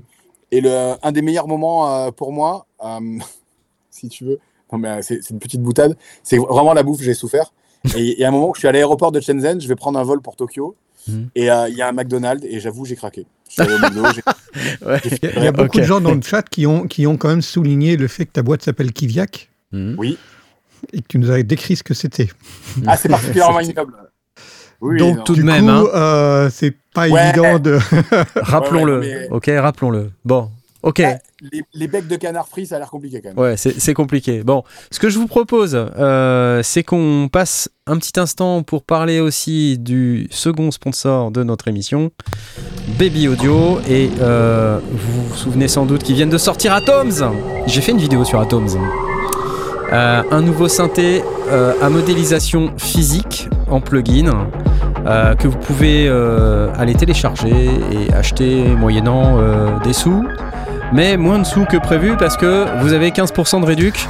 et 0.51 0.61
le, 0.61 0.95
un 1.03 1.12
des 1.12 1.22
meilleurs 1.22 1.49
moments 1.49 1.91
euh, 1.91 2.11
pour 2.11 2.33
moi, 2.33 2.66
euh, 2.85 3.18
si 3.91 4.09
tu 4.09 4.25
veux, 4.25 4.39
non, 4.72 4.79
mais, 4.79 5.03
c'est 5.03 5.22
c'est 5.22 5.31
une 5.31 5.41
petite 5.41 5.62
boutade, 5.62 5.97
c'est 6.22 6.39
vraiment 6.39 6.75
la 6.75 6.83
bouffe, 6.83 7.01
j'ai 7.03 7.14
souffert. 7.14 7.53
Et 7.97 8.12
il 8.12 8.18
y 8.18 8.25
a 8.25 8.29
un 8.29 8.31
moment 8.31 8.51
où 8.51 8.55
je 8.55 8.61
suis 8.61 8.68
à 8.68 8.72
l'aéroport 8.72 9.12
de 9.12 9.20
Shenzhen, 9.20 9.61
je 9.61 9.68
vais 9.68 9.75
prendre 9.77 9.99
un 9.99 10.05
vol 10.05 10.22
pour 10.22 10.37
Tokyo, 10.37 10.77
Mhm. 11.07 11.29
et 11.35 11.51
euh, 11.51 11.68
il 11.68 11.77
y 11.77 11.83
a 11.83 11.89
un 11.89 11.93
McDonald's, 11.93 12.47
et 12.49 12.61
j'avoue, 12.61 12.85
j'ai 12.87 12.97
craqué. 12.97 13.27
Ouais. 14.87 15.01
Il 15.22 15.43
y 15.43 15.47
a, 15.47 15.53
beaucoup 15.53 15.79
de 15.79 15.83
gens 15.83 16.01
dans 16.01 16.14
le 16.14 16.22
chat 16.22 16.43
qui 16.49 16.66
ont, 16.66 16.87
qui 16.87 17.07
ont 17.07 17.16
quand 17.16 17.29
même 17.29 17.43
souligné 17.43 17.97
le 17.97 18.09
fait 18.09 18.25
que 18.27 18.33
ta 18.33 18.43
boîte 18.43 18.62
s'appelle 18.62 18.93
Kiviak 18.93 19.51
Mhm. 19.72 19.97
Et 20.93 21.01
que 21.03 21.07
tu 21.09 21.18
nous 21.18 21.30
as 21.30 21.43
décrit 21.43 21.76
ce 21.76 21.82
que 21.82 21.95
c'était. 21.95 22.28
Ah, 22.87 22.97
c'est 22.97 23.09
particulièrement 23.09 23.61
ignoble. 23.61 23.95
Oui, 24.80 24.99
Donc, 24.99 25.16
non. 25.18 25.22
tout 25.24 25.32
de 25.35 25.39
du 25.41 25.45
même, 25.45 25.64
coup, 25.66 25.70
hein. 25.70 25.87
euh, 25.95 26.51
c'est 26.53 26.74
pas 26.93 27.09
Ouais. 27.09 27.28
évident 27.30 27.59
de. 27.59 27.78
Rappelons-le. 28.37 28.99
Ouais, 29.01 29.07
ouais, 29.14 29.28
non, 29.30 29.37
Ok, 29.37 29.51
rappelons-le. 29.57 30.11
Bon. 30.24 30.51
Ok. 30.82 30.99
Ouais, 30.99 31.18
les, 31.51 31.62
les 31.72 31.89
becs 31.89 32.07
de 32.07 32.16
canard 32.16 32.47
frits, 32.47 32.66
ça 32.66 32.76
a 32.76 32.78
l'air 32.78 32.91
compliqué 32.91 33.22
quand 33.22 33.30
même. 33.30 33.39
Ouais, 33.39 33.57
c'est 33.57 33.80
c'est 33.80 33.95
compliqué. 33.95 34.43
Bon, 34.45 34.64
ce 34.91 34.99
que 34.99 35.09
je 35.09 35.18
vous 35.18 35.26
propose, 35.26 35.74
euh, 35.74 36.61
c'est 36.62 36.82
qu'on 36.82 37.30
passe 37.32 37.70
un 37.87 37.97
petit 37.97 38.20
instant 38.20 38.62
pour 38.62 38.82
parler 38.85 39.18
aussi 39.20 39.78
du 39.78 40.26
second 40.30 40.70
sponsor 40.70 41.30
de 41.30 41.43
notre 41.43 41.68
émission, 41.68 42.11
Baby 42.99 43.28
Audio. 43.28 43.78
Et 43.89 44.11
euh, 44.20 44.78
vous 44.93 45.22
vous 45.28 45.35
souvenez 45.37 45.68
sans 45.68 45.87
doute 45.87 46.03
qu'ils 46.03 46.16
viennent 46.16 46.28
de 46.28 46.37
sortir 46.37 46.74
Atoms. 46.74 47.32
J'ai 47.66 47.80
fait 47.80 47.93
une 47.93 47.99
vidéo 47.99 48.22
sur 48.26 48.39
Atoms. 48.39 48.76
Euh, 49.95 50.24
un 50.32 50.40
nouveau 50.40 50.66
synthé 50.66 51.22
euh, 51.53 51.72
à 51.80 51.88
modélisation 51.88 52.72
physique 52.78 53.49
en 53.70 53.80
plugin 53.80 54.49
euh, 55.07 55.36
que 55.36 55.47
vous 55.47 55.57
pouvez 55.57 56.09
aller 56.76 56.95
télécharger 56.95 57.70
et 57.92 58.12
acheter 58.12 58.64
moyennant 58.74 59.38
des 59.84 59.92
sous 59.92 60.24
mais 60.92 61.16
moins 61.16 61.38
de 61.38 61.45
sous 61.45 61.64
que 61.64 61.76
prévu 61.76 62.16
parce 62.16 62.36
que 62.36 62.66
vous 62.80 62.92
avez 62.92 63.11
15% 63.11 63.61
de 63.61 63.66
réduc 63.66 64.07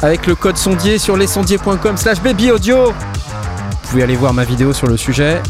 avec 0.00 0.26
le 0.26 0.34
code 0.34 0.56
sondier 0.56 0.96
sur 0.98 1.16
lesondiers.com 1.16 1.96
slash 1.96 2.22
babyaudio. 2.22 2.86
Vous 2.86 3.88
pouvez 3.90 4.02
aller 4.02 4.16
voir 4.16 4.32
ma 4.32 4.44
vidéo 4.44 4.72
sur 4.72 4.86
le 4.86 4.96
sujet. 4.96 5.42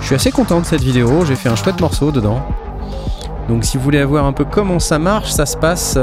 Je 0.00 0.06
suis 0.06 0.14
assez 0.16 0.32
content 0.32 0.60
de 0.60 0.66
cette 0.66 0.82
vidéo, 0.82 1.24
j'ai 1.26 1.36
fait 1.36 1.48
un 1.48 1.56
chouette 1.56 1.80
morceau 1.80 2.10
dedans. 2.10 2.40
Donc 3.48 3.64
si 3.64 3.76
vous 3.76 3.84
voulez 3.84 4.02
voir 4.04 4.24
un 4.24 4.32
peu 4.32 4.44
comment 4.44 4.80
ça 4.80 4.98
marche, 4.98 5.30
ça 5.30 5.46
se 5.46 5.56
passe 5.56 5.96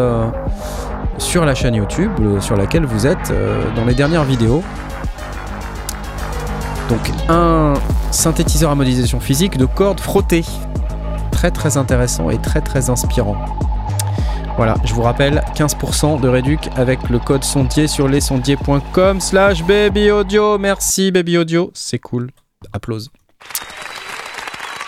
sur 1.18 1.46
la 1.46 1.56
chaîne 1.56 1.76
YouTube 1.76 2.12
euh, 2.20 2.40
sur 2.40 2.56
laquelle 2.56 2.86
vous 2.86 3.08
êtes 3.08 3.32
euh, 3.32 3.64
dans 3.76 3.86
les 3.86 3.94
dernières 3.94 4.24
vidéos. 4.24 4.64
Donc 6.90 7.00
un 7.30 7.74
synthétiseur 8.12 8.72
à 8.72 8.76
modélisation 8.76 9.20
physique 9.20 9.58
de 9.58 9.66
cordes 9.66 10.00
frottées. 10.00 10.46
Très 11.32 11.52
très 11.52 11.78
intéressant 11.78 12.30
et 12.30 12.38
très 12.40 12.62
très 12.62 12.90
inspirant. 12.90 13.36
Voilà, 14.56 14.76
je 14.86 14.94
vous 14.94 15.04
rappelle, 15.04 15.44
15% 15.56 16.20
de 16.20 16.28
réduc 16.28 16.70
avec 16.76 17.10
le 17.10 17.20
code 17.20 17.44
sondier 17.44 17.88
sur 17.88 18.08
lesondiers.com 18.08 19.22
slash 19.22 19.64
babyaudio. 19.64 20.58
Merci 20.58 21.12
baby 21.12 21.38
audio, 21.38 21.70
c'est 21.76 22.00
cool. 22.00 22.32
Applause. 22.74 23.12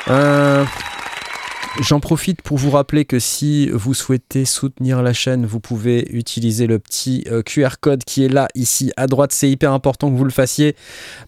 Euh, 0.10 0.66
J'en 1.82 2.02
profite 2.02 2.42
pour 2.42 2.58
vous 2.58 2.72
rappeler 2.72 3.06
que 3.06 3.20
si 3.20 3.70
vous 3.70 3.94
souhaitez 3.94 4.44
soutenir 4.44 5.02
la 5.02 5.14
chaîne, 5.14 5.46
vous 5.46 5.62
pouvez 5.62 6.10
utiliser 6.12 6.68
le 6.68 6.78
petit 6.78 7.24
euh, 7.32 7.42
QR 7.42 7.76
code 7.80 8.04
qui 8.04 8.26
est 8.26 8.28
là, 8.28 8.50
ici, 8.54 8.92
à 8.98 9.08
droite. 9.08 9.32
C'est 9.32 9.50
hyper 9.50 9.72
important 9.72 10.12
que 10.12 10.18
vous 10.18 10.26
le 10.26 10.30
fassiez 10.30 10.76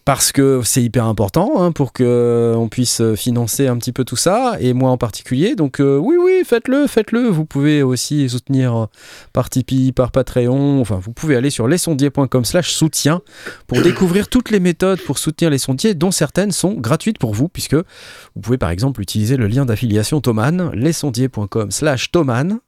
parce 0.04 0.30
que 0.30 0.60
c'est 0.62 0.82
hyper 0.82 1.06
important 1.06 1.62
hein, 1.62 1.72
pour 1.72 1.94
que 1.94 2.54
on 2.56 2.68
puisse 2.68 3.00
euh, 3.00 3.16
financer 3.16 3.66
un 3.66 3.78
petit 3.78 3.92
peu 3.92 4.04
tout 4.04 4.16
ça, 4.16 4.56
et 4.60 4.74
moi 4.74 4.90
en 4.90 4.98
particulier. 4.98 5.54
Donc 5.54 5.80
euh, 5.80 5.96
oui, 5.96 6.16
oui, 6.20 6.42
faites-le, 6.44 6.86
faites-le. 6.86 7.28
Vous 7.28 7.46
pouvez 7.46 7.82
aussi 7.82 8.28
soutenir 8.28 8.76
euh, 8.76 8.86
par 9.32 9.48
Tipeee, 9.48 9.92
par 9.92 10.10
Patreon. 10.10 10.80
Enfin, 10.80 11.00
vous 11.02 11.12
pouvez 11.12 11.36
aller 11.36 11.50
sur 11.50 11.66
lesondiers.com 11.66 12.44
slash 12.44 12.72
soutien 12.72 13.22
pour 13.66 13.80
découvrir 13.82 14.28
toutes 14.28 14.50
les 14.50 14.60
méthodes 14.60 15.00
pour 15.00 15.18
soutenir 15.18 15.50
les 15.50 15.58
sondiers, 15.58 15.94
dont 15.94 16.10
certaines 16.10 16.52
sont 16.52 16.74
gratuites 16.74 17.18
pour 17.18 17.32
vous, 17.32 17.48
puisque 17.48 17.74
vous 17.74 18.40
pouvez 18.42 18.58
par 18.58 18.70
exemple 18.70 19.00
utiliser 19.00 19.38
le 19.38 19.46
lien 19.46 19.64
d'affiliation 19.64 20.20
Thoman, 20.50 20.70
lesondiers.com 20.74 21.70
slash 21.70 22.10
Thoman, 22.10 22.58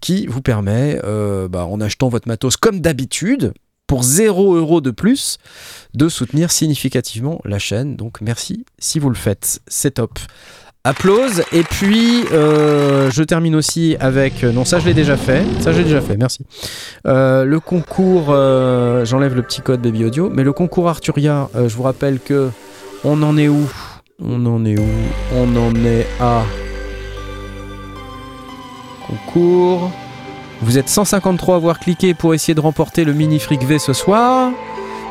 qui 0.00 0.26
vous 0.26 0.40
permet, 0.42 0.98
euh, 1.04 1.48
bah, 1.48 1.66
en 1.66 1.80
achetant 1.80 2.08
votre 2.08 2.28
matos 2.28 2.56
comme 2.56 2.80
d'habitude, 2.80 3.52
pour 3.86 4.02
0 4.02 4.54
euros 4.56 4.80
de 4.80 4.90
plus, 4.90 5.38
de 5.94 6.08
soutenir 6.08 6.50
significativement 6.50 7.40
la 7.44 7.58
chaîne. 7.58 7.96
Donc 7.96 8.20
merci 8.22 8.64
si 8.78 8.98
vous 8.98 9.10
le 9.10 9.14
faites, 9.14 9.60
c'est 9.66 9.92
top. 9.92 10.18
Applause. 10.84 11.44
Et 11.52 11.62
puis, 11.62 12.24
euh, 12.32 13.08
je 13.12 13.22
termine 13.22 13.54
aussi 13.54 13.96
avec. 14.00 14.42
Non, 14.42 14.64
ça, 14.64 14.80
je 14.80 14.86
l'ai 14.86 14.94
déjà 14.94 15.16
fait. 15.16 15.44
Ça, 15.60 15.72
j'ai 15.72 15.84
déjà 15.84 16.00
fait, 16.00 16.16
merci. 16.16 16.44
Euh, 17.06 17.44
le 17.44 17.60
concours. 17.60 18.28
euh, 18.30 19.04
J'enlève 19.04 19.36
le 19.36 19.42
petit 19.42 19.60
code 19.60 19.80
Baby 19.80 20.06
Audio. 20.06 20.28
Mais 20.28 20.42
le 20.42 20.52
concours 20.52 20.88
Arturia, 20.88 21.48
euh, 21.54 21.68
je 21.68 21.76
vous 21.76 21.84
rappelle 21.84 22.18
que. 22.18 22.50
On 23.04 23.22
en 23.22 23.36
est 23.36 23.46
où? 23.48 23.70
On 24.20 24.44
en 24.46 24.64
est 24.64 24.76
où? 24.78 24.88
On 25.36 25.54
en 25.56 25.72
est 25.84 26.06
à. 26.18 26.42
Concours. 29.16 29.90
Vous 30.62 30.78
êtes 30.78 30.88
153 30.88 31.54
à 31.54 31.56
avoir 31.58 31.78
cliqué 31.80 32.14
pour 32.14 32.34
essayer 32.34 32.54
de 32.54 32.60
remporter 32.60 33.04
le 33.04 33.12
mini 33.12 33.38
fric 33.38 33.62
V 33.64 33.78
ce 33.78 33.92
soir. 33.92 34.50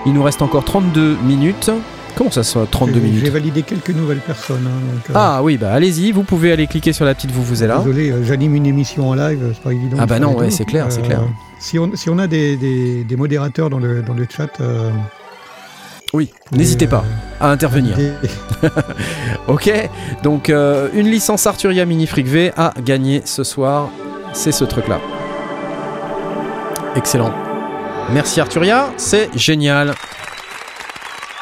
Il 0.05 0.13
nous 0.13 0.23
reste 0.23 0.41
encore 0.41 0.63
32 0.63 1.17
minutes. 1.23 1.69
Comment 2.15 2.31
ça 2.31 2.43
se 2.43 2.57
fait 2.59 2.65
32 2.71 2.93
J'ai- 2.95 2.99
minutes 3.01 3.25
J'ai 3.25 3.29
validé 3.31 3.61
quelques 3.63 3.89
nouvelles 3.91 4.19
personnes. 4.19 4.65
hein, 4.67 4.93
donc, 4.93 5.09
euh, 5.09 5.13
Ah 5.15 5.41
oui, 5.43 5.57
bah 5.57 5.71
allez-y, 5.71 6.11
vous 6.11 6.23
pouvez 6.23 6.51
aller 6.51 6.67
cliquer 6.67 6.93
sur 6.93 7.05
la 7.05 7.13
petite 7.15 7.31
vous 7.31 7.43
vous 7.43 7.63
êtes 7.63 7.69
là. 7.69 7.77
Désolé, 7.79 8.11
euh, 8.11 8.23
j'anime 8.23 8.55
une 8.55 8.65
émission 8.65 9.09
en 9.09 9.13
live, 9.15 9.39
c'est 9.53 9.61
pas 9.63 9.71
évident. 9.73 9.97
Ah 9.99 10.05
bah 10.05 10.19
non, 10.19 10.35
ouais, 10.37 10.51
c'est 10.51 10.65
clair, 10.65 10.87
c'est 10.89 11.01
clair. 11.03 11.21
Si 11.59 11.77
on, 11.79 11.91
si 11.95 12.09
on 12.09 12.17
a 12.17 12.27
des, 12.27 12.57
des- 12.57 13.03
des 13.03 13.15
modérateurs 13.15 13.69
dans 13.69 13.79
le, 13.79 14.01
dans 14.01 14.13
le 14.13 14.25
chat, 14.29 14.49
euh, 14.61 14.89
Oui, 16.13 16.31
n'hésitez 16.51 16.87
pas 16.87 17.03
à 17.39 17.49
intervenir. 17.49 17.97
Ok, 19.47 19.71
donc 20.23 20.49
euh, 20.49 20.89
une 20.93 21.07
licence 21.07 21.47
Arturia 21.47 21.83
Mini 21.85 22.05
Fric 22.05 22.27
V 22.27 22.53
à 22.55 22.73
gagner 22.79 23.23
ce 23.25 23.43
soir, 23.43 23.89
c'est 24.33 24.51
ce 24.51 24.63
truc-là. 24.63 25.01
Excellent. 26.95 27.33
Merci 28.11 28.39
Arturia, 28.39 28.93
c'est 28.97 29.35
génial. 29.37 29.95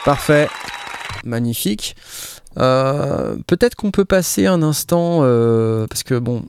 Parfait, 0.05 0.47
magnifique. 1.25 1.95
Euh, 2.57 3.35
Peut-être 3.47 3.75
qu'on 3.75 3.91
peut 3.91 4.05
passer 4.05 4.45
un 4.45 4.63
instant, 4.63 5.19
euh, 5.21 5.85
parce 5.87 6.03
que 6.03 6.17
bon, 6.17 6.45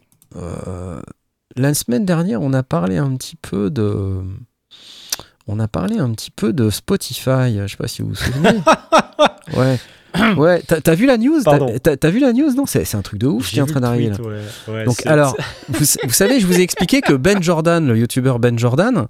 la 1.56 1.74
semaine 1.74 2.04
dernière, 2.04 2.40
on 2.42 2.52
a 2.52 2.62
parlé 2.62 2.96
un 2.96 3.16
petit 3.16 3.36
peu 3.36 3.70
de... 3.70 4.22
On 5.52 5.58
a 5.58 5.66
parlé 5.66 5.98
un 5.98 6.10
petit 6.12 6.30
peu 6.30 6.52
de 6.52 6.70
Spotify, 6.70 7.58
je 7.58 7.66
sais 7.66 7.76
pas 7.76 7.88
si 7.88 8.02
vous 8.02 8.10
vous 8.10 8.14
souvenez. 8.14 8.60
ouais. 9.56 9.78
Ouais, 10.36 10.62
t'as 10.62 10.94
vu 10.94 11.06
la 11.06 11.18
news? 11.18 11.42
T'as- 11.42 12.10
vu 12.10 12.20
la 12.20 12.32
news? 12.32 12.52
Non, 12.54 12.66
c'est 12.66 12.94
un 12.94 13.02
truc 13.02 13.18
de 13.20 13.26
ouf 13.26 13.50
qui 13.50 13.58
est 13.58 13.62
en 13.62 13.66
train 13.66 13.80
d'arriver 13.80 14.10
là. 14.10 14.84
Donc 14.84 15.04
alors, 15.06 15.36
vous, 15.68 15.84
vous 16.04 16.12
savez, 16.12 16.40
je 16.40 16.46
vous 16.46 16.58
ai 16.58 16.62
expliqué 16.62 17.00
que 17.00 17.12
Ben 17.12 17.42
Jordan, 17.42 17.86
le 17.86 17.96
youtubeur 17.96 18.38
Ben 18.38 18.58
Jordan, 18.58 19.06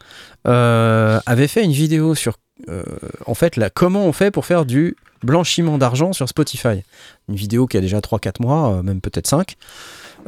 euh, 0.46 1.20
avait 1.26 1.48
fait 1.48 1.62
une 1.64 1.72
vidéo 1.72 2.14
sur, 2.14 2.36
euh, 2.68 2.82
en 3.26 3.34
fait, 3.34 3.56
là, 3.56 3.70
comment 3.70 4.04
on 4.06 4.12
fait 4.12 4.30
pour 4.30 4.46
faire 4.46 4.64
du 4.64 4.96
blanchiment 5.22 5.78
d'argent 5.78 6.12
sur 6.12 6.28
Spotify. 6.28 6.82
Une 7.28 7.34
vidéo 7.34 7.66
qui 7.66 7.76
a 7.76 7.80
déjà 7.80 8.00
3-4 8.00 8.40
mois, 8.40 8.74
euh, 8.74 8.82
même 8.82 9.00
peut-être 9.00 9.26
5, 9.26 9.56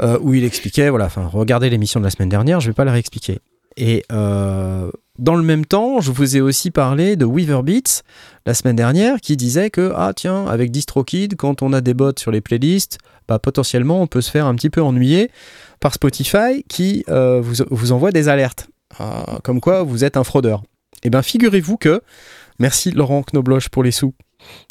euh, 0.00 0.18
où 0.20 0.34
il 0.34 0.44
expliquait, 0.44 0.90
voilà, 0.90 1.06
enfin, 1.06 1.28
regardez 1.30 1.70
l'émission 1.70 2.00
de 2.00 2.04
la 2.04 2.10
semaine 2.10 2.28
dernière, 2.28 2.60
je 2.60 2.68
vais 2.68 2.74
pas 2.74 2.84
la 2.84 2.92
réexpliquer. 2.92 3.40
Et 3.76 4.04
euh, 4.12 4.90
dans 5.18 5.34
le 5.34 5.42
même 5.42 5.66
temps, 5.66 6.00
je 6.00 6.10
vous 6.10 6.36
ai 6.36 6.40
aussi 6.40 6.70
parlé 6.70 7.16
de 7.16 7.24
Weaver 7.24 7.62
Beats 7.62 8.02
la 8.46 8.54
semaine 8.54 8.76
dernière 8.76 9.20
qui 9.20 9.36
disait 9.36 9.68
que, 9.68 9.92
ah 9.94 10.12
tiens, 10.14 10.46
avec 10.46 10.70
DistroKid, 10.70 11.36
quand 11.36 11.62
on 11.62 11.72
a 11.72 11.80
des 11.80 11.92
bots 11.92 12.12
sur 12.18 12.30
les 12.30 12.40
playlists, 12.40 12.98
bah, 13.28 13.38
potentiellement 13.38 14.00
on 14.00 14.06
peut 14.06 14.22
se 14.22 14.30
faire 14.30 14.46
un 14.46 14.54
petit 14.54 14.70
peu 14.70 14.82
ennuyer 14.82 15.30
par 15.80 15.92
Spotify 15.94 16.64
qui 16.68 17.04
euh, 17.08 17.40
vous, 17.42 17.64
vous 17.70 17.92
envoie 17.92 18.10
des 18.10 18.28
alertes, 18.28 18.68
euh, 19.00 19.04
comme 19.42 19.60
quoi 19.60 19.82
vous 19.82 20.04
êtes 20.04 20.16
un 20.16 20.24
fraudeur. 20.24 20.62
Et 21.02 21.10
bien 21.10 21.22
figurez-vous 21.22 21.76
que, 21.76 22.00
merci 22.58 22.90
Laurent 22.90 23.22
Knobloch 23.22 23.68
pour 23.68 23.82
les 23.82 23.90
sous, 23.90 24.14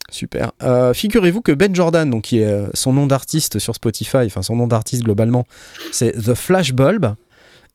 super, 0.09 0.51
Euh, 0.63 0.93
figurez-vous 0.93 1.41
que 1.41 1.51
Ben 1.51 1.73
Jordan, 1.73 2.09
donc 2.09 2.23
qui 2.23 2.39
est 2.39 2.45
euh, 2.45 2.67
son 2.73 2.93
nom 2.93 3.05
d'artiste 3.05 3.59
sur 3.59 3.75
Spotify, 3.75 4.25
enfin 4.25 4.41
son 4.41 4.55
nom 4.55 4.67
d'artiste 4.67 5.03
globalement, 5.03 5.45
c'est 5.91 6.13
The 6.13 6.33
Flashbulb, 6.33 7.15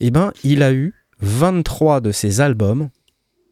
et 0.01 0.11
ben 0.11 0.33
il 0.43 0.63
a 0.63 0.73
eu 0.73 0.95
23 1.21 2.01
de 2.01 2.13
ses 2.13 2.41
albums, 2.41 2.89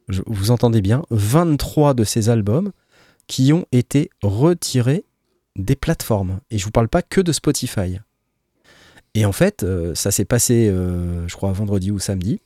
je- 0.08 0.22
vous 0.26 0.50
entendez 0.50 0.80
bien, 0.82 1.02
23 1.10 1.94
de 1.94 2.04
ses 2.04 2.28
albums 2.28 2.72
qui 3.26 3.52
ont 3.52 3.66
été 3.72 4.10
retirés 4.22 5.04
des 5.56 5.76
plateformes. 5.76 6.40
Et 6.50 6.58
je 6.58 6.64
vous 6.64 6.70
parle 6.70 6.88
pas 6.88 7.02
que 7.02 7.20
de 7.20 7.32
Spotify. 7.32 7.98
Et 9.14 9.24
en 9.24 9.32
fait, 9.32 9.62
euh, 9.62 9.94
ça 9.94 10.10
s'est 10.10 10.24
passé, 10.24 10.68
euh, 10.68 11.26
je 11.28 11.36
crois, 11.36 11.52
vendredi 11.52 11.90
ou 11.90 11.98
samedi. 11.98 12.40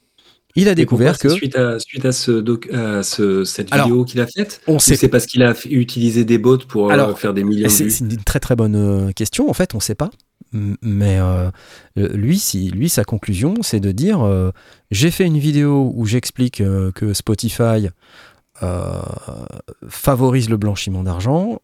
Il 0.55 0.69
a 0.69 0.75
découvert 0.75 1.19
que. 1.19 1.29
suite 1.29 1.57
à, 1.57 1.79
suite 1.79 2.05
à, 2.05 2.13
ce 2.13 2.33
doc- 2.33 2.69
à 2.73 3.03
ce- 3.03 3.45
cette 3.45 3.73
Alors, 3.73 3.87
vidéo 3.87 4.05
qu'il 4.05 4.21
a 4.21 4.27
faite 4.27 4.61
On 4.67 4.79
sait 4.79 4.97
c'est 4.97 5.09
parce 5.09 5.27
qu'il 5.27 5.43
a 5.43 5.55
utilisé 5.67 6.25
des 6.25 6.39
bots 6.39 6.59
pour 6.59 6.89
euh, 6.89 6.93
Alors, 6.93 7.19
faire 7.19 7.33
des 7.33 7.45
millions 7.45 7.67
de 7.69 7.73
C'est 7.73 7.85
vues 7.85 7.91
c'est 7.91 8.05
une 8.05 8.23
très 8.25 8.41
très 8.41 8.57
bonne 8.57 8.75
euh, 8.75 9.13
question. 9.13 9.49
En 9.49 9.53
fait, 9.53 9.75
on 9.75 9.79
ne 9.79 9.83
sait 9.83 9.95
pas. 9.95 10.11
Mais 10.53 11.19
euh, 11.19 11.51
lui, 11.97 12.39
si, 12.39 12.71
lui, 12.71 12.89
sa 12.89 13.05
conclusion, 13.05 13.55
c'est 13.63 13.81
de 13.81 13.93
dire 13.93 14.23
euh, 14.23 14.51
j'ai 14.91 15.11
fait 15.11 15.27
une 15.27 15.39
vidéo 15.39 15.93
où 15.95 16.07
j'explique 16.07 16.61
euh, 16.61 16.91
que 16.93 17.13
Spotify 17.13 17.89
favorise 19.89 20.51
le 20.51 20.57
blanchiment 20.57 21.05
d'argent. 21.05 21.61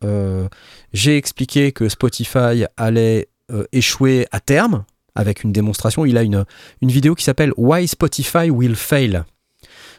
J'ai 0.93 1.17
expliqué 1.17 1.73
que 1.73 1.89
Spotify 1.89 2.67
allait 2.77 3.27
échouer 3.73 4.29
à 4.31 4.39
terme 4.39 4.85
avec 5.17 5.43
une 5.43 5.51
démonstration. 5.51 6.07
Il 6.07 6.17
a 6.17 6.23
une, 6.23 6.45
une 6.83 6.93
vidéo 6.93 7.17
qui 7.17 7.25
s'appelle 7.25 7.53
Why 7.57 7.89
Spotify 7.89 8.49
Will 8.49 8.77
Fail. 8.77 9.25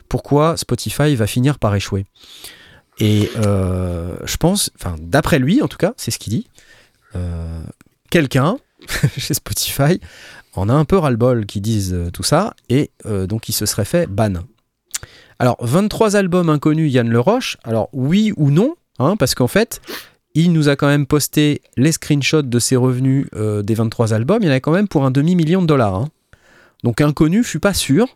Pourquoi 0.07 0.55
Spotify 0.55 1.15
va 1.15 1.27
finir 1.27 1.59
par 1.59 1.75
échouer. 1.75 2.05
Et 2.99 3.29
je 3.35 4.37
pense, 4.37 4.71
d'après 4.97 5.39
lui 5.39 5.61
en 5.61 5.67
tout 5.67 5.75
cas, 5.75 5.93
c'est 5.97 6.11
ce 6.11 6.17
qu'il 6.17 6.31
dit, 6.31 6.47
quelqu'un 8.09 8.57
chez 9.17 9.33
Spotify 9.33 9.99
en 10.53 10.69
a 10.69 10.73
un 10.73 10.85
peu 10.85 10.97
ras-le-bol 10.97 11.45
qui 11.45 11.61
disent 11.61 11.93
euh, 11.93 12.09
tout 12.11 12.23
ça, 12.23 12.55
et 12.69 12.91
euh, 13.05 13.27
donc 13.27 13.49
il 13.49 13.53
se 13.53 13.65
serait 13.65 13.85
fait 13.85 14.07
ban. 14.07 14.33
Alors 15.37 15.57
23 15.59 16.15
albums 16.15 16.49
inconnus 16.49 16.93
Yann 16.93 17.09
Le 17.09 17.19
Roche, 17.19 17.57
alors 17.63 17.89
oui 17.91 18.31
ou 18.37 18.51
non, 18.51 18.75
hein, 18.99 19.17
parce 19.17 19.35
qu'en 19.35 19.47
fait, 19.47 19.81
il 20.33 20.53
nous 20.53 20.69
a 20.69 20.75
quand 20.75 20.87
même 20.87 21.05
posté 21.05 21.61
les 21.77 21.91
screenshots 21.91 22.41
de 22.41 22.59
ses 22.59 22.75
revenus 22.75 23.27
euh, 23.35 23.61
des 23.61 23.73
23 23.73 24.13
albums, 24.13 24.39
il 24.41 24.47
y 24.47 24.49
en 24.49 24.53
a 24.53 24.59
quand 24.59 24.71
même 24.71 24.87
pour 24.87 25.05
un 25.05 25.11
demi-million 25.11 25.61
de 25.61 25.67
dollars. 25.67 25.95
hein. 25.95 26.09
Donc 26.83 27.01
inconnu, 27.01 27.43
je 27.43 27.49
suis 27.49 27.59
pas 27.59 27.73
sûr. 27.73 28.07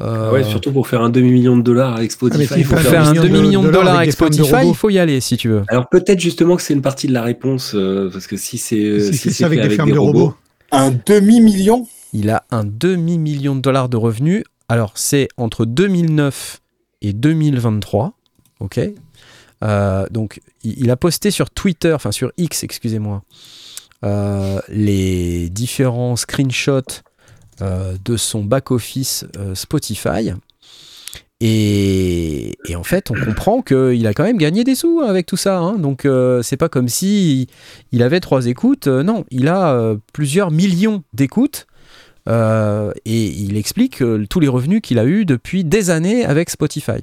Euh, 0.00 0.30
Ouais, 0.32 0.44
surtout 0.44 0.72
pour 0.72 0.88
faire 0.88 1.02
un 1.02 1.10
demi-million 1.10 1.56
de 1.56 1.62
dollars 1.62 1.96
avec 1.96 2.10
Spotify. 2.12 2.46
Ah, 2.50 2.56
faut 2.64 2.76
faut 2.76 2.76
faire 2.76 3.06
un 3.06 3.10
million 3.10 3.22
de 3.22 3.28
demi-million 3.28 3.62
de 3.62 3.70
dollars 3.70 3.88
avec 3.98 3.98
avec 3.98 4.08
des 4.08 4.12
Spotify, 4.12 4.68
il 4.68 4.74
faut 4.74 4.90
y 4.90 4.98
aller 4.98 5.20
si 5.20 5.36
tu 5.36 5.48
veux. 5.48 5.62
Alors 5.68 5.88
peut-être 5.88 6.20
justement 6.20 6.56
que 6.56 6.62
c'est 6.62 6.74
une 6.74 6.82
partie 6.82 7.06
de 7.06 7.12
la 7.12 7.22
réponse, 7.22 7.72
euh, 7.74 8.10
parce 8.10 8.26
que 8.26 8.36
si 8.36 8.58
c'est 8.58 9.00
Si 9.00 9.12
si 9.12 9.18
c'est 9.18 9.30
c'est 9.30 9.34
ça 9.42 9.46
avec 9.46 9.60
fait 9.62 9.68
des 9.68 9.74
fermes 9.76 9.90
de 9.92 9.98
robots. 9.98 10.34
Un 10.72 10.92
demi-million? 11.04 11.86
Il 12.12 12.30
a 12.30 12.44
un 12.50 12.64
demi-million 12.64 13.54
de 13.56 13.60
dollars 13.60 13.88
de 13.88 13.96
revenus. 13.96 14.44
Alors, 14.68 14.92
c'est 14.94 15.28
entre 15.36 15.64
2009 15.64 16.60
et 17.02 17.12
2023. 17.12 18.12
OK? 18.60 18.80
Euh, 19.62 20.06
Donc, 20.10 20.40
il 20.64 20.78
il 20.78 20.90
a 20.90 20.96
posté 20.96 21.30
sur 21.30 21.50
Twitter, 21.50 21.92
enfin 21.92 22.12
sur 22.12 22.32
X, 22.36 22.62
excusez-moi, 22.64 23.22
euh, 24.04 24.60
les 24.68 25.50
différents 25.50 26.16
screenshots 26.16 26.72
euh, 26.78 26.82
de 27.60 28.16
son 28.16 28.44
back-office 28.44 29.26
euh, 29.38 29.54
Spotify. 29.54 30.32
Et, 31.42 32.54
en 32.74 32.82
fait, 32.82 33.10
on 33.10 33.14
comprend 33.14 33.62
qu'il 33.62 34.06
a 34.06 34.12
quand 34.12 34.24
même 34.24 34.36
gagné 34.36 34.62
des 34.62 34.74
sous 34.74 35.00
avec 35.00 35.24
tout 35.24 35.38
ça. 35.38 35.58
hein. 35.58 35.78
Donc, 35.78 36.04
euh, 36.04 36.42
c'est 36.42 36.58
pas 36.58 36.68
comme 36.68 36.88
si 36.88 37.46
il 37.92 38.02
avait 38.02 38.20
trois 38.20 38.46
écoutes. 38.46 38.88
Euh, 38.88 39.02
non, 39.02 39.24
il 39.30 39.48
a 39.48 39.72
euh, 39.72 39.96
plusieurs 40.12 40.50
millions 40.50 41.02
d'écoutes. 41.14 41.66
Euh, 42.28 42.92
et 43.06 43.28
il 43.28 43.56
explique 43.56 44.02
euh, 44.02 44.26
tous 44.28 44.40
les 44.40 44.48
revenus 44.48 44.82
qu'il 44.82 44.98
a 44.98 45.06
eus 45.06 45.24
depuis 45.24 45.64
des 45.64 45.88
années 45.88 46.26
avec 46.26 46.50
Spotify. 46.50 47.02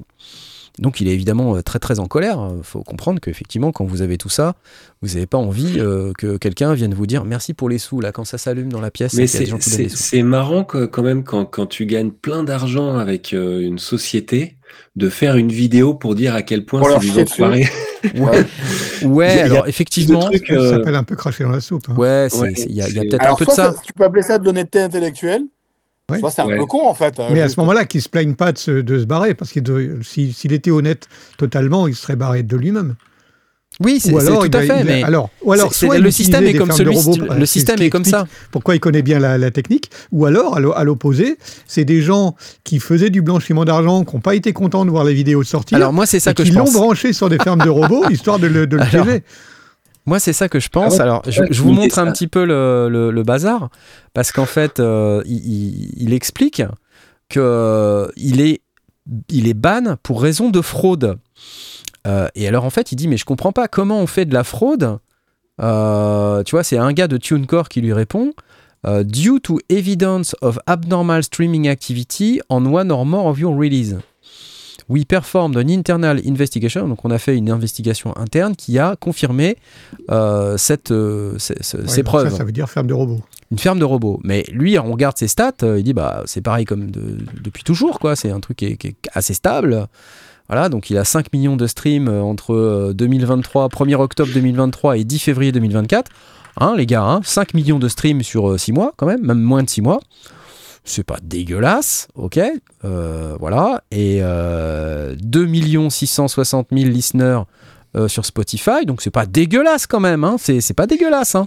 Donc 0.78 1.00
il 1.00 1.08
est 1.08 1.12
évidemment 1.12 1.56
euh, 1.56 1.62
très 1.62 1.78
très 1.78 1.98
en 1.98 2.06
colère. 2.06 2.38
Il 2.56 2.62
faut 2.64 2.82
comprendre 2.82 3.20
qu'effectivement 3.20 3.72
quand 3.72 3.84
vous 3.84 4.02
avez 4.02 4.16
tout 4.18 4.28
ça, 4.28 4.54
vous 5.02 5.08
n'avez 5.14 5.26
pas 5.26 5.38
envie 5.38 5.78
euh, 5.78 6.12
que 6.16 6.36
quelqu'un 6.36 6.74
vienne 6.74 6.94
vous 6.94 7.06
dire 7.06 7.24
merci 7.24 7.54
pour 7.54 7.68
les 7.68 7.78
sous 7.78 8.00
là 8.00 8.12
quand 8.12 8.24
ça 8.24 8.38
s'allume 8.38 8.70
dans 8.72 8.80
la 8.80 8.90
pièce. 8.90 9.14
Mais 9.14 9.26
c'est 9.26 10.22
marrant 10.22 10.64
que- 10.64 10.86
quand 10.86 11.02
même 11.02 11.24
quand, 11.24 11.44
quand 11.44 11.66
tu 11.66 11.86
gagnes 11.86 12.10
plein 12.10 12.44
d'argent 12.44 12.96
avec 12.96 13.32
euh, 13.34 13.60
une 13.60 13.78
société 13.78 14.56
de 14.96 15.08
faire 15.08 15.36
une 15.36 15.50
vidéo 15.50 15.94
pour 15.94 16.14
dire 16.14 16.34
à 16.34 16.42
quel 16.42 16.64
point 16.64 16.82
c'est 17.00 17.06
dessus. 17.24 17.42
enfoirés. 17.42 17.68
Ouais, 19.04 19.40
alors 19.40 19.66
effectivement, 19.68 20.20
truc, 20.20 20.46
Ça 20.46 20.54
euh, 20.54 20.70
s'appelle 20.70 20.94
un 20.94 21.04
peu 21.04 21.16
cracher 21.16 21.44
dans 21.44 21.50
la 21.50 21.60
soupe. 21.60 21.84
hein. 21.88 21.94
ouais, 21.96 22.28
il 22.68 22.72
y 22.74 22.82
a, 22.82 22.84
a 22.84 22.88
peut-être 22.88 23.26
un 23.26 23.34
peu 23.34 23.44
de 23.46 23.50
ça. 23.50 23.72
ça- 23.72 23.80
tu 23.84 23.92
peux 23.92 24.04
appeler 24.04 24.22
ça 24.22 24.38
de 24.38 24.44
l'honnêteté 24.44 24.80
intellectuelle, 24.80 25.42
Oui. 26.10 26.20
c'est 26.34 26.40
un 26.40 26.46
Ouais. 26.46 26.56
peu 26.56 26.64
con 26.66 26.86
en 26.88 26.94
fait. 26.94 27.14
Mais 27.32 27.42
à 27.42 27.48
ce 27.48 27.60
moment-là, 27.60 27.84
qu'il 27.84 28.00
se 28.00 28.08
plaigne 28.08 28.34
pas 28.34 28.52
de 28.52 28.58
se, 28.58 28.70
de 28.70 28.98
se 28.98 29.04
barrer, 29.04 29.34
parce 29.34 29.52
si- 30.02 30.32
s'il 30.32 30.52
était 30.54 30.70
honnête 30.70 31.06
totalement, 31.36 31.86
il 31.86 31.94
serait 31.94 32.16
barré 32.16 32.42
de 32.42 32.56
lui-même. 32.56 32.94
Oui, 33.80 34.00
c'est 34.00 34.10
tout 34.10 34.18
il 34.46 34.56
à 34.56 34.60
fait. 34.60 34.66
il 34.66 34.70
a- 34.72 34.84
mais 34.84 35.02
alors, 35.04 35.28
ou 35.42 35.52
alors, 35.52 35.72
soit 35.72 35.98
le 35.98 36.10
système 36.10 36.42
utilisait 36.44 36.56
est 36.56 36.58
comme 36.58 36.72
celui, 36.72 36.96
robots, 36.96 37.34
le 37.38 37.46
système 37.46 37.80
est 37.82 37.90
comme 37.90 38.04
ça. 38.06 38.26
Pourquoi 38.50 38.74
il 38.74 38.80
connaît 38.80 39.02
bien 39.02 39.18
la, 39.20 39.36
la 39.38 39.50
technique 39.52 39.90
Ou 40.10 40.24
alors, 40.26 40.56
à 40.56 40.60
l'o- 40.60 40.72
à 40.74 40.82
l'opposé, 40.82 41.36
c'est 41.66 41.84
des 41.84 42.00
gens 42.02 42.34
qui 42.64 42.80
faisaient 42.80 43.10
du 43.10 43.20
blanchiment 43.22 43.64
d'argent, 43.66 44.02
qui 44.04 44.16
n'ont 44.16 44.20
pas 44.22 44.34
été 44.34 44.52
contents 44.54 44.84
de 44.86 44.90
voir 44.90 45.04
les 45.04 45.14
vidéos 45.14 45.44
sortir, 45.44 45.76
Alors 45.76 45.92
moi 45.92 46.06
c'est 46.06 46.18
ça 46.18 46.30
et 46.30 46.34
que 46.34 46.42
qui 46.42 46.48
je 46.48 46.54
l'ont 46.58 46.64
pense. 46.64 46.72
branché 46.72 47.12
sur 47.12 47.28
des 47.28 47.38
fermes 47.38 47.62
de 47.62 47.68
robots, 47.68 48.04
histoire 48.10 48.38
de 48.40 48.46
le, 48.48 48.66
de 48.66 48.76
le 48.76 48.82
Alors. 48.82 49.06
Moi, 50.08 50.18
c'est 50.20 50.32
ça 50.32 50.48
que 50.48 50.58
je 50.58 50.68
pense. 50.68 50.94
Ah 50.94 50.96
ouais, 50.96 51.00
Alors, 51.02 51.22
je, 51.26 51.42
vous 51.62 51.72
montre 51.72 51.98
un 51.98 52.10
petit 52.12 52.26
peu 52.28 52.44
le, 52.44 52.88
le- 52.90 53.10
le 53.10 53.22
bazar, 53.22 53.68
parce 54.14 54.32
qu'en 54.32 54.46
fait, 54.46 54.80
euh, 54.80 55.22
il, 55.26 55.36
il- 55.36 55.92
il 56.02 56.12
explique 56.14 56.62
que 57.28 57.40
euh, 57.40 58.08
il 58.16 58.40
est, 58.40 58.60
il 59.28 59.46
est 59.48 59.54
ban 59.54 59.96
pour 60.02 60.22
raison 60.22 60.50
de 60.50 60.60
fraude. 60.62 61.18
Euh, 62.06 62.26
et 62.34 62.48
alors, 62.48 62.64
en 62.64 62.70
fait, 62.70 62.90
il 62.92 62.96
dit, 62.96 63.06
mais 63.08 63.16
je 63.18 63.24
comprends 63.24 63.52
pas 63.52 63.68
comment 63.68 63.98
on 64.00 64.06
fait 64.06 64.24
de 64.24 64.32
la 64.34 64.44
fraude. 64.44 64.98
Euh, 65.60 66.42
tu 66.44 66.52
vois, 66.52 66.62
c'est 66.64 66.78
un 66.78 66.92
gars 66.92 67.08
de 67.08 67.16
TuneCore 67.16 67.68
qui 67.68 67.80
lui 67.80 67.92
répond. 67.92 68.32
euh, 68.86 69.02
Due 69.02 69.40
to 69.42 69.58
evidence 69.68 70.36
of 70.40 70.58
abnormal 70.66 71.22
streaming 71.24 71.68
activity 71.68 72.40
on 72.48 72.64
one 72.66 72.90
or 72.92 73.04
more 73.04 73.26
of 73.26 73.38
your 73.38 73.54
release. 73.58 73.94
We 74.88 75.04
performed 75.04 75.56
an 75.56 75.68
internal 75.68 76.20
investigation, 76.26 76.88
donc 76.88 77.04
on 77.04 77.10
a 77.10 77.18
fait 77.18 77.36
une 77.36 77.50
investigation 77.50 78.16
interne 78.16 78.56
qui 78.56 78.78
a 78.78 78.96
confirmé 78.96 79.56
euh, 80.10 80.56
cette, 80.56 80.90
euh, 80.92 81.34
ces, 81.38 81.54
Ouais, 81.76 82.02
preuves. 82.02 82.30
Ça, 82.30 82.38
ça 82.38 82.44
veut 82.44 82.52
dire 82.52 82.68
ferme 82.70 82.86
de 82.86 82.94
robots. 82.94 83.20
Une 83.50 83.58
ferme 83.58 83.78
de 83.78 83.84
robots. 83.84 84.18
Mais 84.24 84.44
lui, 84.50 84.78
on 84.78 84.90
regarde 84.92 85.16
ses 85.18 85.28
stats, 85.28 85.52
euh, 85.62 85.78
il 85.78 85.84
dit 85.84 85.92
bah 85.92 86.22
c'est 86.26 86.40
pareil 86.40 86.64
comme 86.64 86.90
de- 86.90 87.18
depuis 87.42 87.64
toujours, 87.64 87.98
quoi. 87.98 88.16
C'est 88.16 88.30
un 88.30 88.40
truc 88.40 88.56
qui 88.58 88.64
est, 88.66 88.76
qui 88.76 88.88
est 88.88 88.96
assez 89.12 89.34
stable. 89.34 89.86
Voilà, 90.48 90.70
donc 90.70 90.88
il 90.88 90.96
a 90.96 91.04
5 91.04 91.32
millions 91.34 91.56
de 91.56 91.66
streams 91.66 92.08
euh, 92.08 92.22
entre 92.22 92.54
euh, 92.54 92.92
2023, 92.94 93.68
1er 93.68 93.96
octobre 93.96 94.30
2023 94.32 94.96
et 94.96 95.04
10 95.04 95.18
février 95.18 95.52
2024. 95.52 96.10
Hein, 96.60 96.74
les 96.76 96.86
gars, 96.86 97.02
hein, 97.04 97.20
5 97.22 97.52
millions 97.52 97.78
de 97.78 97.88
streams 97.88 98.22
sur 98.22 98.58
6 98.58 98.72
mois, 98.72 98.92
quand 98.96 99.06
même, 99.06 99.20
même 99.24 99.40
moins 99.40 99.62
de 99.62 99.68
6 99.68 99.82
mois. 99.82 100.00
C'est 100.88 101.04
pas 101.04 101.18
dégueulasse, 101.22 102.08
ok 102.14 102.40
euh, 102.84 103.36
Voilà. 103.38 103.82
Et 103.90 104.18
euh, 104.22 105.14
2 105.20 105.90
660 105.90 106.68
000 106.72 106.90
listeners 106.90 107.42
euh, 107.96 108.08
sur 108.08 108.24
Spotify, 108.24 108.84
donc 108.86 109.00
c'est 109.00 109.10
pas 109.10 109.26
dégueulasse 109.26 109.86
quand 109.86 110.00
même, 110.00 110.24
hein, 110.24 110.36
c'est 110.38 110.60
c'est 110.60 110.74
pas 110.74 110.86
dégueulasse. 110.86 111.34
Hein. 111.34 111.46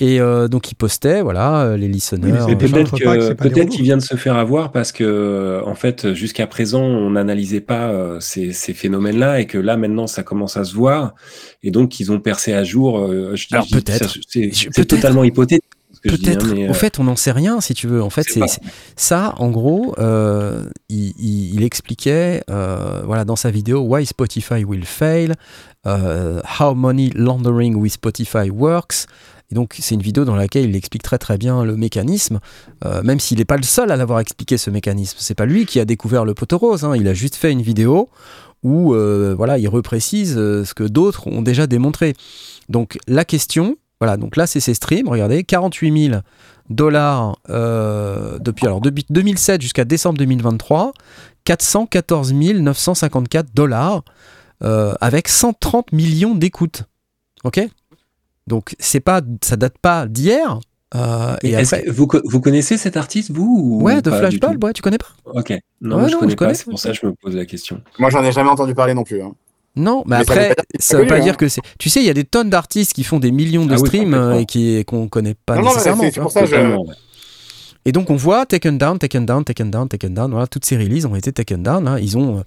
Et 0.00 0.20
euh, 0.20 0.46
donc 0.46 0.70
il 0.70 0.76
postait, 0.76 1.22
voilà, 1.22 1.76
les 1.76 1.88
listeners. 1.88 2.32
peut-être 2.56 2.90
pense 2.90 3.00
pas 3.00 3.16
que 3.16 3.20
que 3.20 3.26
c'est 3.26 3.34
pas 3.34 3.44
des 3.44 3.50
peut-être 3.50 3.64
robots. 3.64 3.76
qu'il 3.76 3.84
vient 3.84 3.96
de 3.96 4.02
se 4.02 4.14
faire 4.14 4.36
avoir 4.36 4.70
parce 4.70 4.92
que 4.92 5.60
en 5.66 5.74
fait 5.74 6.14
jusqu'à 6.14 6.46
présent 6.46 6.82
on 6.82 7.10
n'analysait 7.10 7.60
pas 7.60 7.88
euh, 7.88 8.20
ces, 8.20 8.52
ces 8.52 8.74
phénomènes-là 8.74 9.40
et 9.40 9.46
que 9.46 9.58
là 9.58 9.76
maintenant 9.76 10.06
ça 10.06 10.22
commence 10.22 10.56
à 10.56 10.64
se 10.64 10.74
voir 10.74 11.14
et 11.64 11.70
donc 11.72 11.98
ils 11.98 12.12
ont 12.12 12.20
percé 12.20 12.52
à 12.52 12.62
jour. 12.62 12.98
euh, 12.98 13.34
je 13.34 13.48
Alors, 13.50 13.66
peut-être. 13.70 14.08
ça, 14.08 14.40
C'est 14.70 14.84
totalement 14.86 15.24
hypothétique. 15.24 15.64
Hein, 16.06 16.10
Peut-être. 16.10 16.46
mais, 16.54 16.66
Au 16.68 16.70
euh, 16.70 16.74
fait, 16.74 16.98
on 16.98 17.04
n'en 17.04 17.16
sait 17.16 17.32
rien, 17.32 17.60
si 17.60 17.74
tu 17.74 17.86
veux. 17.86 18.02
En 18.02 18.10
fait, 18.10 18.26
c'est 18.28 18.40
ça, 18.96 19.34
en 19.38 19.50
gros, 19.50 19.94
euh, 19.98 20.64
il, 20.88 21.12
il- 21.18 21.54
il 21.54 21.62
expliquait, 21.62 22.42
euh, 22.50 23.02
voilà, 23.04 23.24
dans 23.24 23.36
sa 23.36 23.50
vidéo, 23.50 23.80
Why 23.80 24.06
Spotify 24.06 24.64
will 24.64 24.84
fail, 24.84 25.34
How 25.86 26.74
money 26.74 27.10
laundering 27.14 27.74
with 27.76 27.92
Spotify 27.94 28.50
works. 28.50 29.06
Et 29.50 29.54
donc, 29.54 29.76
c'est 29.80 29.94
une 29.94 30.02
vidéo 30.02 30.26
dans 30.26 30.36
laquelle 30.36 30.68
il 30.68 30.76
explique 30.76 31.02
très 31.02 31.16
très 31.16 31.38
bien 31.38 31.64
le 31.64 31.74
mécanisme, 31.76 32.38
même 33.02 33.18
s'il 33.18 33.38
n'est 33.38 33.46
pas 33.46 33.56
le 33.56 33.62
seul 33.62 33.90
à 33.90 33.96
l'avoir 33.96 34.20
expliqué 34.20 34.58
ce 34.58 34.68
mécanisme. 34.68 35.16
C'est 35.18 35.34
pas 35.34 35.46
lui 35.46 35.64
qui 35.64 35.80
a 35.80 35.86
découvert 35.86 36.26
le 36.26 36.34
poteau 36.34 36.58
rose. 36.58 36.84
hein. 36.84 36.94
Il 36.94 37.08
a 37.08 37.14
juste 37.14 37.34
fait 37.36 37.50
une 37.50 37.62
vidéo 37.62 38.10
où, 38.62 38.92
voilà, 39.36 39.56
il 39.56 39.66
reprécise 39.68 40.34
ce 40.34 40.74
que 40.74 40.84
d'autres 40.84 41.26
ont 41.28 41.40
déjà 41.40 41.66
démontré. 41.66 42.12
Donc, 42.68 42.98
la 43.08 43.24
question, 43.24 43.76
voilà, 44.00 44.16
donc 44.16 44.36
là, 44.36 44.46
c'est 44.46 44.60
ses 44.60 44.74
streams. 44.74 45.08
Regardez, 45.08 45.44
48 45.44 46.08
000 46.10 46.20
dollars 46.70 47.38
euh, 47.50 48.38
depuis 48.40 48.66
alors 48.66 48.80
depuis 48.80 49.06
2007 49.10 49.60
jusqu'à 49.62 49.84
décembre 49.84 50.18
2023, 50.18 50.92
414 51.44 52.32
954 52.34 53.54
dollars 53.54 54.02
euh, 54.62 54.94
avec 55.00 55.28
130 55.28 55.92
millions 55.92 56.34
d'écoutes. 56.34 56.82
Ok? 57.44 57.60
Donc 58.46 58.74
c'est 58.78 59.00
pas, 59.00 59.20
ça 59.42 59.56
date 59.56 59.78
pas 59.78 60.06
d'hier. 60.06 60.58
euh, 60.94 61.36
et 61.42 61.50
est-ce 61.52 61.74
après, 61.74 61.86
que 61.86 61.90
vous, 61.92 62.06
co- 62.06 62.20
vous 62.24 62.40
connaissez 62.40 62.76
cet 62.76 62.96
artiste, 62.96 63.30
vous 63.30 63.58
ou 63.62 63.82
ouais, 63.82 64.00
de 64.02 64.10
pas 64.10 64.16
du 64.28 64.38
Flashball, 64.38 64.58
tout 64.58 64.66
ouais, 64.66 64.72
tu 64.72 64.82
connais 64.82 64.98
pas? 64.98 65.08
Ok. 65.26 65.52
Non, 65.80 65.96
Ouais, 66.02 66.08
je 66.08 66.12
non, 66.14 66.20
connais 66.20 66.32
je 66.32 66.36
pas, 66.36 66.44
connais. 66.46 66.54
c'est 66.54 66.64
pour 66.64 66.78
ça 66.78 66.90
que 66.92 66.96
je 67.00 67.06
me 67.06 67.12
pose 67.14 67.34
la 67.36 67.46
question. 67.46 67.80
Moi, 67.98 68.10
j'en 68.10 68.22
ai 68.24 68.32
jamais 68.32 68.50
entendu 68.50 68.74
parler 68.74 68.94
non 68.94 69.04
plus. 69.04 69.22
hein. 69.22 69.32
Non, 69.76 70.02
mais, 70.06 70.18
Mais 70.18 70.24
ça 70.24 70.32
veut 70.34 70.40
après, 70.42 70.54
pas 70.54 70.62
dire 70.78 70.98
veut 70.98 71.06
pas 71.06 71.16
hein. 71.16 71.20
dire 71.20 71.36
que 71.36 71.48
c'est. 71.48 71.60
Tu 71.78 71.88
sais, 71.88 72.00
il 72.00 72.06
y 72.06 72.10
a 72.10 72.14
des 72.14 72.24
tonnes 72.24 72.50
d'artistes 72.50 72.92
qui 72.94 73.04
font 73.04 73.20
des 73.20 73.30
millions 73.30 73.64
de 73.66 73.74
Ah 73.74 73.78
streams 73.78 74.14
euh, 74.14 74.40
et 74.40 74.44
qui 74.46 74.84
qu'on 74.84 75.08
connaît 75.08 75.34
pas 75.34 75.56
Non, 75.56 75.62
non, 75.62 75.68
nécessairement. 75.70 76.02
c'est- 76.04 76.08
tu 76.10 76.14
c'est 76.14 76.20
pour 76.20 76.32
ça 76.32 76.40
que 76.42 76.46
je-. 76.46 76.76
Et 77.84 77.92
donc 77.92 78.10
on 78.10 78.16
voit 78.16 78.44
Taken 78.44 78.76
Down, 78.76 78.98
Taken 78.98 79.24
Down, 79.24 79.44
Taken 79.44 79.70
Down, 79.70 79.88
Taken 79.88 80.14
Down. 80.14 80.30
Voilà, 80.32 80.46
toutes 80.46 80.64
ces 80.64 80.76
releases 80.76 81.06
ont 81.06 81.14
été 81.14 81.32
Taken 81.32 81.62
Down. 81.62 81.86
hein. 81.88 81.98
Ils 82.00 82.18
ont, 82.18 82.38
euh, 82.38 82.42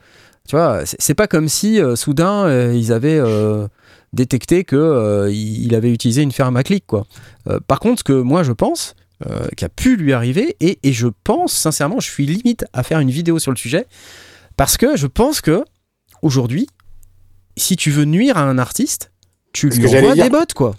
tu 0.48 0.56
vois, 0.56 0.82
c'est 0.86 1.14
pas 1.16 1.28
comme 1.28 1.48
si 1.48 1.80
euh, 1.82 1.96
soudain 1.96 2.46
euh, 2.46 2.74
ils 2.76 2.92
avaient 2.92 3.18
euh, 3.20 3.68
détecté 4.14 4.64
que 4.66 4.76
euh, 4.76 5.32
il 5.32 5.66
il 5.66 5.74
avait 5.76 5.92
utilisé 5.92 6.22
une 6.22 6.32
ferme 6.34 6.58
à 6.58 6.64
clic, 6.64 6.84
quoi. 6.86 7.06
Euh, 7.48 7.60
par 7.66 7.80
contre, 7.80 8.00
ce 8.00 8.04
que 8.04 8.14
moi 8.14 8.44
je 8.44 8.52
pense 8.52 8.94
euh, 9.30 9.48
qui 9.56 9.64
a 9.64 9.70
pu 9.70 9.96
lui 9.96 10.12
arriver, 10.14 10.58
et, 10.60 10.80
et 10.84 10.92
je 10.94 11.08
pense 11.24 11.54
sincèrement, 11.54 12.00
je 12.02 12.10
suis 12.10 12.26
limite 12.26 12.66
à 12.74 12.84
faire 12.84 13.00
une 13.00 13.12
vidéo 13.12 13.40
sur 13.40 13.52
le 13.52 13.58
sujet 13.58 13.86
parce 14.58 14.78
que 14.78 14.98
je 14.98 15.08
pense 15.08 15.40
que 15.42 15.64
aujourd'hui, 16.22 16.68
si 17.62 17.76
tu 17.76 17.92
veux 17.92 18.06
nuire 18.06 18.38
à 18.38 18.42
un 18.42 18.58
artiste, 18.58 19.12
tu 19.54 19.70
lui 19.70 19.86
envoies 19.88 20.16
des 20.16 20.30
bots, 20.30 20.40
quoi. 20.56 20.76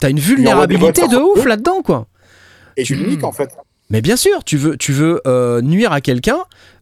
T'as 0.00 0.10
une 0.10 0.18
vulnérabilité 0.18 1.02
bots 1.02 1.08
de 1.08 1.16
ouf 1.16 1.44
là-dedans, 1.44 1.82
quoi. 1.82 2.08
Et 2.76 2.82
tu 2.82 2.94
l'uniques 2.94 3.24
en 3.24 3.32
fait. 3.32 3.50
Mais 3.90 4.00
bien 4.00 4.16
sûr, 4.16 4.42
tu 4.44 4.56
veux, 4.56 4.76
tu 4.76 4.92
veux 4.92 5.20
euh, 5.26 5.60
nuire 5.60 5.92
à 5.92 6.00
quelqu'un 6.00 6.38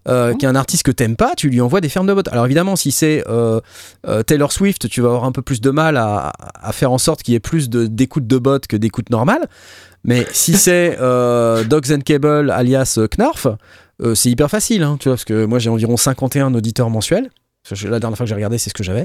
euh, 0.09 0.35
qui 0.35 0.47
est 0.47 0.49
un 0.49 0.55
artiste 0.55 0.85
que 0.85 0.93
t'aimes 0.93 1.17
pas, 1.17 1.35
tu 1.37 1.49
lui 1.49 1.61
envoies 1.61 1.81
des 1.81 1.89
fermes 1.89 2.07
de 2.07 2.15
bots. 2.15 2.23
Alors 2.31 2.47
évidemment, 2.47 2.77
si 2.77 2.93
c'est 2.93 3.25
euh, 3.29 3.61
Taylor 4.27 4.53
Swift, 4.53 4.89
tu 4.89 5.01
vas 5.01 5.09
avoir 5.09 5.25
un 5.25 5.33
peu 5.33 5.43
plus 5.43 5.61
de 5.61 5.71
mal 5.71 5.97
à, 5.97 6.33
à 6.55 6.73
faire 6.73 6.93
en 6.93 6.99
sorte 6.99 7.23
qu'il 7.23 7.33
y 7.33 7.35
ait 7.35 7.41
plus 7.41 7.69
de- 7.69 7.87
d'écoute 7.87 8.27
de, 8.27 8.39
bots 8.39 8.61
que 8.69 8.77
d'écoute 8.77 9.11
normale. 9.11 9.49
Mais 10.05 10.27
si 10.33 10.55
c'est 10.57 10.97
Dogs 10.97 11.93
and 11.93 12.01
Cable 12.05 12.51
alias 12.51 12.99
Knarf, 13.11 13.49
c'est 14.15 14.31
hyper 14.31 14.49
facile, 14.49 14.83
hein, 14.85 14.97
tu 14.99 15.09
vois, 15.09 15.17
parce 15.17 15.25
que 15.25 15.45
moi 15.45 15.59
j'ai 15.59 15.71
environ 15.71 15.97
51 15.97 16.55
auditeurs 16.55 16.89
mensuels. 16.89 17.31
La 17.71 18.01
dernière 18.01 18.17
fois 18.17 18.25
que 18.25 18.29
j'ai 18.29 18.35
regardé, 18.35 18.59
c'est 18.59 18.71
ce 18.71 18.75
que 18.75 18.83
j'avais. 18.83 19.05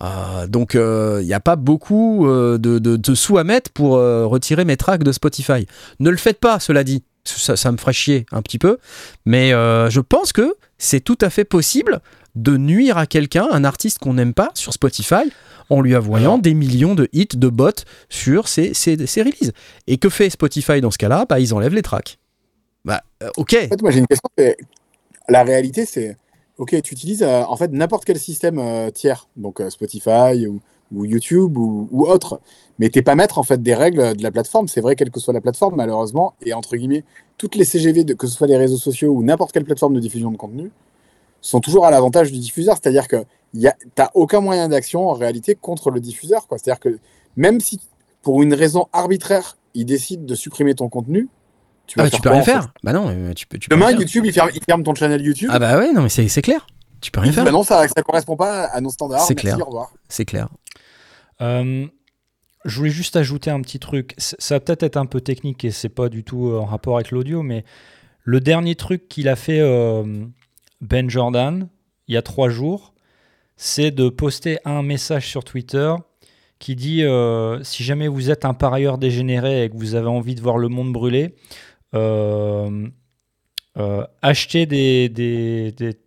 Euh, 0.00 0.46
donc, 0.46 0.74
il 0.74 1.26
n'y 1.26 1.34
a 1.34 1.40
pas 1.40 1.56
beaucoup 1.56 2.26
euh, 2.28 2.56
de, 2.56 2.78
de- 2.78 2.96
de 2.96 3.14
sous 3.14 3.36
à 3.36 3.42
mettre 3.44 3.70
pour 3.72 3.96
euh, 3.96 4.26
retirer 4.26 4.64
mes 4.64 4.76
tracks 4.76 5.02
de 5.02 5.10
Spotify. 5.12 5.66
Ne 5.98 6.10
le 6.10 6.16
faites 6.16 6.38
pas, 6.38 6.60
cela 6.60 6.84
dit. 6.84 7.02
Ça, 7.24 7.56
ça 7.56 7.70
me 7.72 7.76
ferait 7.76 7.92
chier 7.92 8.26
un 8.32 8.42
petit 8.42 8.58
peu. 8.58 8.78
Mais 9.26 9.52
euh, 9.52 9.90
je 9.90 10.00
pense 10.00 10.32
que 10.32 10.54
c'est 10.78 11.00
tout 11.00 11.18
à 11.20 11.30
fait 11.30 11.44
possible 11.44 12.00
de 12.36 12.56
nuire 12.56 12.96
à 12.96 13.06
quelqu'un, 13.06 13.48
un 13.50 13.64
artiste 13.64 13.98
qu'on 13.98 14.14
n'aime 14.14 14.34
pas 14.34 14.50
sur 14.54 14.72
Spotify, 14.72 15.30
en 15.68 15.80
lui 15.80 15.94
envoyant 15.96 16.38
des 16.38 16.54
millions 16.54 16.94
de 16.94 17.08
hits 17.12 17.26
de 17.34 17.48
bots 17.48 17.70
sur 18.08 18.46
ses, 18.48 18.72
ses, 18.72 19.04
ses 19.06 19.22
releases. 19.22 19.52
Et 19.88 19.98
que 19.98 20.08
fait 20.08 20.30
Spotify 20.30 20.80
dans 20.80 20.92
ce 20.92 20.98
cas-là? 20.98 21.26
Bah, 21.28 21.40
Ils 21.40 21.52
enlèvent 21.52 21.74
les 21.74 21.82
tracks. 21.82 22.18
Bah, 22.84 23.02
euh, 23.22 23.28
ok. 23.36 23.54
En 23.64 23.68
fait, 23.68 23.82
moi, 23.82 23.90
j'ai 23.90 23.98
une 23.98 24.06
question. 24.06 24.28
La 25.28 25.42
réalité, 25.42 25.84
c'est 25.86 26.16
OK, 26.60 26.76
tu 26.82 26.92
utilises 26.92 27.22
euh, 27.22 27.42
en 27.48 27.56
fait 27.56 27.72
n'importe 27.72 28.04
quel 28.04 28.18
système 28.18 28.58
euh, 28.58 28.90
tiers, 28.90 29.28
donc 29.34 29.60
euh, 29.62 29.70
Spotify 29.70 30.46
ou, 30.46 30.60
ou 30.94 31.06
YouTube 31.06 31.56
ou, 31.56 31.88
autre, 32.06 32.38
mais 32.78 32.90
t'es 32.90 33.00
pas 33.00 33.14
maître 33.14 33.38
en 33.38 33.42
fait 33.42 33.62
des 33.62 33.74
règles 33.74 34.14
de 34.14 34.22
la 34.22 34.30
plateforme. 34.30 34.68
C'est 34.68 34.82
vrai, 34.82 34.94
quelle 34.94 35.10
que 35.10 35.20
soit 35.20 35.32
la 35.32 35.40
plateforme, 35.40 35.76
malheureusement, 35.76 36.34
et 36.44 36.52
entre 36.52 36.76
guillemets, 36.76 37.02
toutes 37.38 37.54
les 37.54 37.64
CGV, 37.64 38.04
de, 38.04 38.12
que 38.12 38.26
ce 38.26 38.34
soit 38.34 38.46
les 38.46 38.58
réseaux 38.58 38.76
sociaux 38.76 39.10
ou 39.10 39.22
n'importe 39.22 39.52
quelle 39.52 39.64
plateforme 39.64 39.94
de 39.94 40.00
diffusion 40.00 40.30
de 40.30 40.36
contenu, 40.36 40.70
sont 41.40 41.60
toujours 41.60 41.86
à 41.86 41.90
l'avantage 41.90 42.30
du 42.30 42.38
diffuseur. 42.38 42.76
C'est-à-dire 42.76 43.08
que 43.08 43.24
t'as 43.94 44.10
aucun 44.12 44.42
moyen 44.42 44.68
d'action 44.68 45.08
en 45.08 45.14
réalité 45.14 45.54
contre 45.54 45.90
le 45.90 45.98
diffuseur. 45.98 46.46
C'est-à-dire 46.46 46.78
que 46.78 46.98
même 47.36 47.60
si 47.60 47.80
pour 48.20 48.42
une 48.42 48.52
raison 48.52 48.86
arbitraire, 48.92 49.56
il 49.72 49.86
décide 49.86 50.26
de 50.26 50.34
supprimer 50.34 50.74
ton 50.74 50.90
contenu, 50.90 51.28
tu 51.90 51.98
Ah 51.98 52.04
bah, 52.04 52.10
tu 52.10 52.20
peux 52.20 52.30
rien 52.30 52.42
faire. 52.42 52.68
Bah 52.84 52.92
non, 52.92 53.12
mais 53.12 53.34
tu 53.34 53.48
peux. 53.48 53.58
Tu 53.58 53.68
Demain. 53.68 53.90
YouTube, 53.90 54.24
il 54.24 54.32
ferme, 54.32 54.50
il 54.54 54.62
ferme 54.62 54.84
ton 54.84 54.94
channel 54.94 55.20
YouTube. 55.20 55.50
Ah 55.52 55.58
bah 55.58 55.76
ouais, 55.76 55.92
non, 55.92 56.02
mais 56.02 56.08
c'est 56.08 56.28
c'est 56.28 56.42
clair. 56.42 56.66
Tu 57.00 57.10
peux 57.10 57.20
rien 57.20 57.32
faire. 57.32 57.44
bah 57.44 57.50
non, 57.50 57.64
ça 57.64 57.84
ne 57.84 58.02
correspond 58.02 58.36
pas 58.36 58.66
à 58.66 58.80
nos 58.80 58.90
standards. 58.90 59.22
C'est 59.22 59.34
merci, 59.34 59.56
clair. 59.56 59.66
Au 59.66 59.70
revoir. 59.70 59.92
C'est 60.08 60.24
clair. 60.24 60.48
Euh, 61.40 61.86
je 62.64 62.76
voulais 62.76 62.90
juste 62.90 63.16
ajouter 63.16 63.50
un 63.50 63.60
petit 63.60 63.80
truc. 63.80 64.14
Ça 64.18 64.54
va 64.54 64.60
peut-être 64.60 64.84
être 64.84 64.98
un 64.98 65.06
peu 65.06 65.20
technique 65.20 65.64
et 65.64 65.72
c'est 65.72 65.88
pas 65.88 66.08
du 66.08 66.22
tout 66.22 66.48
euh, 66.48 66.58
en 66.58 66.66
rapport 66.66 66.96
avec 66.96 67.10
l'audio, 67.10 67.42
mais 67.42 67.64
le 68.22 68.38
dernier 68.40 68.76
truc 68.76 69.08
qu'il 69.08 69.28
a 69.28 69.34
fait 69.34 69.60
euh, 69.60 70.04
Ben 70.80 71.10
Jordan 71.10 71.68
il 72.06 72.14
y 72.14 72.16
a 72.16 72.22
trois 72.22 72.48
jours, 72.48 72.92
c'est 73.56 73.92
de 73.92 74.08
poster 74.08 74.58
un 74.64 74.82
message 74.82 75.28
sur 75.28 75.44
Twitter 75.44 75.94
qui 76.58 76.74
dit 76.74 77.04
euh, 77.04 77.62
si 77.62 77.84
jamais 77.84 78.08
vous 78.08 78.30
êtes 78.30 78.44
un 78.44 78.52
parieur 78.52 78.98
dégénéré 78.98 79.64
et 79.64 79.70
que 79.70 79.76
vous 79.76 79.94
avez 79.94 80.08
envie 80.08 80.34
de 80.34 80.40
voir 80.40 80.58
le 80.58 80.68
monde 80.68 80.92
brûler, 80.92 81.26
euh, 81.26 81.30
euh, 81.30 81.34
achetez 84.22 84.66
des, 84.66 85.08
des- 85.08 85.72
des- 85.72 85.98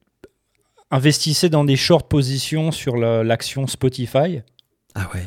investissez 0.92 1.50
dans 1.50 1.64
des 1.64 1.76
short 1.76 2.08
positions 2.10 2.72
sur 2.72 2.98
la- 2.98 3.24
l'action 3.24 3.68
Spotify. 3.68 4.42
Ah 4.96 5.10
ouais. 5.14 5.24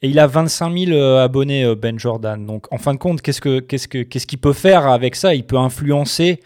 Et 0.00 0.08
il 0.08 0.18
a 0.18 0.26
25 0.26 0.76
000 0.76 0.92
euh, 0.92 1.22
abonnés, 1.22 1.64
euh, 1.64 1.74
Ben 1.76 1.98
Jordan. 1.98 2.44
Donc, 2.44 2.72
en 2.72 2.78
fin 2.78 2.92
de 2.94 2.98
compte, 2.98 3.22
qu'est-ce 3.22 3.40
que 3.40 3.60
qu'est-ce 3.60 3.86
que 3.88 4.02
qu'est-ce 4.02 4.26
qu'il 4.26 4.40
peut 4.40 4.52
faire 4.52 4.86
avec 4.88 5.14
ça? 5.14 5.34
Il 5.34 5.44
peut 5.46 5.58
influencer 5.58 6.40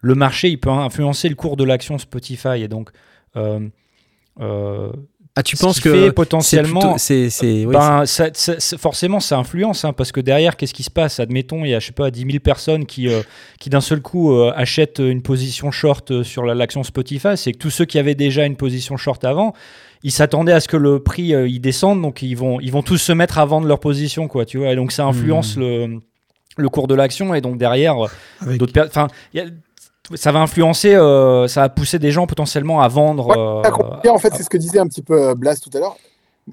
le 0.00 0.14
marché, 0.14 0.48
il 0.48 0.58
peut 0.58 0.70
influencer 0.70 1.28
le 1.28 1.34
cours 1.36 1.56
de 1.56 1.62
l'action 1.64 1.98
Spotify. 1.98 2.62
Et 2.62 2.68
donc, 2.68 2.90
euh, 3.36 3.60
euh, 4.40 4.90
Ah, 5.36 5.42
tu 5.44 5.56
ce 5.56 5.62
penses 5.62 5.76
qui 5.76 5.82
que 5.82 5.92
fait 6.06 6.12
potentiellement, 6.12 6.98
c'est 6.98 7.30
c'est 7.30 7.64
oui, 7.64 7.72
ben, 7.72 8.04
ça- 8.04 8.30
ça- 8.34 8.58
ça- 8.58 8.76
forcément, 8.76 9.20
ça 9.20 9.38
influence, 9.38 9.84
hein, 9.84 9.92
parce 9.92 10.10
que 10.10 10.20
derrière, 10.20 10.56
qu'est-ce 10.56 10.74
qui 10.74 10.82
se 10.82 10.90
passe? 10.90 11.20
Admettons, 11.20 11.64
il 11.64 11.70
y 11.70 11.74
a, 11.74 11.78
je 11.78 11.86
sais 11.86 11.92
pas, 11.92 12.10
10 12.10 12.24
000 12.26 12.40
personnes 12.40 12.84
qui, 12.84 13.08
euh, 13.08 13.22
qui 13.60 13.70
d'un 13.70 13.80
seul 13.80 14.00
coup 14.02 14.32
euh, 14.32 14.52
achètent 14.56 14.98
une 14.98 15.22
position 15.22 15.70
short 15.70 16.10
euh, 16.10 16.24
sur 16.24 16.44
la- 16.44 16.54
l'action 16.54 16.82
Spotify. 16.82 17.36
C'est 17.36 17.52
que 17.52 17.58
tous 17.58 17.70
ceux 17.70 17.84
qui 17.84 17.98
avaient 17.98 18.16
déjà 18.16 18.44
une 18.44 18.56
position 18.56 18.96
short 18.96 19.24
avant, 19.24 19.54
ils 20.02 20.10
s'attendaient 20.10 20.52
à 20.52 20.60
ce 20.60 20.66
que 20.68 20.76
le 20.76 20.98
prix 21.00 21.32
euh, 21.32 21.46
il 21.48 21.60
descende, 21.60 22.02
donc 22.02 22.22
ils 22.22 22.34
vont, 22.36 22.58
ils 22.60 22.72
vont 22.72 22.82
tous 22.82 22.98
se 22.98 23.12
mettre 23.12 23.38
à 23.38 23.44
vendre 23.44 23.68
leur 23.68 23.78
position, 23.78 24.26
quoi, 24.26 24.44
tu 24.44 24.58
vois. 24.58 24.72
Et 24.72 24.76
donc 24.76 24.90
ça 24.90 25.04
influence 25.06 25.56
Hmm. 25.56 25.60
le, 25.60 26.00
le 26.56 26.68
cours 26.68 26.88
de 26.88 26.94
l'action, 26.96 27.34
et 27.34 27.40
donc 27.40 27.56
derrière, 27.56 27.94
Avec- 28.40 28.58
d'autres 28.58 28.72
per- 28.72 28.86
enfin, 28.88 29.06
il 29.32 29.40
y 29.40 29.42
a- 29.44 29.46
ça 30.14 30.32
va 30.32 30.40
influencer, 30.40 30.94
euh, 30.94 31.48
ça 31.48 31.62
va 31.62 31.68
pousser 31.68 31.98
des 31.98 32.10
gens 32.10 32.26
potentiellement 32.26 32.80
à 32.80 32.88
vendre. 32.88 33.28
Ouais, 33.28 33.36
euh, 33.38 34.10
en 34.10 34.18
fait, 34.18 34.32
c'est 34.36 34.42
ce 34.42 34.50
que 34.50 34.56
disait 34.56 34.78
un 34.78 34.86
petit 34.86 35.02
peu 35.02 35.30
euh, 35.30 35.34
Blas 35.34 35.56
tout 35.56 35.70
à 35.74 35.80
l'heure. 35.80 35.96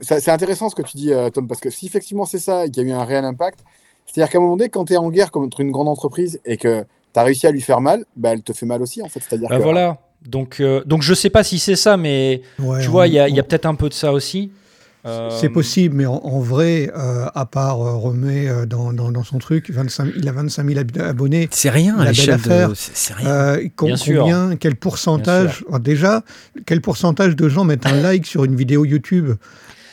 C'est 0.02 0.30
intéressant 0.30 0.70
ce 0.70 0.76
que 0.76 0.84
tu 0.84 0.98
dis, 0.98 1.12
Tom, 1.34 1.48
parce 1.48 1.60
que 1.60 1.72
si 1.72 1.88
effectivement 1.88 2.26
c'est 2.26 2.38
ça 2.38 2.66
et 2.66 2.70
qu'il 2.70 2.84
y 2.84 2.92
a 2.92 2.94
eu 2.94 2.96
un 2.96 3.04
réel 3.04 3.26
impact, 3.26 3.60
c'est-à-dire 4.06 4.32
qu'à 4.32 4.38
un 4.38 4.42
moment 4.42 4.56
donné, 4.56 4.70
quand 4.70 4.86
tu 4.86 4.94
es 4.94 4.98
en 4.98 5.10
guerre 5.10 5.32
contre 5.32 5.60
une 5.60 5.72
grande 5.72 5.88
entreprise 5.88 6.40
et 6.46 6.58
que 6.58 6.86
tu 7.14 7.20
as 7.20 7.24
réussi 7.24 7.48
à 7.48 7.52
lui 7.52 7.62
faire 7.62 7.82
mal, 7.82 8.06
bah, 8.16 8.30
elle 8.34 8.42
te 8.42 8.54
fait 8.54 8.66
mal 8.66 8.82
aussi, 8.82 9.02
en 9.02 9.10
fait. 9.10 9.22
C'est-à-dire 9.28 9.50
Bah 9.50 9.58
que 9.58 9.64
voilà. 9.64 9.98
Donc, 10.26 10.60
euh, 10.60 10.84
donc 10.86 11.04
je 11.04 11.14
sais 11.14 11.30
pas 11.30 11.44
si 11.44 11.60
c'est 11.60 11.76
ça, 11.76 11.98
mais 11.98 12.42
Ouais, 12.60 12.82
tu 12.82 12.88
vois, 12.88 13.08
il 13.08 13.14
y 13.14 13.20
a, 13.20 13.44
peut-être 13.44 13.66
un 13.66 13.76
peu 13.76 13.90
de 13.90 13.94
ça 13.94 14.12
aussi. 14.14 14.52
Euh, 15.08 15.30
C'est 15.32 15.50
possible, 15.50 15.96
mais 15.96 16.06
en, 16.06 16.16
en 16.16 16.40
vrai, 16.40 16.92
euh, 16.96 17.26
à 17.34 17.46
part 17.46 17.82
euh, 17.82 18.14
euh, 18.26 18.66
dans, 18.66 18.92
dans, 18.94 19.12
dans 19.12 19.24
son 19.24 19.38
truc, 19.38 19.70
25, 19.70 20.10
il 20.18 20.28
a 20.28 20.32
25 20.32 20.68
000 20.68 20.80
ab- 20.80 20.98
abonnés. 21.02 21.48
C'est 21.52 21.70
rien 21.70 21.96
La 21.98 22.10
à 22.10 22.14
belle 22.14 22.30
affaire. 22.32 22.70
de. 22.70 22.74
C'est 22.76 23.14
rien. 23.14 23.28
Euh, 23.30 23.68
com- 23.76 23.88
Bien 23.88 23.98
sûr. 23.98 24.22
combien, 24.24 24.56
quel 24.58 24.76
pourcentage, 24.76 25.64
alors 25.68 25.80
déjà, 25.80 26.24
quel 26.66 26.82
pourcentage 26.82 27.36
de 27.36 27.48
gens 27.50 27.64
mettent 27.64 27.86
un 27.86 28.02
like 28.02 28.26
sur 28.26 28.44
une 28.44 28.56
vidéo 28.56 28.86
YouTube? 28.86 29.32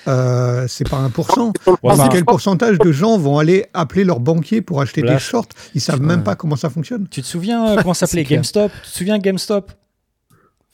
Euh, 0.07 0.67
C'est 0.69 0.89
pas 0.89 0.99
1%. 0.99 1.53
Ouais, 1.67 1.97
bah, 1.97 2.09
quel 2.13 2.25
pourcentage 2.25 2.79
de 2.79 2.93
gens 2.93 3.17
vont 3.17 3.39
aller 3.39 3.67
appeler 3.73 4.05
leur 4.05 4.21
banquier 4.21 4.61
pour 4.61 4.81
acheter 4.83 5.01
des 5.03 5.19
shorts? 5.19 5.47
Ils 5.75 5.81
savent 5.81 6.03
même 6.03 6.23
pas 6.23 6.35
comment 6.35 6.57
ça 6.57 6.69
fonctionne. 6.71 7.07
Tu 7.11 7.23
te 7.23 7.27
souviens 7.27 7.67
euh, 7.69 7.77
comment 7.81 7.95
ça 7.95 8.07
s'appelait. 8.07 8.25
GameStop? 8.25 8.71
Tu 8.85 8.91
te 8.91 8.97
souviens 8.99 9.19
GameStop? 9.19 9.73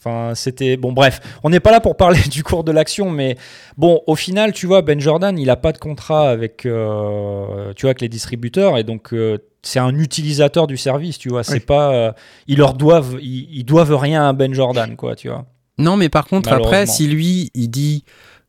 Enfin, 0.02 0.34
c'était 0.34 0.76
bon. 0.78 0.92
Bref, 0.92 1.20
on 1.44 1.50
n'est 1.50 1.60
pas 1.60 1.70
là 1.70 1.80
pour 1.80 1.96
parler 1.96 2.18
du 2.30 2.42
cours 2.42 2.64
de 2.64 2.72
l'action, 2.72 3.10
mais 3.10 3.36
bon, 3.76 4.00
au 4.06 4.16
final, 4.16 4.52
tu 4.52 4.66
vois, 4.66 4.80
Ben 4.82 4.98
Jordan, 4.98 5.38
il 5.38 5.50
a 5.50 5.56
pas 5.56 5.72
de 5.72 5.78
contrat 5.78 6.30
avec, 6.30 6.64
euh, 6.66 7.72
tu 7.76 7.82
vois, 7.82 7.90
avec 7.90 8.00
les 8.00 8.08
distributeurs, 8.08 8.78
et 8.78 8.84
donc 8.84 9.12
euh, 9.12 9.36
c'est 9.62 9.78
un 9.78 9.94
utilisateur 9.98 10.66
du 10.66 10.78
service, 10.78 11.18
tu 11.18 11.28
vois. 11.28 11.44
C'est 11.44 11.54
Oui. 11.54 11.60
pas, 11.60 11.92
euh, 11.92 12.12
ils 12.46 12.56
leur 12.56 12.72
doivent, 12.74 13.18
ils, 13.20 13.48
ils 13.58 13.64
doivent 13.64 13.94
rien 13.94 14.26
à 14.28 14.32
Ben 14.32 14.54
Jordan, 14.54 14.96
quoi, 14.96 15.14
tu 15.16 15.28
vois. 15.28 15.44
Non, 15.76 15.96
mais 15.98 16.08
par 16.08 16.26
contre, 16.26 16.50
après, 16.52 16.86
si 16.86 17.06
lui, 17.06 17.50
il 17.54 17.68
dit 17.68 18.04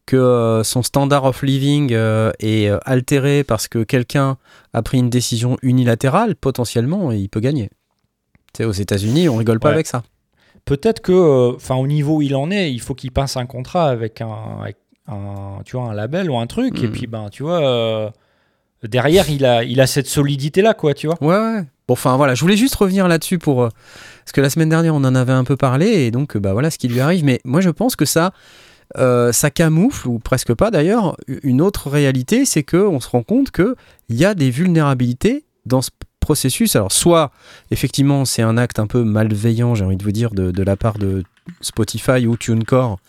que 0.06 0.62
son 0.64 0.84
standard 0.84 1.26
of 1.26 1.44
living 1.44 1.94
est 2.40 2.70
altéré 2.86 3.44
parce 3.44 3.68
que 3.68 3.84
quelqu'un 3.84 4.38
a 4.74 4.82
pris 4.82 4.98
une 5.00 5.10
décision 5.10 5.58
unilatérale, 5.62 6.36
potentiellement, 6.36 7.12
il 7.12 7.30
peut 7.30 7.40
gagner. 7.40 7.70
Tu 8.54 8.58
sais, 8.60 8.66
aux 8.66 8.72
États-Unis, 8.72 9.30
on 9.30 9.38
rigole 9.38 9.60
pas 9.60 9.70
Ouais. 9.70 9.76
avec 9.76 9.88
ça. 9.88 10.04
Peut-être 10.66 11.02
que, 11.02 11.12
euh, 11.12 11.56
enfin, 11.56 11.76
au 11.76 11.88
niveau 11.88 12.18
où 12.18 12.22
il 12.22 12.36
en 12.36 12.52
est, 12.52 12.72
il 12.72 12.80
faut 12.82 12.94
qu'il 12.96 13.12
passe 13.12 13.36
un 13.38 13.46
contrat 13.46 13.90
avec 13.90 14.22
un, 14.22 14.34
avec 14.62 14.78
un, 15.08 15.60
tu 15.66 15.76
vois, 15.78 15.90
un 15.90 15.94
label 15.94 16.30
ou 16.30 16.38
un 16.38 16.48
truc, 16.48 16.82
et 16.84 16.88
Mm. 16.88 16.92
puis 16.92 17.08
ben, 17.08 17.30
tu 17.32 17.44
vois, 17.44 17.62
euh, 17.62 18.10
derrière, 18.84 19.30
il 19.30 19.46
a, 19.46 19.64
il 19.64 19.82
a 19.82 19.88
cette 19.88 20.08
solidité 20.08 20.62
là, 20.62 20.74
quoi, 20.74 20.94
tu 20.94 21.08
vois. 21.08 21.18
Ouais, 21.22 21.36
ouais. 21.36 21.62
Bon, 21.88 21.94
enfin 21.94 22.16
voilà, 22.16 22.36
je 22.36 22.42
voulais 22.42 22.58
juste 22.58 22.76
revenir 22.76 23.08
là-dessus 23.08 23.38
pour. 23.40 23.64
euh, 23.64 23.70
parce 24.24 24.32
que 24.34 24.42
la 24.42 24.50
semaine 24.50 24.70
dernière, 24.70 24.94
on 24.96 25.04
en 25.04 25.16
avait 25.16 25.34
un 25.34 25.44
peu 25.44 25.58
parlé, 25.58 25.88
et 26.06 26.12
donc, 26.12 26.38
bah 26.38 26.54
voilà 26.54 26.70
ce 26.70 26.78
qui 26.78 26.88
lui 26.88 27.00
arrive. 27.00 27.24
Mais 27.26 27.42
moi, 27.44 27.62
je 27.62 27.70
pense 27.70 27.96
que 27.96 28.06
ça. 28.06 28.32
euh, 28.98 29.32
ça 29.32 29.50
camoufle, 29.50 30.08
ou 30.10 30.20
presque 30.20 30.54
pas 30.54 30.70
d'ailleurs, 30.70 31.16
une 31.44 31.62
autre 31.62 31.90
réalité, 31.90 32.44
c'est 32.46 32.64
que 32.64 32.76
on 32.78 33.00
se 33.00 33.10
rend 33.10 33.24
compte 33.24 33.50
qu'il 33.52 33.74
y 34.10 34.26
a 34.26 34.34
des 34.36 34.50
vulnérabilités 34.52 35.46
dans 35.66 35.82
ce 35.82 35.92
processus. 36.22 36.78
Alors, 36.78 36.94
soit, 36.94 37.32
effectivement, 37.72 38.24
c'est 38.24 38.42
un 38.42 38.58
acte 38.58 38.80
un 38.80 38.88
peu 38.88 39.04
malveillant, 39.04 39.76
j'ai 39.76 39.84
envie 39.84 39.98
de 39.98 40.04
vous 40.04 40.14
dire, 40.14 40.32
de, 40.32 40.52
de 40.52 40.64
la 40.64 40.78
part 40.78 40.98
de 40.98 41.24
Spotify 41.60 42.26
ou 42.26 42.38
TuneCore 42.38 43.00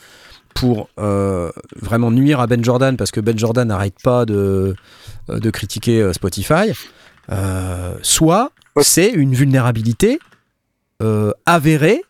pour 0.55 0.89
euh, 0.99 1.51
vraiment 1.81 2.11
nuire 2.11 2.41
à 2.41 2.47
Ben 2.49 2.63
Jordan, 2.65 2.97
parce 2.97 3.11
que 3.11 3.21
Ben 3.21 3.39
Jordan 3.39 3.69
n'arrête 3.69 3.95
pas 4.03 4.27
de, 4.27 4.75
euh, 5.31 5.39
de 5.39 5.51
critiquer 5.51 6.03
euh, 6.03 6.13
Spotify. 6.13 6.73
Euh, 7.31 7.95
soit 8.03 8.51
c'est 8.81 9.11
une 9.11 9.35
vulnérabilité 9.35 10.19
euh, 11.01 11.33
avérée 11.47 12.03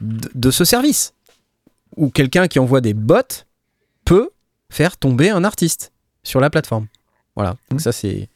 de, 0.00 0.28
de 0.34 0.50
ce 0.50 0.64
service. 0.64 1.14
Où 1.96 2.10
quelqu'un 2.10 2.46
qui 2.46 2.60
envoie 2.60 2.80
des 2.80 2.94
bots 2.94 3.44
peut 4.04 4.30
faire 4.70 4.96
tomber 4.96 5.30
un 5.30 5.42
artiste 5.42 5.90
sur 6.22 6.38
la 6.40 6.50
plateforme. 6.50 6.86
Voilà. 7.34 7.56
Donc 7.70 7.80
ça 7.80 7.90
c'est 7.90 8.28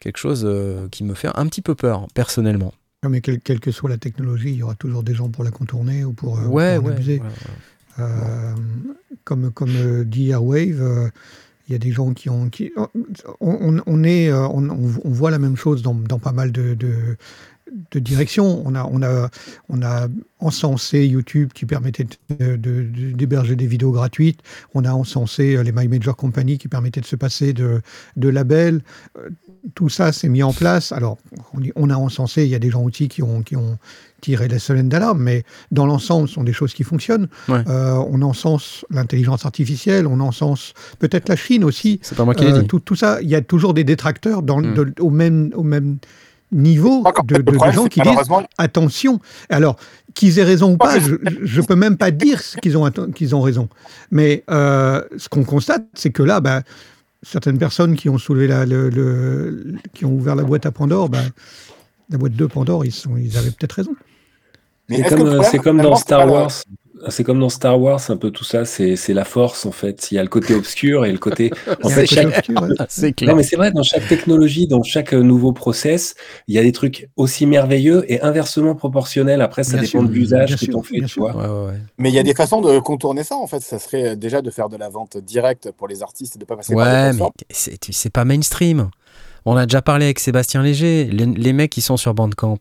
quelque 0.00 0.18
chose 0.18 0.42
euh, 0.44 0.88
qui 0.90 1.04
me 1.04 1.14
fait 1.14 1.28
un 1.34 1.46
petit 1.46 1.62
peu 1.62 1.74
peur, 1.74 2.06
personnellement. 2.14 2.72
Mais 3.08 3.20
quelle, 3.20 3.40
quelle 3.40 3.60
que 3.60 3.70
soit 3.70 3.88
la 3.90 3.98
technologie, 3.98 4.50
il 4.50 4.56
y 4.56 4.62
aura 4.62 4.74
toujours 4.74 5.02
des 5.04 5.14
gens 5.14 5.28
pour 5.28 5.44
la 5.44 5.50
contourner 5.52 6.04
ou 6.04 6.12
pour, 6.12 6.38
euh, 6.38 6.46
Ouais, 6.46 6.76
pour 6.76 6.84
en 6.84 6.88
ouais, 6.88 6.94
abuser. 6.94 7.20
ouais. 7.20 7.26
Euh, 8.00 8.54
comme, 9.24 9.50
comme 9.52 10.04
dit 10.04 10.30
Airwave, 10.30 11.10
il 11.68 11.72
y 11.72 11.74
a 11.74 11.78
des 11.78 11.90
gens 11.92 12.12
qui 12.14 12.28
ont. 12.30 12.48
Qui, 12.48 12.72
on, 13.40 13.80
on- 13.86 14.04
est, 14.04 14.32
on, 14.32 14.70
on- 14.70 14.92
on 15.04 15.10
voit 15.10 15.30
la 15.30 15.38
même 15.38 15.56
chose 15.56 15.82
dans, 15.82 15.94
dans 15.94 16.18
pas 16.18 16.32
mal 16.32 16.50
de, 16.52 16.74
de, 16.74 17.16
de 17.90 17.98
directions. 17.98 18.62
On 18.66 18.74
a, 18.74 18.84
on, 18.84 19.02
a, 19.02 19.28
on 19.68 19.82
a 19.82 20.08
encensé 20.40 21.06
YouTube 21.06 21.50
qui 21.54 21.66
permettait 21.66 22.04
de- 22.30 22.56
de- 22.56 22.56
de- 22.56 23.10
d'héberger 23.12 23.56
des 23.56 23.66
vidéos 23.66 23.90
gratuites. 23.92 24.40
On 24.74 24.84
a 24.84 24.92
encensé 24.92 25.56
euh, 25.56 25.62
les 25.62 25.72
My 25.72 25.88
Major 25.88 26.16
Company 26.16 26.58
qui 26.58 26.68
permettaient 26.68 27.00
de 27.00 27.06
se 27.06 27.16
passer 27.16 27.52
de, 27.52 27.80
de 28.16 28.28
labels. 28.28 28.82
Euh, 29.18 29.28
Tout 29.74 29.88
ça 29.88 30.12
s'est 30.12 30.28
mis 30.28 30.42
en 30.42 30.52
place. 30.52 30.92
Alors, 30.92 31.18
on, 31.74 31.90
a 31.90 31.96
encensé, 31.96 32.44
il 32.44 32.48
y 32.50 32.54
a 32.54 32.58
des 32.58 32.70
gens 32.70 32.82
aussi 32.84 33.08
qui 33.08 33.22
ont, 33.22 33.42
qui 33.42 33.56
ont 33.56 33.78
tiré 34.20 34.48
la 34.48 34.58
sonnette 34.58 34.88
d'alarme, 34.88 35.20
mais 35.22 35.44
dans 35.70 35.86
l'ensemble, 35.86 36.28
ce 36.28 36.34
sont 36.34 36.44
des 36.44 36.52
choses 36.52 36.72
qui 36.74 36.84
fonctionnent. 36.84 37.28
Ouais. 37.48 37.62
Euh, 37.68 37.94
on 38.10 38.22
encense 38.22 38.84
l'intelligence 38.90 39.44
artificielle, 39.44 40.06
on 40.06 40.20
encense 40.20 40.72
peut-être 40.98 41.28
la 41.28 41.36
Chine 41.36 41.64
aussi. 41.64 42.00
C'est 42.02 42.16
pas 42.16 42.24
moi 42.24 42.34
qui 42.34 42.44
l'ai 42.44 42.52
Euh, 42.52 42.62
dit. 42.62 42.66
tout, 42.66 42.80
tout 42.80 42.96
ça, 42.96 43.20
il 43.22 43.28
y 43.28 43.34
a 43.34 43.40
toujours 43.42 43.74
des 43.74 43.84
détracteurs 43.84 44.42
dans, 44.42 44.60
Mm. 44.60 44.92
au, 45.00 45.10
même, 45.10 45.50
au 45.54 45.62
même 45.62 45.98
niveau 46.52 47.02
Encore, 47.04 47.24
de, 47.24 47.42
gens 47.72 47.86
qui 47.86 48.00
disent 48.00 48.18
attention. 48.56 49.20
Alors, 49.48 49.76
qu'ils 50.14 50.38
aient 50.38 50.44
raison 50.44 50.72
ou 50.72 50.76
pas, 50.76 50.98
je 50.98 51.12
ne 51.60 51.66
peux 51.66 51.76
même 51.76 51.96
pas 51.96 52.10
dire 52.10 52.40
qu'ils 52.62 52.76
ont, 52.76 52.90
qu'ils 52.90 53.34
ont 53.34 53.40
raison. 53.40 53.68
Mais 54.10 54.44
euh, 54.50 55.02
ce 55.16 55.28
qu'on 55.28 55.44
constate, 55.44 55.84
c'est 55.94 56.10
que 56.10 56.22
là, 56.22 56.40
bah, 56.40 56.62
certaines 57.22 57.58
personnes 57.58 57.96
qui 57.96 58.08
ont 58.08 58.18
soulevé 58.18 58.46
la, 58.46 58.64
le, 58.66 58.88
le- 58.90 59.74
qui 59.94 60.04
ont 60.04 60.12
ouvert 60.12 60.34
la 60.34 60.44
boîte 60.44 60.66
à 60.66 60.72
Pandore, 60.72 61.08
bah, 61.08 61.18
la 62.10 62.18
boîte 62.18 62.34
de 62.34 62.46
Pandore, 62.46 62.84
ils, 62.84 62.92
sont, 62.92 63.16
ils 63.16 63.36
avaient 63.36 63.50
peut-être 63.50 63.72
raison. 63.74 63.94
mais 64.88 65.02
C'est 65.08 65.16
comme, 65.16 65.26
euh, 65.28 65.58
comme 65.62 65.82
dans 65.82 65.96
Star 65.96 66.30
Wars. 66.30 66.50
C'est 67.08 67.24
comme 67.24 67.40
dans 67.40 67.48
Star 67.48 67.80
Wars, 67.80 68.00
un 68.10 68.16
peu 68.16 68.30
tout 68.30 68.44
ça, 68.44 68.64
c'est 68.64 68.96
la 69.08 69.24
force 69.24 69.66
en 69.66 69.72
fait. 69.72 70.10
Il 70.10 70.16
y 70.16 70.18
a 70.18 70.22
le 70.22 70.28
côté 70.28 70.54
obscur 70.54 71.04
et 71.04 71.12
le 71.12 71.18
côté. 71.18 71.50
En 71.82 71.88
fait, 71.90 72.06
chaque, 72.06 72.26
obscur, 72.26 72.62
ouais. 72.62 72.68
c'est 72.88 73.20
Non, 73.22 73.36
mais 73.36 73.42
c'est 73.42 73.56
vrai, 73.56 73.70
dans 73.70 73.82
chaque 73.82 74.06
technologie, 74.08 74.66
dans 74.66 74.82
chaque 74.82 75.14
euh, 75.14 75.22
nouveau 75.22 75.52
process, 75.52 76.14
il 76.48 76.54
y 76.54 76.58
a 76.58 76.62
des 76.62 76.72
trucs 76.72 77.08
aussi 77.16 77.46
merveilleux 77.46 78.04
et 78.10 78.20
inversement 78.22 78.74
proportionnels. 78.74 79.40
Après, 79.42 79.64
ça 79.64 79.74
Bien 79.74 79.82
dépend 79.82 80.00
sûr, 80.00 80.08
de 80.08 80.12
l'usage 80.12 80.56
que 80.56 80.66
t'en 80.70 80.82
fais, 80.82 81.00
tu 81.02 81.20
vois. 81.20 81.36
Ouais, 81.36 81.44
ouais, 81.46 81.66
ouais. 81.72 81.80
Mais 81.98 82.10
il 82.10 82.14
y 82.14 82.18
a 82.18 82.22
des 82.22 82.34
façons 82.34 82.60
de 82.60 82.78
contourner 82.80 83.22
ça, 83.22 83.36
en 83.36 83.46
fait. 83.46 83.60
Ça 83.60 83.78
serait 83.78 84.16
déjà 84.16 84.42
de 84.42 84.50
faire 84.50 84.68
de 84.68 84.76
la 84.76 84.88
vente 84.88 85.18
directe 85.18 85.70
pour 85.76 85.88
les 85.88 86.02
artistes 86.02 86.36
et 86.36 86.38
de 86.38 86.44
ne 86.44 86.46
pas 86.46 86.56
passer 86.56 86.74
par 86.74 86.84
des 86.84 87.18
Ouais, 87.18 87.28
mais 87.48 87.66
c'est 87.90 88.10
pas 88.10 88.24
mainstream. 88.24 88.90
On 89.44 89.56
a 89.56 89.66
déjà 89.66 89.82
parlé 89.82 90.06
avec 90.06 90.18
Sébastien 90.18 90.62
Léger. 90.62 91.04
Les, 91.04 91.26
les 91.26 91.52
mecs 91.52 91.70
qui 91.70 91.80
sont 91.80 91.96
sur 91.96 92.12
Bandcamp. 92.14 92.58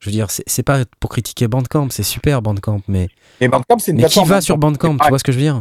Je 0.00 0.06
veux 0.08 0.12
dire, 0.12 0.28
c'est 0.30 0.62
pas 0.62 0.84
pour 0.98 1.10
critiquer 1.10 1.46
Bandcamp, 1.46 1.88
c'est 1.90 2.02
super 2.02 2.40
Bandcamp, 2.42 2.80
mais, 2.88 3.08
Et 3.40 3.48
Bandcamp, 3.48 3.78
c'est 3.78 3.90
une 3.90 3.98
mais 3.98 4.04
qui 4.04 4.14
plateforme. 4.14 4.28
va 4.30 4.40
sur 4.40 4.56
Bandcamp 4.58 4.96
Tu 4.96 5.08
vois 5.08 5.18
ce 5.18 5.24
que 5.24 5.30
je 5.32 5.36
veux 5.36 5.42
dire 5.42 5.60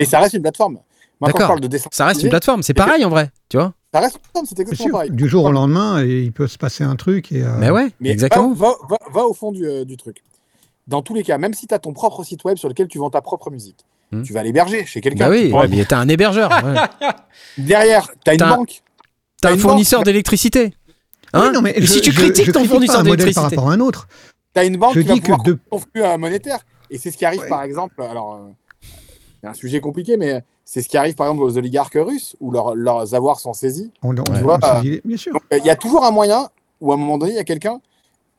Et 0.00 0.04
ça 0.04 0.18
reste 0.18 0.34
une 0.34 0.42
plateforme. 0.42 0.78
D'accord. 1.20 1.46
parle 1.46 1.60
de 1.60 1.68
dessin, 1.68 1.88
Ça 1.92 2.04
reste 2.04 2.22
une 2.22 2.28
plateforme, 2.28 2.62
c'est 2.62 2.74
pareil 2.74 3.04
en 3.04 3.08
vrai, 3.08 3.30
tu 3.48 3.56
vois 3.56 3.72
Ça 3.94 4.00
reste 4.00 4.16
une 4.16 4.20
plateforme, 4.22 4.46
c'est 4.46 4.56
C'est 4.56 4.62
exactement 4.62 4.86
sûr. 4.88 4.92
pareil. 4.92 5.10
Du 5.12 5.28
jour 5.28 5.44
au 5.44 5.52
lendemain, 5.52 6.02
et 6.04 6.20
il 6.22 6.32
peut 6.32 6.46
se 6.48 6.58
passer 6.58 6.84
un 6.84 6.96
truc. 6.96 7.30
Et, 7.32 7.42
euh, 7.42 7.56
Mais 7.58 7.70
ouais, 7.70 7.88
Mais 8.00 8.10
exactement. 8.10 8.52
Va, 8.52 8.68
va- 8.88 8.98
va- 9.06 9.12
va 9.12 9.24
au 9.24 9.32
fond 9.32 9.50
du, 9.52 9.64
euh, 9.64 9.84
du 9.84 9.96
truc. 9.96 10.18
Dans 10.88 11.00
tous 11.02 11.14
les 11.14 11.22
cas, 11.22 11.38
même 11.38 11.54
si 11.54 11.66
tu 11.66 11.74
as 11.74 11.78
ton 11.78 11.92
propre 11.92 12.22
site 12.24 12.44
web 12.44 12.58
sur 12.58 12.68
lequel 12.68 12.88
tu 12.88 12.98
vends 12.98 13.10
ta 13.10 13.20
propre 13.22 13.50
musique, 13.50 13.78
Hmm. 14.12 14.22
tu 14.22 14.32
vas 14.32 14.42
l'héberger 14.44 14.84
chez 14.86 15.00
quelqu'un. 15.00 15.28
Bah 15.28 15.34
qui 15.36 15.44
oui, 15.46 15.52
ouais, 15.52 15.66
mais 15.68 15.84
t'as 15.84 15.98
un 15.98 16.08
hébergeur. 16.08 16.50
ouais. 16.64 17.08
Derrière, 17.58 18.08
tu 18.24 18.30
as 18.30 18.34
une 18.34 18.40
banque. 18.40 18.82
T'as 19.40 19.52
un 19.52 19.58
fournisseur 19.58 20.00
banque. 20.00 20.06
D'électricité. 21.36 21.42
Oui, 21.42 21.48
Hein 21.48 21.52
non, 21.52 21.60
mais 21.62 21.72
Et 21.76 21.82
je- 21.82 21.86
si 21.86 22.00
tu 22.00 22.12
je- 22.12 22.20
critiques 22.20 22.46
je 22.46 22.50
ton 22.52 22.60
critique 22.60 22.70
fournisseur 22.72 22.98
modèle 23.04 23.10
par 23.10 23.16
d'électricité 23.18 23.56
rapport 23.56 23.70
à 23.70 23.74
un 23.74 23.80
autre. 23.80 24.08
Tu 24.54 24.60
as 24.60 24.64
une 24.64 24.76
banque 24.76 24.94
Je 24.94 25.00
qui 25.00 25.08
va 25.08 25.16
pouvoir 25.16 25.42
de- 25.42 25.58
ton 25.70 25.78
flux 25.78 26.02
euh, 26.04 26.18
monétaire. 26.18 26.58
Et 26.90 26.98
c'est 26.98 27.10
ce 27.10 27.16
qui 27.16 27.24
arrive, 27.24 27.40
Ouais. 27.42 27.48
par 27.48 27.62
exemple, 27.62 27.94
alors, 28.02 28.34
euh, 28.34 28.86
c'est 29.42 29.48
un 29.48 29.54
sujet 29.54 29.80
compliqué, 29.80 30.16
mais 30.16 30.42
c'est 30.64 30.82
ce 30.82 30.88
qui 30.88 30.96
arrive, 30.96 31.14
par 31.14 31.26
exemple, 31.28 31.42
aux 31.42 31.58
oligarques 31.58 31.98
russes, 32.00 32.36
où 32.40 32.50
leurs- 32.50 32.74
leurs 32.74 33.14
avoirs 33.14 33.40
sont 33.40 33.52
saisis. 33.52 33.90
On, 34.02 34.14
on- 34.16 34.32
Ouais. 34.32 34.40
vois, 34.42 34.58
euh, 34.62 34.80
dit- 34.80 35.00
bien 35.04 35.16
sûr. 35.16 35.32
Euh, 35.52 35.58
il 35.58 35.64
y 35.64 35.70
a 35.70 35.76
toujours 35.76 36.04
un 36.04 36.10
moyen 36.10 36.48
où, 36.80 36.90
à 36.92 36.94
un 36.94 36.98
moment 36.98 37.18
donné, 37.18 37.32
il 37.32 37.36
y 37.36 37.40
a 37.40 37.44
quelqu'un, 37.44 37.80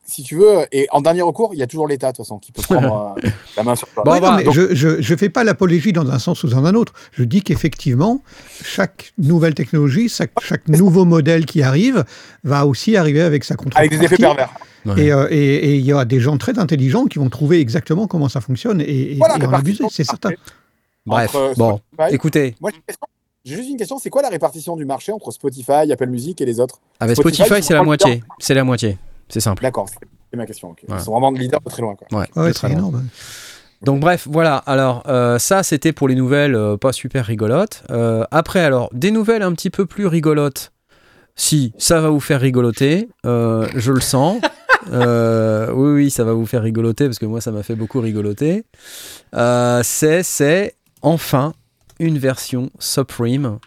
si 0.10 0.24
tu 0.24 0.36
veux, 0.38 0.66
et 0.72 0.88
en 0.92 1.02
dernier 1.02 1.22
recours, 1.22 1.54
il 1.54 1.60
y 1.60 1.64
a 1.64 1.68
toujours 1.68 1.88
l'État, 1.88 2.12
de 2.12 2.16
toute 2.16 2.26
façon, 2.26 2.40
qui 2.40 2.52
peut 2.54 2.62
prendre 2.62 3.16
euh, 3.24 3.30
la 3.58 3.64
main 3.64 3.76
sur 3.76 3.88
toi. 3.90 4.04
Bon, 4.06 4.12
Ouais, 4.14 4.20
non, 4.22 4.28
bah, 4.28 4.36
mais 4.38 4.44
donc- 4.46 4.54
je 4.54 4.74
je 4.74 5.02
je 5.02 5.16
fais 5.16 5.30
pas 5.30 5.44
l'apologie 5.44 5.92
dans 5.94 6.10
un 6.10 6.18
sens 6.20 6.44
ou 6.44 6.48
dans 6.48 6.66
un 6.66 6.74
autre. 6.76 6.94
Je 7.12 7.24
dis 7.24 7.42
qu'effectivement, 7.42 8.22
chaque 8.64 9.14
nouvelle 9.18 9.54
technologie, 9.54 10.08
chaque, 10.10 10.32
chaque 10.42 10.68
nouveau 10.70 11.04
modèle 11.06 11.46
qui 11.46 11.62
arrive 11.62 12.06
va 12.44 12.66
aussi 12.66 12.96
arriver 12.98 13.22
avec 13.22 13.44
sa 13.44 13.56
contrepartie. 13.56 13.88
Avec 13.88 14.00
des 14.00 14.06
effets 14.06 14.18
pervers. 14.18 14.50
Ouais. 14.86 15.04
Et 15.06 15.12
euh, 15.12 15.28
et- 15.30 15.56
et 15.72 15.76
il 15.76 15.86
y 15.86 15.92
a 15.92 16.06
des 16.06 16.22
gens 16.22 16.38
très 16.38 16.58
intelligents 16.58 17.06
qui 17.06 17.20
vont 17.20 17.30
trouver 17.30 17.60
exactement 17.60 18.08
comment 18.08 18.30
ça 18.30 18.40
fonctionne 18.40 18.80
et, 18.80 19.12
et- 19.12 19.16
Voilà, 19.16 19.36
et 19.38 19.46
en 19.46 19.52
abuser, 19.54 19.84
c'est 19.90 20.06
certain. 20.06 20.32
Bref, 21.06 21.36
entre 21.36 21.58
bon, 21.58 21.80
Spotify- 21.98 22.14
écoutez, 22.14 22.56
Moi, 22.62 22.72
j'ai 23.44 23.56
juste 23.56 23.70
une 23.70 23.78
question, 23.78 23.98
c'est 24.00 24.10
quoi 24.10 24.22
la 24.22 24.30
répartition 24.30 24.76
du 24.78 24.86
marché 24.86 25.12
entre 25.12 25.32
Spotify, 25.32 25.92
Apple 25.92 26.08
Music 26.08 26.40
et 26.42 26.46
les 26.46 26.60
autres? 26.62 26.80
Avec 27.00 27.16
Spotify, 27.18 27.44
Spotify, 27.44 27.66
c'est 27.68 27.74
la 27.74 27.84
moitié. 27.84 28.24
C'est 28.40 28.54
la 28.54 28.64
moitié. 28.64 28.98
C'est 29.30 29.40
simple. 29.40 29.62
D'accord, 29.64 29.88
c'est 29.90 30.38
ma 30.38 30.45
question. 30.45 30.70
ok. 30.72 30.84
Voilà. 30.88 31.02
Ils 31.02 31.06
sont 31.06 31.12
vraiment 31.12 31.32
de 31.32 31.40
leaders 31.40 31.62
de 31.62 31.70
très 31.70 31.82
loin. 31.82 31.95
Quoi. 31.95 32.08
Ouais, 32.20 32.28
Ouais, 32.36 32.54
c'est 32.54 32.68
loin. 32.70 32.78
énorme. 32.78 33.08
Donc 33.84 33.99
bref, 33.99 34.28
voilà. 34.30 34.58
Alors 34.58 35.04
euh, 35.08 35.38
ça, 35.40 35.62
c'était 35.64 35.94
pour 35.94 36.08
les 36.08 36.16
nouvelles 36.16 36.56
euh, 36.56 36.78
pas 36.78 36.91
super 36.94 37.26
rigolotes. 37.26 37.84
Euh, 37.91 38.24
après, 38.32 38.62
alors 38.62 38.90
des 38.94 39.12
nouvelles 39.12 39.44
un 39.44 39.54
petit 39.54 39.70
peu 39.70 39.86
plus 39.86 40.08
rigolotes. 40.08 40.72
Si 41.36 41.72
ça 41.78 42.02
va 42.02 42.10
vous 42.10 42.20
faire 42.20 42.41
rigoloter, 42.41 43.08
euh, 43.26 43.68
je 43.76 43.91
le 43.91 44.02
sens. 44.02 44.40
Euh, 44.94 45.70
oui, 45.74 45.91
oui, 46.04 46.10
ça 46.12 46.24
va 46.24 46.32
vous 46.32 46.45
faire 46.45 46.62
rigoloter 46.64 47.06
parce 47.08 47.20
que 47.20 47.26
moi, 47.26 47.41
ça 47.41 47.52
m'a 47.52 47.62
fait 47.62 47.76
beaucoup 47.76 47.99
rigoloter. 47.99 48.64
Euh, 49.36 49.82
c'est, 49.84 50.24
c'est 50.24 50.76
enfin 51.02 51.52
une 51.99 52.18
version 52.18 52.70
Supreme 52.80 53.60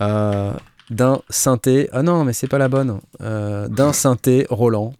euh, 0.00 0.52
d'un 0.90 1.20
synthé. 1.30 1.88
Ah 1.92 2.02
non, 2.02 2.24
mais 2.24 2.32
c'est 2.32 2.48
pas 2.48 2.58
la 2.58 2.68
bonne. 2.68 3.00
Euh, 3.20 3.68
d'un 3.68 3.92
synthé 4.04 4.46
Roland. 4.50 4.94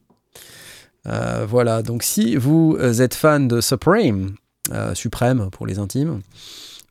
Euh, 1.07 1.47
voilà, 1.49 1.83
donc 1.83 2.03
si 2.03 2.37
vous 2.37 2.79
êtes 2.81 3.15
fan 3.15 3.47
de 3.47 3.61
Supreme, 3.61 4.35
euh, 4.73 4.95
Suprême 4.95 5.51
pour 5.53 5.67
les 5.67 5.79
intimes, 5.79 6.23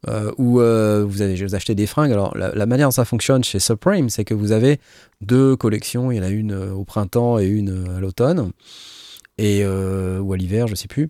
euh, 0.10 0.32
ou 0.38 0.60
euh, 0.60 1.06
vous, 1.08 1.22
avez, 1.22 1.36
vous 1.36 1.56
achetez 1.56 1.76
des 1.76 1.88
fringues, 1.88 2.12
alors 2.12 2.38
la, 2.38 2.54
la 2.54 2.66
manière 2.66 2.88
dont 2.88 2.92
ça 2.92 3.06
fonctionne 3.06 3.44
chez 3.44 3.60
Supreme, 3.60 4.10
c'est 4.10 4.26
que 4.26 4.34
vous 4.34 4.52
avez 4.52 4.80
deux 5.22 5.56
collections, 5.56 6.12
il 6.12 6.18
y 6.18 6.20
en 6.20 6.24
a 6.24 6.30
une 6.30 6.52
euh, 6.52 6.74
au 6.74 6.84
printemps 6.84 7.40
et 7.40 7.46
une 7.46 7.88
euh, 7.88 7.98
à 7.98 8.00
l'automne, 8.00 8.52
et, 9.38 9.62
euh, 9.64 10.20
ou 10.20 10.34
à 10.34 10.38
l'hiver, 10.38 10.68
je 10.68 10.76
sais 10.76 10.88
plus. 10.88 11.10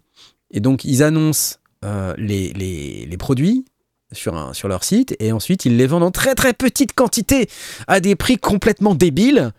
Et 0.51 0.59
donc 0.59 0.85
ils 0.85 1.01
annoncent 1.01 1.57
euh, 1.83 2.13
les, 2.17 2.53
les, 2.53 3.05
les 3.05 3.17
produits 3.17 3.65
sur, 4.13 4.35
un, 4.35 4.53
sur 4.53 4.67
leur 4.67 4.83
site, 4.83 5.15
et 5.19 5.31
ensuite 5.31 5.65
ils 5.65 5.77
les 5.77 5.87
vendent 5.87 6.03
en 6.03 6.11
très 6.11 6.35
très 6.35 6.53
petite 6.53 6.93
quantité, 6.93 7.49
à 7.87 7.99
des 7.99 8.15
prix 8.15 8.37
complètement 8.37 8.95
débiles, 8.95 9.51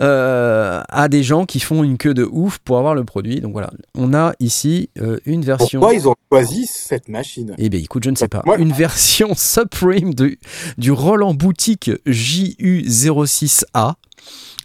euh, 0.00 0.80
à 0.88 1.08
des 1.08 1.22
gens 1.22 1.44
qui 1.44 1.60
font 1.60 1.84
une 1.84 1.96
queue 1.98 2.14
de 2.14 2.24
ouf 2.24 2.58
pour 2.64 2.78
avoir 2.78 2.94
le 2.94 3.04
produit. 3.04 3.40
Donc 3.40 3.52
voilà, 3.52 3.70
on 3.96 4.14
a 4.14 4.32
ici 4.40 4.88
euh, 5.00 5.18
une 5.26 5.42
version... 5.44 5.80
Pourquoi 5.80 5.94
ils 5.94 6.08
ont 6.08 6.14
choisi 6.32 6.66
cette 6.66 7.08
machine? 7.08 7.54
Eh 7.58 7.68
bien, 7.68 7.78
écoute, 7.78 8.02
je 8.02 8.10
ne 8.10 8.16
sais 8.16 8.26
pas. 8.26 8.42
Moi- 8.44 8.58
Une 8.58 8.72
version 8.72 9.34
Supreme 9.36 10.14
de, 10.14 10.36
du 10.78 10.90
Roland 10.92 11.34
Boutique 11.34 11.90
JU06A. 12.06 13.94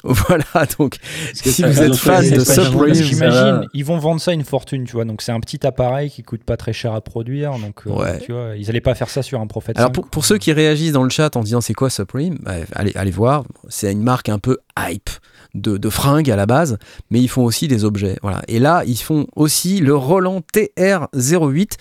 Voilà, 0.27 0.43
donc 0.79 0.97
si 1.34 1.63
vous 1.63 1.81
êtes 1.81 1.95
fan 1.95 2.23
de 2.29 2.38
que- 2.38 2.93
J'imagine, 2.93 3.67
ils 3.73 3.85
vont 3.85 3.97
vendre 3.97 4.21
ça 4.21 4.34
une 4.34 4.43
fortune, 4.43 4.85
tu 4.85 4.93
vois. 4.93 5.05
Donc 5.05 5.21
c'est 5.21 5.31
un 5.31 5.39
petit 5.39 5.65
appareil 5.65 6.09
qui 6.09 6.23
coûte 6.23 6.43
pas 6.43 6.57
très 6.57 6.73
cher 6.73 6.93
à 6.93 7.01
produire. 7.01 7.51
Donc 7.59 7.81
euh, 7.85 7.91
Ouais. 7.91 8.19
tu 8.19 8.31
vois, 8.31 8.55
ils 8.55 8.69
allaient 8.69 8.81
pas 8.81 8.95
faire 8.95 9.09
ça 9.09 9.21
sur 9.21 9.39
un 9.41 9.47
prophète. 9.47 9.77
Alors 9.77 9.91
5, 9.95 10.05
pour, 10.09 10.25
ceux 10.25 10.38
qui 10.38 10.53
réagissent 10.53 10.91
dans 10.93 11.03
le 11.03 11.09
chat 11.09 11.35
en 11.35 11.41
disant 11.43 11.61
c'est 11.61 11.73
quoi 11.73 11.89
Supreme, 11.89 12.38
bah, 12.41 12.53
allez, 12.73 12.91
allez 12.95 13.11
voir, 13.11 13.43
c'est 13.69 13.91
une 13.91 14.03
marque 14.03 14.29
un 14.29 14.39
peu 14.39 14.57
hype 14.79 15.09
de, 15.53 15.77
de 15.77 15.89
fringues 15.89 16.29
à 16.29 16.35
la 16.35 16.45
base, 16.45 16.77
mais 17.09 17.19
ils 17.19 17.27
font 17.29 17.43
aussi 17.43 17.67
des 17.67 17.84
objets. 17.84 18.17
Voilà. 18.21 18.41
Et 18.47 18.59
là, 18.59 18.84
ils 18.85 18.97
font 18.97 19.27
aussi 19.35 19.79
le 19.79 19.95
Roland 19.95 20.41
TR08, 20.53 21.71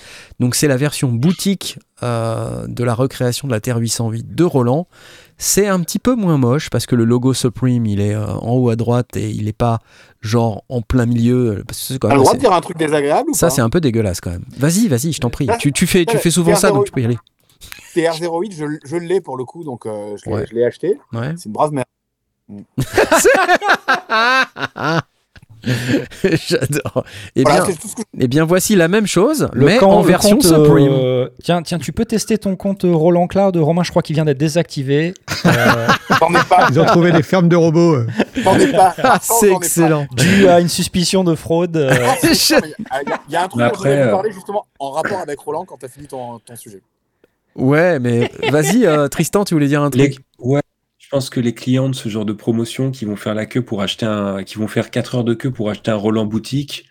donc 0.41 0.55
c'est 0.55 0.69
la 0.69 0.77
version 0.77 1.09
boutique 1.13 1.79
euh, 2.03 2.67
de 2.69 2.85
la 2.85 2.95
recréation 2.95 3.49
de 3.49 3.53
la 3.53 3.61
TR808 3.61 4.35
de 4.35 4.45
Roland. 4.45 4.87
C'est 5.39 5.67
un 5.67 5.81
petit 5.81 5.99
peu 5.99 6.15
moins 6.15 6.39
moche 6.39 6.71
parce 6.71 6.87
que 6.87 6.97
le 6.97 7.05
logo 7.05 7.35
Supreme 7.35 7.85
il 7.87 8.01
est 8.01 8.15
euh, 8.15 8.25
en 8.27 8.53
haut 8.53 8.71
à 8.71 8.77
droite 8.77 9.17
et 9.17 9.31
il 9.31 9.45
n'est 9.45 9.53
pas 9.53 9.81
genre 10.23 10.65
en 10.69 10.81
plein 10.81 11.07
milieu. 11.07 11.63
Parce 11.67 11.89
que 11.89 11.99
quand 11.99 12.09
même 12.09 12.17
le 12.17 12.23
droit 12.23 12.35
de 12.35 12.39
dire 12.41 12.53
un 12.53 12.61
truc 12.61 12.79
désagréable 12.79 13.31
ou 13.31 13.35
ça 13.35 13.51
c'est 13.51 13.61
un 13.61 13.71
peu 13.71 13.81
dégueulasse 13.81 14.21
quand 14.21 14.31
même. 14.31 14.45
Vas-y, 14.59 14.89
vas-y, 14.89 15.13
je 15.13 15.21
t'en 15.21 15.31
prie. 15.31 15.49
Tu, 15.59 15.73
tu 15.73 15.87
fais, 15.87 16.05
tu 16.07 16.17
fais 16.19 16.31
souvent 16.31 16.55
ça, 16.55 16.71
donc 16.71 16.85
TR08. 16.85 16.87
tu 16.87 16.93
peux 16.93 17.01
y 17.03 17.05
aller. 17.05 17.19
TR08, 17.95 18.53
je, 18.55 18.65
je 18.89 18.97
l'ai 18.97 19.21
pour 19.21 19.37
le 19.37 19.45
coup, 19.45 19.65
donc 19.65 19.87
euh, 19.87 20.17
je 20.25 20.31
l'ai 20.31 20.61
Ouais. 20.61 20.65
acheté. 20.65 20.99
Ouais. 21.13 21.35
C'est 21.37 21.47
une 21.47 21.53
brave 21.53 21.73
merde. 21.73 21.87
J'adore. 26.25 27.05
Eh 27.35 27.43
Voilà, 27.43 27.65
bien, 27.65 27.75
que 27.75 27.81
eh 28.21 28.29
bien, 28.29 28.45
voici 28.45 28.77
la 28.77 28.89
même 28.89 29.07
chose, 29.07 29.49
Le 29.53 29.65
mais 29.67 29.79
camp- 29.79 29.91
en 29.93 30.03
version 30.03 30.37
compte, 30.37 30.45
Supreme. 30.45 30.89
euh, 30.93 31.29
tiens, 31.43 31.63
tiens, 31.63 31.79
tu 31.79 31.93
peux 31.93 32.05
tester 32.05 32.39
ton 32.39 32.57
compte 32.57 32.85
euh, 32.85 32.95
Roland 32.95 33.27
Cloud. 33.27 33.57
Romain, 33.57 33.83
je 33.83 33.91
crois 33.91 34.03
qu'il 34.03 34.15
vient 34.15 34.25
d'être 34.25 34.39
désactivé. 34.39 35.15
Euh, 35.45 35.87
T'en 36.21 36.31
es 36.35 36.43
pas. 36.49 36.69
Ils 36.71 36.81
ont 36.81 36.85
trouvé 36.85 37.13
des 37.13 37.23
fermes 37.23 37.49
de 37.49 37.57
robots. 37.57 37.95
euh. 37.97 38.07
T'en 38.45 38.59
es 38.59 38.73
pas. 38.73 38.95
Ah, 39.03 39.19
c'est 39.21 39.53
excellent. 39.53 40.07
dû 40.17 40.49
à 40.49 40.61
une 40.61 40.69
suspicion 40.69 41.25
de 41.25 41.35
fraude. 41.35 41.77
euh, 41.77 41.91
mais 42.23 42.29
Il 42.33 42.51
y, 42.51 42.55
a- 43.13 43.21
il 43.29 43.33
y 43.33 43.37
a 43.37 43.43
un 43.45 43.49
truc 43.49 43.63
dont 43.63 43.71
je 43.75 43.79
voulais 43.79 44.03
vous 44.03 44.09
euh, 44.09 44.11
parler 44.13 44.33
justement 44.33 44.67
en 44.79 44.91
rapport 44.91 45.19
avec 45.21 45.39
Roland 45.41 45.65
quand 45.65 45.77
t'as 45.81 45.89
fini 45.89 46.07
ton, 46.07 46.39
ton 46.39 46.57
sujet. 46.57 46.81
Ouais, 47.55 47.99
mais 47.99 48.31
vas-y, 48.51 48.85
euh, 48.85 49.09
Tristan, 49.09 49.45
tu 49.45 49.55
voulais 49.55 49.67
dire 49.69 49.83
un 49.83 49.89
Les- 49.91 50.11
truc? 50.11 50.25
ouais, 50.41 50.61
je 51.07 51.11
pense 51.11 51.31
que 51.31 51.39
les 51.39 51.55
clients 51.55 51.89
de 51.89 51.95
ce 51.95 52.09
genre 52.09 52.25
de 52.25 52.33
promotion 52.33 52.91
qui 52.91 53.05
vont 53.05 53.15
faire 53.15 53.35
la 53.37 53.47
queue 53.47 53.63
pour 53.63 53.81
acheter 53.81 54.07
un, 54.07 54.43
qui 54.43 54.57
vont 54.57 54.67
faire 54.67 54.91
4 54.91 55.15
heures 55.15 55.25
de 55.25 55.35
queue 55.35 55.53
pour 55.53 55.71
acheter 55.71 55.93
un 55.93 55.95
Roland 55.95 56.27
boutique, 56.27 56.87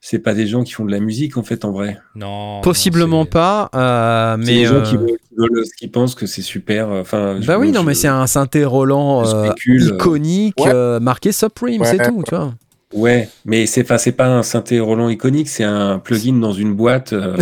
c'est 0.00 0.18
pas 0.18 0.34
des 0.34 0.48
gens 0.48 0.64
qui 0.64 0.72
font 0.72 0.84
de 0.84 0.90
la 0.90 0.98
musique 0.98 1.36
en 1.36 1.44
fait 1.44 1.64
en 1.64 1.70
vrai. 1.70 1.96
non. 2.16 2.60
Possiblement 2.62 3.20
non, 3.20 3.26
pas, 3.26 3.70
euh, 3.74 4.36
C'est 4.42 4.46
mais. 4.52 4.58
des 4.58 4.64
gens 4.64 4.74
euh, 4.74 4.82
qui, 4.82 4.96
veulent- 4.96 5.06
qui 5.06 5.34
veulent- 5.36 5.64
qui 5.78 5.86
pensent 5.88 6.16
que 6.16 6.26
c'est 6.26 6.42
super. 6.42 6.90
euh, 6.90 7.00
Enfin, 7.02 7.38
Bah 7.46 7.56
oui, 7.56 7.70
non, 7.70 7.82
je- 7.82 7.86
mais 7.86 7.94
c'est 7.94 8.08
un 8.08 8.26
synthé 8.26 8.64
Roland 8.64 9.24
euh, 9.24 9.44
spécule, 9.46 9.94
iconique, 9.94 10.58
ouais. 10.58 10.72
euh, 10.74 10.98
marqué 10.98 11.30
Supreme, 11.30 11.80
Ouais, 11.82 11.86
c'est 11.86 11.98
tout, 11.98 12.24
tu 12.28 12.34
vois. 12.34 12.52
Ouais, 12.94 13.28
mais 13.44 13.66
c'est 13.66 13.84
pas, 13.84 13.98
c'est 13.98 14.12
pas 14.12 14.26
un 14.26 14.42
synthé 14.42 14.80
Roland 14.80 15.08
iconique, 15.08 15.48
c'est 15.48 15.64
un 15.64 16.00
plugin 16.00 16.34
dans 16.40 16.52
une 16.52 16.74
boîte. 16.74 17.12
euh, 17.12 17.36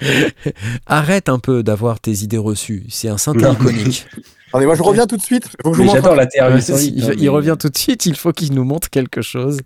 Arrête 0.86 1.28
un 1.28 1.38
peu 1.38 1.62
d'avoir 1.62 1.98
tes 1.98 2.12
idées 2.22 2.38
reçues. 2.38 2.84
C'est 2.88 3.08
un 3.08 3.18
synthé 3.18 3.40
Non. 3.42 3.52
iconique. 3.54 4.06
Attendez, 4.48 4.66
moi 4.66 4.74
je 4.74 4.82
reviens 4.82 5.06
tout 5.06 5.16
de 5.16 5.22
suite. 5.22 5.48
J'adore 5.92 6.14
la 6.14 6.24
Ouais, 6.24 6.28
TR808. 6.58 6.92
il, 6.96 7.04
hein, 7.04 7.14
il 7.18 7.28
revient 7.30 7.56
tout 7.58 7.68
de 7.68 7.76
suite, 7.76 8.06
il 8.06 8.16
faut 8.16 8.32
qu'il 8.32 8.54
nous 8.54 8.64
montre 8.64 8.88
quelque 8.90 9.20
chose. 9.22 9.58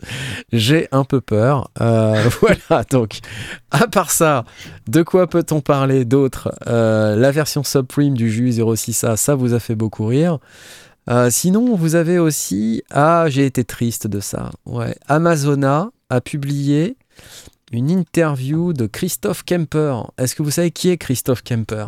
J'ai 0.52 0.88
un 0.92 1.04
peu 1.04 1.20
peur. 1.20 1.70
Euh, 1.80 2.22
voilà, 2.40 2.84
donc, 2.90 3.18
à 3.70 3.86
part 3.86 4.10
ça, 4.10 4.44
de 4.88 5.02
quoi 5.02 5.26
peut-on 5.28 5.60
parler 5.60 6.04
d'autre 6.04 6.52
Euh, 6.66 7.14
La 7.16 7.30
version 7.30 7.62
Supreme 7.64 8.14
du 8.14 8.30
jus 8.30 8.50
06A, 8.50 9.16
ça 9.16 9.34
vous 9.34 9.54
a 9.54 9.60
fait 9.60 9.74
beaucoup 9.76 10.06
rire. 10.06 10.38
Euh, 11.10 11.30
sinon, 11.30 11.74
vous 11.74 11.94
avez 11.96 12.18
aussi... 12.18 12.82
Ah, 12.90 13.24
j'ai 13.28 13.46
été 13.46 13.64
triste 13.64 14.06
de 14.06 14.20
ça. 14.20 14.50
Ouais. 14.66 14.94
Amazona 15.08 15.90
a 16.10 16.20
publié 16.20 16.96
une 17.72 17.90
interview 17.90 18.72
de 18.72 18.86
Christophe 18.86 19.44
Kemper. 19.44 19.94
Est-ce 20.18 20.34
que 20.34 20.42
vous 20.42 20.50
savez 20.50 20.70
qui 20.70 20.90
est 20.90 20.98
Christophe 20.98 21.42
Kemper? 21.42 21.86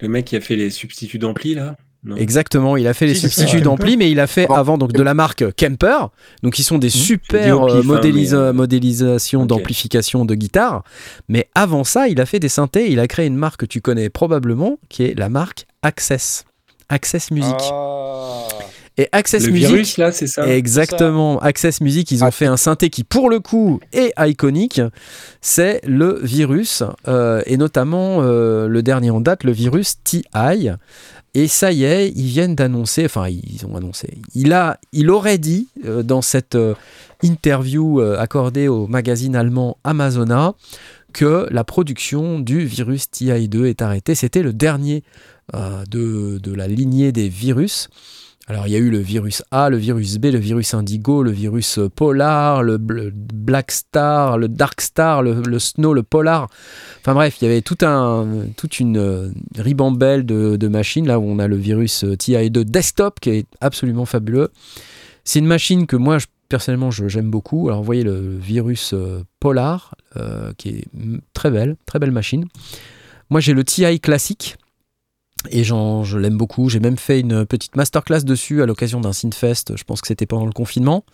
Le 0.00 0.08
mec 0.08 0.24
qui 0.26 0.36
a 0.36 0.40
fait 0.40 0.56
les 0.56 0.70
substituts 0.70 1.18
d'ampli 1.18 1.54
là? 1.54 1.76
Non. 2.04 2.16
Exactement, 2.16 2.76
il 2.76 2.88
a 2.88 2.94
fait 2.94 3.06
les 3.06 3.14
Si, 3.14 3.20
substituts 3.20 3.60
d'ampli, 3.60 3.96
mais 3.96 4.10
il 4.10 4.18
a 4.18 4.26
fait 4.26 4.46
Bon. 4.48 4.54
avant 4.54 4.76
donc 4.76 4.92
de 4.92 5.02
la 5.02 5.14
marque 5.14 5.44
Kemper, 5.54 6.08
donc 6.42 6.58
ils 6.58 6.64
sont 6.64 6.78
des 6.78 6.88
Mmh. 6.88 6.90
Dis 6.90 6.98
super 6.98 7.62
euh, 7.62 7.66
pif, 7.66 7.74
hein, 7.76 7.94
modélisa- 7.94 8.36
mais, 8.36 8.42
euh, 8.48 8.52
modélisations 8.52 9.46
d'amplification 9.46 10.24
de 10.24 10.34
guitare. 10.34 10.82
Mais 11.28 11.48
avant 11.54 11.84
ça, 11.84 12.08
il 12.08 12.20
a 12.20 12.26
fait 12.26 12.40
des 12.40 12.48
synthés, 12.48 12.90
il 12.90 12.98
a 12.98 13.06
créé 13.06 13.26
une 13.26 13.36
marque 13.36 13.60
que 13.60 13.66
tu 13.66 13.80
connais 13.80 14.08
probablement, 14.10 14.78
qui 14.88 15.04
est 15.04 15.16
la 15.16 15.28
marque 15.28 15.66
Access, 15.82 16.44
Access 16.88 17.30
Music. 17.30 17.54
Ah. 17.70 18.48
Et 18.98 19.08
Access 19.12 19.46
Le 19.46 19.52
Music, 19.52 19.68
virus 19.68 19.96
là, 19.96 20.12
c'est 20.12 20.26
ça? 20.26 20.46
Exactement. 20.48 21.38
Access 21.40 21.80
Music, 21.80 22.10
ils 22.10 22.24
ont 22.24 22.26
Ah. 22.26 22.30
fait 22.30 22.44
un 22.46 22.58
synthé 22.58 22.90
qui, 22.90 23.04
pour 23.04 23.30
le 23.30 23.40
coup, 23.40 23.80
est 23.94 24.12
iconique. 24.18 24.82
C'est 25.40 25.80
le 25.86 26.20
Virus, 26.22 26.82
euh, 27.08 27.40
et 27.46 27.56
notamment 27.56 28.18
euh, 28.20 28.66
le 28.68 28.82
dernier 28.82 29.10
en 29.10 29.20
date, 29.20 29.44
le 29.44 29.52
Virus 29.52 29.94
TI. 30.04 30.68
Et 31.34 31.48
ça 31.48 31.72
y 31.72 31.84
est, 31.84 32.10
ils 32.14 32.26
viennent 32.26 32.54
d'annoncer, 32.54 33.06
enfin, 33.06 33.28
ils 33.28 33.64
ont 33.66 33.74
annoncé. 33.74 34.18
Il, 34.34 34.52
a, 34.52 34.78
il 34.92 35.10
aurait 35.10 35.38
dit 35.38 35.68
euh, 35.86 36.02
dans 36.02 36.20
cette 36.20 36.56
euh, 36.56 36.74
interview 37.22 38.00
euh, 38.00 38.18
accordée 38.18 38.68
au 38.68 38.86
magazine 38.86 39.34
allemand 39.34 39.78
Amazona 39.82 40.54
que 41.14 41.46
la 41.50 41.64
production 41.64 42.38
du 42.38 42.64
Virus 42.66 43.06
TI2 43.06 43.64
est 43.64 43.80
arrêtée. 43.80 44.14
C'était 44.14 44.42
le 44.42 44.52
dernier 44.52 45.02
de, 45.52 46.38
de 46.38 46.54
la 46.54 46.66
lignée 46.66 47.12
des 47.12 47.28
virus. 47.28 47.90
Alors 48.48 48.66
il 48.66 48.72
y 48.72 48.76
a 48.76 48.80
eu 48.80 48.90
le 48.90 48.98
virus 48.98 49.42
A, 49.52 49.70
le 49.70 49.76
virus 49.76 50.18
B, 50.18 50.26
le 50.26 50.38
virus 50.38 50.74
Indigo, 50.74 51.22
le 51.22 51.30
virus 51.30 51.78
euh, 51.78 51.88
Polar, 51.88 52.64
le 52.64 52.76
Bl- 52.76 53.12
Black 53.14 53.70
Star, 53.70 54.36
le 54.36 54.48
Dark 54.48 54.80
Star, 54.80 55.22
le, 55.22 55.58
Snow, 55.60 55.94
le 55.94 56.02
Polar. 56.02 56.48
Enfin 57.00 57.14
bref, 57.14 57.36
il 57.40 57.44
y 57.44 57.48
avait 57.50 57.62
tout 57.62 57.78
un, 57.82 58.26
toute 58.56 58.80
une 58.80 58.96
euh, 58.98 59.28
ribambelle 59.56 60.26
de, 60.26 60.68
machines 60.68 61.06
là 61.06 61.20
où 61.20 61.24
on 61.24 61.38
a 61.38 61.46
le 61.46 61.56
virus 61.56 62.02
euh, 62.02 62.14
TI2 62.16 62.64
desktop 62.64 63.20
qui 63.20 63.30
est 63.30 63.46
absolument 63.60 64.06
fabuleux. 64.06 64.50
C'est 65.24 65.38
une 65.38 65.46
machine 65.46 65.86
que 65.86 65.94
moi 65.96 66.18
je- 66.18 66.26
personnellement 66.48 66.90
j'aime 66.90 67.30
beaucoup. 67.30 67.68
Alors 67.68 67.78
vous 67.80 67.86
voyez 67.86 68.02
le 68.02 68.36
virus 68.38 68.92
Polar 69.38 69.94
qui 70.58 70.68
est 70.68 70.84
très 71.32 71.50
belle, 71.50 71.76
très 71.86 71.98
belle 71.98 72.10
machine. 72.10 72.44
Moi 73.30 73.40
j'ai 73.40 73.54
le 73.54 73.64
TI 73.64 74.00
classique 74.00 74.56
et 75.50 75.64
j'en- 75.64 76.04
je 76.04 76.18
l'aime 76.18 76.36
beaucoup. 76.36 76.68
J'ai 76.68 76.80
même 76.80 76.96
fait 76.98 77.20
une 77.20 77.44
petite 77.46 77.76
masterclass 77.76 78.22
dessus 78.24 78.62
à 78.62 78.66
l'occasion 78.66 79.00
d'un 79.00 79.12
Synfest. 79.12 79.76
Je 79.76 79.84
pense 79.84 80.00
que 80.00 80.06
c'était 80.06 80.26
pendant 80.26 80.46
le 80.46 80.52
confinement. 80.52 81.04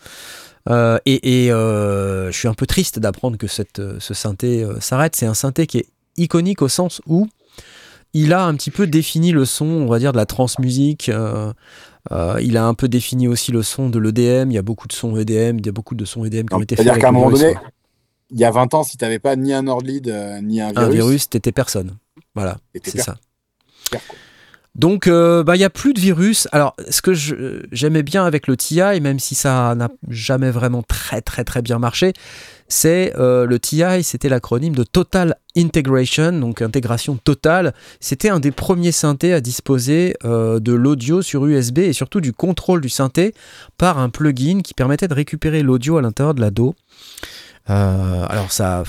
Euh, 0.69 0.99
et 1.07 1.45
et, 1.47 1.53
euh, 1.53 2.31
je 2.31 2.37
suis 2.39 2.49
un 2.49 2.55
peu 2.55 2.67
triste 2.67 2.99
d'apprendre 2.99 3.37
que 3.39 3.47
cette, 3.47 3.79
euh, 3.79 3.97
ce 4.01 4.13
synthé 4.15 4.63
euh, 4.63 4.81
s'arrête. 4.81 5.17
C'est 5.17 5.27
un 5.27 5.35
synthé 5.35 5.67
qui 5.67 5.79
est 5.79 5.87
iconique 6.17 6.61
au 6.63 6.69
sens 6.69 7.01
où 7.07 7.27
il 8.13 8.33
a 8.33 8.45
un 8.45 8.55
petit 8.55 8.71
peu 8.71 8.87
défini 8.87 9.33
le 9.33 9.45
son, 9.45 9.67
on 9.67 9.87
va 9.87 9.99
dire, 9.99 10.13
de 10.13 10.19
la 10.19 10.27
trance-musique. 10.27 11.09
Euh, 11.09 11.53
il 12.41 12.57
a 12.57 12.67
un 12.67 12.75
peu 12.75 12.89
défini 12.89 13.29
aussi 13.29 13.53
le 13.53 13.63
son 13.63 13.89
de 13.91 13.99
l'EDM. 13.99 14.51
Il 14.51 14.55
y 14.55 14.59
a 14.59 14.63
beaucoup 14.63 14.89
de 14.89 14.93
sons 14.93 15.17
EDM. 15.17 15.59
Il 15.59 15.67
y 15.67 15.69
a 15.69 15.73
beaucoup 15.73 15.95
de 15.95 16.05
sons 16.05 16.25
EDM 16.25 16.47
qui 16.47 16.55
ont 16.55 16.61
été 16.63 16.77
faits. 16.77 16.85
C'est-à-dire 16.87 17.01
qu'à 17.03 17.09
un 17.09 17.13
moment 17.13 17.31
donné, 17.31 17.55
il 18.31 18.39
y 18.39 18.45
a 18.45 18.51
20 18.51 18.75
ans, 18.75 18.83
si 18.83 18.97
t'avais 18.97 19.19
pas 19.19 19.37
ni 19.37 19.53
un 19.53 19.63
Nord 19.63 19.83
lead, 19.83 20.07
ni 20.43 20.61
un 20.61 20.69
virus, 20.73 20.79
un 20.87 20.89
virus, 20.91 21.29
t'étais 21.31 21.53
personne. 21.53 21.97
Voilà, 22.35 22.59
c'est 22.85 23.01
ça. 23.05 23.17
Donc, 24.79 25.09
euh, 25.09 25.43
bah, 25.43 25.57
il 25.57 25.59
y 25.59 25.65
a 25.65 25.71
plus 25.71 25.93
de 25.93 25.99
virus. 25.99 26.47
Alors, 26.53 26.77
ce 26.89 27.03
que 27.03 27.13
j'aimais 27.13 28.05
bien 28.05 28.25
avec 28.25 28.47
le 28.47 28.57
TI, 28.57 29.01
même 29.01 29.19
si 29.19 29.35
ça 29.35 29.75
n'a 29.75 29.89
jamais 30.09 30.53
vraiment 30.53 30.85
très 30.85 31.21
très 31.21 31.43
très 31.43 31.63
bien 31.63 31.81
marché, 31.81 32.13
c'est 32.69 33.13
euh, 33.17 33.45
le 33.45 33.59
TI, 33.59 34.05
c'était 34.05 34.29
l'acronyme 34.29 34.77
de 34.77 34.85
Total 34.85 35.37
Integration, 35.57 36.33
donc 36.33 36.63
intégration 36.63 37.17
totale. 37.17 37.75
C'était 37.99 38.29
un 38.29 38.39
des 38.39 38.53
premiers 38.53 38.93
synthés 38.93 39.33
à 39.33 39.41
disposer 39.41 40.15
euh, 40.25 40.61
de 40.61 40.73
l'audio 40.73 41.23
sur 41.23 41.45
USB 41.47 41.79
et 41.81 41.93
surtout 41.93 42.21
du 42.21 42.33
contrôle 42.33 42.81
du 42.81 42.89
synthé 42.89 43.35
par 43.79 43.99
un 43.99 44.11
plugin 44.11 44.61
qui 44.63 44.75
permettait 44.75 45.09
de 45.09 45.15
récupérer 45.15 45.65
l'audio 45.65 45.97
à 45.97 46.03
l'intérieur 46.03 46.35
de 46.35 46.41
la 46.41 46.51
DAW. 46.51 46.75
Alors 47.67 48.53
ça, 48.53 48.85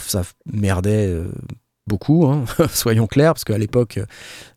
merdait 0.54 1.14
beaucoup, 1.90 2.26
hein, 2.26 2.46
soyons 2.74 3.08
clairs, 3.08 3.34
parce 3.34 3.44
qu'à 3.44 3.58
l'époque, 3.58 3.98
euh, 3.98 4.06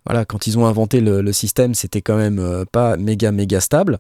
voilà, 0.07 0.25
quand 0.25 0.47
ils 0.47 0.57
ont 0.59 0.67
inventé 0.67 1.01
le, 1.01 1.21
le 1.23 1.33
système, 1.33 1.75
c'était 1.75 2.03
quand 2.03 2.17
même 2.17 2.39
euh, 2.39 2.65
pas 2.71 2.97
méga 2.97 3.33
méga 3.33 3.61
stable, 3.61 3.99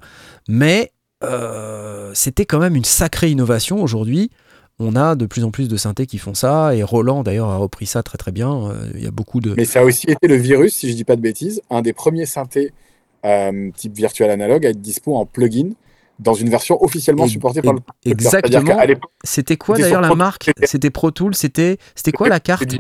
mais 0.49 0.93
euh, 1.25 2.13
c'était 2.15 2.47
quand 2.47 2.61
même 2.61 2.77
une 2.77 2.85
sacrée 2.85 3.31
innovation. 3.31 3.83
Aujourd'hui, 3.83 4.31
on 4.79 4.95
a 4.97 5.15
de 5.17 5.27
plus 5.27 5.43
en 5.45 5.51
plus 5.51 5.69
de 5.69 5.77
synthés 5.77 6.07
qui 6.07 6.19
font 6.19 6.35
ça, 6.35 6.75
et 6.77 6.83
Roland 6.85 7.23
d'ailleurs 7.25 7.49
a 7.49 7.57
repris 7.57 7.87
ça 7.87 8.03
très 8.05 8.19
très 8.19 8.33
bien. 8.33 8.73
Il 8.95 9.03
y 9.03 9.07
a 9.07 9.11
beaucoup 9.11 9.41
de... 9.41 9.55
Mais 9.57 9.65
ça 9.65 9.81
a 9.81 9.85
aussi 9.85 10.07
été 10.11 10.29
le 10.29 10.37
virus, 10.37 10.75
si 10.75 10.91
je 10.91 10.95
dis 10.95 11.05
pas 11.05 11.17
de 11.17 11.21
bêtises, 11.21 11.61
un 11.71 11.83
des 11.83 11.93
premiers 11.93 12.27
synthés 12.27 12.73
euh, 13.25 13.71
type 13.77 13.95
virtual 13.95 14.31
analogue 14.31 14.67
à 14.67 14.71
être 14.71 14.81
dispo 14.81 15.17
en 15.17 15.27
plugin 15.27 15.71
dans 16.19 16.35
une 16.35 16.51
version 16.51 16.83
officiellement 16.83 17.27
Et- 17.27 17.29
supportée 17.29 17.63
par 17.63 17.75
le 17.75 17.81
Exactement. 18.05 18.77
C'était 19.25 19.57
quoi 19.57 19.79
d'ailleurs 19.79 20.01
la 20.01 20.15
marque? 20.15 20.51
C'était 20.65 20.91
Pro 20.91 21.11
Tools, 21.11 21.35
c'était 21.35 21.79
quoi 22.15 22.29
la 22.29 22.41
carte? 22.41 22.75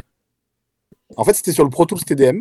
En 1.16 1.24
fait, 1.24 1.34
c'était 1.34 1.52
sur 1.52 1.64
le 1.64 1.70
Pro 1.70 1.84
Tools 1.86 2.02
TDM. 2.04 2.38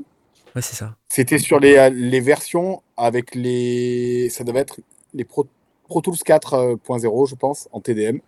Ouais, 0.56 0.62
c'est 0.62 0.76
ça. 0.76 0.96
C'était 1.10 1.38
sur 1.38 1.60
les, 1.60 1.78
euh, 1.78 1.90
les 1.90 2.20
versions 2.20 2.82
avec 2.98 3.36
les. 3.36 4.30
Ça 4.30 4.44
devait 4.44 4.60
être 4.60 4.80
les 5.14 5.24
Pro, 5.24 5.48
Pro 5.88 6.02
Tools 6.02 6.16
4.0, 6.16 7.30
je 7.30 7.36
pense, 7.36 7.68
en 7.72 7.80
TDM. 7.82 8.20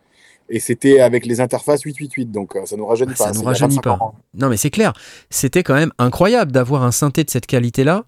Et 0.49 0.59
c'était 0.59 0.99
avec 0.99 1.25
les 1.25 1.39
interfaces 1.41 1.81
888. 1.83 2.31
Donc 2.31 2.55
euh, 2.55 2.65
ça 2.65 2.75
nous 2.75 2.85
rajeunit 2.85 3.13
Ah, 3.15 3.23
pas. 3.25 3.33
ça 3.33 3.39
nous 3.39 3.45
rajeunit 3.45 3.75
25 3.75 3.81
pas. 3.81 4.03
ans. 4.03 4.15
Non, 4.33 4.49
mais 4.49 4.57
c'est 4.57 4.69
clair. 4.69 4.93
C'était 5.29 5.63
quand 5.63 5.73
même 5.73 5.91
incroyable 5.97 6.51
d'avoir 6.51 6.83
un 6.83 6.91
synthé 6.91 7.23
de 7.23 7.29
cette 7.29 7.45
qualité-là 7.45 8.03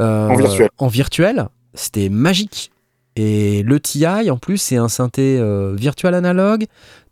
euh, 0.00 0.28
En 0.28 0.36
virtuel. 0.36 0.68
en 0.78 0.86
virtuel. 0.88 1.48
C'était 1.74 2.08
magique. 2.10 2.70
Et 3.16 3.62
le 3.62 3.78
TI, 3.80 4.06
en 4.30 4.38
plus, 4.38 4.56
c'est 4.58 4.76
un 4.76 4.88
synthé 4.88 5.38
euh, 5.38 5.74
virtuel 5.74 6.14
analogue, 6.14 6.64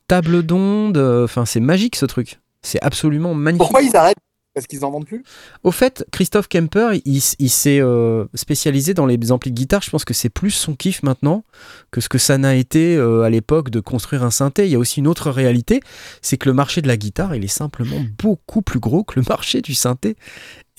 table 0.09 0.43
d'onde. 0.43 0.97
euh, 0.97 1.25
Enfin, 1.25 1.45
c'est 1.45 1.61
magique 1.61 1.97
ce 1.97 2.07
truc. 2.07 2.41
C'est 2.63 2.81
absolument 2.83 3.35
magnifique. 3.35 3.61
Pourquoi 3.63 3.83
ils 3.83 3.95
arrêtent 3.97 4.17
Parce 4.55 4.67
qu'ils 4.67 4.85
en 4.85 4.91
vendent 4.91 5.07
plus? 5.07 5.23
Au 5.63 5.71
fait, 5.71 6.05
Christophe 6.11 6.49
Kemper, 6.49 7.01
il, 7.05 7.21
s'est 7.21 7.81
euh, 7.81 8.25
spécialisé 8.35 8.95
dans 8.95 9.07
les 9.07 9.31
amplis 9.31 9.53
de 9.53 9.57
guitare. 9.57 9.81
Je 9.83 9.91
pense 9.91 10.05
que 10.05 10.13
c'est 10.15 10.29
plus 10.29 10.51
son 10.51 10.75
kiff 10.75 11.03
maintenant 11.05 11.45
que 11.93 12.01
ce 12.01 12.09
que 12.09 12.19
ça 12.19 12.37
n'a 12.37 12.57
été 12.57 12.97
euh, 12.97 13.23
à 13.23 13.31
l'époque 13.31 13.71
de 13.71 13.79
construire 13.79 14.25
un 14.25 14.31
synthé. 14.31 14.67
Il 14.67 14.73
y 14.73 14.75
a 14.75 14.79
aussi 14.79 14.99
une 14.99 15.07
autre 15.07 15.31
réalité, 15.31 15.81
c'est 16.21 16.37
que 16.37 16.49
le 16.49 16.55
marché 16.55 16.83
de 16.83 16.89
la 16.89 16.97
guitare, 16.97 17.37
il 17.37 17.45
est 17.45 17.49
simplement 17.49 18.03
beaucoup 18.19 18.63
plus 18.63 18.81
gros 18.81 19.05
que 19.05 19.21
le 19.21 19.25
marché 19.29 19.63
du 19.63 19.75
synthé. 19.75 20.17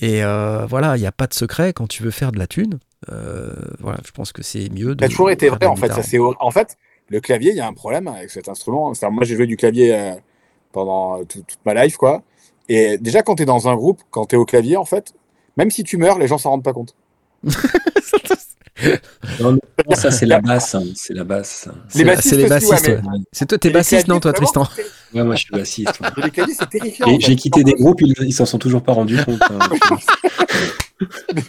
Et 0.00 0.22
euh, 0.22 0.66
voilà, 0.66 0.96
il 0.96 1.00
n'y 1.00 1.06
a 1.06 1.12
pas 1.12 1.26
de 1.26 1.34
secret 1.34 1.72
quand 1.72 1.86
tu 1.86 2.02
veux 2.02 2.10
faire 2.10 2.32
de 2.32 2.38
la 2.38 2.46
thune. 2.46 2.78
voilà, 3.08 4.00
je 4.04 4.10
pense 4.10 4.32
que 4.32 4.42
c'est 4.42 4.68
mieux 4.70 4.94
de. 4.94 5.02
Ça 5.02 5.06
a 5.06 5.08
toujours 5.08 5.30
été 5.30 5.48
vrai, 5.48 5.66
en 5.66 5.76
fait. 5.76 5.92
Ça, 5.92 6.02
en 6.40 6.50
fait, 6.50 6.76
le 7.08 7.20
clavier, 7.20 7.52
il 7.52 7.56
y 7.56 7.60
a 7.60 7.66
un 7.66 7.74
problème 7.74 8.06
avec 8.06 8.30
cet 8.30 8.48
instrument. 8.50 8.92
Moi, 9.10 9.24
j'ai 9.24 9.36
joué 9.36 9.46
du 9.46 9.56
clavier 9.56 10.18
pendant 10.72 11.20
euh, 11.20 11.24
tout- 11.24 11.42
toute 11.46 11.64
ma 11.64 11.74
life, 11.84 11.96
quoi. 11.96 12.22
Et 12.68 12.98
déjà, 12.98 13.22
quand 13.22 13.34
tu 13.36 13.42
es 13.42 13.46
dans 13.46 13.68
un 13.68 13.74
groupe, 13.74 14.00
quand 14.10 14.26
tu 14.26 14.36
es 14.36 14.38
au 14.38 14.44
clavier, 14.44 14.76
en 14.76 14.84
fait, 14.84 15.12
même 15.56 15.70
si 15.70 15.82
tu 15.84 15.96
meurs, 15.96 16.18
les 16.18 16.26
gens 16.28 16.38
s'en 16.38 16.50
rendent 16.50 16.64
pas 16.64 16.72
compte. 16.72 16.94
Non, 19.38 19.52
non, 19.52 19.58
ça, 19.94 20.10
c'est 20.10 20.26
la 20.26 20.40
basse. 20.40 20.74
hein, 20.74 20.82
C'est 20.96 21.14
la 21.14 21.22
basse. 21.22 21.68
C'est 21.88 21.98
les 21.98 22.04
bassistes. 22.48 22.72
ouais, 22.88 22.96
ouais. 22.96 23.00
mais- 23.12 23.18
C'est 23.30 23.46
toi, 23.46 23.56
t'es 23.58 23.70
bassiste, 23.70 24.08
non, 24.08 24.18
toi, 24.18 24.32
Tristan 24.32 24.66
Ouais, 25.14 25.22
moi, 25.22 25.36
je 25.36 25.42
suis 25.42 25.52
bassiste. 25.52 26.00
ouais. 26.00 26.08
mais 26.16 26.22
Les 26.24 26.30
claviers, 26.30 26.54
c'est 26.58 26.68
terrifiant. 26.68 27.06
Et 27.06 27.10
en 27.10 27.14
fait. 27.14 27.20
J'ai 27.20 27.36
quitté 27.36 27.62
des 27.62 27.74
groupes, 27.74 28.00
ils 28.00 28.14
ils 28.22 28.32
s'en 28.32 28.46
sont 28.46 28.58
toujours 28.58 28.82
pas 28.82 28.92
rendus 28.92 29.22
compte. 29.24 29.40
hein. 29.42 29.58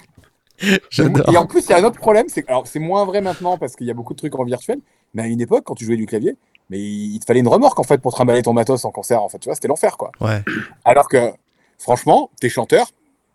J'adore. 0.92 1.34
Et 1.34 1.38
en 1.38 1.46
plus, 1.48 1.62
il 1.66 1.70
y 1.72 1.74
a 1.74 1.78
un 1.80 1.84
autre 1.84 1.98
problème, 2.00 2.26
c'est 2.30 2.44
que- 2.44 2.50
alors 2.50 2.68
c'est 2.68 2.80
moins 2.80 3.04
vrai 3.06 3.22
maintenant 3.22 3.58
parce 3.58 3.76
qu'il 3.76 3.88
y 3.88 3.92
a 3.92 3.94
beaucoup 3.94 4.14
de 4.14 4.20
trucs 4.20 4.36
en 4.38 4.44
virtuel, 4.44 4.80
mais 5.14 5.24
à 5.24 5.28
une 5.28 5.42
époque, 5.42 5.64
quand 5.66 5.76
tu 5.76 5.86
jouais 5.86 5.98
du 5.98 6.06
clavier, 6.06 6.36
mais 6.70 6.80
il 6.80 7.16
il 7.16 7.20
te 7.20 7.26
fallait 7.26 7.40
une 7.42 7.48
remorque 7.48 7.80
en 7.80 7.84
fait 7.84 8.00
pour 8.00 8.14
trimballer 8.14 8.42
ton 8.42 8.54
matos 8.54 8.84
en 8.86 8.92
concert. 8.92 9.22
En 9.22 9.30
fait, 9.30 9.40
tu 9.40 9.48
vois, 9.50 9.56
c'était 9.56 9.68
l'enfer 9.68 9.98
quoi. 9.98 10.12
Ouais. 10.22 10.42
Alors 10.86 11.08
que, 11.08 11.32
franchement, 11.78 12.30
t'es 12.40 12.50
chanteur, 12.50 12.88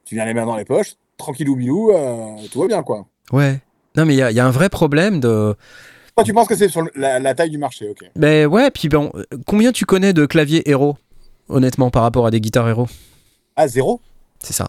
tu 0.05 0.15
viens 0.15 0.25
les 0.25 0.35
mains 0.35 0.47
dans 0.47 0.57
les 0.57 0.65
poches, 0.65 0.95
tranquillou 1.17 1.57
bilou, 1.57 1.91
euh, 1.93 2.37
tout 2.51 2.61
va 2.61 2.67
bien 2.67 2.83
quoi. 2.83 3.07
Ouais. 3.33 3.61
Non, 3.97 4.05
mais 4.07 4.15
il 4.15 4.19
y, 4.19 4.23
a- 4.23 4.31
il 4.31 4.37
y 4.37 4.41
a 4.41 4.47
un 4.47 4.51
vrai 4.51 4.69
problème 4.69 5.21
de. 5.21 5.55
Toi, 6.17 6.25
tu 6.25 6.33
penses 6.33 6.49
que 6.49 6.57
c'est 6.57 6.69
sur 6.69 6.83
la 6.97 7.35
taille 7.35 7.51
du 7.51 7.59
marché, 7.59 7.89
ok. 7.89 8.11
Ben 8.17 8.47
ouais, 8.47 8.71
puis 8.71 8.89
bon, 8.89 9.11
euh, 9.15 9.25
combien 9.47 9.71
tu 9.73 9.85
connais 9.85 10.13
de 10.13 10.27
claviers 10.27 10.69
héros, 10.69 10.97
honnêtement, 11.49 11.91
par 11.91 12.03
rapport 12.03 12.27
à 12.27 12.31
des 12.31 12.41
guitares 12.41 12.69
héros? 12.69 12.87
Ah, 13.57 13.69
zéro? 13.69 14.01
C'est 14.41 14.53
ça. 14.53 14.69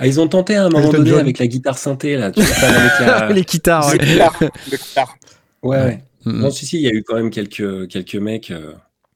Ah, 0.00 0.06
ils 0.06 0.18
ont 0.20 0.26
tenté 0.28 0.56
à 0.56 0.64
un 0.64 0.68
moment 0.70 0.86
Elton 0.86 0.98
donné 0.98 1.10
John. 1.10 1.20
avec 1.20 1.38
la 1.38 1.46
guitare 1.46 1.78
synthé, 1.78 2.16
là. 2.16 2.30
Tu 2.32 2.42
sais, 2.42 2.64
avec 2.66 2.92
la- 3.00 3.28
Les 3.32 3.42
guitares, 3.42 3.92
Le 3.92 3.98
ouais. 4.00 4.06
guitare, 4.06 4.36
le 4.40 4.76
guitare. 4.76 5.16
Ouais, 5.62 5.76
ouais. 5.78 6.02
Mm. 6.24 6.40
Non, 6.40 6.50
si, 6.50 6.66
si, 6.66 6.76
il 6.78 6.82
y 6.82 6.88
a 6.88 6.90
eu 6.92 7.02
quand 7.06 7.14
même 7.16 7.30
quelques, 7.30 7.86
quelques 7.88 8.14
mecs. 8.16 8.50
euh, 8.50 8.72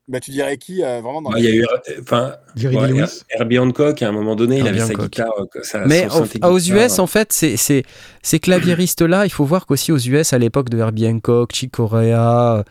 Bah, 0.08 0.20
tu 0.20 0.30
dirais 0.30 0.58
qui 0.58 0.82
euh, 0.84 1.00
vraiment 1.00 1.22
dans 1.22 1.30
bah, 1.30 1.38
les- 1.38 1.44
Il 1.44 1.48
y 1.48 1.52
a 1.52 1.56
eu. 1.56 1.62
euh, 1.62 2.00
Enfin, 2.02 2.34
ouais, 2.62 3.04
Herbie 3.30 3.58
Hancock, 3.58 4.02
à 4.02 4.08
un 4.08 4.12
moment 4.12 4.36
donné, 4.36 4.58
il 4.58 4.68
avait 4.68 4.78
sa 4.78 4.86
Hancock. 4.92 5.04
guitare. 5.10 5.32
euh, 5.38 5.60
sa- 5.62 5.86
Mais 5.86 6.06
aux 6.14 6.24
guitare, 6.58 6.84
US, 6.84 6.98
en 6.98 7.06
fait, 7.06 7.32
c'est- 7.32 7.56
c'est- 7.56 7.82
ces 8.22 8.38
claviéristes-là, 8.38 9.24
il 9.24 9.30
faut 9.30 9.44
voir 9.46 9.64
qu'aussi 9.64 9.90
aux 9.92 9.98
US, 9.98 10.32
à 10.34 10.38
l'époque 10.38 10.68
de 10.68 10.76
Herbie 10.78 11.06
Hancock, 11.08 11.52
Chick 11.54 11.72
Corea, 11.72 12.64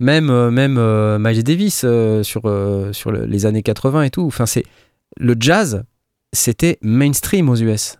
même, 0.00 0.50
même 0.50 0.76
euh, 0.78 1.18
Miles 1.20 1.44
Davis 1.44 1.82
euh, 1.84 2.22
sur, 2.24 2.42
euh, 2.46 2.92
sur 2.92 3.12
le- 3.12 3.26
les 3.26 3.46
années 3.46 3.62
80 3.62 4.02
et 4.02 4.10
tout, 4.10 4.22
enfin, 4.26 4.46
c'est 4.46 4.64
le 5.18 5.34
jazz, 5.38 5.84
c'était 6.32 6.78
mainstream 6.82 7.48
aux 7.48 7.56
US. 7.56 7.98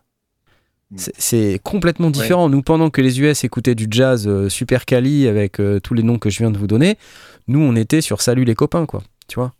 Mm. 0.90 0.97
C'est- 0.98 1.15
C'est 1.19 1.61
complètement 1.62 2.11
différent. 2.11 2.48
Nous, 2.48 2.62
pendant 2.62 2.90
que 2.90 3.01
les 3.01 3.20
US 3.20 3.44
écoutaient 3.44 3.74
du 3.74 3.86
jazz 3.90 4.27
euh, 4.27 4.48
super 4.48 4.85
quali 4.85 5.28
avec 5.28 5.61
euh, 5.61 5.81
tous 5.81 5.94
les 5.94 6.02
noms 6.02 6.19
que 6.19 6.31
je 6.31 6.39
viens 6.39 6.51
de 6.51 6.59
vous 6.59 6.66
donner, 6.66 6.97
nous, 7.48 7.61
on 7.61 7.77
était 7.77 8.01
sur 8.01 8.20
Salut 8.23 8.44
les 8.44 8.55
copains, 8.55 8.86
quoi. 8.86 9.02
Tu 9.28 9.36
vois? 9.36 9.52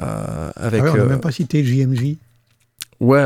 Euh, 0.00 0.50
avec, 0.54 0.80
Ah 0.80 0.84
ouais, 0.84 0.90
on 0.90 0.96
n'a 0.96 1.02
euh, 1.02 1.08
même 1.08 1.20
pas 1.20 1.32
cité 1.32 1.64
JMJ 1.64 2.16
ouais, 3.00 3.24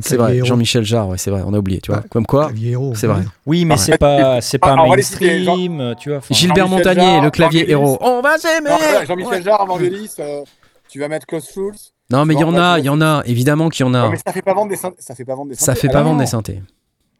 c'est 0.00 0.16
vrai. 0.16 0.40
Jean-Michel 0.44 0.84
Jarre, 0.84 1.08
ouais, 1.08 1.18
c'est 1.18 1.30
vrai, 1.30 1.42
on 1.44 1.52
a 1.52 1.58
oublié, 1.58 1.80
tu 1.80 1.90
vois. 1.90 2.00
Ouais. 2.00 2.08
Comme 2.10 2.26
quoi, 2.26 2.50
c'est 2.94 3.06
vrai. 3.06 3.22
Oui, 3.44 3.64
mais 3.64 3.76
c'est 3.76 3.98
pas, 3.98 4.40
c'est 4.40 4.58
pas 4.58 4.76
Ah, 4.78 4.88
va 4.88 4.96
les 4.96 5.02
citer, 5.02 5.44
mainstream, 5.44 5.94
tu 5.98 6.10
vois. 6.10 6.20
Gilbert 6.30 6.68
Montagnier, 6.68 7.02
Jarre, 7.02 7.24
le 7.24 7.30
clavier 7.30 7.70
héros. 7.70 7.98
On 8.00 8.20
va 8.22 8.38
s'aimer 8.38 8.70
Jean-Michel 9.06 9.42
Jarre, 9.42 9.66
Vangelis, 9.66 10.10
euh, 10.18 10.42
tu 10.88 10.98
vas 11.00 11.08
mettre 11.08 11.26
Klaus 11.26 11.50
Schulz. 11.52 11.92
Non, 12.10 12.24
mais 12.24 12.34
il 12.34 12.40
y 12.40 12.44
en 12.44 12.56
a, 12.56 12.78
il 12.78 12.84
y 12.84 12.88
en 12.88 13.00
a, 13.00 13.22
évidemment 13.26 13.68
qu'il 13.68 13.86
y 13.86 13.88
en 13.88 13.92
Ouais, 13.94 14.00
a. 14.00 14.08
mais 14.10 14.16
ça 14.24 14.32
fait 14.32 14.42
pas 14.42 14.54
vendre 14.54 14.68
des 14.70 14.76
synthés. 14.76 14.96
Ça 15.00 15.14
fait 15.14 15.24
pas 15.24 15.34
vendre 15.34 15.50
des 15.50 15.54
Ça 15.56 15.66
synthés. 15.66 15.80
fait 15.82 15.88
Ah 15.90 15.92
pas 15.92 15.98
non, 16.02 16.10
vendre 16.10 16.20
des 16.20 16.26
synthés. 16.26 16.62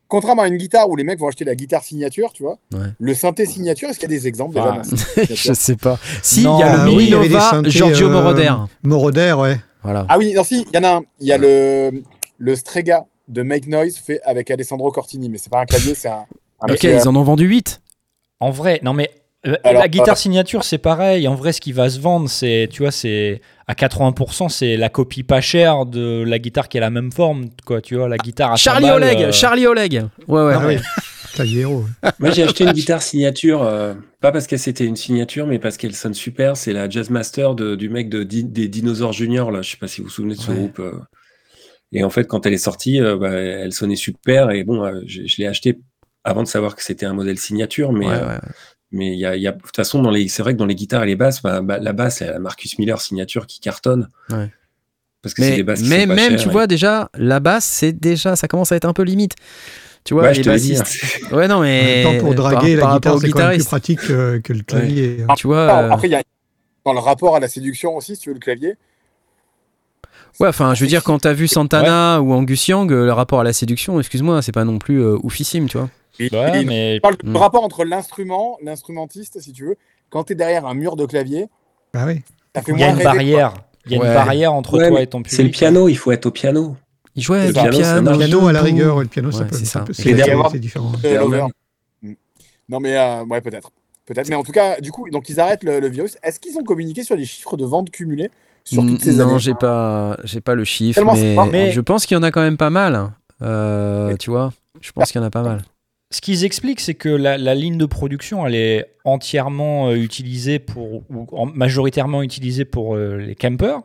Contrairement 0.08 0.42
à 0.42 0.48
une 0.48 0.56
guitare 0.56 0.88
où 0.90 0.96
les 0.96 1.04
mecs 1.04 1.20
vont 1.20 1.28
acheter 1.28 1.44
la 1.44 1.54
guitare 1.54 1.84
signature, 1.84 2.32
tu 2.32 2.42
vois. 2.42 2.58
Ouais. 2.74 2.88
Le 2.98 3.14
synthé 3.14 3.46
signature, 3.46 3.88
est-ce 3.88 3.98
qu'il 4.00 4.10
y 4.10 4.14
a 4.14 4.18
des 4.18 4.26
exemples 4.26 4.54
déjà 4.56 4.78
Ah, 4.80 4.82
le 5.16 5.24
Je 5.34 5.52
sais 5.52 5.76
pas. 5.76 5.98
Si, 6.22 6.40
il 6.40 6.44
y 6.44 6.46
a 6.48 6.80
Ah 6.82 6.84
le 6.84 6.90
oui, 6.90 6.96
Mini 6.96 7.04
il 7.04 7.10
y 7.10 7.14
avait 7.14 7.28
des 7.28 7.34
Nova 7.34 7.50
synthés, 7.50 7.70
Giorgio 7.70 8.08
euh, 8.08 8.10
Moroder. 8.10 8.52
Moroder, 8.82 9.32
ouais. 9.38 9.60
Voilà. 9.84 10.06
Ah 10.08 10.18
oui, 10.18 10.32
non, 10.34 10.42
si, 10.42 10.66
il 10.68 10.74
y 10.76 10.78
en 10.78 10.84
a 10.84 10.96
un. 10.96 11.02
Il 11.20 11.28
y 11.28 11.32
a 11.32 11.38
le, 11.38 12.02
le 12.38 12.56
Strega 12.56 13.04
de 13.28 13.42
Make 13.42 13.68
Noise 13.68 13.98
fait 13.98 14.20
avec 14.24 14.50
Alessandro 14.50 14.90
Cortini, 14.90 15.28
mais 15.28 15.38
c'est 15.38 15.50
pas 15.50 15.60
un 15.60 15.64
clavier, 15.64 15.94
c'est 15.94 16.08
un. 16.08 16.24
un 16.60 16.64
Ok, 16.64 16.70
mec, 16.70 16.84
euh, 16.86 16.98
ils 17.00 17.08
en 17.08 17.14
ont 17.14 17.22
vendu 17.22 17.46
8. 17.46 17.80
En 18.40 18.50
vrai, 18.50 18.80
non 18.82 18.92
mais 18.94 19.10
euh, 19.14 19.19
Alors, 19.42 19.80
la 19.82 19.88
guitare 19.88 20.10
euh, 20.10 20.14
signature, 20.16 20.64
c'est 20.64 20.76
pareil. 20.78 21.26
En 21.26 21.34
vrai, 21.34 21.52
ce 21.52 21.60
qui 21.62 21.72
va 21.72 21.88
se 21.88 21.98
vendre, 21.98 22.28
c'est, 22.28 22.68
tu 22.70 22.82
vois, 22.82 22.90
c'est 22.90 23.40
à 23.66 23.72
80%, 23.74 24.48
c'est 24.50 24.76
la 24.76 24.90
copie 24.90 25.22
pas 25.22 25.40
chère 25.40 25.86
de 25.86 26.22
la 26.26 26.38
guitare 26.38 26.68
qui 26.68 26.76
a 26.76 26.80
la 26.82 26.90
même 26.90 27.10
forme, 27.10 27.46
quoi. 27.64 27.80
Tu 27.80 27.96
vois, 27.96 28.08
la 28.08 28.18
guitare 28.18 28.52
à 28.52 28.56
100 28.58 28.62
Charlie 28.62 28.90
Oleg, 28.90 29.22
euh, 29.22 29.32
Charlie 29.32 29.66
Oleg. 29.66 30.04
Ouais, 30.28 30.42
ouais. 30.44 30.54
Ah 30.54 30.66
ouais. 30.66 30.78
Moi, 32.18 32.30
j'ai 32.32 32.42
acheté 32.42 32.64
une 32.64 32.72
guitare 32.72 33.00
signature, 33.00 33.62
euh, 33.62 33.94
pas 34.20 34.30
parce 34.32 34.46
que 34.46 34.56
c'était 34.58 34.84
une 34.84 34.96
signature, 34.96 35.46
mais 35.46 35.58
parce 35.58 35.76
qu'elle 35.78 35.94
sonne 35.94 36.12
super. 36.14 36.56
C'est 36.58 36.72
la 36.74 36.88
Jazzmaster 36.90 37.54
de, 37.54 37.76
du 37.76 37.88
mec 37.88 38.10
de, 38.10 38.24
Di- 38.24 38.44
des 38.44 38.68
Dinosaures 38.68 39.12
Junior, 39.14 39.50
là. 39.50 39.62
Je 39.62 39.70
sais 39.70 39.76
pas 39.78 39.88
si 39.88 40.00
vous 40.02 40.08
vous 40.08 40.12
souvenez 40.12 40.34
de 40.34 40.40
ce 40.40 40.50
Ouais. 40.50 40.56
groupe. 40.58 40.80
euh. 40.80 40.92
Et 41.92 42.04
en 42.04 42.10
fait, 42.10 42.24
quand 42.26 42.44
elle 42.46 42.52
est 42.52 42.58
sortie, 42.58 43.00
euh, 43.00 43.16
bah, 43.16 43.30
elle 43.32 43.72
sonnait 43.72 43.96
super. 43.96 44.50
Et 44.50 44.64
bon, 44.64 44.84
euh, 44.84 45.00
je, 45.06 45.22
je 45.26 45.36
l'ai 45.38 45.46
acheté 45.46 45.78
avant 46.24 46.42
de 46.42 46.48
savoir 46.48 46.76
que 46.76 46.82
c'était 46.82 47.06
un 47.06 47.14
modèle 47.14 47.38
signature, 47.38 47.92
mais 47.92 48.06
Ouais, 48.06 48.12
euh, 48.14 48.28
ouais. 48.34 48.38
Mais 48.92 49.12
il 49.12 49.18
y 49.18 49.26
a, 49.26 49.36
il 49.36 49.42
y 49.42 49.46
a- 49.48 49.52
de 49.52 49.60
toute 49.60 49.76
façon, 49.76 50.02
dans 50.02 50.10
les, 50.10 50.28
c'est 50.28 50.42
vrai 50.42 50.52
que 50.54 50.58
dans 50.58 50.66
les 50.66 50.74
guitares 50.74 51.02
et 51.04 51.06
les 51.06 51.16
basses, 51.16 51.42
bah, 51.42 51.60
bah, 51.60 51.78
la 51.78 51.92
basse, 51.92 52.18
c'est 52.18 52.26
la 52.26 52.38
Marcus 52.38 52.78
Miller 52.78 53.00
signature 53.00 53.46
qui 53.46 53.60
cartonne. 53.60 54.08
Ouais. 54.30 54.48
Parce 55.22 55.34
que 55.34 55.42
c'est 55.42 55.50
Mais, 55.50 55.56
des 55.56 55.62
basses 55.62 55.82
qui 55.82 55.88
mais 55.88 56.02
sont 56.02 56.08
pas 56.08 56.14
même, 56.14 56.30
chères 56.30 56.40
tu 56.40 56.48
et- 56.48 56.52
vois, 56.52 56.66
déjà, 56.66 57.10
la 57.14 57.40
basse, 57.40 57.64
c'est 57.66 57.92
déjà, 57.92 58.36
ça 58.36 58.48
commence 58.48 58.72
à 58.72 58.76
être 58.76 58.86
un 58.86 58.92
peu 58.94 59.02
limite. 59.02 59.34
Tu 60.02 60.14
vois, 60.14 60.22
Ouais, 60.24 60.32
les 60.32 60.40
dit, 60.40 60.48
bassistes. 60.48 60.82
hein. 61.30 61.36
Ouais, 61.36 61.46
non, 61.46 61.56
En 61.56 61.60
mais. 61.62 62.04
même 62.04 62.18
temps, 62.18 62.24
pour 62.24 62.34
draguer, 62.34 62.78
par 62.78 62.88
la 62.90 62.94
guitare, 62.96 63.18
c'est 63.20 63.30
quand 63.30 63.38
même 63.48 63.54
plus 63.56 63.64
pratique 63.66 64.00
que, 64.00 64.38
que 64.38 64.52
le 64.54 64.62
clavier. 64.62 65.18
Tu 65.36 65.46
vois. 65.46 65.58
euh, 65.58 65.90
Après, 65.90 66.08
il 66.08 66.12
y 66.12 66.14
a 66.14 66.22
dans 66.86 66.94
le 66.94 67.00
rapport 67.00 67.36
à 67.36 67.40
la 67.40 67.48
séduction 67.48 67.94
aussi, 67.96 68.16
si 68.16 68.22
tu 68.22 68.30
veux, 68.30 68.34
le 68.34 68.40
clavier. 68.40 68.76
Ouais, 70.38 70.48
enfin, 70.48 70.72
je 70.74 70.80
veux 70.80 70.86
dire, 70.88 71.02
quand 71.04 71.18
t'as 71.18 71.34
vu 71.34 71.48
Santana 71.48 72.22
ou 72.22 72.32
Angus 72.32 72.66
Young, 72.68 72.90
euh, 72.92 73.04
le 73.04 73.12
rapport 73.12 73.40
à 73.40 73.44
la 73.44 73.52
séduction, 73.52 73.98
excuse-moi, 74.00 74.40
c'est 74.40 74.52
pas 74.52 74.64
non 74.64 74.78
plus 74.78 75.02
euh, 75.02 75.16
oufissime, 75.22 75.68
tu 75.68 75.76
vois. 75.76 75.90
Et- 76.20 76.30
Ouais, 76.34 76.62
et- 76.62 76.64
mais 76.64 76.94
je 76.96 77.00
parle 77.00 77.16
du 77.16 77.30
Mm. 77.30 77.36
rapport 77.36 77.64
entre 77.64 77.84
l'instrument, 77.84 78.58
l'instrumentiste, 78.62 79.40
si 79.40 79.52
tu 79.52 79.64
veux, 79.64 79.76
quand 80.10 80.24
tu 80.24 80.32
es 80.34 80.36
derrière 80.36 80.66
un 80.66 80.74
mur 80.74 80.96
de 80.96 81.06
clavier, 81.06 81.46
Bah 81.94 82.04
oui. 82.06 82.20
ça 82.54 82.62
fait 82.62 82.72
il 82.72 82.78
y 82.78 82.82
a 82.82 82.86
une 82.88 82.92
rêver, 82.92 83.02
quoi. 83.04 83.12
barrière. 83.14 83.54
Il 83.86 83.92
y 83.92 83.96
a 83.96 84.00
Ouais. 84.00 84.06
une 84.08 84.14
barrière 84.14 84.52
entre 84.52 84.78
Ouais, 84.78 84.88
toi 84.88 85.00
et 85.00 85.06
ton 85.06 85.18
public. 85.22 85.34
C'est 85.36 85.42
le 85.42 85.50
piano, 85.50 85.88
il 85.88 85.96
faut 85.96 86.12
être 86.12 86.26
au 86.26 86.30
piano. 86.30 86.76
Il 87.16 87.22
jouait 87.22 87.40
Le 87.40 87.46
du 87.48 87.52
piano. 87.54 88.10
Le 88.12 88.16
piano 88.18 88.46
à 88.46 88.52
la 88.52 88.62
rigueur, 88.62 89.00
le 89.00 89.06
piano, 89.06 89.30
ça 89.32 89.44
peut, 89.44 89.56
ça 89.56 89.80
peut- 89.80 89.92
c'est 89.92 90.12
différent. 90.58 90.92
Euh, 91.04 91.16
Quand 91.16 91.24
l'over. 91.24 91.42
même. 92.02 92.10
Mm. 92.12 92.14
Non, 92.68 92.80
mais 92.80 92.96
euh, 92.96 93.24
ouais, 93.24 93.40
peut-être. 93.40 93.72
Peut-être. 94.06 94.28
Mais 94.28 94.34
en 94.36 94.42
tout 94.42 94.52
cas, 94.52 94.80
du 94.80 94.90
coup, 94.92 95.08
donc 95.10 95.28
ils 95.28 95.38
arrêtent 95.40 95.62
le, 95.64 95.80
le 95.80 95.88
virus. 95.88 96.18
Est-ce 96.22 96.38
qu'ils 96.40 96.56
ont 96.58 96.64
communiqué 96.64 97.02
sur 97.04 97.16
les 97.16 97.24
chiffres 97.24 97.56
de 97.56 97.64
vente 97.64 97.90
cumulés 97.90 98.30
sur 98.64 98.84
toutes 98.84 99.00
ces 99.02 99.14
non, 99.14 99.30
années? 99.30 99.38
j'ai 99.38 99.54
pas, 99.54 100.16
j'ai 100.24 100.40
pas 100.40 100.54
le 100.54 100.64
chiffre, 100.64 101.02
mais- 101.50 101.70
je 101.72 101.80
pense 101.80 102.06
qu'il 102.06 102.16
y 102.16 102.18
en 102.18 102.22
a 102.22 102.30
quand 102.30 102.40
même 102.42 102.56
pas 102.56 102.70
mal. 102.70 103.10
Euh, 103.42 104.16
tu 104.16 104.30
vois, 104.30 104.52
je 104.80 104.92
pense 104.92 105.10
qu'il 105.10 105.20
y 105.20 105.24
en 105.24 105.26
a 105.26 105.30
pas 105.30 105.42
mal. 105.42 105.62
Ce 106.12 106.20
qu'ils 106.20 106.44
expliquent, 106.44 106.80
c'est 106.80 106.94
que 106.94 107.08
la, 107.08 107.38
la 107.38 107.54
ligne 107.54 107.78
de 107.78 107.86
production, 107.86 108.44
elle 108.46 108.56
est 108.56 108.86
entièrement 109.04 109.88
euh, 109.90 109.94
utilisée 109.94 110.58
pour, 110.58 111.02
ou 111.08 111.26
en- 111.32 111.46
majoritairement 111.46 112.22
utilisée 112.22 112.64
pour 112.64 112.96
euh, 112.96 113.16
les 113.18 113.36
campers, 113.36 113.80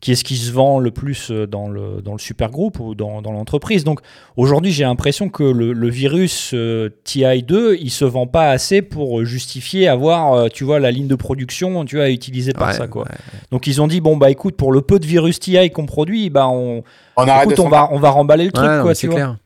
qui 0.00 0.12
est 0.12 0.14
ce 0.14 0.24
qui 0.24 0.36
se 0.36 0.50
vend 0.50 0.78
le 0.78 0.90
plus 0.92 1.30
euh, 1.30 1.46
dans 1.46 1.68
le, 1.68 2.00
dans 2.00 2.12
le 2.12 2.18
super 2.18 2.50
groupe 2.50 2.80
ou 2.80 2.94
dans, 2.94 3.20
dans 3.20 3.32
l'entreprise. 3.32 3.84
Donc 3.84 4.00
aujourd'hui, 4.38 4.72
j'ai 4.72 4.84
l'impression 4.84 5.28
que 5.28 5.42
le, 5.42 5.74
le 5.74 5.90
virus 5.90 6.52
euh, 6.54 6.88
TI2, 7.04 7.76
il 7.78 7.90
se 7.90 8.06
vend 8.06 8.26
pas 8.26 8.48
assez 8.50 8.80
pour 8.80 9.22
justifier 9.26 9.88
avoir, 9.88 10.32
euh, 10.32 10.48
tu 10.48 10.64
vois, 10.64 10.78
la 10.80 10.90
ligne 10.90 11.06
de 11.08 11.16
production, 11.16 11.84
tu 11.84 11.96
vois, 11.96 12.08
utilisée 12.08 12.54
par 12.54 12.68
Ouais, 12.68 12.74
ça, 12.74 12.86
quoi. 12.86 13.02
ouais. 13.02 13.10
Donc 13.50 13.66
ils 13.66 13.82
ont 13.82 13.88
dit, 13.88 14.00
bon, 14.00 14.16
bah 14.16 14.30
écoute, 14.30 14.56
pour 14.56 14.72
le 14.72 14.80
peu 14.80 14.98
de 14.98 15.06
virus 15.06 15.38
TI 15.38 15.68
qu'on 15.70 15.84
produit, 15.84 16.30
bah 16.30 16.48
on, 16.48 16.82
écoute, 17.42 17.58
on 17.60 17.68
va, 17.68 17.88
on 17.92 17.98
va 17.98 18.08
remballer 18.08 18.46
le 18.46 18.52
truc, 18.52 18.70
quoi, 18.80 18.94
tu 18.94 19.00
c'est 19.00 19.06
vois. 19.08 19.16
clair. 19.16 19.36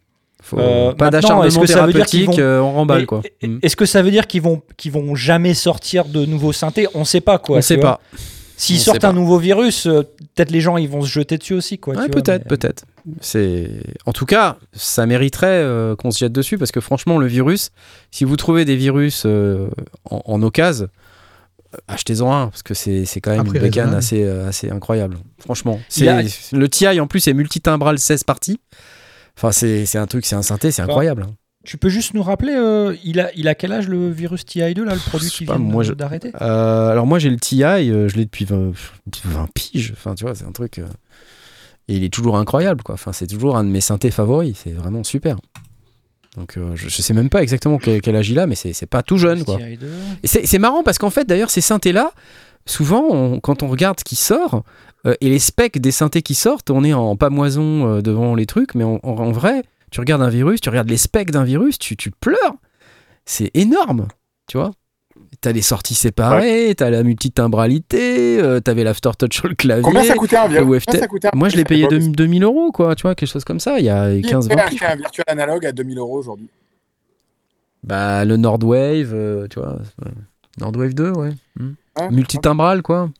Faut 0.44 0.59
Euh, 0.59 0.93
pas 0.93 1.09
d'acharnement 1.10 1.44
est-ce 1.44 1.59
que 1.59 1.66
ça 1.66 1.86
veut 1.86 1.93
dire 1.93 2.05
qu'ils 2.05 2.24
thérapeutique, 2.27 2.43
vont- 2.43 2.47
euh, 2.48 2.60
on 2.60 2.73
remballe 2.73 3.01
Mais 3.01 3.06
quoi. 3.06 3.23
Mm. 3.43 3.59
Est-ce 3.62 3.77
que 3.77 3.86
ça 3.86 4.02
veut 4.02 4.10
dire 4.10 4.27
qu'ils 4.27 4.43
vont 4.43 4.60
qu'ils 4.77 4.93
vont 4.93 5.14
jamais 5.14 5.55
sortir 5.55 6.05
de 6.05 6.24
nouveaux 6.27 6.52
synthés? 6.52 6.86
On 6.94 7.05
sait 7.05 7.20
pas 7.20 7.39
quoi. 7.39 7.59
on 7.59 7.62
sait 7.62 7.78
pas. 7.78 8.01
S'ils 8.56 8.78
sortent 8.78 9.01
pas. 9.01 9.09
un 9.09 9.12
nouveau 9.12 9.39
virus, 9.39 9.86
euh, 9.86 10.02
peut-être 10.36 10.51
les 10.51 10.60
gens 10.60 10.77
ils 10.77 10.89
vont 10.89 11.01
se 11.02 11.09
jeter 11.10 11.39
dessus 11.39 11.55
aussi 11.55 11.78
quoi. 11.78 11.94
Ouais, 11.97 12.09
peut-être, 12.09 12.43
mais- 12.44 12.56
peut-être. 12.56 12.85
C'est, 13.20 13.69
en 14.06 14.12
tout 14.12 14.27
cas, 14.27 14.56
ça 14.73 15.06
mériterait 15.06 15.47
euh, 15.48 15.97
qu'on 15.97 16.10
se 16.12 16.19
jette 16.20 16.32
dessus 16.32 16.59
parce 16.59 16.70
que 16.70 16.81
franchement, 16.81 17.19
le 17.19 17.27
virus, 17.27 17.70
si 18.12 18.24
vous 18.24 18.36
trouvez 18.36 18.64
des 18.64 18.77
virus 18.77 19.24
euh, 19.27 19.69
en, 20.09 20.23
en 20.24 20.43
occasion, 20.43 20.85
euh, 21.74 21.78
achetez-en 21.89 22.31
un 22.32 22.47
parce 22.48 22.62
que 22.62 22.74
c'est, 22.74 23.05
c'est 23.05 23.20
quand 23.20 23.31
même 23.32 23.40
Un 23.40 23.44
prix 23.44 23.59
une 23.59 23.64
bécane 23.64 23.94
assez, 23.94 24.23
euh, 24.23 24.47
assez 24.48 24.70
incroyable. 24.70 25.16
Franchement, 25.40 25.81
a- 26.06 26.23
le 26.52 26.69
TI 26.69 27.01
en 27.01 27.06
plus 27.09 27.27
est 27.27 27.35
multitimbral 27.35 27.98
16 27.98 28.23
parties. 28.23 28.60
Enfin, 29.36 29.52
c'est, 29.52 29.86
c'est 29.86 29.98
un 29.98 30.06
truc, 30.06 30.24
c'est 30.26 30.36
un 30.36 30.42
synthé, 30.42 30.70
c'est 30.70 30.82
incroyable. 30.82 31.22
hein. 31.28 31.34
Tu 31.64 31.78
peux 31.78 31.88
juste 31.88 32.14
nous 32.14 32.24
rappeler, 32.24 32.54
euh, 32.56 32.96
il 33.04 33.20
a 33.20 33.30
il 33.36 33.46
a 33.46 33.54
quel 33.54 33.70
âge 33.72 33.86
le 33.88 34.10
virus 34.10 34.42
TI2 34.42 34.82
là, 34.82 34.94
le 34.94 35.00
produit 35.00 35.30
qui 35.30 35.44
vient 35.44 35.54
d'arrêter 35.94 36.32
Euh, 36.40 36.88
alors 36.90 37.06
moi 37.06 37.20
j'ai 37.20 37.30
le 37.30 37.36
TI, 37.36 37.62
euh, 37.62 38.09
je 38.09 38.16
l'ai 38.16 38.24
depuis 38.24 38.44
20, 38.44 38.72
20 39.24 39.48
piges. 39.54 39.92
Enfin, 39.96 40.16
tu 40.16 40.24
vois, 40.24 40.34
c'est 40.34 40.44
un 40.44 40.50
truc. 40.50 40.80
Et 41.88 41.94
il 41.96 42.02
est 42.02 42.12
toujours 42.12 42.36
incroyable, 42.36 42.82
quoi. 42.82 42.94
Enfin, 42.96 43.12
c'est 43.12 43.28
toujours 43.28 43.56
un 43.56 43.62
de 43.64 43.68
mes 43.68 43.80
synthés 43.80 44.10
favoris. 44.10 44.56
C'est 44.64 44.72
vraiment 44.72 45.04
super. 45.04 45.36
Donc, 46.36 46.59
je, 46.74 46.88
je 46.88 47.02
sais 47.02 47.12
même 47.14 47.28
pas 47.28 47.42
exactement 47.42 47.78
quel, 47.78 48.00
quel 48.00 48.16
âge 48.16 48.28
il 48.30 48.38
a, 48.40 48.46
mais 48.46 48.54
c'est 48.56 48.72
c'est 48.72 48.86
pas 48.86 49.02
tout 49.04 49.18
jeune, 49.18 49.44
quoi. 49.44 49.59
TI2. 49.59 49.78
Et 50.22 50.26
c'est 50.26 50.46
c'est 50.46 50.59
marrant 50.59 50.82
parce 50.82 50.98
qu'en 50.98 51.10
fait, 51.10 51.26
d'ailleurs, 51.26 51.50
ces 51.50 51.60
synthés-là, 51.60 52.10
souvent, 52.66 53.05
on- 53.10 53.40
quand 53.40 53.62
on 53.62 53.68
regarde 53.68 53.98
ce 54.01 54.05
qui 54.05 54.16
sort 54.16 54.62
euh, 55.06 55.14
et 55.20 55.28
les 55.28 55.39
specs 55.39 55.80
des 55.80 55.90
synthés 55.90 56.22
qui 56.22 56.34
sortent, 56.34 56.70
on 56.70 56.84
est 56.84 56.93
en 56.94 57.16
pamoison 57.16 57.86
euh, 57.97 58.01
devant 58.02 58.34
les 58.34 58.47
trucs, 58.47 58.74
mais 58.74 58.84
en, 58.84 59.01
en- 59.02 59.18
en 59.18 59.32
vrai, 59.32 59.62
tu 59.90 60.01
regardes 60.01 60.22
un 60.22 60.28
virus, 60.28 60.60
tu 60.60 60.68
regardes 60.68 60.89
les 60.90 60.97
specs 60.97 61.30
d'un 61.30 61.44
virus, 61.44 61.78
tu, 61.78 61.97
tu 61.97 62.10
pleures. 62.10 62.55
C'est 63.24 63.51
énorme, 63.55 64.09
tu 64.48 64.56
vois. 64.59 64.70
T'as 65.40 65.52
les 65.52 65.62
sorties 65.62 65.94
séparées, 65.94 66.74
t'as 66.76 66.89
la 66.90 67.02
multitimbralité, 67.02 68.40
euh, 68.40 68.60
t'avais 68.60 68.84
l'aftertouch 68.84 69.34
sur 69.34 69.48
le 69.48 69.55
clavier. 69.55 69.82
Combien 69.82 70.05
ça 70.05 70.14
coûtait 70.14 70.36
un 70.36 70.48
virus 70.48 70.84
Moi, 71.34 71.48
je 71.48 71.56
l'ai 71.56 71.64
payé 71.64 71.82
l'époque 71.82 71.98
2000 71.98 72.12
2000 72.16 72.44
euros, 72.44 72.70
quoi, 72.72 72.94
tu 72.94 73.02
vois, 73.02 73.14
quelque 73.14 73.28
chose 73.28 73.44
comme 73.44 73.60
ça, 73.60 73.78
il 73.78 73.84
y 73.84 73.90
a 73.90 74.14
Qui 74.14 74.22
15 74.22 74.48
peut 74.48 74.55
20 74.55 74.60
acheter 74.62 74.86
un 74.86 74.97
virtuel 74.97 75.24
analogue 75.28 75.66
à 75.66 75.72
2000 75.72 75.98
euros 75.98 76.18
aujourd'hui 76.18 76.48
Bah, 77.82 78.24
le 78.24 78.36
Nordwave, 78.36 79.12
euh, 79.14 79.47
tu 79.48 79.59
vois. 79.59 79.78
Nordwave 80.59 80.95
2, 80.95 81.11
ouais. 81.12 81.31
Hmm. 81.59 81.73
Ouais, 81.99 82.11
Multitimbral, 82.11 82.83
quoi. 82.83 83.11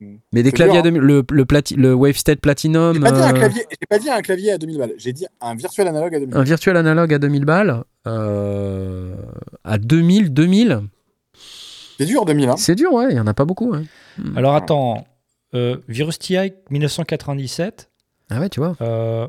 Hmm. 0.00 0.16
Mais 0.32 0.42
des 0.42 0.52
claviers 0.52 0.72
dur, 0.74 0.80
à 0.80 0.82
2000, 0.82 1.00
le, 1.02 1.22
le, 1.30 1.44
plati- 1.44 1.76
le 1.76 1.92
Wavestead 1.94 2.40
Platinum, 2.40 2.94
J'ai 2.94 3.00
pas, 3.00 3.12
dit 3.12 3.20
un 3.22 3.34
euh, 3.34 3.38
clavier- 3.38 3.66
j'ai 3.70 3.86
pas 3.88 3.98
dit 3.98 4.08
un 4.10 4.20
clavier 4.22 4.52
à 4.52 4.58
2000 4.58 4.78
balles, 4.78 4.94
j'ai 4.96 5.12
dit 5.12 5.26
un 5.42 5.54
virtuel 5.54 5.88
analogue 5.88 6.14
à 6.14 6.20
2000 6.20 6.36
un 6.36 6.42
virtuel 6.42 6.76
analogue 6.78 7.12
à 7.12 7.18
2000 7.18 7.44
balles, 7.44 7.84
euh, 8.06 9.14
à 9.64 9.76
2000, 9.78 10.32
2000, 10.32 10.80
C'est 11.98 12.06
dur 12.06 12.24
2000, 12.24 12.48
hein 12.48 12.56
c'est 12.56 12.74
dur, 12.74 12.92
ouais, 12.94 13.08
il 13.10 13.16
y 13.16 13.20
en 13.20 13.26
a 13.26 13.34
pas 13.34 13.44
beaucoup. 13.44 13.74
hein. 13.74 13.82
Alors 14.36 14.54
attends, 14.54 15.06
euh, 15.54 15.76
virus 15.88 16.18
TI 16.18 16.52
1997. 16.70 17.90
Ah 18.30 18.40
ouais, 18.40 18.48
tu 18.48 18.60
vois. 18.60 18.76
euh, 18.80 19.28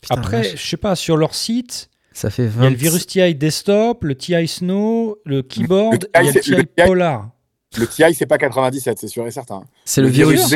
Putain, 0.00 0.16
après, 0.16 0.44
je 0.44 0.64
sais 0.68 0.76
pas, 0.76 0.94
sur 0.94 1.16
leur 1.16 1.34
site, 1.34 1.88
ça 2.14 2.30
fait 2.30 2.44
il 2.44 2.48
y 2.48 2.48
20. 2.52 2.66
a 2.66 2.70
le 2.70 2.76
virus 2.76 3.06
TI 3.06 3.34
desktop, 3.34 4.04
le 4.04 4.14
TI 4.14 4.46
Snow, 4.48 5.18
le 5.24 5.42
keyboard, 5.42 5.92
Le 5.94 5.98
TI, 5.98 6.08
il 6.20 6.24
y 6.24 6.28
a 6.28 6.32
le 6.32 6.40
TI 6.40 6.50
le 6.52 6.64
TI 6.64 6.86
Polar. 6.86 7.30
Le 7.78 7.86
TI, 7.86 8.14
c'est 8.14 8.26
pas 8.26 8.38
97, 8.38 8.98
c'est 8.98 9.08
sûr 9.08 9.26
et 9.26 9.30
certain. 9.30 9.64
C'est 9.84 10.02
le 10.02 10.08
virus. 10.08 10.54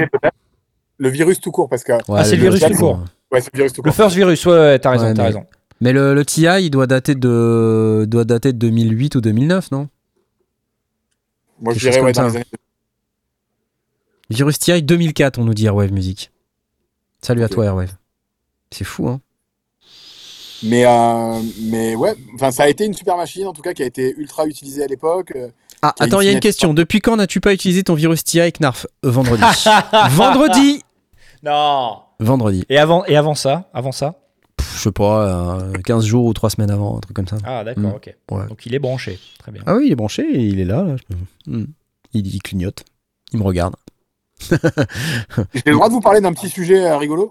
Le 0.98 1.08
virus 1.08 1.40
tout 1.40 1.50
court, 1.50 1.68
parce 1.68 1.82
que. 1.84 1.92
Ouais, 1.92 2.00
Ah, 2.10 2.24
c'est 2.24 2.36
le 2.36 2.42
virus 2.42 2.60
tout 2.60 2.74
court. 2.74 2.96
bon. 2.96 3.04
Ouais, 3.32 3.40
c'est 3.40 3.50
le 3.52 3.56
virus 3.58 3.72
tout 3.72 3.82
Le 3.82 3.90
court. 3.90 3.94
first 3.96 4.16
virus, 4.16 4.44
ouais, 4.46 4.52
ouais, 4.52 4.78
t'as 4.78 4.90
raison, 4.90 5.04
Ouais, 5.06 5.14
t'as 5.14 5.22
mais- 5.22 5.28
raison. 5.28 5.46
Mais 5.82 5.92
le, 5.92 6.14
le 6.14 6.24
TI, 6.24 6.46
il 6.60 6.70
doit 6.70 6.86
dater 6.86 7.14
de, 7.14 8.06
doit 8.08 8.24
dater 8.24 8.52
de 8.54 8.58
2008 8.58 9.14
ou 9.16 9.20
2009, 9.20 9.70
non? 9.72 9.88
Moi, 11.60 11.74
je 11.74 11.80
dirais, 11.80 12.00
ouais, 12.00 12.12
dans 12.12 12.22
ça. 12.22 12.28
les 12.28 12.36
années. 12.36 12.44
Virus 14.30 14.58
TI 14.58 14.82
2004, 14.82 15.38
on 15.38 15.44
nous 15.44 15.54
dit 15.54 15.66
Airwave 15.66 15.92
Music. 15.92 16.30
Salut 17.22 17.42
à 17.42 17.48
toi, 17.48 17.64
Airwave. 17.66 17.94
C'est 18.70 18.84
fou, 18.84 19.08
hein 19.08 19.20
Mais, 20.62 20.84
euh, 20.86 21.40
mais 21.62 21.94
ouais, 21.94 22.14
enfin, 22.34 22.50
ça 22.50 22.64
a 22.64 22.68
été 22.68 22.84
une 22.84 22.94
super 22.94 23.16
machine, 23.16 23.46
en 23.46 23.52
tout 23.52 23.62
cas, 23.62 23.74
qui 23.74 23.82
a 23.82 23.86
été 23.86 24.14
ultra 24.16 24.46
utilisée 24.46 24.82
à 24.82 24.86
l'époque. 24.86 25.32
euh, 25.36 25.48
Ah, 25.82 25.94
attends, 26.00 26.20
une 26.20 26.24
il 26.24 26.26
y 26.26 26.30
a 26.30 26.32
une 26.32 26.40
question. 26.40 26.72
Depuis 26.74 27.00
quand 27.00 27.16
n'as-tu 27.16 27.40
pas 27.40 27.52
utilisé 27.52 27.82
ton 27.82 27.94
virus 27.94 28.24
TI 28.24 28.52
Knarf 28.52 28.86
Euh, 29.04 29.10
Vendredi. 29.10 29.42
vendredi 30.10 30.82
Non. 31.42 31.98
Vendredi. 32.20 32.64
Et 32.70 32.78
avant, 32.78 33.04
et 33.04 33.16
avant 33.16 33.34
ça, 33.34 33.68
avant 33.74 33.92
ça? 33.92 34.14
Pff, 34.56 34.76
je 34.78 34.82
sais 34.84 34.92
pas, 34.92 35.58
euh, 35.60 35.72
15 35.84 36.04
jours 36.06 36.24
ou 36.24 36.32
3 36.32 36.48
semaines 36.50 36.70
avant, 36.70 36.96
un 36.96 37.00
truc 37.00 37.14
comme 37.14 37.28
ça. 37.28 37.36
Ah 37.44 37.62
d'accord, 37.62 37.82
Mm. 37.84 37.94
ok. 37.96 38.14
Ouais. 38.30 38.46
Donc 38.48 38.64
il 38.64 38.74
est 38.74 38.78
branché, 38.78 39.18
très 39.38 39.52
bien. 39.52 39.62
Ah 39.66 39.74
oui, 39.76 39.84
il 39.86 39.92
est 39.92 39.96
branché, 39.96 40.24
il 40.32 40.58
est 40.60 40.64
là. 40.64 40.82
là. 40.84 40.96
Hmm. 41.46 41.66
Il, 42.14 42.26
il 42.34 42.40
clignote. 42.42 42.84
Il 43.32 43.38
me 43.40 43.44
regarde. 43.44 43.74
J'ai 44.50 45.62
le 45.66 45.72
droit 45.74 45.88
de 45.88 45.92
vous 45.92 46.00
parler 46.00 46.20
d'un 46.20 46.32
petit 46.32 46.48
sujet 46.48 46.84
euh, 46.86 46.96
rigolo? 46.96 47.30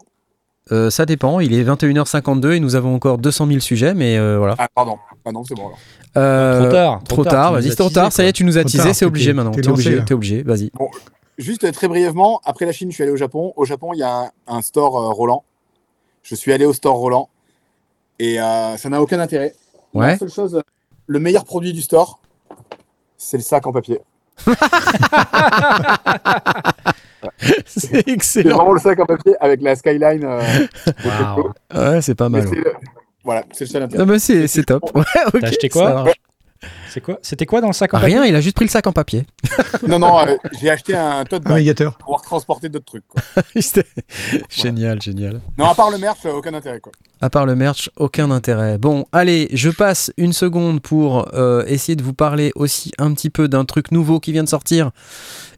Euh, 0.72 0.90
ça 0.90 1.06
dépend, 1.06 1.40
il 1.40 1.54
est 1.54 1.64
21h52 1.64 2.54
et 2.54 2.60
nous 2.60 2.76
avons 2.76 2.96
encore 2.96 3.18
200 3.20 3.48
000 3.48 3.60
sujets, 3.60 3.94
mais 3.94 4.18
euh, 4.18 4.38
voilà. 4.38 4.56
Ah, 4.58 4.68
pardon. 4.74 4.98
Ah 5.24 5.32
non, 5.32 5.44
c'est 5.44 5.54
bon 5.54 5.68
alors. 5.68 5.78
Euh, 6.18 6.62
Trop 6.62 6.72
tard, 6.72 7.04
Trop 7.04 7.16
trop 7.24 7.24
tard, 7.30 7.54
vas-y, 7.54 7.76
trop 7.76 7.90
tard, 7.90 8.12
ça 8.12 8.24
y 8.24 8.28
est, 8.28 8.34
tu 8.34 8.44
nous 8.46 8.58
as 8.58 8.64
teasé, 8.64 8.94
c'est 8.94 9.06
obligé 9.06 9.34
maintenant. 9.34 9.52
t'es 9.52 9.68
obligé, 9.68 10.04
t'es 10.04 10.14
obligé, 10.14 10.44
vas-y. 10.44 10.72
Juste 11.38 11.66
euh, 11.66 11.72
très 11.72 11.88
brièvement, 11.88 12.40
après 12.46 12.66
la 12.66 12.72
Chine, 12.72 12.90
je 12.90 12.96
suis 12.96 13.04
allé 13.04 13.12
au 13.12 13.18
Japon. 13.18 13.52
Au 13.58 13.66
Japon, 13.66 13.92
il 13.94 14.00
y 14.00 14.04
a 14.04 14.22
un, 14.22 14.32
un 14.48 14.62
store 14.62 14.98
euh, 14.98 15.12
Roland. 15.12 15.44
Je 16.24 16.34
suis 16.34 16.54
allé 16.54 16.66
au 16.66 16.74
store 16.74 16.96
Roland 16.96 17.30
et 18.18 18.40
euh, 18.40 18.78
ça 18.78 18.90
n'a 18.90 19.02
aucun 19.02 19.20
intérêt. 19.20 19.54
Ouais. 19.94 20.08
La 20.08 20.18
seule 20.18 20.32
chose, 20.32 20.62
le 21.08 21.20
meilleur 21.20 21.44
produit 21.44 21.74
du 21.74 21.82
store, 21.82 22.20
c'est 23.18 23.38
le 23.38 23.44
sac 23.44 23.68
en 23.68 23.74
papier. 23.74 24.00
C'est 24.38 24.56
C'est 27.66 28.08
excellent. 28.08 28.56
vraiment 28.58 28.74
le 28.74 28.80
sac 28.80 29.00
en 29.00 29.06
papier 29.06 29.36
avec 29.40 29.62
la 29.62 29.76
skyline. 29.76 30.24
euh, 30.24 30.42
Waouh. 31.06 31.54
Ouais, 31.74 32.02
c'est 32.02 32.16
pas 32.16 32.30
mal. 32.30 32.44
le- 32.52 32.74
Voilà, 33.24 33.44
c'est 33.52 33.66
le 33.66 33.70
seul 33.70 33.84
intérêt. 33.84 34.06
Non, 34.06 34.12
mais 34.12 34.20
c'est 34.20 34.48
c'est 34.48 34.64
top. 34.64 34.84
Ouais, 34.96 35.04
ok, 35.34 35.40
T'as 35.42 35.48
acheté 35.48 35.70
quoi. 35.70 36.06
C'est 36.96 37.02
quoi 37.02 37.20
C'était 37.22 37.46
quoi 37.46 37.60
dans 37.60 37.68
le 37.68 37.74
sac 37.74 37.94
en 37.94 37.98
Rien, 37.98 38.20
papier 38.20 38.30
il 38.32 38.36
a 38.38 38.40
juste 38.40 38.56
pris 38.56 38.64
le 38.64 38.70
sac 38.72 38.88
en 38.88 38.94
papier. 38.94 39.26
Non, 39.88 40.00
non, 40.00 40.18
euh, 40.20 40.38
j'ai 40.60 40.70
acheté 40.70 40.96
un 40.96 41.26
tote 41.26 41.44
bag 41.44 41.76
pour 41.76 41.94
pouvoir 41.98 42.22
transporter 42.22 42.70
d'autres 42.70 42.86
trucs. 42.86 43.04
quoi. 43.08 43.22
Génial, 44.50 45.02
génial. 45.02 45.42
Non, 45.58 45.66
à 45.66 45.76
part 45.76 45.92
le 45.92 45.98
merch, 45.98 46.26
euh, 46.26 46.32
aucun 46.32 46.54
intérêt. 46.54 46.80
Quoi. 46.80 46.94
À 47.20 47.30
part 47.30 47.46
le 47.46 47.56
merch, 47.56 47.90
aucun 47.98 48.32
intérêt. 48.32 48.78
Bon, 48.78 49.06
allez, 49.12 49.50
je 49.52 49.70
passe 49.70 50.12
une 50.18 50.32
seconde 50.32 50.82
pour 50.82 51.28
euh, 51.36 51.66
essayer 51.68 51.98
de 51.98 52.04
vous 52.04 52.14
parler 52.14 52.54
aussi 52.56 52.94
un 52.98 53.14
petit 53.14 53.30
peu 53.30 53.50
d'un 53.50 53.66
truc 53.66 53.92
nouveau 53.92 54.22
qui 54.22 54.32
vient 54.32 54.44
de 54.44 54.50
sortir 54.50 54.92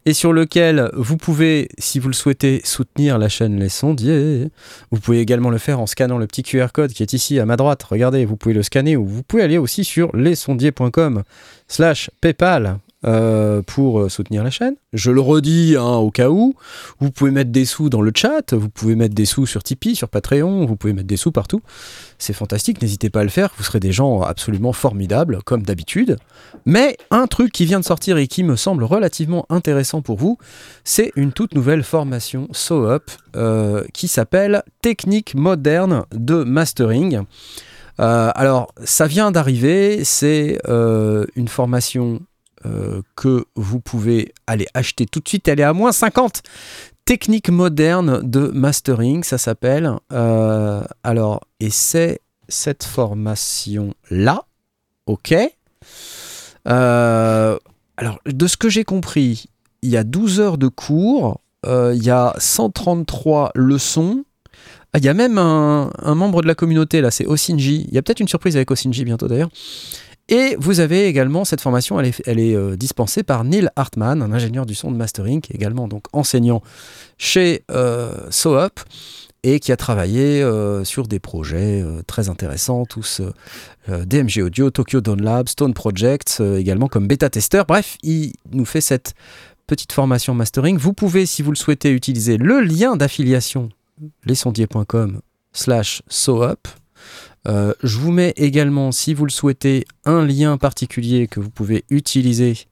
et 0.08 0.14
sur 0.14 0.32
lequel 0.32 0.90
vous 0.94 1.18
pouvez, 1.18 1.68
si 1.80 2.00
vous 2.00 2.08
le 2.08 2.14
souhaitez, 2.14 2.62
soutenir 2.64 3.18
la 3.18 3.28
chaîne 3.28 3.60
Les 3.60 3.68
Sondiers. 3.68 4.50
Vous 4.90 5.02
pouvez 5.02 5.20
également 5.20 5.50
le 5.50 5.58
faire 5.58 5.82
en 5.82 5.86
scannant 5.86 6.18
le 6.18 6.28
petit 6.28 6.44
QR 6.44 6.68
code 6.74 6.94
qui 6.94 7.04
est 7.04 7.12
ici 7.12 7.40
à 7.42 7.46
ma 7.46 7.58
droite. 7.58 7.84
Regardez, 7.84 8.24
vous 8.24 8.38
pouvez 8.38 8.56
le 8.56 8.64
scanner 8.64 8.96
ou 8.96 9.06
vous 9.06 9.22
pouvez 9.24 9.44
aller 9.44 9.58
aussi 9.58 9.84
sur 9.84 10.16
lesondiers.com 10.16 11.24
slash 11.68 12.10
PayPal 12.22 12.80
euh, 13.06 13.62
pour 13.62 14.00
euh, 14.00 14.10
soutenir 14.10 14.44
la 14.44 14.50
chaîne. 14.50 14.74
Je 14.92 15.12
le 15.12 15.22
redis 15.22 15.76
hein, 15.78 15.98
au 15.98 16.10
cas 16.10 16.30
où. 16.30 16.56
Vous 17.00 17.12
pouvez 17.12 17.30
mettre 17.30 17.52
des 17.52 17.64
sous 17.64 17.90
dans 17.90 18.02
le 18.02 18.12
chat, 18.16 18.56
vous 18.56 18.70
pouvez 18.70 18.96
mettre 18.96 19.14
des 19.14 19.26
sous 19.26 19.46
sur 19.46 19.62
Tipeee, 19.62 19.96
sur 19.96 20.10
Patreon, 20.10 20.66
vous 20.66 20.76
pouvez 20.76 20.94
mettre 20.94 21.08
des 21.08 21.16
sous 21.16 21.32
partout. 21.32 21.62
C'est 22.18 22.34
fantastique, 22.34 22.82
n'hésitez 22.82 23.12
pas 23.12 23.20
à 23.20 23.24
le 23.24 23.30
faire, 23.30 23.54
vous 23.56 23.64
serez 23.64 23.80
des 23.80 23.92
gens 23.92 24.24
absolument 24.24 24.74
formidables, 24.74 25.44
comme 25.44 25.62
d'habitude. 25.62 26.18
Mais 26.66 26.98
un 27.12 27.28
truc 27.28 27.52
qui 27.52 27.66
vient 27.66 27.80
de 27.80 27.86
sortir 27.86 28.18
et 28.18 28.26
qui 28.26 28.44
me 28.44 28.56
semble 28.56 28.84
relativement 28.84 29.46
intéressant 29.50 30.02
pour 30.02 30.18
vous, 30.18 30.40
c'est 30.84 31.12
une 31.16 31.34
toute 31.34 31.54
nouvelle 31.54 31.84
formation 31.84 32.48
SoUp 32.52 33.12
euh, 33.36 33.84
qui 33.94 34.08
s'appelle 34.08 34.64
Technique 34.82 35.36
moderne 35.36 36.06
de 36.14 36.44
mastering. 36.44 37.22
Euh, 38.00 38.32
alors, 38.36 38.74
ça 38.84 39.08
vient 39.08 39.32
d'arriver, 39.32 40.04
c'est 40.04 40.60
euh, 40.68 41.26
une 41.36 41.48
formation 41.48 42.22
euh, 42.66 43.02
que 43.16 43.46
vous 43.56 43.80
pouvez 43.80 44.34
aller 44.46 44.68
acheter 44.74 45.06
tout 45.06 45.20
de 45.20 45.28
suite, 45.28 45.48
elle 45.48 45.60
est 45.60 45.64
à 45.64 45.74
moins 45.74 45.92
50. 45.92 46.44
Technique 47.06 47.50
moderne 47.50 48.22
de 48.22 48.48
mastering, 48.48 49.24
ça 49.24 49.38
s'appelle. 49.38 49.94
Alors, 50.10 51.42
et 51.60 51.70
c'est 51.70 52.20
cette 52.50 52.84
formation-là, 52.84 54.44
ok. 55.06 55.36
Alors, 56.66 58.20
de 58.26 58.48
ce 58.48 58.58
que 58.58 58.70
j'ai 58.70 58.84
compris, 58.84 59.46
il 59.82 59.90
y 59.90 59.98
a 59.98 60.04
12 60.04 60.40
heures 60.42 60.58
de 60.58 60.68
cours, 60.68 61.40
il 61.66 62.04
y 62.04 62.10
a 62.10 62.36
133 62.38 63.52
leçons. 63.56 64.26
Ah, 64.94 65.00
Il 65.00 65.06
y 65.06 65.10
a 65.10 65.14
même 65.14 65.38
un, 65.38 66.16
membre 66.16 66.42
de 66.42 66.48
la 66.48 66.56
communauté, 66.56 67.02
là, 67.02 67.12
c'est 67.12 67.26
Osinji. 67.26 67.86
Il 67.88 67.94
y 67.94 67.98
a 67.98 68.02
peut-être 68.02 68.20
une 68.20 68.28
surprise 68.28 68.56
avec 68.56 68.72
Osinji 68.72 69.04
bientôt 69.06 69.28
d'ailleurs. 69.28 69.50
Et 70.30 70.58
vous 70.60 70.82
avez 70.82 71.08
également 71.08 71.46
cette 71.46 71.62
formation, 71.62 72.00
elle 72.02 72.40
est, 72.40 72.56
euh, 72.56 72.76
dispensée 72.76 73.24
par 73.24 73.46
Neil 73.46 73.70
Hartman, 73.78 74.22
un 74.22 74.34
ingénieur 74.34 74.66
du 74.66 74.76
son 74.76 74.92
de 74.92 74.98
mastering, 74.98 75.42
également 75.54 75.88
donc 75.88 76.04
enseignant 76.12 76.62
chez 77.18 77.64
euh, 77.72 78.12
SoUp 78.30 78.82
et 79.44 79.62
qui 79.62 79.72
a 79.72 79.78
travaillé 79.78 80.42
euh, 80.42 80.84
sur 80.84 81.08
des 81.08 81.20
projets 81.20 81.82
euh, 81.82 82.02
très 82.06 82.28
intéressants, 82.28 82.86
tous 82.86 83.22
DMG 83.88 84.42
Audio, 84.42 84.70
Tokyo 84.70 85.00
Dawn 85.00 85.22
Lab, 85.22 85.48
Stone 85.48 85.74
Project, 85.74 86.44
également 86.58 86.90
comme 86.90 87.08
bêta-testeur. 87.08 87.66
Bref, 87.66 87.98
il 88.04 88.34
nous 88.52 88.66
fait 88.66 88.82
cette 88.82 89.14
petite 89.66 89.94
formation 89.94 90.34
mastering. 90.34 90.78
Vous 90.78 90.92
pouvez, 90.92 91.26
si 91.26 91.42
vous 91.42 91.52
le 91.52 91.58
souhaitez, 91.58 91.92
utiliser 91.92 92.36
le 92.36 92.60
lien 92.60 92.98
d'affiliation 92.98 93.70
lesondiers.com 94.26 95.22
slash 95.54 96.02
SoUp. 96.08 96.68
Euh, 97.48 97.74
je 97.84 97.98
vous 97.98 98.12
mets 98.12 98.34
également, 98.36 98.92
si 98.92 99.14
vous 99.14 99.26
le 99.26 99.32
souhaitez, 99.32 99.86
un 100.06 100.26
lien 100.26 100.58
particulier 100.58 101.28
que 101.28 101.40
vous 101.40 101.50
pouvez 101.50 101.86
utiliser 101.90 102.68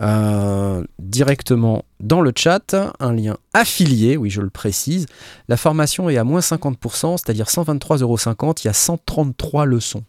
euh, 0.00 0.82
directement 0.98 1.84
dans 2.00 2.22
le 2.22 2.32
chat, 2.34 2.74
un 3.00 3.12
lien 3.12 3.36
affilié, 3.52 4.16
oui 4.16 4.30
je 4.30 4.40
le 4.40 4.48
précise. 4.48 5.06
La 5.48 5.58
formation 5.58 6.08
est 6.08 6.16
à 6.16 6.24
moins 6.24 6.40
50%, 6.40 7.18
c'est-à-dire 7.18 7.46
123,50€, 7.46 8.62
il 8.62 8.66
y 8.66 8.70
a 8.70 8.72
133 8.72 9.66
leçons. 9.66 10.04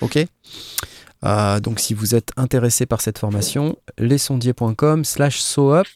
Ok? 0.00 0.18
Euh, 1.24 1.60
donc 1.60 1.78
si 1.78 1.94
vous 1.94 2.16
êtes 2.16 2.32
intéressé 2.36 2.84
par 2.84 3.00
cette 3.00 3.18
formation, 3.18 3.76
lesondiers.com 3.96 5.04
slash 5.04 5.38
SoUp, 5.40 5.86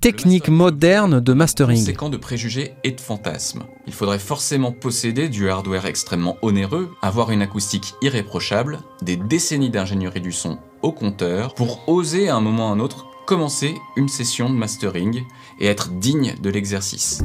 technique 0.00 0.48
moderne 0.48 1.18
de 1.20 1.32
mastering. 1.32 1.78
Conséquent 1.78 2.10
de 2.10 2.18
préjugés 2.18 2.74
et 2.84 2.90
de 2.90 3.00
fantasmes. 3.00 3.62
Il 3.86 3.94
faudrait 3.94 4.18
forcément 4.18 4.70
posséder 4.70 5.30
du 5.30 5.48
hardware 5.48 5.86
extrêmement 5.86 6.36
onéreux, 6.42 6.90
avoir 7.00 7.30
une 7.30 7.40
acoustique 7.40 7.94
irréprochable, 8.02 8.80
des 9.00 9.16
décennies 9.16 9.70
d'ingénierie 9.70 10.20
du 10.20 10.32
son 10.32 10.58
au 10.82 10.92
compteur, 10.92 11.54
pour 11.54 11.88
oser 11.88 12.28
à 12.28 12.36
un 12.36 12.42
moment 12.42 12.68
ou 12.68 12.72
à 12.72 12.74
un 12.74 12.80
autre 12.80 13.06
commencer 13.24 13.74
une 13.96 14.10
session 14.10 14.50
de 14.50 14.54
mastering 14.54 15.22
et 15.58 15.66
être 15.66 15.88
digne 15.88 16.34
de 16.42 16.50
l'exercice. 16.50 17.22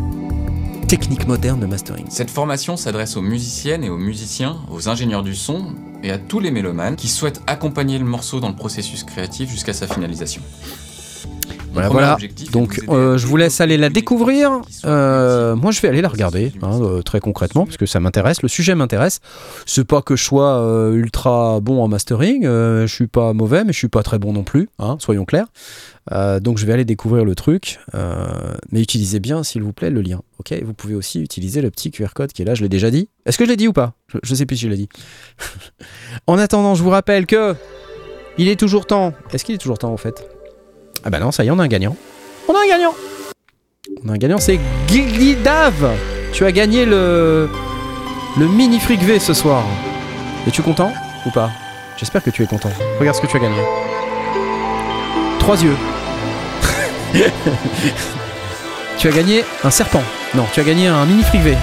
Technique 0.87 1.27
moderne 1.27 1.59
de 1.59 1.65
mastering. 1.65 2.05
Cette 2.09 2.31
formation 2.31 2.77
s'adresse 2.77 3.17
aux 3.17 3.21
musiciennes 3.21 3.83
et 3.83 3.89
aux 3.89 3.97
musiciens, 3.97 4.57
aux 4.71 4.87
ingénieurs 4.87 5.23
du 5.23 5.35
son 5.35 5.75
et 6.01 6.11
à 6.11 6.17
tous 6.17 6.39
les 6.39 6.49
mélomanes 6.49 6.95
qui 6.95 7.09
souhaitent 7.09 7.41
accompagner 7.45 7.99
le 7.99 8.05
morceau 8.05 8.39
dans 8.39 8.49
le 8.49 8.55
processus 8.55 9.03
créatif 9.03 9.49
jusqu'à 9.49 9.73
sa 9.73 9.85
finalisation. 9.85 10.41
Voilà, 11.73 12.17
Donc, 12.51 12.81
euh, 12.89 13.17
je 13.17 13.25
vous 13.27 13.37
laisse 13.37 13.61
aller 13.61 13.77
la 13.77 13.89
découvrir. 13.89 14.61
Euh, 14.85 15.55
moi, 15.55 15.71
je 15.71 15.79
vais 15.81 15.87
aller 15.87 16.01
la 16.01 16.09
regarder, 16.09 16.51
hein, 16.61 16.79
euh, 16.81 17.01
très 17.01 17.19
concrètement, 17.19 17.65
parce 17.65 17.77
que 17.77 17.85
ça 17.85 17.99
m'intéresse. 17.99 18.41
Le 18.41 18.49
sujet 18.49 18.75
m'intéresse. 18.75 19.19
C'est 19.65 19.85
pas 19.85 20.01
que 20.01 20.15
je 20.15 20.23
sois 20.23 20.91
ultra 20.93 21.59
bon 21.61 21.81
en 21.81 21.87
mastering. 21.87 22.43
je 22.43 22.87
suis 22.87 23.07
pas 23.07 23.33
mauvais, 23.33 23.63
mais 23.63 23.73
je 23.73 23.77
suis 23.77 23.87
pas 23.87 24.03
très 24.03 24.19
bon 24.19 24.33
non 24.33 24.43
plus. 24.43 24.69
hein, 24.79 24.97
soyons 24.99 25.25
clairs. 25.25 25.47
Donc, 26.41 26.57
je 26.57 26.65
vais 26.65 26.73
aller 26.73 26.85
découvrir 26.85 27.23
le 27.23 27.35
truc. 27.35 27.79
mais 28.71 28.81
utilisez 28.81 29.19
bien, 29.19 29.43
s'il 29.43 29.63
vous 29.63 29.73
plaît, 29.73 29.89
le 29.89 30.01
lien. 30.01 30.21
Ok? 30.39 30.53
Vous 30.63 30.73
pouvez 30.73 30.95
aussi 30.95 31.21
utiliser 31.21 31.61
le 31.61 31.69
petit 31.69 31.91
QR 31.91 32.13
code 32.15 32.33
qui 32.33 32.41
est 32.41 32.45
là. 32.45 32.55
Je 32.55 32.61
l'ai 32.61 32.69
déjà 32.69 32.91
dit. 32.91 33.09
Est-ce 33.25 33.37
que 33.37 33.45
je 33.45 33.49
l'ai 33.49 33.57
dit 33.57 33.67
ou 33.67 33.73
pas? 33.73 33.93
Je, 34.07 34.17
je 34.23 34.35
sais 34.35 34.45
plus 34.45 34.57
si 34.57 34.65
je 34.65 34.69
l'ai 34.69 34.77
dit. 34.77 34.89
en 36.27 36.37
attendant, 36.37 36.75
je 36.75 36.83
vous 36.83 36.89
rappelle 36.89 37.25
que 37.25 37.55
il 38.37 38.47
est 38.47 38.59
toujours 38.59 38.85
temps. 38.85 39.13
Est-ce 39.33 39.45
qu'il 39.45 39.55
est 39.55 39.59
toujours 39.59 39.77
temps 39.77 39.93
en 39.93 39.97
fait? 39.97 40.27
Ah 41.03 41.09
bah 41.09 41.19
non, 41.19 41.31
ça 41.31 41.43
y 41.43 41.47
est, 41.47 41.51
on 41.51 41.59
a 41.59 41.63
un 41.63 41.67
gagnant. 41.67 41.95
On 42.47 42.53
a 42.53 42.59
un 42.63 42.67
gagnant 42.67 42.93
On 44.05 44.09
a 44.09 44.13
un 44.13 44.17
gagnant, 44.17 44.37
c'est 44.37 44.59
Guigui 44.87 45.35
Dave 45.35 45.91
Tu 46.33 46.45
as 46.45 46.51
gagné 46.51 46.85
le, 46.85 47.49
le 48.37 48.47
mini 48.47 48.79
fric 48.79 48.99
ce 49.19 49.33
soir. 49.33 49.63
Es-tu 50.45 50.61
content 50.61 50.91
ou 51.25 51.31
pas? 51.31 51.51
J'espère 51.97 52.21
que 52.23 52.29
tu 52.29 52.43
es 52.43 52.47
content. 52.47 52.71
Regarde 52.99 53.15
ce 53.15 53.21
que 53.21 53.27
tu 53.27 53.37
as 53.37 53.39
gagné. 53.39 53.61
Trois 55.39 55.61
yeux. 55.61 55.75
tu 58.97 59.07
as 59.07 59.11
gagné 59.11 59.43
un 59.63 59.71
serpent. 59.71 60.03
Non, 60.35 60.45
tu 60.53 60.59
as 60.59 60.63
gagné 60.63 60.87
un 60.87 61.05
mini 61.05 61.23
fric 61.23 61.41
V. 61.41 61.55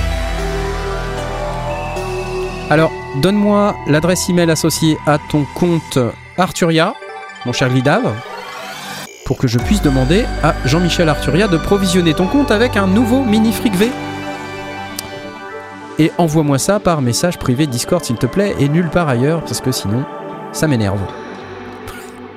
Alors, 2.70 2.90
donne-moi 3.16 3.76
l'adresse 3.86 4.28
email 4.28 4.50
associée 4.50 4.96
à 5.06 5.18
ton 5.18 5.44
compte 5.54 5.98
Arturia, 6.38 6.94
mon 7.44 7.52
cher 7.52 7.68
Glidave 7.68 8.12
pour 9.26 9.36
que 9.36 9.48
je 9.48 9.58
puisse 9.58 9.82
demander 9.82 10.24
à 10.42 10.54
Jean-Michel 10.64 11.08
Arturia 11.08 11.48
de 11.48 11.58
provisionner 11.58 12.14
ton 12.14 12.28
compte 12.28 12.50
avec 12.52 12.76
un 12.76 12.86
nouveau 12.86 13.24
mini 13.24 13.52
fric 13.52 13.74
V. 13.74 13.90
Et 15.98 16.12
envoie-moi 16.16 16.58
ça 16.58 16.78
par 16.78 17.02
message 17.02 17.36
privé 17.36 17.66
Discord 17.66 18.04
s'il 18.04 18.16
te 18.16 18.26
plaît 18.26 18.54
et 18.60 18.68
nulle 18.68 18.88
part 18.88 19.08
ailleurs 19.08 19.40
parce 19.40 19.60
que 19.60 19.72
sinon 19.72 20.04
ça 20.52 20.68
m'énerve. 20.68 21.00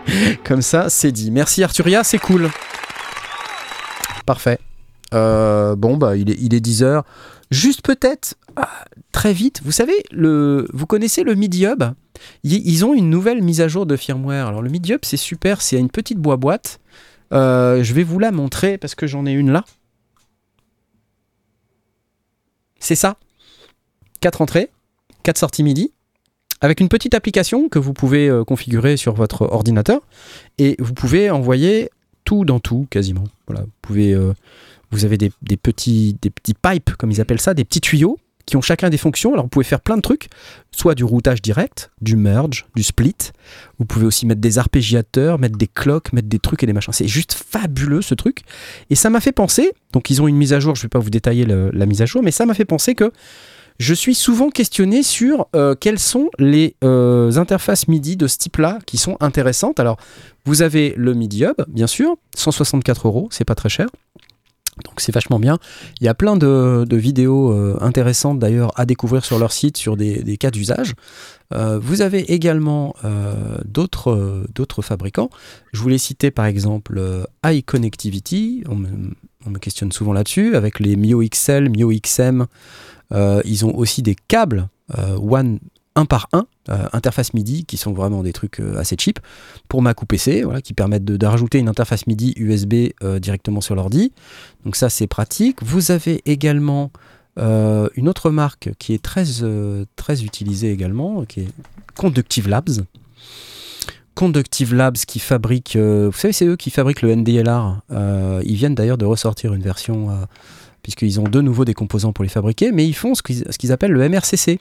Comme 0.43 0.63
ça, 0.63 0.89
c'est 0.89 1.11
dit. 1.11 1.29
Merci 1.31 1.63
Arturia, 1.63 2.03
c'est 2.03 2.19
cool. 2.19 2.49
Parfait. 4.25 4.59
Euh, 5.13 5.75
bon, 5.75 5.97
bah, 5.97 6.17
il 6.17 6.29
est, 6.29 6.37
il 6.39 6.53
est 6.53 6.65
10h. 6.65 7.03
Juste 7.51 7.81
peut-être, 7.81 8.35
ah, 8.55 8.69
très 9.11 9.33
vite, 9.33 9.61
vous 9.63 9.71
savez, 9.71 10.03
vous 10.11 10.85
connaissez 10.85 11.23
le 11.23 11.33
MIDI 11.35 11.65
Hub 11.65 11.83
Ils 12.43 12.85
ont 12.85 12.93
une 12.93 13.09
nouvelle 13.09 13.41
mise 13.41 13.61
à 13.61 13.67
jour 13.67 13.85
de 13.85 13.95
firmware. 13.95 14.47
Alors, 14.47 14.61
le 14.61 14.69
MIDI 14.69 14.93
Hub, 14.93 14.99
c'est 15.03 15.17
super, 15.17 15.61
c'est 15.61 15.77
une 15.77 15.89
petite 15.89 16.19
boîte. 16.19 16.79
Euh, 17.33 17.83
je 17.83 17.93
vais 17.93 18.03
vous 18.03 18.19
la 18.19 18.31
montrer 18.31 18.77
parce 18.77 18.95
que 18.95 19.07
j'en 19.07 19.25
ai 19.25 19.31
une 19.31 19.51
là. 19.51 19.65
C'est 22.79 22.95
ça. 22.95 23.17
4 24.21 24.41
entrées, 24.41 24.69
4 25.23 25.37
sorties 25.37 25.63
MIDI, 25.63 25.91
avec 26.61 26.81
une 26.81 26.89
petite 26.89 27.13
application 27.13 27.69
que 27.69 27.79
vous 27.79 27.93
pouvez 27.93 28.29
euh, 28.29 28.43
configurer 28.43 28.97
sur 28.97 29.13
votre 29.13 29.43
ordinateur. 29.43 30.01
Et 30.57 30.75
vous 30.79 30.93
pouvez 30.93 31.29
envoyer 31.29 31.89
tout 32.25 32.45
dans 32.45 32.59
tout, 32.59 32.87
quasiment. 32.89 33.23
Voilà, 33.47 33.63
vous 33.63 33.71
pouvez. 33.81 34.15
Vous 34.91 35.05
avez 35.05 35.17
des, 35.17 35.31
petits, 35.57 36.17
pipes, 36.21 36.95
comme 36.97 37.11
ils 37.11 37.21
appellent 37.21 37.41
ça, 37.41 37.53
des 37.53 37.65
petits 37.65 37.81
tuyaux 37.81 38.17
qui 38.45 38.57
ont 38.57 38.61
chacun 38.61 38.89
des 38.89 38.97
fonctions. 38.97 39.33
Alors 39.33 39.45
vous 39.45 39.49
pouvez 39.49 39.63
faire 39.65 39.79
plein 39.81 39.95
de 39.95 40.01
trucs, 40.01 40.27
soit 40.71 40.95
du 40.95 41.03
routage 41.03 41.39
direct, 41.41 41.91
du 42.01 42.15
merge, 42.15 42.65
du 42.75 42.81
split. 42.81 43.15
Vous 43.77 43.85
pouvez 43.85 44.07
aussi 44.07 44.25
mettre 44.25 44.41
des 44.41 44.57
arpégiateurs, 44.57 45.37
mettre 45.37 45.57
des 45.57 45.67
cloques, 45.67 46.13
mettre 46.13 46.27
des 46.27 46.39
trucs 46.39 46.63
et 46.63 46.65
des 46.65 46.73
machins. 46.73 46.91
C'est 46.93 47.07
juste 47.07 47.33
fabuleux 47.33 48.01
ce 48.01 48.15
truc. 48.15 48.41
Et 48.89 48.95
ça 48.95 49.11
m'a 49.11 49.19
fait 49.19 49.31
penser, 49.31 49.71
donc 49.93 50.09
ils 50.09 50.19
ont 50.21 50.27
une 50.27 50.35
mise 50.37 50.53
à 50.53 50.59
jour, 50.59 50.75
je 50.75 50.79
ne 50.81 50.83
vais 50.83 50.89
pas 50.89 50.97
vous 50.99 51.11
détailler 51.11 51.45
le- 51.45 51.69
la 51.71 51.85
mise 51.85 52.01
à 52.01 52.07
jour, 52.07 52.23
mais 52.23 52.31
ça 52.31 52.47
m'a 52.47 52.55
fait 52.55 52.65
penser 52.65 52.95
que 52.95 53.11
je 53.77 53.93
suis 53.93 54.15
souvent 54.15 54.49
questionné 54.49 55.03
sur 55.03 55.47
euh, 55.55 55.73
quelles 55.73 55.99
sont 55.99 56.29
les 56.37 56.75
euh, 56.83 57.31
interfaces 57.37 57.87
MIDI 57.87 58.17
de 58.17 58.27
ce 58.27 58.37
type-là 58.37 58.79
qui 58.85 58.97
sont 58.97 59.15
intéressantes. 59.21 59.79
Alors, 59.79 59.97
vous 60.45 60.63
avez 60.63 60.93
le 60.97 61.13
MIDI 61.13 61.43
Hub, 61.45 61.61
bien 61.69 61.87
sûr, 61.87 62.17
164 62.35 63.07
euros, 63.07 63.29
c'est 63.31 63.45
pas 63.45 63.55
très 63.55 63.69
cher. 63.69 63.87
Donc 64.85 65.01
c'est 65.01 65.13
vachement 65.13 65.39
bien. 65.39 65.57
Il 65.99 66.05
y 66.05 66.07
a 66.07 66.13
plein 66.13 66.35
de, 66.35 66.85
vidéos 66.91 67.51
euh, 67.51 67.77
intéressantes 67.81 68.39
d'ailleurs 68.39 68.71
à 68.75 68.85
découvrir 68.85 69.25
sur 69.25 69.39
leur 69.39 69.51
site 69.51 69.77
sur 69.77 69.97
des, 69.97 70.37
cas 70.37 70.51
d'usage. 70.51 70.93
Euh, 71.53 71.79
vous 71.79 72.01
avez 72.01 72.31
également 72.33 72.95
euh, 73.03 73.57
d'autres 73.65 74.45
d'autres 74.53 74.81
fabricants. 74.81 75.29
Je 75.73 75.81
voulais 75.81 75.97
citer 75.97 76.31
par 76.31 76.45
exemple 76.45 77.01
iConnectivity. 77.45 78.63
On 78.69 78.75
me, 78.75 78.89
on 79.45 79.49
me 79.49 79.59
questionne 79.59 79.91
souvent 79.91 80.13
là-dessus 80.13 80.55
avec 80.55 80.79
les 80.79 80.95
Mio 80.95 81.21
XL, 81.23 81.69
Mio 81.69 81.91
XM. 81.91 82.45
Ils 83.11 83.65
ont 83.65 83.75
aussi 83.75 84.01
des 84.03 84.15
câbles 84.15 84.67
One 84.97 85.59
un 85.95 86.05
par 86.05 86.29
un, 86.33 86.45
euh, 86.69 86.87
interface 86.93 87.33
MIDI, 87.33 87.65
qui 87.65 87.77
sont 87.77 87.93
vraiment 87.93 88.23
des 88.23 88.33
trucs 88.33 88.59
euh, 88.59 88.77
assez 88.77 88.95
cheap, 88.97 89.19
pour 89.67 89.81
Mac 89.81 90.01
ou 90.01 90.05
PC, 90.05 90.43
voilà, 90.43 90.61
qui 90.61 90.73
permettent 90.73 91.05
de, 91.05 91.17
de 91.17 91.25
rajouter 91.25 91.59
une 91.59 91.69
interface 91.69 92.07
MIDI 92.07 92.33
USB 92.37 92.91
euh, 93.03 93.19
directement 93.19 93.61
sur 93.61 93.75
l'ordi. 93.75 94.11
Donc 94.65 94.75
ça, 94.75 94.89
c'est 94.89 95.07
pratique. 95.07 95.61
Vous 95.63 95.91
avez 95.91 96.21
également 96.25 96.91
une 97.95 98.09
autre 98.09 98.31
marque 98.31 98.71
qui 98.79 98.93
est 98.93 99.01
très, 99.01 99.23
très 99.95 100.23
utilisée 100.25 100.73
également, 100.73 101.23
qui 101.23 101.39
est 101.39 101.47
Conductive 101.95 102.49
Labs. 102.49 102.83
Conductive 104.13 104.75
Labs 104.75 104.97
qui 104.97 105.19
fabrique, 105.19 105.77
vous 105.77 106.11
savez, 106.11 106.33
c'est 106.33 106.45
eux 106.45 106.57
qui 106.57 106.69
fabriquent 106.69 107.01
le 107.01 107.15
NDLR. 107.15 107.79
Ils 108.43 108.55
viennent 108.55 108.75
d'ailleurs 108.75 108.97
de 108.97 109.05
ressortir 109.05 109.53
une 109.53 109.61
version, 109.61 110.09
puisqu'ils 110.83 111.21
ont 111.21 111.29
de 111.29 111.39
nouveau 111.39 111.63
des 111.63 111.73
composants 111.73 112.11
pour 112.11 112.23
les 112.23 112.29
fabriquer, 112.29 112.73
mais 112.73 112.85
ils 112.85 112.93
font 112.93 113.15
ce 113.15 113.21
qu'ils 113.21 113.45
ce 113.49 113.57
qu'ils 113.57 113.71
appellent 113.71 113.93
le 113.93 114.09
MRCC. 114.09 114.59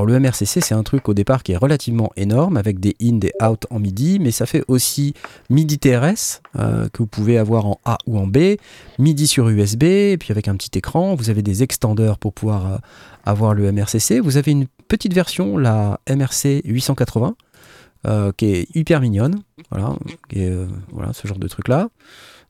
Alors 0.00 0.08
le 0.08 0.18
MRCC, 0.18 0.62
c'est 0.62 0.72
un 0.72 0.82
truc 0.82 1.10
au 1.10 1.12
départ 1.12 1.42
qui 1.42 1.52
est 1.52 1.58
relativement 1.58 2.10
énorme, 2.16 2.56
avec 2.56 2.80
des 2.80 2.96
in, 3.02 3.18
des 3.18 3.34
out 3.42 3.66
en 3.68 3.78
MIDI, 3.78 4.18
mais 4.18 4.30
ça 4.30 4.46
fait 4.46 4.64
aussi 4.66 5.12
MIDI 5.50 5.78
TRS, 5.78 6.40
euh, 6.58 6.88
que 6.88 7.00
vous 7.00 7.06
pouvez 7.06 7.36
avoir 7.36 7.66
en 7.66 7.78
A 7.84 7.98
ou 8.06 8.18
en 8.18 8.26
B, 8.26 8.56
MIDI 8.98 9.26
sur 9.26 9.50
USB, 9.50 9.82
et 9.82 10.16
puis 10.18 10.32
avec 10.32 10.48
un 10.48 10.56
petit 10.56 10.78
écran, 10.78 11.14
vous 11.16 11.28
avez 11.28 11.42
des 11.42 11.62
extenders 11.62 12.16
pour 12.18 12.32
pouvoir 12.32 12.66
euh, 12.66 12.76
avoir 13.26 13.52
le 13.52 13.70
MRCC. 13.70 14.20
Vous 14.20 14.38
avez 14.38 14.52
une 14.52 14.68
petite 14.88 15.12
version, 15.12 15.58
la 15.58 16.00
MRC 16.08 16.62
880, 16.64 17.36
euh, 18.06 18.32
qui 18.34 18.46
est 18.46 18.74
hyper 18.74 19.02
mignonne, 19.02 19.42
voilà, 19.70 21.12
ce 21.12 21.28
genre 21.28 21.38
de 21.38 21.46
truc 21.46 21.68
là. 21.68 21.90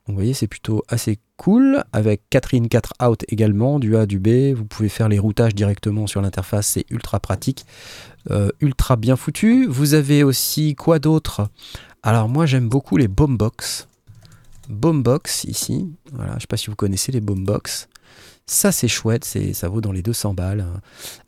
Vous 0.07 0.15
voyez, 0.15 0.35
c'est 0.35 0.47
plutôt 0.49 0.83
assez 0.89 1.19
cool, 1.37 1.85
avec 1.93 2.23
4 2.31 2.55
in, 2.55 2.65
4 2.69 2.95
out 3.03 3.25
également, 3.29 3.79
du 3.79 3.97
A, 3.97 4.07
du 4.07 4.19
B. 4.19 4.53
Vous 4.55 4.65
pouvez 4.65 4.89
faire 4.89 5.09
les 5.09 5.19
routages 5.19 5.55
directement 5.55 6.07
sur 6.07 6.21
l'interface, 6.21 6.67
c'est 6.67 6.85
ultra 6.91 7.21
pratique, 7.21 7.65
euh, 8.31 8.51
ultra 8.61 8.97
bien 8.97 9.17
foutu. 9.17 9.67
Vous 9.67 9.95
avez 9.95 10.25
aussi 10.25 10.75
quoi 10.75 10.99
d'autre? 10.99 11.49
Alors 12.03 12.29
moi 12.29 12.47
j'aime 12.47 12.69
beaucoup 12.69 12.97
les 12.97 13.09
Boombox. 13.09 13.87
Boombox 14.69 15.45
ici, 15.45 15.91
voilà, 16.13 16.35
je 16.37 16.41
sais 16.41 16.47
pas 16.47 16.57
si 16.57 16.69
vous 16.71 16.77
connaissez 16.77 17.13
les 17.13 17.21
Boombox. 17.21 17.89
Ça 18.47 18.73
c'est 18.73 18.89
chouette, 18.89 19.25
c'est, 19.25 19.53
ça 19.53 19.69
vaut 19.69 19.81
dans 19.81 19.93
les 19.93 20.03
200 20.03 20.35
balles. 20.35 20.65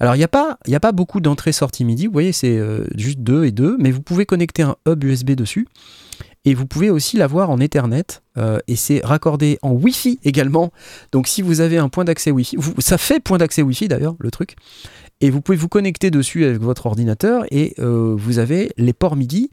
Alors 0.01 0.15
il 0.15 0.19
n'y 0.19 0.24
a, 0.24 0.28
pas- 0.28 0.59
a 0.73 0.81
pas 0.81 0.93
beaucoup 0.93 1.20
d'entrées-sorties 1.20 1.85
MIDI, 1.85 2.07
vous 2.07 2.12
voyez 2.12 2.32
c'est 2.32 2.57
euh, 2.59 2.85
juste 2.97 3.20
2 3.20 3.44
et 3.44 3.53
2, 3.53 3.77
mais 3.78 3.90
vous 3.93 4.03
pouvez 4.03 4.27
connecter 4.27 4.62
un 4.62 4.77
hub 4.89 5.05
USB 5.05 5.32
dessus. 5.32 5.69
Et 6.44 6.55
vous 6.55 6.66
pouvez 6.66 6.90
aussi 6.90 7.16
l'avoir 7.16 7.51
en 7.51 7.60
Ethernet 7.60 8.05
euh, 8.36 8.59
et 8.66 8.74
c'est 8.74 9.01
raccordé 9.05 9.59
en 9.62 9.70
Wi-Fi 9.70 10.19
également. 10.24 10.73
Donc 11.12 11.28
si 11.28 11.40
vous 11.40 11.60
avez 11.60 11.78
un 11.78 11.89
point 11.89 12.05
d'accès 12.05 12.31
Wi-Fi, 12.32 12.56
vous- 12.59 12.74
ça 12.78 12.98
fait 12.98 13.20
point 13.20 13.39
d'accès 13.39 13.62
Wi-Fi 13.62 13.86
d'ailleurs 13.89 14.16
le 14.19 14.31
truc. 14.32 14.56
Et 15.20 15.31
vous 15.31 15.40
pouvez 15.40 15.56
vous 15.56 15.69
connecter 15.69 16.10
dessus 16.10 16.44
avec 16.44 16.60
votre 16.60 16.86
ordinateur 16.86 17.44
et 17.52 17.74
euh, 17.78 18.14
vous 18.19 18.39
avez 18.40 18.73
les 18.77 18.93
ports 18.93 19.14
MIDI 19.14 19.51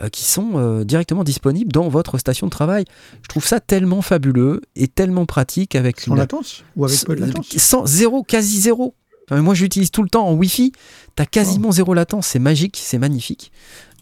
euh, 0.00 0.08
qui 0.08 0.24
sont 0.24 0.80
directement 0.82 1.24
disponibles 1.24 1.72
dans 1.72 1.88
votre 1.90 2.16
station 2.16 2.46
de 2.46 2.50
travail. 2.50 2.86
Je 3.22 3.28
trouve 3.28 3.44
ça 3.44 3.60
tellement 3.60 4.00
fabuleux 4.00 4.62
et 4.76 4.88
tellement 4.88 5.26
pratique 5.26 5.74
avec 5.74 6.00
Sans 6.00 6.12
une- 6.12 6.18
latence 6.18 6.64
Ou 6.76 6.86
avec 6.86 7.04
peu 7.04 7.16
de 7.16 7.20
latence? 7.26 7.48
sans 7.58 7.84
zéro, 7.84 8.22
quasi 8.22 8.60
zéro. 8.60 8.94
Enfin, 9.30 9.42
moi, 9.42 9.54
j'utilise 9.54 9.90
tout 9.92 10.02
le 10.02 10.08
temps 10.08 10.26
en 10.26 10.32
Wi-Fi. 10.34 10.72
T'as 11.14 11.24
quasiment 11.26 11.70
zéro 11.70 11.94
latence. 11.94 12.26
C'est 12.26 12.40
magique, 12.40 12.80
c'est 12.82 12.98
magnifique. 12.98 13.52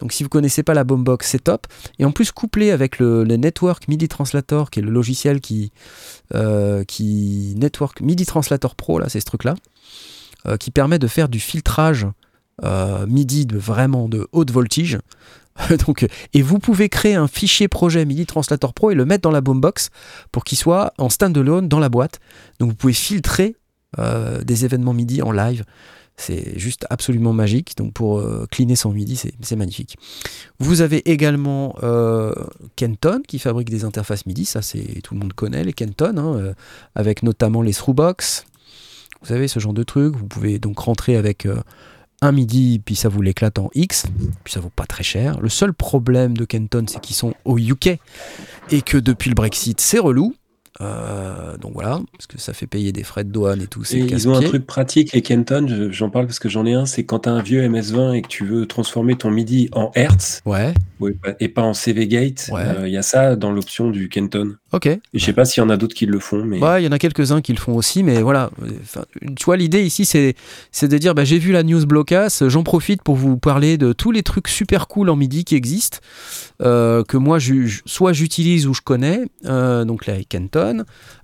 Donc, 0.01 0.12
si 0.12 0.23
vous 0.23 0.29
connaissez 0.29 0.62
pas 0.62 0.75
la 0.75 0.85
Boombox, 0.85 1.29
c'est 1.29 1.45
top. 1.45 1.66
Et 1.99 2.05
en 2.05 2.12
plus, 2.12 2.33
couplé 2.33 2.70
avec 2.70 2.99
le, 2.99 3.25
Network 3.25 3.89
MIDI 3.89 4.09
Translator, 4.09 4.70
qui 4.70 4.81
est 4.81 4.83
le 4.83 4.91
logiciel 4.91 5.41
qui, 5.41 5.73
euh, 6.35 6.85
Network 7.57 8.01
MIDI 8.01 8.27
Translator 8.27 8.75
Pro, 8.75 8.99
là, 8.99 9.09
c'est 9.09 9.20
ce 9.20 9.25
truc-là, 9.27 9.55
euh, 10.47 10.57
qui 10.57 10.70
permet 10.70 10.99
de 10.99 11.07
faire 11.07 11.29
du 11.29 11.41
filtrage 11.41 12.07
euh, 12.65 13.07
MIDI 13.07 13.47
de 13.47 13.59
vraiment 13.59 14.09
de 14.09 14.29
haute 14.33 14.51
voltige. 14.51 14.99
Donc, 15.87 16.07
et 16.35 16.43
vous 16.43 16.59
pouvez 16.59 16.89
créer 16.89 17.15
un 17.15 17.29
fichier 17.29 17.69
projet 17.69 18.05
MIDI 18.05 18.27
Translator 18.27 18.75
Pro 18.75 18.91
et 18.91 18.95
le 18.95 19.05
mettre 19.05 19.23
dans 19.23 19.31
la 19.31 19.41
Boombox 19.41 19.91
pour 20.31 20.45
qu'il 20.45 20.59
soit 20.59 20.93
en 20.99 21.09
standalone 21.09 21.69
dans 21.69 21.81
la 21.81 21.89
boîte. 21.89 22.20
Donc 22.61 22.70
vous 22.70 22.77
pouvez 22.77 22.93
filtrer 22.93 23.57
des 24.45 24.65
événements 24.66 24.93
MIDI 24.93 25.23
en 25.23 25.33
live. 25.33 25.65
C'est 26.19 26.59
juste 26.59 26.85
absolument 26.90 27.32
magique. 27.32 27.74
Donc 27.77 27.93
pour 27.93 28.19
euh, 28.19 28.47
cleaner 28.51 28.74
son 28.74 28.93
MIDI, 28.93 29.16
c'est 29.40 29.57
magnifique. 29.57 29.97
Vous 30.59 30.81
avez 30.81 31.09
également 31.11 31.77
euh, 31.82 32.35
Kenton 32.74 33.23
qui 33.27 33.39
fabrique 33.39 33.70
des 33.70 33.85
interfaces 33.85 34.27
MIDI. 34.27 34.45
Ça, 34.45 34.61
c'est 34.61 35.01
tout 35.03 35.15
le 35.15 35.20
monde 35.20 35.32
connaît 35.32 35.62
les 35.62 35.73
Kenton, 35.73 36.19
hein, 36.19 36.35
euh, 36.36 36.55
avec 36.97 37.23
notamment 37.23 37.62
les 37.62 37.73
Throughbox. 37.73 38.47
Vous 39.23 39.28
savez 39.28 39.47
ce 39.47 39.61
genre 39.61 39.73
de 39.73 39.85
truc. 39.85 40.16
Vous 40.16 40.27
pouvez 40.27 40.59
donc 40.59 40.81
rentrer 40.81 41.16
avec 41.16 41.47
un 42.20 42.32
MIDI, 42.32 42.81
puis 42.85 42.97
ça 42.97 43.09
vous 43.09 43.23
l'éclate 43.23 43.59
en 43.59 43.70
X, 43.74 44.07
puis 44.43 44.53
ça 44.53 44.61
vaut 44.61 44.73
pas 44.74 44.86
très 44.86 45.05
cher. 45.05 45.40
Le 45.40 45.49
seul 45.49 45.73
problème 45.73 46.36
de 46.36 46.45
Kenton, 46.45 46.85
c'est 46.89 47.01
qu'ils 47.01 47.16
sont 47.16 47.35
au 47.45 47.59
UK 47.59 47.99
et 48.70 48.82
que 48.82 48.99
depuis 48.99 49.31
le 49.31 49.35
Brexit, 49.35 49.81
c'est 49.81 49.99
relou. 49.99 50.35
Euh, 50.81 51.57
donc 51.57 51.73
voilà, 51.75 52.01
parce 52.13 52.27
que 52.29 52.39
ça 52.39 52.53
fait 52.53 52.67
payer 52.69 52.93
des 52.93 53.03
frais 53.03 53.25
de 53.25 53.31
douane 53.33 53.61
et 53.61 53.67
tout. 53.67 53.83
Et 53.93 53.99
ils 53.99 54.29
ont 54.29 54.35
un 54.35 54.43
truc 54.43 54.65
pratique, 54.67 55.13
les 55.13 55.23
Kenton, 55.23 55.67
je- 55.69 55.91
j'en 55.91 56.09
parle 56.09 56.27
parce 56.27 56.39
que 56.39 56.49
j'en 56.49 56.65
ai 56.67 56.73
un, 56.73 56.87
c'est 56.87 57.05
quand 57.05 57.21
tu 57.21 57.29
as 57.29 57.33
un 57.33 57.43
vieux 57.43 57.63
MS-20 57.69 58.13
et 58.15 58.23
que 58.23 58.29
tu 58.29 58.45
veux 58.45 58.67
transformer 58.67 59.17
ton 59.17 59.31
MIDI 59.33 59.69
en 59.73 59.91
Hertz 59.97 60.41
Ouais, 60.47 60.73
ouais, 61.01 61.15
et 61.41 61.49
pas 61.49 61.63
en 61.63 61.75
CV 61.75 62.07
Gate, 62.07 62.49
Ouais. 62.53 62.63
euh, 62.65 62.87
il 62.87 62.93
y 62.93 62.97
a 62.97 63.03
ça 63.03 63.35
dans 63.35 63.51
l'option 63.51 63.91
du 63.91 64.09
Kenton. 64.09 64.55
ok. 64.73 64.89
Je 65.15 65.25
sais 65.25 65.33
pas 65.33 65.45
s'il 65.45 65.63
y 65.63 65.67
en 65.67 65.71
a 65.71 65.77
d'autres 65.77 65.97
qui 65.97 66.07
le 66.07 66.21
font, 66.21 66.45
mais 66.45 66.61
Ouais, 66.63 66.83
il 66.83 66.85
y 66.87 66.89
en 66.89 66.93
a 66.93 66.99
quelques-uns 67.01 67.41
qui 67.41 67.53
le 67.53 67.59
font 67.59 67.75
aussi, 67.75 68.05
mais 68.05 68.23
voilà. 68.23 68.51
Enfin, 68.83 69.05
tu 69.37 69.45
vois, 69.45 69.57
l'idée 69.57 69.83
ici, 69.83 70.05
c'est 70.05 70.35
de 70.89 70.99
dire 70.99 71.15
bah, 71.15 71.25
j'ai 71.25 71.39
vu 71.39 71.51
la 71.53 71.63
news 71.65 71.85
Blocas, 71.87 72.43
j'en 72.47 72.63
profite 72.63 73.03
pour 73.03 73.17
vous 73.17 73.37
parler 73.37 73.79
de 73.79 73.93
tous 73.93 74.13
les 74.13 74.23
trucs 74.23 74.47
super 74.49 74.87
cool 74.87 75.11
en 75.11 75.17
MIDI 75.17 75.45
qui 75.45 75.57
existent, 75.57 75.99
euh, 76.63 77.03
que 77.03 77.17
moi, 77.17 77.39
je- 77.41 77.81
soit 77.85 78.13
j'utilise 78.13 78.67
ou 78.69 78.75
je 78.75 78.83
connais. 78.83 79.23
Donc 79.45 80.07
là, 80.07 80.15
Kenton. 80.29 80.68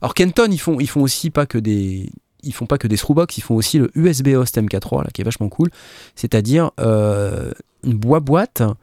Alors, 0.00 0.14
Kenton, 0.14 0.48
ils 0.50 0.58
font, 0.58 0.80
ils 0.80 0.88
font 0.88 1.02
aussi 1.02 1.30
pas 1.30 1.46
que 1.46 1.58
des. 1.58 2.10
Ils 2.42 2.52
font 2.52 2.66
pas 2.66 2.76
que 2.76 2.86
des 2.86 2.98
Throughbox, 2.98 3.38
ils 3.38 3.40
font 3.40 3.54
aussi 3.54 3.78
le 3.78 3.90
USB 3.94 4.28
Host 4.28 4.58
MK3, 4.58 5.04
là, 5.04 5.10
qui 5.14 5.22
est 5.22 5.24
vachement 5.24 5.48
cool. 5.48 5.70
C'est-à-dire 6.14 6.72
euh, 6.78 7.52
une 7.84 7.96
boîte 7.96 8.60
euh, 8.60 8.74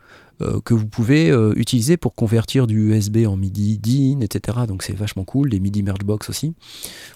que 0.63 0.73
vous 0.73 0.88
pouvez 0.88 1.30
euh, 1.30 1.53
utiliser 1.55 1.97
pour 1.97 2.15
convertir 2.15 2.68
du 2.68 2.91
USB 2.91 3.26
en 3.27 3.38
MIDI 3.38 3.77
DIN, 3.77 4.22
etc. 4.22 4.59
Donc 4.68 4.84
c'est 4.84 4.95
vachement 4.95 5.23
cool, 5.23 5.49
les 5.49 5.59
MIDI 5.59 5.84
Merge 5.84 6.03
Box 6.03 6.30
aussi. 6.30 6.53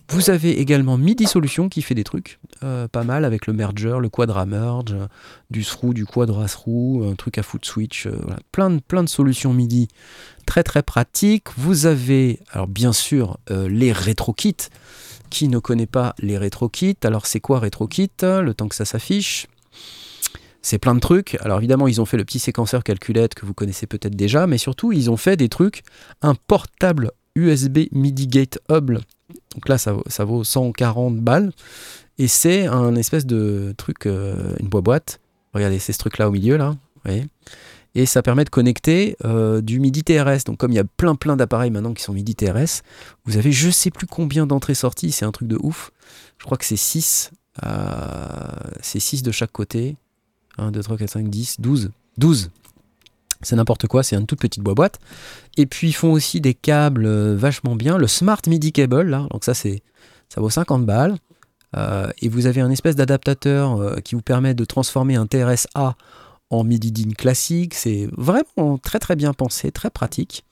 Vous 0.09 0.29
avez 0.29 0.59
également 0.59 0.97
MIDI 0.97 1.25
Solution 1.25 1.69
qui 1.69 1.81
fait 1.81 1.95
des 1.95 2.03
trucs 2.03 2.39
euh, 2.63 2.87
pas 2.87 3.03
mal 3.03 3.25
avec 3.25 3.47
le 3.47 3.53
merger, 3.53 3.97
le 3.99 4.09
quadra 4.09 4.45
merge, 4.45 4.93
euh, 4.93 5.07
du 5.49 5.63
through, 5.63 5.93
du 5.93 6.05
quadra 6.05 6.47
through, 6.47 7.05
un 7.11 7.15
truc 7.15 7.37
à 7.37 7.43
foot 7.43 7.65
switch, 7.65 8.07
euh, 8.07 8.19
plein, 8.51 8.69
de, 8.69 8.79
plein 8.79 9.03
de 9.03 9.09
solutions 9.09 9.53
MIDI 9.53 9.87
très 10.45 10.63
très 10.63 10.83
pratiques. 10.83 11.47
Vous 11.57 11.85
avez 11.85 12.39
alors 12.51 12.67
bien 12.67 12.93
sûr 12.93 13.37
euh, 13.51 13.67
les 13.67 13.91
RetroKit. 13.91 14.57
Qui 15.31 15.47
ne 15.47 15.57
connaît 15.57 15.87
pas 15.87 16.13
les 16.19 16.37
RetroKit 16.37 16.97
Alors 17.03 17.25
c'est 17.25 17.39
quoi 17.39 17.59
RetroKit 17.59 18.11
Le 18.21 18.51
temps 18.53 18.67
que 18.67 18.75
ça 18.75 18.85
s'affiche. 18.85 19.47
C'est 20.65 20.79
plein 20.79 20.95
de 20.95 20.99
trucs. 20.99 21.37
Alors 21.41 21.59
évidemment, 21.59 21.87
ils 21.87 22.01
ont 22.01 22.05
fait 22.05 22.17
le 22.17 22.25
petit 22.25 22.39
séquenceur 22.39 22.83
calculette 22.83 23.35
que 23.35 23.45
vous 23.45 23.53
connaissez 23.53 23.85
peut-être 23.85 24.15
déjà, 24.15 24.47
mais 24.47 24.57
surtout, 24.57 24.91
ils 24.91 25.11
ont 25.11 25.15
fait 25.15 25.37
des 25.37 25.47
trucs, 25.47 25.83
un 26.23 26.33
portable 26.33 27.11
USB 27.35 27.81
MIDI 27.91 28.25
Gate 28.25 28.57
Hub. 28.71 28.91
Donc 29.53 29.69
là, 29.69 29.77
ça, 29.77 29.93
vaut- 29.93 30.03
ça 30.07 30.25
vaut 30.25 30.43
140 30.43 31.17
balles. 31.19 31.51
Et 32.17 32.27
c'est 32.27 32.65
un 32.65 32.95
espèce 32.95 33.27
de 33.27 33.75
truc, 33.77 34.07
euh, 34.07 34.55
une 34.59 34.67
boîte. 34.67 35.19
Regardez, 35.53 35.77
c'est 35.77 35.93
ce 35.93 35.99
truc-là 35.99 36.29
au 36.29 36.31
milieu, 36.31 36.57
là. 36.57 36.75
voyez 37.03 37.25
et 37.97 38.05
ça 38.07 38.21
permet 38.21 38.43
de 38.43 38.49
connecter 38.49 39.15
euh, 39.23 39.61
du 39.61 39.79
MIDI 39.79 40.03
TRS. 40.03 40.43
Donc 40.47 40.57
comme 40.57 40.71
il 40.71 40.75
y 40.75 40.79
a 40.79 40.83
plein 40.83 41.13
plein 41.15 41.37
d'appareils 41.37 41.69
maintenant 41.71 41.93
qui 41.93 42.03
sont 42.03 42.11
MIDI 42.11 42.33
TRS, 42.35 42.81
vous 43.23 43.37
avez 43.37 43.51
je 43.53 43.69
sais 43.69 43.89
plus 43.91 44.05
combien 44.07 44.45
d'entrées-sorties, 44.47 45.11
c'est 45.13 45.23
un 45.23 45.31
truc 45.31 45.47
de 45.47 45.57
ouf. 45.61 45.91
Je 46.39 46.43
crois 46.43 46.57
que 46.57 46.65
c'est 46.65 46.75
6. 46.75 47.29
c'est 48.81 48.99
6 48.99 49.21
de 49.23 49.31
chaque 49.31 49.51
côté. 49.53 49.95
1, 50.57 50.71
2, 50.71 50.83
3, 50.83 50.97
4, 50.97 51.09
5, 51.09 51.29
10, 51.29 51.59
12. 51.59 51.91
12. 52.17 52.49
C'est 53.41 53.55
n'importe 53.55 53.87
quoi, 53.87 54.03
c'est 54.03 54.15
une 54.15 54.25
toute 54.25 54.39
petite 54.39 54.63
boîte. 54.63 54.99
Et 55.57 55.65
puis 55.65 55.89
ils 55.89 55.93
font 55.93 56.11
aussi 56.11 56.41
des 56.41 56.53
câbles 56.53 57.05
euh, 57.05 57.35
vachement 57.35 57.75
bien. 57.75 57.97
Le 57.97 58.07
Smart 58.07 58.41
MIDI 58.47 58.71
Cable, 58.71 59.03
là, 59.03 59.27
donc 59.31 59.43
ça 59.43 59.53
ça 59.53 59.69
vaut 60.37 60.49
50 60.49 60.85
balles. 60.85 61.17
Euh, 61.77 62.09
et 62.21 62.29
vous 62.29 62.45
avez 62.47 62.61
un 62.61 62.71
espèce 62.71 62.95
d'adaptateur 62.95 63.79
euh, 63.79 63.97
qui 63.97 64.15
vous 64.15 64.21
permet 64.21 64.53
de 64.53 64.63
transformer 64.65 65.15
un 65.15 65.27
TRS-A 65.27 65.95
en 66.49 66.63
MIDI 66.63 66.91
DIN 66.91 67.11
classique. 67.11 67.73
C'est 67.73 68.07
vraiment 68.15 68.77
très 68.77 68.99
très 68.99 69.15
bien 69.15 69.33
pensé, 69.33 69.71
très 69.71 69.89
pratique. 69.89 70.45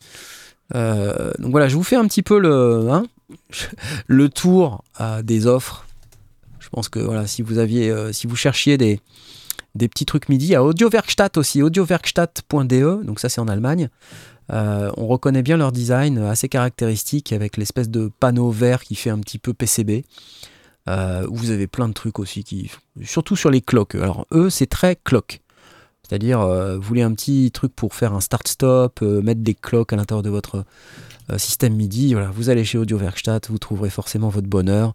Donc 0.73 1.51
voilà, 1.51 1.67
je 1.67 1.75
vous 1.75 1.83
fais 1.83 1.97
un 1.97 2.07
petit 2.07 2.23
peu 2.23 2.39
le, 2.39 2.89
hein, 2.89 3.05
le 4.07 4.27
tour 4.27 4.83
des 5.23 5.45
offres. 5.45 5.85
Je 6.59 6.67
pense 6.69 6.89
que 6.89 6.97
voilà, 6.97 7.27
si 7.27 7.43
vous 7.43 7.59
aviez, 7.59 8.11
si 8.11 8.25
vous 8.25 8.35
cherchiez 8.35 8.79
des, 8.79 8.99
des 9.75 9.87
petits 9.87 10.05
trucs 10.05 10.29
MIDI, 10.29 10.55
à 10.55 10.63
Audiowerkstatt 10.63 11.37
aussi, 11.37 11.61
audiowerkstatt.de, 11.61 13.01
donc 13.03 13.19
ça 13.19 13.29
c'est 13.29 13.41
en 13.41 13.47
Allemagne. 13.47 13.89
Euh, 14.51 14.91
on 14.97 15.07
reconnaît 15.07 15.41
bien 15.41 15.57
leur 15.57 15.71
design 15.71 16.17
assez 16.19 16.49
caractéristique 16.49 17.31
avec 17.31 17.57
l'espèce 17.57 17.89
de 17.89 18.11
panneau 18.19 18.51
vert 18.51 18.83
qui 18.83 18.95
fait 18.95 19.09
un 19.09 19.19
petit 19.19 19.39
peu 19.39 19.53
PCB. 19.53 20.03
euh, 20.89 21.25
vous 21.31 21.49
avez 21.51 21.65
plein 21.67 21.87
de 21.87 21.93
trucs 21.93 22.19
aussi 22.19 22.43
qui, 22.43 22.69
surtout 23.03 23.35
sur 23.35 23.49
les 23.49 23.61
cloques. 23.61 23.95
Alors 23.95 24.27
eux, 24.33 24.49
c'est 24.49 24.67
très 24.67 24.97
cloque. 24.97 25.39
C'est-à-dire, 26.03 26.41
euh, 26.41 26.75
vous 26.75 26.81
voulez 26.83 27.01
un 27.01 27.13
petit 27.13 27.49
truc 27.51 27.73
pour 27.73 27.95
faire 27.95 28.13
un 28.13 28.19
start-stop, 28.19 28.99
euh, 29.01 29.21
mettre 29.21 29.41
des 29.41 29.53
cloques 29.53 29.93
à 29.93 29.95
l'intérieur 29.95 30.23
de 30.23 30.29
votre 30.29 30.65
système 31.37 31.73
MIDI. 31.75 32.13
Voilà, 32.13 32.29
vous 32.31 32.49
allez 32.49 32.65
chez 32.65 32.77
Audio 32.77 32.97
Werkstatt, 32.97 33.49
vous 33.49 33.57
trouverez 33.57 33.89
forcément 33.89 34.27
votre 34.27 34.47
bonheur 34.47 34.93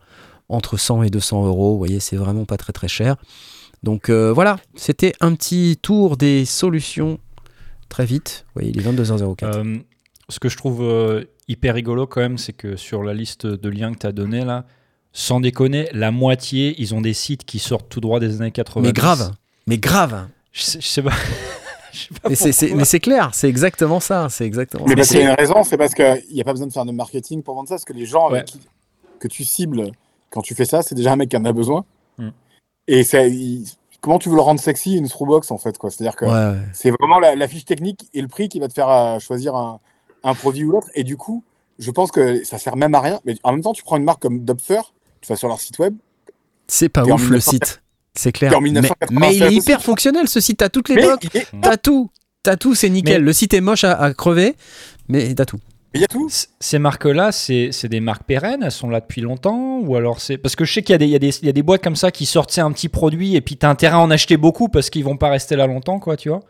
entre 0.50 0.76
100 0.76 1.04
et 1.04 1.10
200 1.10 1.46
euros. 1.46 1.72
Vous 1.72 1.78
voyez, 1.78 2.00
c'est 2.00 2.16
vraiment 2.16 2.44
pas 2.44 2.58
très 2.58 2.74
très 2.74 2.86
cher. 2.86 3.16
Donc 3.82 4.08
euh, 4.08 4.32
voilà, 4.32 4.58
c'était 4.74 5.12
un 5.20 5.34
petit 5.34 5.78
tour 5.80 6.16
des 6.16 6.44
solutions 6.44 7.18
très 7.88 8.04
vite. 8.04 8.44
Vous 8.48 8.60
voyez, 8.60 8.70
il 8.74 8.78
est 8.80 8.90
22h04. 8.90 9.44
Euh, 9.44 9.76
ce 10.28 10.38
que 10.40 10.48
je 10.48 10.56
trouve 10.56 10.82
euh, 10.82 11.24
hyper 11.46 11.74
rigolo 11.74 12.06
quand 12.06 12.20
même, 12.20 12.38
c'est 12.38 12.52
que 12.52 12.76
sur 12.76 13.02
la 13.02 13.14
liste 13.14 13.46
de 13.46 13.68
liens 13.68 13.92
que 13.92 13.98
tu 13.98 14.06
as 14.06 14.12
donné 14.12 14.44
là, 14.44 14.64
sans 15.12 15.40
déconner, 15.40 15.88
la 15.92 16.10
moitié, 16.10 16.74
ils 16.78 16.94
ont 16.94 17.00
des 17.00 17.14
sites 17.14 17.44
qui 17.44 17.58
sortent 17.58 17.88
tout 17.88 18.00
droit 18.00 18.20
des 18.20 18.40
années 18.40 18.50
80. 18.50 18.82
mais 18.86 18.92
grave, 18.92 19.32
mais 19.66 19.78
grave. 19.78 20.26
Je 20.52 20.62
sais, 20.62 20.80
je 20.80 20.86
sais 20.86 21.02
pas. 21.02 21.12
je 21.92 21.98
sais 21.98 22.08
pas 22.20 22.28
Mais 22.28 22.34
c'est, 22.34 22.52
c'est- 22.52 22.66
pourquoi. 22.66 22.78
mais 22.80 22.84
c'est 22.84 23.00
clair, 23.00 23.30
c'est 23.32 23.48
exactement 23.48 24.00
ça. 24.00 24.28
C'est 24.28 24.44
exactement 24.44 24.84
Mais 24.86 24.90
ça. 24.92 24.96
parce 24.96 25.08
qu'il 25.08 25.20
y 25.20 25.22
a 25.22 25.30
une 25.30 25.36
raison, 25.36 25.64
c'est 25.64 25.76
parce 25.78 25.94
qu'il 25.94 26.22
n'y 26.34 26.40
a 26.40 26.44
pas 26.44 26.52
besoin 26.52 26.66
de 26.66 26.72
faire 26.72 26.84
de 26.84 26.92
marketing 26.92 27.42
pour 27.42 27.54
vendre 27.54 27.68
ça, 27.68 27.76
parce 27.76 27.84
que 27.84 27.92
les 27.94 28.06
gens 28.06 28.28
Ouais. 28.30 28.38
avec 28.38 28.46
qui- 28.48 28.60
que 29.20 29.28
tu 29.28 29.44
cibles 29.44 29.90
quand 30.30 30.42
tu 30.42 30.54
fais 30.54 30.64
ça, 30.66 30.82
c'est 30.82 30.94
déjà 30.94 31.12
un 31.12 31.16
mec 31.16 31.30
qui 31.30 31.36
en 31.36 31.44
a 31.46 31.52
besoin. 31.52 31.84
Et 32.88 33.02
il- 33.28 33.64
comment 34.00 34.18
tu 34.18 34.28
veux 34.28 34.34
le 34.34 34.40
rendre 34.40 34.60
sexy 34.60 34.96
une 34.96 35.06
screwbox 35.08 35.50
en 35.50 35.58
fait 35.58 35.76
quoi? 35.78 35.90
C'est-à-dire 35.90 36.16
que 36.16 36.24
Ouais, 36.24 36.58
c'est 36.72 36.90
vraiment 36.90 37.20
la, 37.20 37.36
la 37.36 37.46
fiche 37.48 37.64
technique 37.64 38.08
et 38.14 38.20
le 38.22 38.28
prix 38.28 38.48
qui 38.48 38.58
va 38.60 38.66
te 38.68 38.72
faire 38.74 38.88
euh, 38.88 39.18
choisir 39.18 39.54
un, 39.54 39.78
un 40.24 40.34
produit 40.34 40.64
ou 40.64 40.72
l'autre. 40.72 40.88
Et 40.94 41.04
du 41.04 41.16
coup, 41.16 41.44
je 41.78 41.90
pense 41.90 42.10
que 42.10 42.42
ça 42.44 42.58
sert 42.58 42.76
même 42.76 42.94
à 42.94 43.00
rien. 43.00 43.20
Mais 43.24 43.36
en 43.44 43.52
même 43.52 43.60
temps, 43.62 43.72
tu 43.72 43.82
prends 43.84 43.96
une 43.98 44.04
marque 44.04 44.20
comme 44.22 44.44
Dubfer, 44.44 44.80
tu 45.20 45.28
vas 45.28 45.36
sur 45.36 45.48
leur 45.48 45.60
site 45.60 45.78
web. 45.78 45.94
C'est 46.66 46.88
pas 46.88 47.02
ouf 47.04 47.20
le 47.22 47.36
1900 47.38 47.50
site. 47.52 47.82
C'est 48.14 48.32
clair. 48.32 48.50
Mais, 48.60 48.70
1996 48.70 49.20
mais 49.20 49.36
il 49.36 49.42
est 49.42 49.54
hyper 49.54 49.82
fonctionnel 49.82 50.28
ce 50.28 50.40
site. 50.40 50.58
T'as 50.58 50.68
toutes 50.70 50.88
les 50.88 50.96
y 50.96 50.98
a- 51.06 51.16
t'as 51.62 51.76
tout. 51.76 52.10
T'as 52.42 52.56
tout, 52.56 52.74
c'est 52.74 52.88
nickel. 52.88 53.20
Mais- 53.20 53.26
Le 53.26 53.32
site 53.32 53.52
est 53.54 53.60
moche 53.60 53.84
à, 53.84 53.92
à 53.94 54.14
crever, 54.14 54.56
mais 55.08 55.34
t'as 55.34 55.44
tout. 55.44 55.58
Il 55.94 56.00
y 56.00 56.04
a 56.04 56.06
tout. 56.06 56.28
C- 56.28 56.46
Ces 56.60 56.78
marques-là, 56.78 57.32
c'est 57.32 57.70
des 57.88 58.00
marques 58.00 58.24
pérennes, 58.24 58.62
elles 58.62 58.70
sont 58.72 58.90
là 58.90 59.00
depuis 59.00 59.20
longtemps 59.20 59.78
ou 59.80 59.96
alors 59.96 60.20
c'est 60.20 60.36
parce 60.38 60.54
que 60.56 60.64
je 60.64 60.72
sais 60.74 60.82
qu'il 60.82 60.92
y, 60.92 61.14
a 61.14 61.18
des- 61.18 61.28
y, 61.42 61.46
y 61.46 61.48
a 61.48 61.62
boîtes 61.62 61.82
comme 61.82 61.96
ça 61.96 62.10
qui 62.10 62.26
sortent 62.26 62.50
c'est 62.52 62.60
un 62.60 62.72
petit 62.72 62.88
produit 62.88 63.36
et 63.36 63.40
puis 63.40 63.56
t'as 63.56 63.68
intérêt 63.70 63.94
à 63.96 64.00
en 64.00 64.10
acheter 64.10 64.36
beaucoup 64.36 64.68
parce 64.68 64.90
qu'ils 64.90 65.04
vont 65.04 65.16
pas 65.16 65.30
rester 65.30 65.56
là 65.56 65.66
longtemps, 65.66 65.98
quoi, 65.98 66.16
tu 66.16 66.28
vois. 66.28 66.40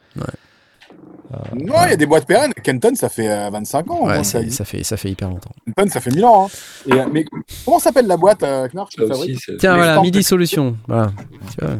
Non, 1.54 1.74
il 1.84 1.90
y 1.90 1.92
a 1.92 1.96
des 1.96 2.06
boîtes 2.06 2.26
pérennes. 2.26 2.54
Kenton, 2.54 2.94
ça 2.94 3.10
fait 3.10 3.28
euh, 3.28 3.50
25 3.50 3.90
ans. 3.90 4.06
Ouais, 4.06 4.24
c'est- 4.24 4.48
ça, 4.48 4.56
ça, 4.58 4.64
fait, 4.64 4.82
ça 4.82 4.96
fait 4.96 5.10
hyper 5.10 5.28
longtemps. 5.28 5.50
Kenton, 5.66 5.90
ça 5.92 6.00
fait 6.00 6.10
1000 6.10 6.24
ans. 6.24 6.46
hein. 6.46 6.48
Et, 6.88 6.92
euh, 6.94 7.04
mais 7.12 7.26
comment 7.66 7.78
s'appelle 7.78 8.06
la 8.06 8.16
boîte, 8.16 8.42
euh, 8.42 8.66
aussi, 9.10 9.36
c'est- 9.36 9.56
Tiens, 9.58 9.76
voilà, 9.76 10.00
Midi 10.00 10.22
Solution. 10.22 10.76
Voilà. 10.88 11.12
Tu 11.58 11.64
vois. 11.64 11.74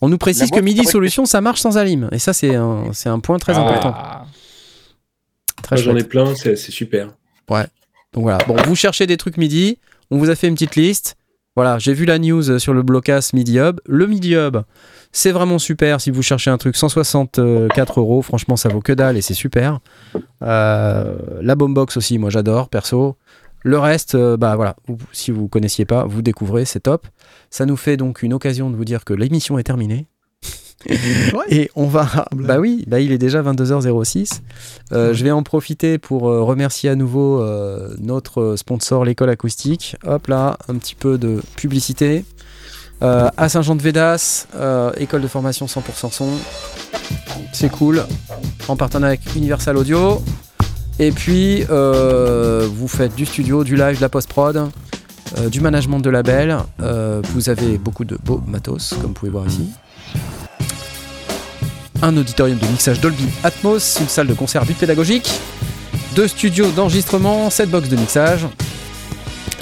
On 0.00 0.08
nous 0.08 0.18
précise 0.18 0.50
que 0.50 0.58
Midi 0.60 0.84
Solution, 0.84 1.26
ça 1.26 1.40
marche 1.40 1.60
sans 1.60 1.78
Alim. 1.78 2.08
Et 2.10 2.18
ça, 2.18 2.32
c'est 2.32 2.56
un, 2.56 2.86
c'est 2.92 3.08
un 3.08 3.20
point 3.20 3.38
très 3.38 3.56
important. 3.56 3.94
Très 5.62 5.76
j'en 5.76 5.96
ai 5.96 6.04
plein, 6.04 6.34
c'est 6.34 6.56
super. 6.56 7.14
Donc 8.12 8.24
voilà. 8.24 8.38
Bon, 8.46 8.56
vous 8.66 8.76
cherchez 8.76 9.06
des 9.06 9.16
trucs 9.16 9.36
Midi. 9.36 9.78
On 10.10 10.18
vous 10.18 10.30
a 10.30 10.34
fait 10.34 10.48
une 10.48 10.54
petite 10.54 10.76
liste. 10.76 11.16
Voilà, 11.54 11.78
j'ai 11.78 11.92
vu 11.92 12.06
la 12.06 12.18
news 12.18 12.58
sur 12.58 12.72
le 12.72 12.82
blocas 12.82 13.30
Midi 13.34 13.58
Hub. 13.58 13.80
Le 13.86 14.06
Midi 14.06 14.34
Hub, 14.34 14.58
c'est 15.12 15.32
vraiment 15.32 15.58
super. 15.58 16.00
Si 16.00 16.10
vous 16.10 16.22
cherchez 16.22 16.50
un 16.50 16.56
truc 16.56 16.76
164 16.76 18.00
euros, 18.00 18.22
franchement, 18.22 18.56
ça 18.56 18.70
vaut 18.70 18.80
que 18.80 18.92
dalle 18.92 19.18
et 19.18 19.22
c'est 19.22 19.34
super. 19.34 19.80
Euh, 20.42 21.16
la 21.42 21.54
Boombox 21.54 21.98
aussi, 21.98 22.16
moi 22.18 22.30
j'adore, 22.30 22.70
perso. 22.70 23.16
Le 23.64 23.78
reste, 23.78 24.14
euh, 24.14 24.36
bah 24.36 24.56
voilà, 24.56 24.76
si 25.12 25.30
vous 25.30 25.46
connaissiez 25.46 25.84
pas, 25.84 26.04
vous 26.04 26.22
découvrez, 26.22 26.64
c'est 26.64 26.80
top. 26.80 27.06
Ça 27.50 27.64
nous 27.66 27.76
fait 27.76 27.96
donc 27.96 28.22
une 28.22 28.32
occasion 28.32 28.70
de 28.70 28.76
vous 28.76 28.84
dire 28.84 29.04
que 29.04 29.12
l'émission 29.12 29.58
est 29.58 29.62
terminée. 29.62 30.06
Et 31.50 31.70
on 31.76 31.86
va. 31.86 32.26
Bah 32.32 32.58
oui, 32.58 32.84
bah 32.86 33.00
il 33.00 33.12
est 33.12 33.18
déjà 33.18 33.42
22h06. 33.42 34.40
Euh, 34.92 35.14
Je 35.14 35.24
vais 35.24 35.30
en 35.30 35.42
profiter 35.42 35.98
pour 35.98 36.28
euh, 36.28 36.42
remercier 36.42 36.90
à 36.90 36.94
nouveau 36.94 37.40
euh, 37.40 37.94
notre 37.98 38.56
sponsor, 38.56 39.04
l'école 39.04 39.30
acoustique. 39.30 39.96
Hop 40.04 40.26
là, 40.26 40.58
un 40.68 40.76
petit 40.76 40.94
peu 40.94 41.18
de 41.18 41.40
publicité. 41.56 42.24
À 43.04 43.48
Saint-Jean-de-Védas, 43.48 44.46
école 44.96 45.22
de 45.22 45.26
formation 45.26 45.66
100% 45.66 46.12
son. 46.12 46.28
C'est 47.52 47.68
cool. 47.68 48.04
En 48.68 48.76
partenariat 48.76 49.18
avec 49.18 49.34
Universal 49.34 49.76
Audio. 49.76 50.22
Et 51.00 51.10
puis, 51.10 51.64
vous 51.64 52.86
faites 52.86 53.16
du 53.16 53.26
studio, 53.26 53.64
du 53.64 53.74
live, 53.74 53.96
de 53.96 54.00
la 54.02 54.08
post-prod, 54.08 54.70
du 55.50 55.60
management 55.60 55.98
de 55.98 56.10
label. 56.10 56.58
Vous 56.78 57.48
avez 57.48 57.76
beaucoup 57.76 58.04
de 58.04 58.16
beaux 58.22 58.40
matos, 58.46 58.90
comme 58.90 59.08
vous 59.08 59.14
pouvez 59.14 59.32
voir 59.32 59.48
ici 59.48 59.68
un 62.02 62.16
auditorium 62.16 62.58
de 62.58 62.66
mixage 62.66 63.00
Dolby 63.00 63.28
Atmos, 63.44 63.98
une 64.00 64.08
salle 64.08 64.26
de 64.26 64.34
concert 64.34 64.64
but 64.66 64.76
pédagogique, 64.76 65.40
deux 66.14 66.28
studios 66.28 66.70
d'enregistrement, 66.72 67.48
sept 67.48 67.70
box 67.70 67.88
de 67.88 67.96
mixage, 67.96 68.46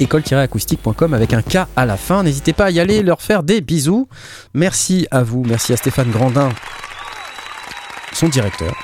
école-acoustique.com 0.00 1.14
avec 1.14 1.34
un 1.34 1.42
K 1.42 1.66
à 1.76 1.86
la 1.86 1.96
fin. 1.96 2.22
N'hésitez 2.22 2.52
pas 2.52 2.66
à 2.66 2.70
y 2.70 2.80
aller, 2.80 3.02
leur 3.02 3.22
faire 3.22 3.42
des 3.42 3.60
bisous. 3.60 4.08
Merci 4.54 5.06
à 5.10 5.22
vous, 5.22 5.44
merci 5.46 5.72
à 5.72 5.76
Stéphane 5.76 6.10
Grandin, 6.10 6.48
son 8.12 8.28
directeur, 8.28 8.74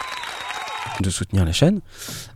de 1.03 1.11
soutenir 1.11 1.45
la 1.45 1.53
chaîne. 1.53 1.81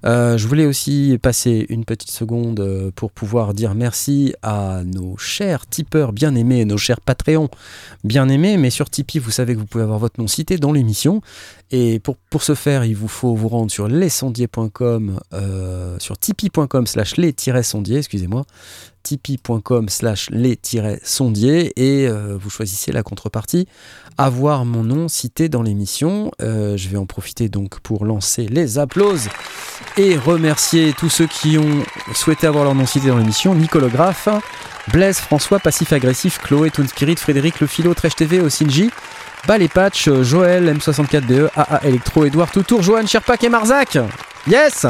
Euh, 0.04 0.38
je 0.38 0.46
voulais 0.46 0.66
aussi 0.66 1.18
passer 1.20 1.66
une 1.68 1.84
petite 1.84 2.10
seconde 2.10 2.60
euh, 2.60 2.90
pour 2.94 3.12
pouvoir 3.12 3.54
dire 3.54 3.74
merci 3.74 4.34
à 4.42 4.82
nos 4.84 5.16
chers 5.16 5.66
tipeurs 5.66 6.12
bien 6.12 6.34
aimés, 6.34 6.64
nos 6.64 6.78
chers 6.78 7.00
Patreons 7.00 7.48
bien 8.04 8.28
aimés, 8.28 8.56
mais 8.56 8.70
sur 8.70 8.90
Tipeee, 8.90 9.18
vous 9.18 9.30
savez 9.30 9.54
que 9.54 9.58
vous 9.58 9.66
pouvez 9.66 9.84
avoir 9.84 9.98
votre 9.98 10.20
nom 10.20 10.26
cité 10.26 10.56
dans 10.56 10.72
l'émission. 10.72 11.20
Et 11.70 12.00
pour, 12.00 12.16
pour 12.16 12.42
ce 12.42 12.54
faire, 12.54 12.84
il 12.84 12.96
vous 12.96 13.08
faut 13.08 13.34
vous 13.34 13.48
rendre 13.48 13.70
sur 13.70 13.86
lesondiers.com, 13.86 15.20
euh, 15.32 15.96
sur 16.00 16.18
tipeee.com 16.18 16.86
slash 16.86 17.16
les-sondiers, 17.16 17.98
excusez-moi, 17.98 18.44
tipeee.com 19.02 19.88
slash 19.88 20.30
les-sondiers, 20.30 21.72
et 21.76 22.08
euh, 22.08 22.36
vous 22.40 22.50
choisissez 22.50 22.92
la 22.92 23.02
contrepartie, 23.02 23.66
avoir 24.18 24.64
mon 24.64 24.82
nom 24.82 25.08
cité 25.08 25.48
dans 25.48 25.62
l'émission. 25.62 26.30
Euh, 26.42 26.76
je 26.76 26.88
vais 26.88 26.96
en 26.96 27.06
profiter 27.06 27.48
donc 27.48 27.80
pour 27.80 28.04
lancer 28.04 28.46
les 28.46 28.78
applauses 28.78 29.28
et 29.96 30.16
remercier 30.16 30.92
tous 30.92 31.08
ceux 31.08 31.26
qui 31.26 31.58
ont 31.58 31.82
souhaité 32.14 32.46
avoir 32.46 32.64
leur 32.64 32.74
nom 32.74 32.86
cité 32.86 33.08
dans 33.08 33.18
l'émission. 33.18 33.54
Nicolas 33.54 33.88
Graff, 33.88 34.28
Blaise, 34.92 35.18
François, 35.18 35.58
Passif 35.58 35.92
Agressif, 35.92 36.38
Chloé, 36.38 36.70
Toon 36.70 36.86
Spirit, 36.86 37.16
Frédéric, 37.16 37.60
Le 37.60 37.66
Philo, 37.66 37.94
Tresh 37.94 38.16
TV, 38.16 38.40
Osinji, 38.40 38.90
Ballet 39.46 39.68
Patch, 39.68 40.08
euh, 40.08 40.22
Joël, 40.22 40.76
M64BE, 40.76 41.48
AA 41.56 41.80
Electro, 41.84 42.24
Edouard 42.24 42.50
Toutour, 42.50 42.82
Johan, 42.82 43.06
Sherpak 43.06 43.42
et 43.44 43.48
Marzac. 43.48 43.98
Yes 44.46 44.86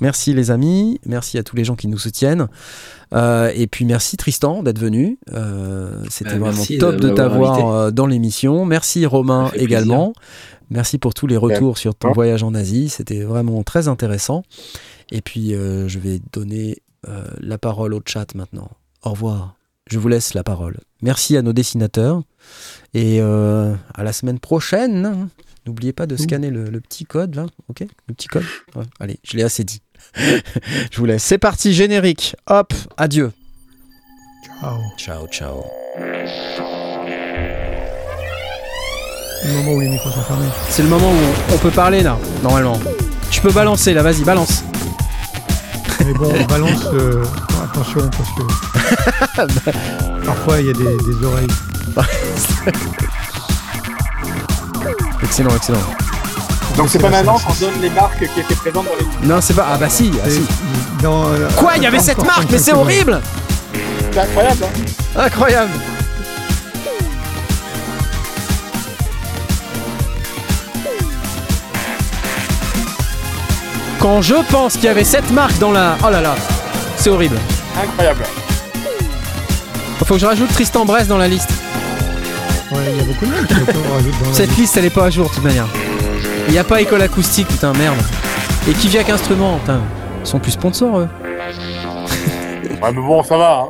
Merci 0.00 0.34
les 0.34 0.50
amis, 0.50 1.00
merci 1.06 1.38
à 1.38 1.42
tous 1.42 1.56
les 1.56 1.64
gens 1.64 1.76
qui 1.76 1.88
nous 1.88 1.98
soutiennent. 1.98 2.48
Euh, 3.14 3.50
et 3.54 3.66
puis 3.66 3.84
merci 3.84 4.16
Tristan 4.16 4.62
d'être 4.62 4.78
venu. 4.78 5.18
Euh, 5.32 6.02
C'était 6.10 6.38
Bah, 6.38 6.50
vraiment 6.50 6.64
top 6.78 6.96
de 6.96 7.08
t'avoir 7.10 7.68
euh, 7.72 7.90
dans 7.90 8.06
l'émission. 8.06 8.64
Merci 8.64 9.06
Romain 9.06 9.50
également. 9.54 10.12
Merci 10.70 10.98
pour 10.98 11.14
tous 11.14 11.26
les 11.28 11.36
retours 11.36 11.78
sur 11.78 11.94
ton 11.94 12.08
Ouais. 12.08 12.14
voyage 12.14 12.42
en 12.42 12.54
Asie. 12.54 12.88
C'était 12.88 13.22
vraiment 13.22 13.62
très 13.62 13.86
intéressant. 13.88 14.42
Et 15.12 15.20
puis 15.22 15.54
euh, 15.54 15.86
je 15.88 15.98
vais 15.98 16.20
donner 16.32 16.78
la 17.40 17.56
parole 17.56 17.94
au 17.94 18.00
chat 18.04 18.34
maintenant. 18.34 18.68
Au 19.04 19.10
revoir. 19.10 19.54
Je 19.88 20.00
vous 20.00 20.08
laisse 20.08 20.34
la 20.34 20.42
parole. 20.42 20.78
Merci 21.00 21.36
à 21.36 21.42
nos 21.42 21.52
dessinateurs. 21.52 22.20
Et 22.94 23.20
à 23.20 24.02
la 24.02 24.12
semaine 24.12 24.40
prochaine. 24.40 25.28
N'oubliez 25.66 25.92
pas 25.92 26.06
de 26.06 26.16
scanner 26.16 26.50
le, 26.50 26.64
le 26.64 26.80
petit 26.80 27.04
code 27.04 27.34
là, 27.34 27.46
ok 27.68 27.80
Le 28.08 28.14
petit 28.14 28.28
code. 28.28 28.44
Ouais, 28.76 28.84
allez, 29.00 29.18
je 29.24 29.36
l'ai 29.36 29.42
assez 29.42 29.64
dit. 29.64 29.82
je 30.90 30.98
vous 30.98 31.04
laisse. 31.06 31.22
C'est 31.24 31.38
parti, 31.38 31.72
générique. 31.74 32.36
Hop, 32.46 32.72
adieu. 32.96 33.32
Ciao. 34.60 34.78
Ciao, 34.96 35.26
ciao. 35.28 35.64
Le 39.44 39.52
moment 39.52 39.72
où 39.74 39.80
les 39.80 39.88
micros 39.88 40.10
sont 40.10 40.22
fermés. 40.22 40.46
C'est 40.70 40.82
le 40.82 40.88
moment 40.88 41.10
où 41.10 41.54
on 41.54 41.58
peut 41.58 41.70
parler 41.70 42.02
là, 42.02 42.16
normalement. 42.42 42.78
Tu 43.30 43.40
peux 43.40 43.52
balancer 43.52 43.92
là, 43.92 44.02
vas-y, 44.02 44.22
balance. 44.24 44.62
Mais 46.04 46.12
bon, 46.14 46.32
on 46.38 46.44
balance. 46.44 46.86
euh, 46.92 47.24
attention, 47.64 48.08
parce 48.10 48.30
que. 48.30 48.42
Parfois, 50.26 50.60
il 50.60 50.66
y 50.66 50.70
a 50.70 50.72
des, 50.72 50.84
des 50.96 51.24
oreilles. 51.24 51.46
Excellent, 55.22 55.54
excellent. 55.56 55.78
Donc 56.76 56.88
c'est 56.90 56.98
pas 56.98 57.08
maintenant 57.08 57.38
qu'on 57.38 57.54
donne 57.54 57.80
les 57.80 57.90
marques 57.90 58.18
qui 58.18 58.40
étaient 58.40 58.54
présentes 58.54 58.84
dans 58.86 59.20
les. 59.22 59.26
Non, 59.26 59.40
c'est 59.40 59.54
pas. 59.54 59.66
Ah 59.72 59.78
bah 59.78 59.88
si, 59.88 60.10
ah, 60.24 60.28
si. 60.28 60.42
Dans, 61.02 61.28
euh, 61.28 61.48
Quoi 61.56 61.72
Il 61.76 61.82
y 61.82 61.86
avait 61.86 61.98
cette 61.98 62.24
marque, 62.24 62.50
mais 62.50 62.58
c'est 62.58 62.72
horrible 62.74 63.20
C'est 64.12 64.20
incroyable. 64.20 64.64
Hein 65.16 65.20
Incroyable 65.24 65.70
Quand 74.00 74.22
je 74.22 74.34
pense 74.50 74.74
qu'il 74.74 74.84
y 74.84 74.88
avait 74.88 75.04
cette 75.04 75.30
marque 75.30 75.58
dans 75.58 75.72
la... 75.72 75.96
Oh 76.06 76.10
là 76.10 76.20
là, 76.20 76.34
c'est 76.96 77.10
horrible. 77.10 77.38
incroyable. 77.82 78.22
Faut 80.04 80.14
que 80.14 80.20
je 80.20 80.26
rajoute 80.26 80.52
Tristan 80.52 80.84
Brest 80.84 81.08
dans 81.08 81.18
la 81.18 81.26
liste. 81.26 81.50
Ouais, 82.72 82.78
il 82.90 82.96
y 82.96 83.00
a 83.00 83.04
beaucoup 83.04 83.26
de 83.26 83.30
monde 83.30 83.46
qui 83.46 83.54
Cette 84.34 84.48
liste. 84.48 84.58
liste, 84.58 84.76
elle 84.76 84.84
est 84.86 84.90
pas 84.90 85.04
à 85.04 85.10
jour 85.10 85.28
de 85.28 85.34
toute 85.34 85.44
manière. 85.44 85.66
Il 86.48 86.54
y 86.54 86.58
a 86.58 86.64
pas 86.64 86.80
école 86.80 87.02
acoustique, 87.02 87.46
putain, 87.48 87.72
merde. 87.74 87.96
Et 88.68 88.72
Kiviak 88.72 89.08
Instruments, 89.08 89.58
putain. 89.58 89.80
Ils 90.20 90.26
sont 90.26 90.38
plus 90.40 90.52
sponsors, 90.52 90.98
eux. 90.98 91.08
Ouais, 91.22 92.92
mais 92.92 92.92
bon, 92.92 93.22
ça 93.22 93.36
va. 93.36 93.60
Hein. 93.62 93.68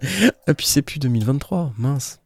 Et 0.48 0.54
puis 0.54 0.66
c'est 0.66 0.82
plus 0.82 0.98
2023, 0.98 1.72
mince. 1.78 2.18